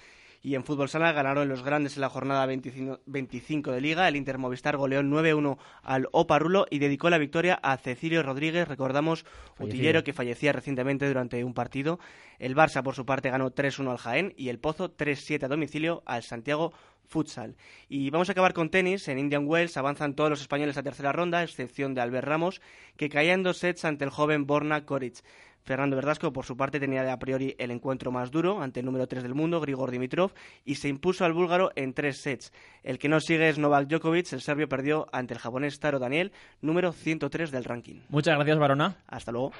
Y 0.47 0.55
en 0.55 0.63
fútbol 0.63 0.87
sala 0.87 1.11
ganaron 1.11 1.49
los 1.49 1.61
grandes 1.61 1.97
en 1.97 2.01
la 2.01 2.09
jornada 2.09 2.45
25 2.45 3.01
25 3.05 3.69
de 3.73 3.81
Liga. 3.81 4.07
El 4.07 4.15
Inter 4.15 4.37
Movistar 4.37 4.77
goleó 4.77 5.01
9-1 5.01 5.57
al 5.83 6.07
Oparrulo 6.13 6.67
y 6.69 6.79
dedicó 6.79 7.09
la 7.09 7.17
victoria 7.17 7.59
a 7.61 7.75
Cecilio 7.75 8.23
Rodríguez, 8.23 8.65
recordamos, 8.65 9.23
Fallecido. 9.23 9.65
utillero 9.65 10.03
que 10.05 10.13
fallecía 10.13 10.53
recientemente 10.53 11.05
durante 11.05 11.43
un 11.43 11.53
partido. 11.53 11.99
El 12.39 12.55
Barça, 12.55 12.81
por 12.81 12.95
su 12.95 13.05
parte, 13.05 13.29
ganó 13.29 13.51
3-1 13.51 13.91
al 13.91 13.97
Jaén 13.97 14.33
y 14.37 14.47
el 14.47 14.57
Pozo 14.57 14.95
3-7 14.95 15.43
a 15.43 15.47
domicilio 15.49 16.01
al 16.05 16.23
Santiago 16.23 16.71
Futsal. 17.03 17.57
Y 17.89 18.09
vamos 18.09 18.29
a 18.29 18.31
acabar 18.31 18.53
con 18.53 18.69
tenis. 18.69 19.09
En 19.09 19.19
Indian 19.19 19.45
Wells 19.45 19.75
avanzan 19.75 20.13
todos 20.13 20.29
los 20.29 20.39
españoles 20.39 20.77
a 20.77 20.83
tercera 20.83 21.11
ronda, 21.11 21.39
a 21.39 21.43
excepción 21.43 21.93
de 21.93 21.99
Albert 21.99 22.25
Ramos, 22.25 22.61
que 22.95 23.09
caía 23.09 23.33
en 23.33 23.43
dos 23.43 23.57
sets 23.57 23.83
ante 23.83 24.05
el 24.05 24.11
joven 24.11 24.47
Borna 24.47 24.85
Koric. 24.85 25.23
Fernando 25.67 25.97
Verdasco, 25.97 26.31
por 26.31 26.45
su 26.45 26.55
parte, 26.55 26.79
tenía 26.79 27.11
a 27.11 27.19
priori 27.19 27.53
el 27.59 27.71
encuentro 27.71 28.09
más 28.09 28.31
duro 28.31 28.61
ante 28.61 28.79
el 28.79 28.85
número 28.85 29.05
3 29.05 29.21
del 29.21 29.35
mundo, 29.35 29.59
Grigor 29.59 29.91
Dimitrov, 29.91 30.31
y 30.63 30.75
se 30.75 30.87
impuso 30.87 31.25
al 31.25 31.33
búlgaro 31.33 31.71
en 31.75 31.93
tres 31.93 32.21
sets. 32.21 32.53
El 32.83 32.97
que 32.97 33.09
no 33.09 33.19
sigue 33.19 33.49
es 33.49 33.59
Novak 33.59 33.89
Djokovic, 33.89 34.31
el 34.31 34.39
serbio 34.39 34.69
perdió 34.69 35.07
ante 35.11 35.33
el 35.33 35.41
japonés 35.41 35.77
Taro 35.81 35.99
Daniel, 35.99 36.31
número 36.61 36.93
103 36.93 37.51
del 37.51 37.65
ranking. 37.65 37.99
Muchas 38.07 38.35
gracias, 38.35 38.57
Barona. 38.57 38.95
Hasta 39.07 39.33
luego. 39.33 39.51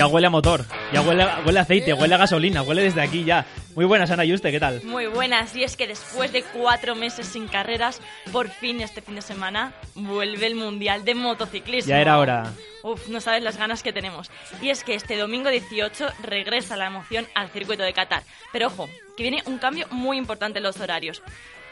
Ya 0.00 0.06
huele 0.06 0.28
a 0.28 0.30
motor, 0.30 0.64
ya 0.94 1.02
huele, 1.02 1.26
huele 1.44 1.58
a 1.58 1.62
aceite, 1.62 1.92
huele 1.92 2.14
a 2.14 2.16
gasolina, 2.16 2.62
huele 2.62 2.84
desde 2.84 3.02
aquí 3.02 3.22
ya. 3.22 3.44
Muy 3.74 3.84
buenas, 3.84 4.10
Ana 4.10 4.24
Yuste, 4.24 4.50
¿qué 4.50 4.58
tal? 4.58 4.82
Muy 4.82 5.04
buenas, 5.08 5.54
y 5.54 5.62
es 5.62 5.76
que 5.76 5.86
después 5.86 6.32
de 6.32 6.42
cuatro 6.42 6.94
meses 6.94 7.26
sin 7.26 7.48
carreras, 7.48 8.00
por 8.32 8.48
fin 8.48 8.80
este 8.80 9.02
fin 9.02 9.16
de 9.16 9.20
semana 9.20 9.74
vuelve 9.94 10.46
el 10.46 10.54
Mundial 10.54 11.04
de 11.04 11.14
Motociclismo. 11.14 11.90
Ya 11.90 12.00
era 12.00 12.18
hora. 12.18 12.50
Uf, 12.82 13.08
no 13.08 13.20
sabes 13.20 13.42
las 13.42 13.58
ganas 13.58 13.82
que 13.82 13.92
tenemos. 13.92 14.30
Y 14.62 14.70
es 14.70 14.84
que 14.84 14.94
este 14.94 15.18
domingo 15.18 15.50
18 15.50 16.06
regresa 16.22 16.78
la 16.78 16.86
emoción 16.86 17.26
al 17.34 17.50
circuito 17.50 17.82
de 17.82 17.92
Qatar. 17.92 18.22
Pero 18.54 18.68
ojo, 18.68 18.88
que 19.18 19.22
viene 19.22 19.42
un 19.44 19.58
cambio 19.58 19.86
muy 19.90 20.16
importante 20.16 20.60
en 20.60 20.62
los 20.62 20.80
horarios. 20.80 21.22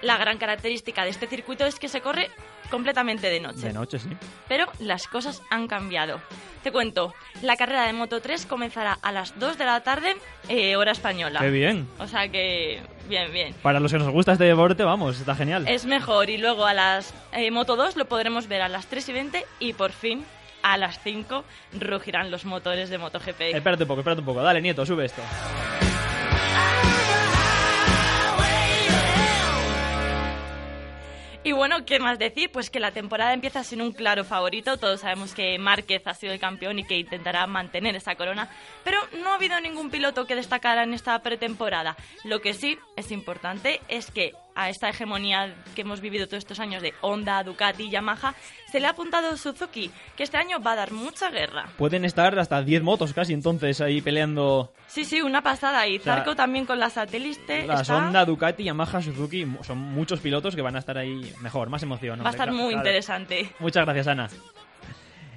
La 0.02 0.18
gran 0.18 0.36
característica 0.36 1.02
de 1.02 1.10
este 1.10 1.28
circuito 1.28 1.64
es 1.64 1.78
que 1.78 1.88
se 1.88 2.02
corre 2.02 2.28
completamente 2.70 3.28
de 3.28 3.40
noche. 3.40 3.66
De 3.66 3.72
noche, 3.72 3.98
sí. 3.98 4.08
Pero 4.48 4.66
las 4.78 5.06
cosas 5.06 5.42
han 5.50 5.68
cambiado. 5.68 6.20
Te 6.62 6.72
cuento, 6.72 7.14
la 7.42 7.56
carrera 7.56 7.86
de 7.86 7.92
Moto 7.92 8.20
3 8.20 8.46
comenzará 8.46 8.98
a 9.00 9.12
las 9.12 9.38
2 9.38 9.58
de 9.58 9.64
la 9.64 9.80
tarde, 9.82 10.16
eh, 10.48 10.76
hora 10.76 10.92
española. 10.92 11.40
Qué 11.40 11.50
bien. 11.50 11.88
O 11.98 12.06
sea 12.06 12.28
que, 12.28 12.80
bien, 13.08 13.32
bien. 13.32 13.54
Para 13.62 13.80
los 13.80 13.92
que 13.92 13.98
nos 13.98 14.10
gusta 14.10 14.32
este 14.32 14.44
deporte, 14.44 14.82
vamos, 14.82 15.20
está 15.20 15.34
genial. 15.34 15.66
Es 15.68 15.86
mejor. 15.86 16.30
Y 16.30 16.38
luego 16.38 16.66
a 16.66 16.74
las 16.74 17.14
eh, 17.32 17.50
Moto 17.50 17.76
2 17.76 17.96
lo 17.96 18.06
podremos 18.06 18.48
ver 18.48 18.62
a 18.62 18.68
las 18.68 18.86
3 18.86 19.08
y 19.08 19.12
20 19.12 19.46
y 19.60 19.72
por 19.72 19.92
fin 19.92 20.24
a 20.62 20.76
las 20.76 21.00
5 21.02 21.44
rugirán 21.78 22.30
los 22.30 22.44
motores 22.44 22.90
de 22.90 22.98
MotoGP. 22.98 23.40
Espérate 23.54 23.84
un 23.84 23.88
poco, 23.88 24.00
espérate 24.00 24.20
un 24.20 24.26
poco. 24.26 24.42
Dale, 24.42 24.60
Nieto, 24.60 24.84
sube 24.84 25.04
esto. 25.04 25.22
Y 31.44 31.52
bueno, 31.52 31.84
¿qué 31.86 32.00
más 32.00 32.18
decir? 32.18 32.50
Pues 32.50 32.68
que 32.68 32.80
la 32.80 32.90
temporada 32.90 33.32
empieza 33.32 33.62
sin 33.62 33.80
un 33.80 33.92
claro 33.92 34.24
favorito. 34.24 34.76
Todos 34.76 35.00
sabemos 35.00 35.34
que 35.34 35.56
Márquez 35.58 36.06
ha 36.06 36.14
sido 36.14 36.32
el 36.32 36.40
campeón 36.40 36.78
y 36.78 36.84
que 36.84 36.98
intentará 36.98 37.46
mantener 37.46 37.94
esa 37.94 38.16
corona. 38.16 38.50
Pero 38.84 38.98
no 39.22 39.30
ha 39.30 39.36
habido 39.36 39.58
ningún 39.60 39.90
piloto 39.90 40.26
que 40.26 40.34
destacara 40.34 40.82
en 40.82 40.94
esta 40.94 41.18
pretemporada. 41.22 41.96
Lo 42.24 42.40
que 42.40 42.54
sí 42.54 42.76
es 42.96 43.12
importante 43.12 43.80
es 43.88 44.10
que 44.10 44.32
a 44.60 44.68
esta 44.70 44.88
hegemonía 44.88 45.54
que 45.76 45.82
hemos 45.82 46.00
vivido 46.00 46.26
todos 46.26 46.38
estos 46.38 46.58
años 46.58 46.82
de 46.82 46.92
Honda, 47.00 47.44
Ducati 47.44 47.88
Yamaha, 47.88 48.34
se 48.72 48.80
le 48.80 48.88
ha 48.88 48.90
apuntado 48.90 49.36
Suzuki, 49.36 49.88
que 50.16 50.24
este 50.24 50.36
año 50.36 50.58
va 50.60 50.72
a 50.72 50.76
dar 50.76 50.90
mucha 50.90 51.30
guerra. 51.30 51.66
Pueden 51.78 52.04
estar 52.04 52.36
hasta 52.38 52.60
10 52.60 52.82
motos 52.82 53.12
casi 53.12 53.32
entonces 53.34 53.80
ahí 53.80 54.00
peleando 54.00 54.72
Sí, 54.88 55.04
sí, 55.04 55.20
una 55.22 55.42
pasada. 55.42 55.86
Y 55.86 56.00
sea, 56.00 56.16
Zarco 56.16 56.34
también 56.34 56.66
con 56.66 56.80
la 56.80 56.90
satélite. 56.90 57.66
la 57.68 57.82
está- 57.82 57.96
Honda, 57.98 58.24
Ducati, 58.24 58.64
Yamaha, 58.64 59.00
Suzuki. 59.00 59.46
Son 59.62 59.78
muchos 59.78 60.18
pilotos 60.18 60.56
que 60.56 60.62
van 60.62 60.74
a 60.74 60.80
estar 60.80 60.98
ahí 60.98 61.32
mejor, 61.40 61.68
más 61.68 61.82
emoción. 61.84 62.20
Va 62.24 62.26
a 62.28 62.30
estar 62.30 62.50
muy 62.50 62.72
claro. 62.72 62.78
interesante. 62.78 63.52
Muchas 63.60 63.84
gracias, 63.84 64.08
Ana. 64.08 64.28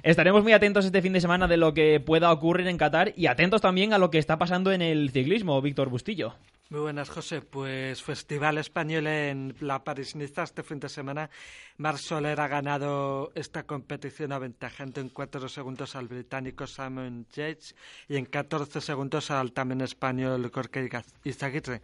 Estaremos 0.02 0.42
muy 0.42 0.52
atentos 0.52 0.84
este 0.84 1.00
fin 1.00 1.12
de 1.12 1.20
semana 1.20 1.46
de 1.46 1.56
lo 1.56 1.74
que 1.74 2.00
pueda 2.00 2.32
ocurrir 2.32 2.66
en 2.66 2.76
Qatar 2.76 3.12
y 3.16 3.28
atentos 3.28 3.60
también 3.60 3.92
a 3.92 3.98
lo 3.98 4.10
que 4.10 4.18
está 4.18 4.36
pasando 4.36 4.72
en 4.72 4.82
el 4.82 5.10
ciclismo, 5.10 5.60
Víctor 5.62 5.90
Bustillo. 5.90 6.34
Muy 6.72 6.80
buenas, 6.80 7.10
José. 7.10 7.42
Pues 7.42 8.02
Festival 8.02 8.56
Español 8.56 9.06
en 9.06 9.54
la 9.60 9.84
Paris-Niza 9.84 10.44
este 10.44 10.62
fin 10.62 10.80
de 10.80 10.88
semana. 10.88 11.28
Marc 11.76 11.98
Soler 11.98 12.40
ha 12.40 12.48
ganado 12.48 13.30
esta 13.34 13.64
competición 13.64 14.32
aventajando 14.32 15.02
en 15.02 15.10
4 15.10 15.50
segundos 15.50 15.94
al 15.96 16.08
británico 16.08 16.66
Simon 16.66 17.26
Yates 17.30 17.76
y 18.08 18.16
en 18.16 18.24
14 18.24 18.80
segundos 18.80 19.30
al 19.30 19.52
también 19.52 19.82
español 19.82 20.50
Jorge 20.50 20.88
Izaguirre. 21.24 21.82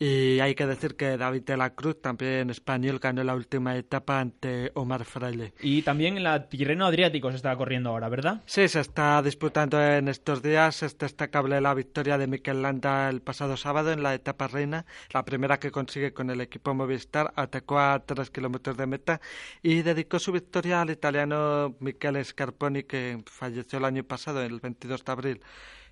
Y 0.00 0.38
hay 0.38 0.54
que 0.54 0.64
decir 0.64 0.94
que 0.94 1.16
David 1.16 1.42
de 1.42 1.56
la 1.56 1.70
Cruz, 1.70 2.00
también 2.00 2.50
español, 2.50 3.00
ganó 3.00 3.24
la 3.24 3.34
última 3.34 3.76
etapa 3.76 4.20
ante 4.20 4.70
Omar 4.74 5.04
Fraile. 5.04 5.52
Y 5.60 5.82
también 5.82 6.16
en 6.16 6.22
la 6.22 6.48
Tirreno 6.48 6.86
Adriático 6.86 7.30
se 7.30 7.36
está 7.36 7.56
corriendo 7.56 7.90
ahora, 7.90 8.08
¿verdad? 8.08 8.42
Sí, 8.46 8.68
se 8.68 8.78
está 8.78 9.20
disputando 9.22 9.82
en 9.82 10.06
estos 10.06 10.40
días. 10.40 10.84
Es 10.84 10.96
destacable 10.96 11.60
la 11.60 11.74
victoria 11.74 12.16
de 12.16 12.28
Mikel 12.28 12.62
Landa 12.62 13.08
el 13.08 13.22
pasado 13.22 13.56
sábado 13.56 13.90
en 13.90 14.04
la 14.04 14.14
etapa 14.14 14.46
reina, 14.46 14.86
la 15.12 15.24
primera 15.24 15.58
que 15.58 15.72
consigue 15.72 16.12
con 16.12 16.30
el 16.30 16.40
equipo 16.40 16.74
Movistar. 16.74 17.32
Atacó 17.34 17.80
a 17.80 17.98
tres 18.06 18.30
kilómetros 18.30 18.76
de 18.76 18.86
meta 18.86 19.20
y 19.62 19.82
dedicó 19.82 20.20
su 20.20 20.30
victoria 20.30 20.80
al 20.80 20.90
italiano 20.90 21.74
Michele 21.80 22.22
Scarponi, 22.22 22.84
que 22.84 23.20
falleció 23.26 23.80
el 23.80 23.84
año 23.84 24.04
pasado, 24.04 24.42
el 24.42 24.60
22 24.60 25.04
de 25.04 25.12
abril. 25.12 25.40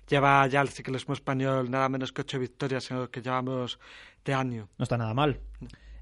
Lleva 0.07 0.47
ya 0.47 0.61
el 0.61 0.69
ciclismo 0.69 1.13
español 1.13 1.69
nada 1.69 1.89
menos 1.89 2.13
que 2.13 2.21
ocho 2.21 2.39
victorias 2.39 2.89
en 2.91 2.99
lo 2.99 3.11
que 3.11 3.21
llevamos 3.21 3.79
de 4.23 4.33
año. 4.33 4.69
No 4.77 4.83
está 4.83 4.97
nada 4.97 5.13
mal. 5.13 5.39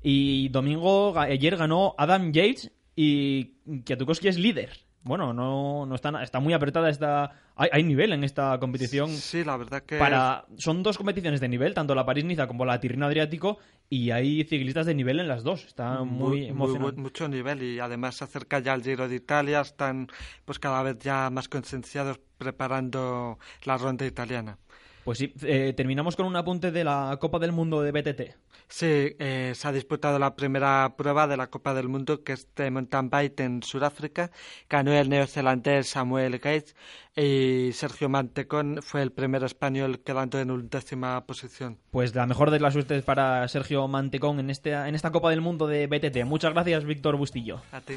Y 0.03 0.49
domingo, 0.49 1.17
ayer 1.17 1.57
ganó 1.57 1.95
Adam 1.97 2.31
Yates 2.31 2.71
y 2.95 3.45
Kwiatkowski 3.85 4.27
es 4.27 4.37
líder. 4.37 4.84
Bueno, 5.05 5.33
no, 5.33 5.85
no 5.85 5.95
está, 5.95 6.11
na- 6.11 6.23
está 6.23 6.39
muy 6.39 6.53
apretada 6.53 6.89
esta... 6.89 7.31
Hay, 7.55 7.69
hay 7.71 7.83
nivel 7.83 8.11
en 8.11 8.23
esta 8.23 8.59
competición. 8.59 9.07
Sí, 9.09 9.43
la 9.43 9.55
verdad 9.55 9.83
que... 9.83 9.97
Para, 9.99 10.45
son 10.57 10.81
dos 10.83 10.97
competiciones 10.97 11.39
de 11.39 11.47
nivel, 11.47 11.73
tanto 11.75 11.93
la 11.95 12.05
París-Niza 12.05 12.47
como 12.47 12.65
la 12.65 12.79
Tirreno 12.79 13.05
Adriático, 13.05 13.59
y 13.87 14.09
hay 14.09 14.43
ciclistas 14.45 14.87
de 14.87 14.95
nivel 14.95 15.19
en 15.19 15.27
las 15.27 15.43
dos. 15.43 15.63
Está 15.63 16.03
muy, 16.03 16.47
emocionante. 16.47 16.97
bu- 16.97 17.03
mucho 17.03 17.27
nivel 17.27 17.61
y 17.61 17.79
además 17.79 18.15
se 18.15 18.23
acerca 18.23 18.59
ya 18.59 18.73
el 18.73 18.81
Giro 18.83 19.07
de 19.07 19.15
Italia, 19.15 19.61
están 19.61 20.07
pues 20.43 20.57
cada 20.59 20.81
vez 20.81 20.97
ya 20.99 21.29
más 21.29 21.47
concienciados 21.47 22.19
preparando 22.37 23.37
la 23.63 23.77
ronda 23.77 24.05
italiana. 24.05 24.57
Pues 25.05 25.19
sí, 25.19 25.31
eh, 25.43 25.71
terminamos 25.77 26.15
con 26.15 26.25
un 26.25 26.35
apunte 26.35 26.71
de 26.71 26.83
la 26.83 27.15
Copa 27.21 27.37
del 27.39 27.51
Mundo 27.51 27.81
de 27.83 27.91
BTT. 27.91 28.35
Sí, 28.67 28.85
eh, 29.19 29.51
se 29.53 29.67
ha 29.67 29.71
disputado 29.71 30.17
la 30.17 30.35
primera 30.35 30.95
prueba 30.97 31.27
de 31.27 31.37
la 31.37 31.45
Copa 31.51 31.75
del 31.75 31.87
Mundo, 31.87 32.23
que 32.23 32.33
es 32.33 32.47
de 32.55 32.71
mountain 32.71 33.11
bike 33.11 33.39
en 33.41 33.61
Sudáfrica. 33.61 34.31
Ganó 34.67 34.91
el 34.93 35.07
neozelandés 35.09 35.89
Samuel 35.89 36.39
Gates 36.39 36.75
y 37.15 37.69
Sergio 37.73 38.09
Mantecón 38.09 38.79
fue 38.81 39.03
el 39.03 39.11
primer 39.11 39.43
español 39.43 39.99
quedando 39.99 40.39
en 40.39 40.49
undécima 40.49 41.23
posición. 41.27 41.77
Pues 41.91 42.15
la 42.15 42.25
mejor 42.25 42.49
de 42.49 42.59
las 42.59 42.73
suertes 42.73 43.03
para 43.03 43.47
Sergio 43.47 43.87
Mantecón 43.87 44.39
en, 44.39 44.49
este, 44.49 44.71
en 44.73 44.95
esta 44.95 45.11
Copa 45.11 45.29
del 45.29 45.41
Mundo 45.41 45.67
de 45.67 45.85
BTT. 45.85 46.25
Muchas 46.25 46.51
gracias, 46.53 46.83
Víctor 46.83 47.15
Bustillo. 47.15 47.61
A 47.71 47.79
ti. 47.81 47.93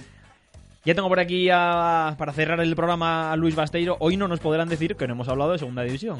Ya 0.85 0.94
tengo 0.94 1.09
por 1.09 1.20
aquí 1.20 1.48
a- 1.51 2.14
para 2.18 2.32
cerrar 2.35 2.60
el 2.60 2.76
programa 2.76 3.32
a 3.32 3.36
Luis 3.36 3.55
Basteiro. 3.56 3.97
Hoy 4.01 4.18
no 4.18 4.28
nos 4.28 4.40
podrán 4.40 4.68
decir 4.68 4.97
que 4.97 5.06
no 5.06 5.14
hemos 5.14 5.28
hablado 5.28 5.52
de 5.52 5.59
segunda 5.59 5.82
división. 5.82 6.18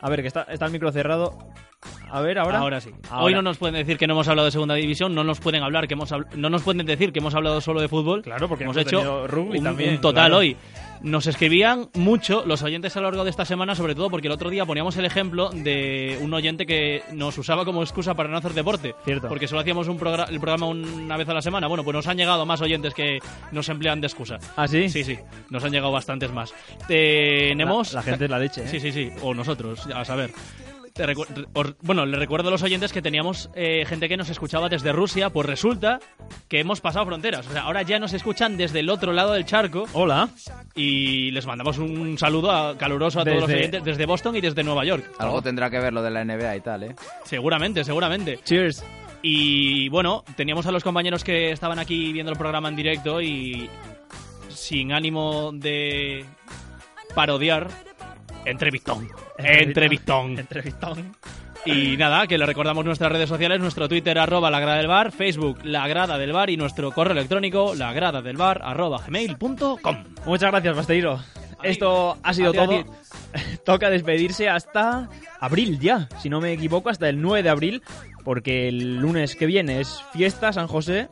A 0.00 0.08
ver, 0.08 0.22
que 0.22 0.28
está, 0.28 0.42
está 0.42 0.66
el 0.66 0.72
micro 0.72 0.92
cerrado. 0.92 1.36
A 2.10 2.20
ver, 2.20 2.38
ahora. 2.38 2.58
Ahora 2.58 2.80
sí. 2.80 2.90
Ahora. 3.10 3.24
Hoy 3.24 3.34
no 3.34 3.42
nos 3.42 3.58
pueden 3.58 3.74
decir 3.74 3.98
que 3.98 4.06
no 4.06 4.14
hemos 4.14 4.28
hablado 4.28 4.46
de 4.46 4.52
segunda 4.52 4.74
división, 4.74 5.14
no 5.14 5.24
nos 5.24 5.40
pueden 5.40 5.62
hablar 5.62 5.86
que 5.88 5.94
hemos 5.94 6.10
habl- 6.12 6.28
no 6.34 6.50
nos 6.50 6.62
pueden 6.62 6.84
decir 6.86 7.12
que 7.12 7.18
hemos 7.20 7.34
hablado 7.34 7.60
solo 7.60 7.80
de 7.80 7.88
fútbol. 7.88 8.22
Claro, 8.22 8.48
porque 8.48 8.64
hemos, 8.64 8.76
hemos 8.76 8.86
hecho 8.86 8.98
tenido 8.98 9.26
rugby 9.26 9.58
un, 9.58 9.64
también, 9.64 9.90
un 9.94 10.00
total 10.00 10.26
claro. 10.26 10.36
hoy. 10.38 10.56
Nos 11.00 11.28
escribían 11.28 11.90
mucho 11.94 12.42
los 12.44 12.62
oyentes 12.64 12.96
a 12.96 13.00
lo 13.00 13.06
largo 13.08 13.22
de 13.22 13.30
esta 13.30 13.44
semana, 13.44 13.76
sobre 13.76 13.94
todo 13.94 14.10
porque 14.10 14.26
el 14.26 14.32
otro 14.32 14.50
día 14.50 14.66
poníamos 14.66 14.96
el 14.96 15.04
ejemplo 15.04 15.48
de 15.50 16.18
un 16.20 16.34
oyente 16.34 16.66
que 16.66 17.04
nos 17.12 17.38
usaba 17.38 17.64
como 17.64 17.82
excusa 17.84 18.14
para 18.14 18.28
no 18.28 18.36
hacer 18.36 18.52
deporte. 18.52 18.96
Cierto. 19.04 19.28
Porque 19.28 19.46
solo 19.46 19.60
hacíamos 19.60 19.86
un 19.86 19.96
progra- 19.96 20.28
el 20.28 20.40
programa 20.40 20.66
una 20.66 21.16
vez 21.16 21.28
a 21.28 21.34
la 21.34 21.40
semana. 21.42 21.68
Bueno, 21.68 21.84
pues 21.84 21.94
nos 21.94 22.06
han 22.08 22.16
llegado 22.16 22.44
más 22.46 22.60
oyentes 22.62 22.94
que 22.94 23.20
nos 23.52 23.68
emplean 23.68 24.00
de 24.00 24.08
excusa. 24.08 24.38
¿Ah, 24.56 24.66
sí? 24.66 24.88
Sí, 24.88 25.04
sí. 25.04 25.16
Nos 25.50 25.62
han 25.62 25.70
llegado 25.70 25.92
bastantes 25.92 26.32
más. 26.32 26.52
Tenemos... 26.88 27.92
La- 27.92 28.00
la 28.00 28.02
gente 28.02 28.24
es 28.24 28.30
la 28.30 28.38
leche, 28.40 28.64
¿eh? 28.64 28.68
Sí, 28.68 28.80
sí, 28.80 28.90
sí. 28.90 29.10
O 29.22 29.34
nosotros, 29.34 29.86
a 29.94 30.04
saber. 30.04 30.30
Te 30.98 31.06
recu- 31.06 31.76
bueno, 31.82 32.04
le 32.06 32.16
recuerdo 32.18 32.48
a 32.48 32.50
los 32.50 32.62
oyentes 32.64 32.92
que 32.92 33.00
teníamos 33.00 33.50
eh, 33.54 33.84
gente 33.86 34.08
que 34.08 34.16
nos 34.16 34.28
escuchaba 34.30 34.68
desde 34.68 34.90
Rusia, 34.92 35.30
pues 35.30 35.46
resulta 35.46 36.00
que 36.48 36.58
hemos 36.58 36.80
pasado 36.80 37.06
fronteras. 37.06 37.46
O 37.46 37.52
sea, 37.52 37.62
ahora 37.62 37.82
ya 37.82 38.00
nos 38.00 38.12
escuchan 38.14 38.56
desde 38.56 38.80
el 38.80 38.90
otro 38.90 39.12
lado 39.12 39.32
del 39.34 39.44
charco. 39.44 39.86
Hola. 39.92 40.28
Y 40.74 41.30
les 41.30 41.46
mandamos 41.46 41.78
un 41.78 42.18
saludo 42.18 42.50
a- 42.50 42.76
caluroso 42.76 43.20
a 43.20 43.24
todos 43.24 43.36
los 43.42 43.46
Desde- 43.46 43.60
oyentes 43.60 43.84
desde 43.84 44.06
Boston 44.06 44.34
y 44.34 44.40
desde 44.40 44.64
Nueva 44.64 44.84
York. 44.84 45.04
Algo 45.18 45.40
tendrá 45.40 45.70
que 45.70 45.78
ver 45.78 45.92
lo 45.92 46.02
de 46.02 46.10
la 46.10 46.24
NBA 46.24 46.56
y 46.56 46.60
tal, 46.62 46.82
¿eh? 46.82 46.96
Seguramente, 47.24 47.84
seguramente. 47.84 48.40
Cheers. 48.44 48.84
Y 49.22 49.88
bueno, 49.90 50.24
teníamos 50.36 50.66
a 50.66 50.72
los 50.72 50.82
compañeros 50.82 51.22
que 51.22 51.52
estaban 51.52 51.78
aquí 51.78 52.12
viendo 52.12 52.32
el 52.32 52.38
programa 52.38 52.68
en 52.68 52.74
directo 52.76 53.22
y 53.22 53.70
sin 54.48 54.92
ánimo 54.92 55.52
de 55.52 56.24
parodiar, 57.14 57.68
entrevistón. 58.44 59.08
Entrevistón. 59.38 60.38
Entrevistón. 60.38 61.16
Y 61.64 61.96
nada, 61.96 62.26
que 62.26 62.38
le 62.38 62.46
recordamos 62.46 62.84
nuestras 62.84 63.12
redes 63.12 63.28
sociales, 63.28 63.60
nuestro 63.60 63.88
Twitter 63.88 64.18
arroba 64.18 64.50
la 64.50 64.60
grada 64.60 64.78
del 64.78 64.86
bar, 64.86 65.12
Facebook 65.12 65.58
la 65.64 65.86
grada 65.88 66.16
del 66.16 66.32
bar 66.32 66.50
y 66.50 66.56
nuestro 66.56 66.92
correo 66.92 67.12
electrónico 67.12 67.74
la 67.74 67.92
grada 67.92 68.22
del 68.22 68.36
bar 68.36 68.60
arroba 68.62 69.02
gmail.com. 69.06 70.04
Muchas 70.24 70.50
gracias, 70.50 70.76
Basteiro. 70.76 71.20
Esto 71.62 72.16
ha 72.22 72.32
sido 72.32 72.52
todo. 72.52 72.84
Toca 73.64 73.90
despedirse 73.90 74.48
hasta 74.48 75.08
abril 75.40 75.78
ya, 75.80 76.08
si 76.20 76.30
no 76.30 76.40
me 76.40 76.52
equivoco, 76.52 76.88
hasta 76.88 77.08
el 77.08 77.20
9 77.20 77.42
de 77.42 77.50
abril, 77.50 77.82
porque 78.24 78.68
el 78.68 78.96
lunes 78.96 79.36
que 79.36 79.46
viene 79.46 79.80
es 79.80 80.02
fiesta 80.12 80.52
San 80.52 80.68
José. 80.68 81.08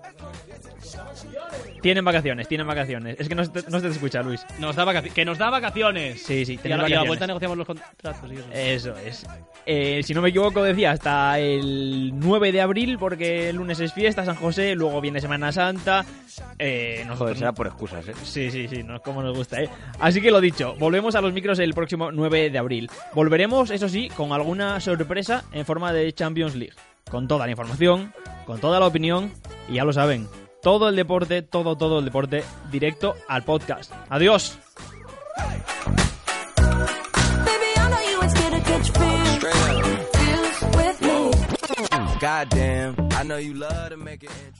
Tienen 1.82 2.04
vacaciones, 2.04 2.48
tienen 2.48 2.66
vacaciones. 2.66 3.16
Es 3.20 3.28
que 3.28 3.34
no 3.34 3.44
se 3.44 3.50
te, 3.50 3.70
no 3.70 3.78
se 3.80 3.86
te 3.88 3.92
escucha, 3.94 4.22
Luis. 4.22 4.44
Nos 4.58 4.74
da 4.76 4.84
vacaci- 4.84 5.12
que 5.12 5.24
nos 5.24 5.38
da 5.38 5.50
vacaciones. 5.50 6.22
Sí, 6.22 6.44
sí, 6.44 6.58
Y 6.62 6.72
a, 6.72 6.76
la, 6.76 6.88
y 6.88 6.92
a 6.92 6.96
la 6.96 7.02
vacaciones. 7.02 7.08
vuelta 7.08 7.26
negociamos 7.26 7.56
los 7.58 7.66
contratos. 7.66 8.30
y 8.32 8.34
eso. 8.36 8.46
Eso 8.52 8.96
es. 8.96 9.26
Eh, 9.66 10.00
si 10.04 10.14
no 10.14 10.22
me 10.22 10.30
equivoco, 10.30 10.62
decía 10.62 10.92
hasta 10.92 11.38
el 11.38 12.12
9 12.14 12.52
de 12.52 12.60
abril, 12.60 12.98
porque 12.98 13.48
el 13.50 13.56
lunes 13.56 13.78
es 13.80 13.92
fiesta, 13.92 14.24
San 14.24 14.36
José, 14.36 14.74
luego 14.74 15.00
viene 15.00 15.20
Semana 15.20 15.52
Santa. 15.52 16.04
Eh, 16.58 16.98
nosotros 17.00 17.18
Joder, 17.18 17.36
será 17.38 17.52
por 17.52 17.66
excusas, 17.66 18.06
¿eh? 18.08 18.14
Sí, 18.22 18.50
sí, 18.50 18.68
sí, 18.68 18.82
no 18.82 18.96
es 18.96 19.02
como 19.02 19.22
nos 19.22 19.36
gusta, 19.36 19.60
¿eh? 19.62 19.68
Así 20.00 20.20
que 20.20 20.30
lo 20.30 20.40
dicho, 20.40 20.74
volvemos 20.78 21.14
a 21.14 21.20
los 21.20 21.32
micros 21.32 21.58
el 21.58 21.74
próximo 21.74 22.10
9 22.12 22.50
de 22.50 22.58
abril. 22.58 22.90
Volveremos, 23.14 23.70
eso 23.70 23.88
sí, 23.88 24.08
con 24.08 24.32
alguna 24.32 24.80
sorpresa 24.80 25.44
en 25.52 25.64
forma 25.66 25.92
de 25.92 26.12
Champions 26.12 26.54
League. 26.54 26.74
Con 27.10 27.28
toda 27.28 27.44
la 27.46 27.50
información, 27.52 28.12
con 28.46 28.60
toda 28.60 28.80
la 28.80 28.86
opinión, 28.86 29.32
y 29.68 29.74
ya 29.74 29.84
lo 29.84 29.92
saben, 29.92 30.26
todo 30.66 30.88
el 30.88 30.96
deporte, 30.96 31.42
todo, 31.42 31.76
todo 31.76 32.00
el 32.00 32.04
deporte, 32.04 32.42
directo 32.72 33.14
al 33.28 33.44
podcast. 33.44 33.92
Adiós. 34.08 34.58
Goddamn, 42.20 42.96
I 43.12 43.22
know 43.22 43.38
you 43.38 43.54
love 43.54 43.90
to 43.90 43.96
make 43.96 44.24
it. 44.24 44.55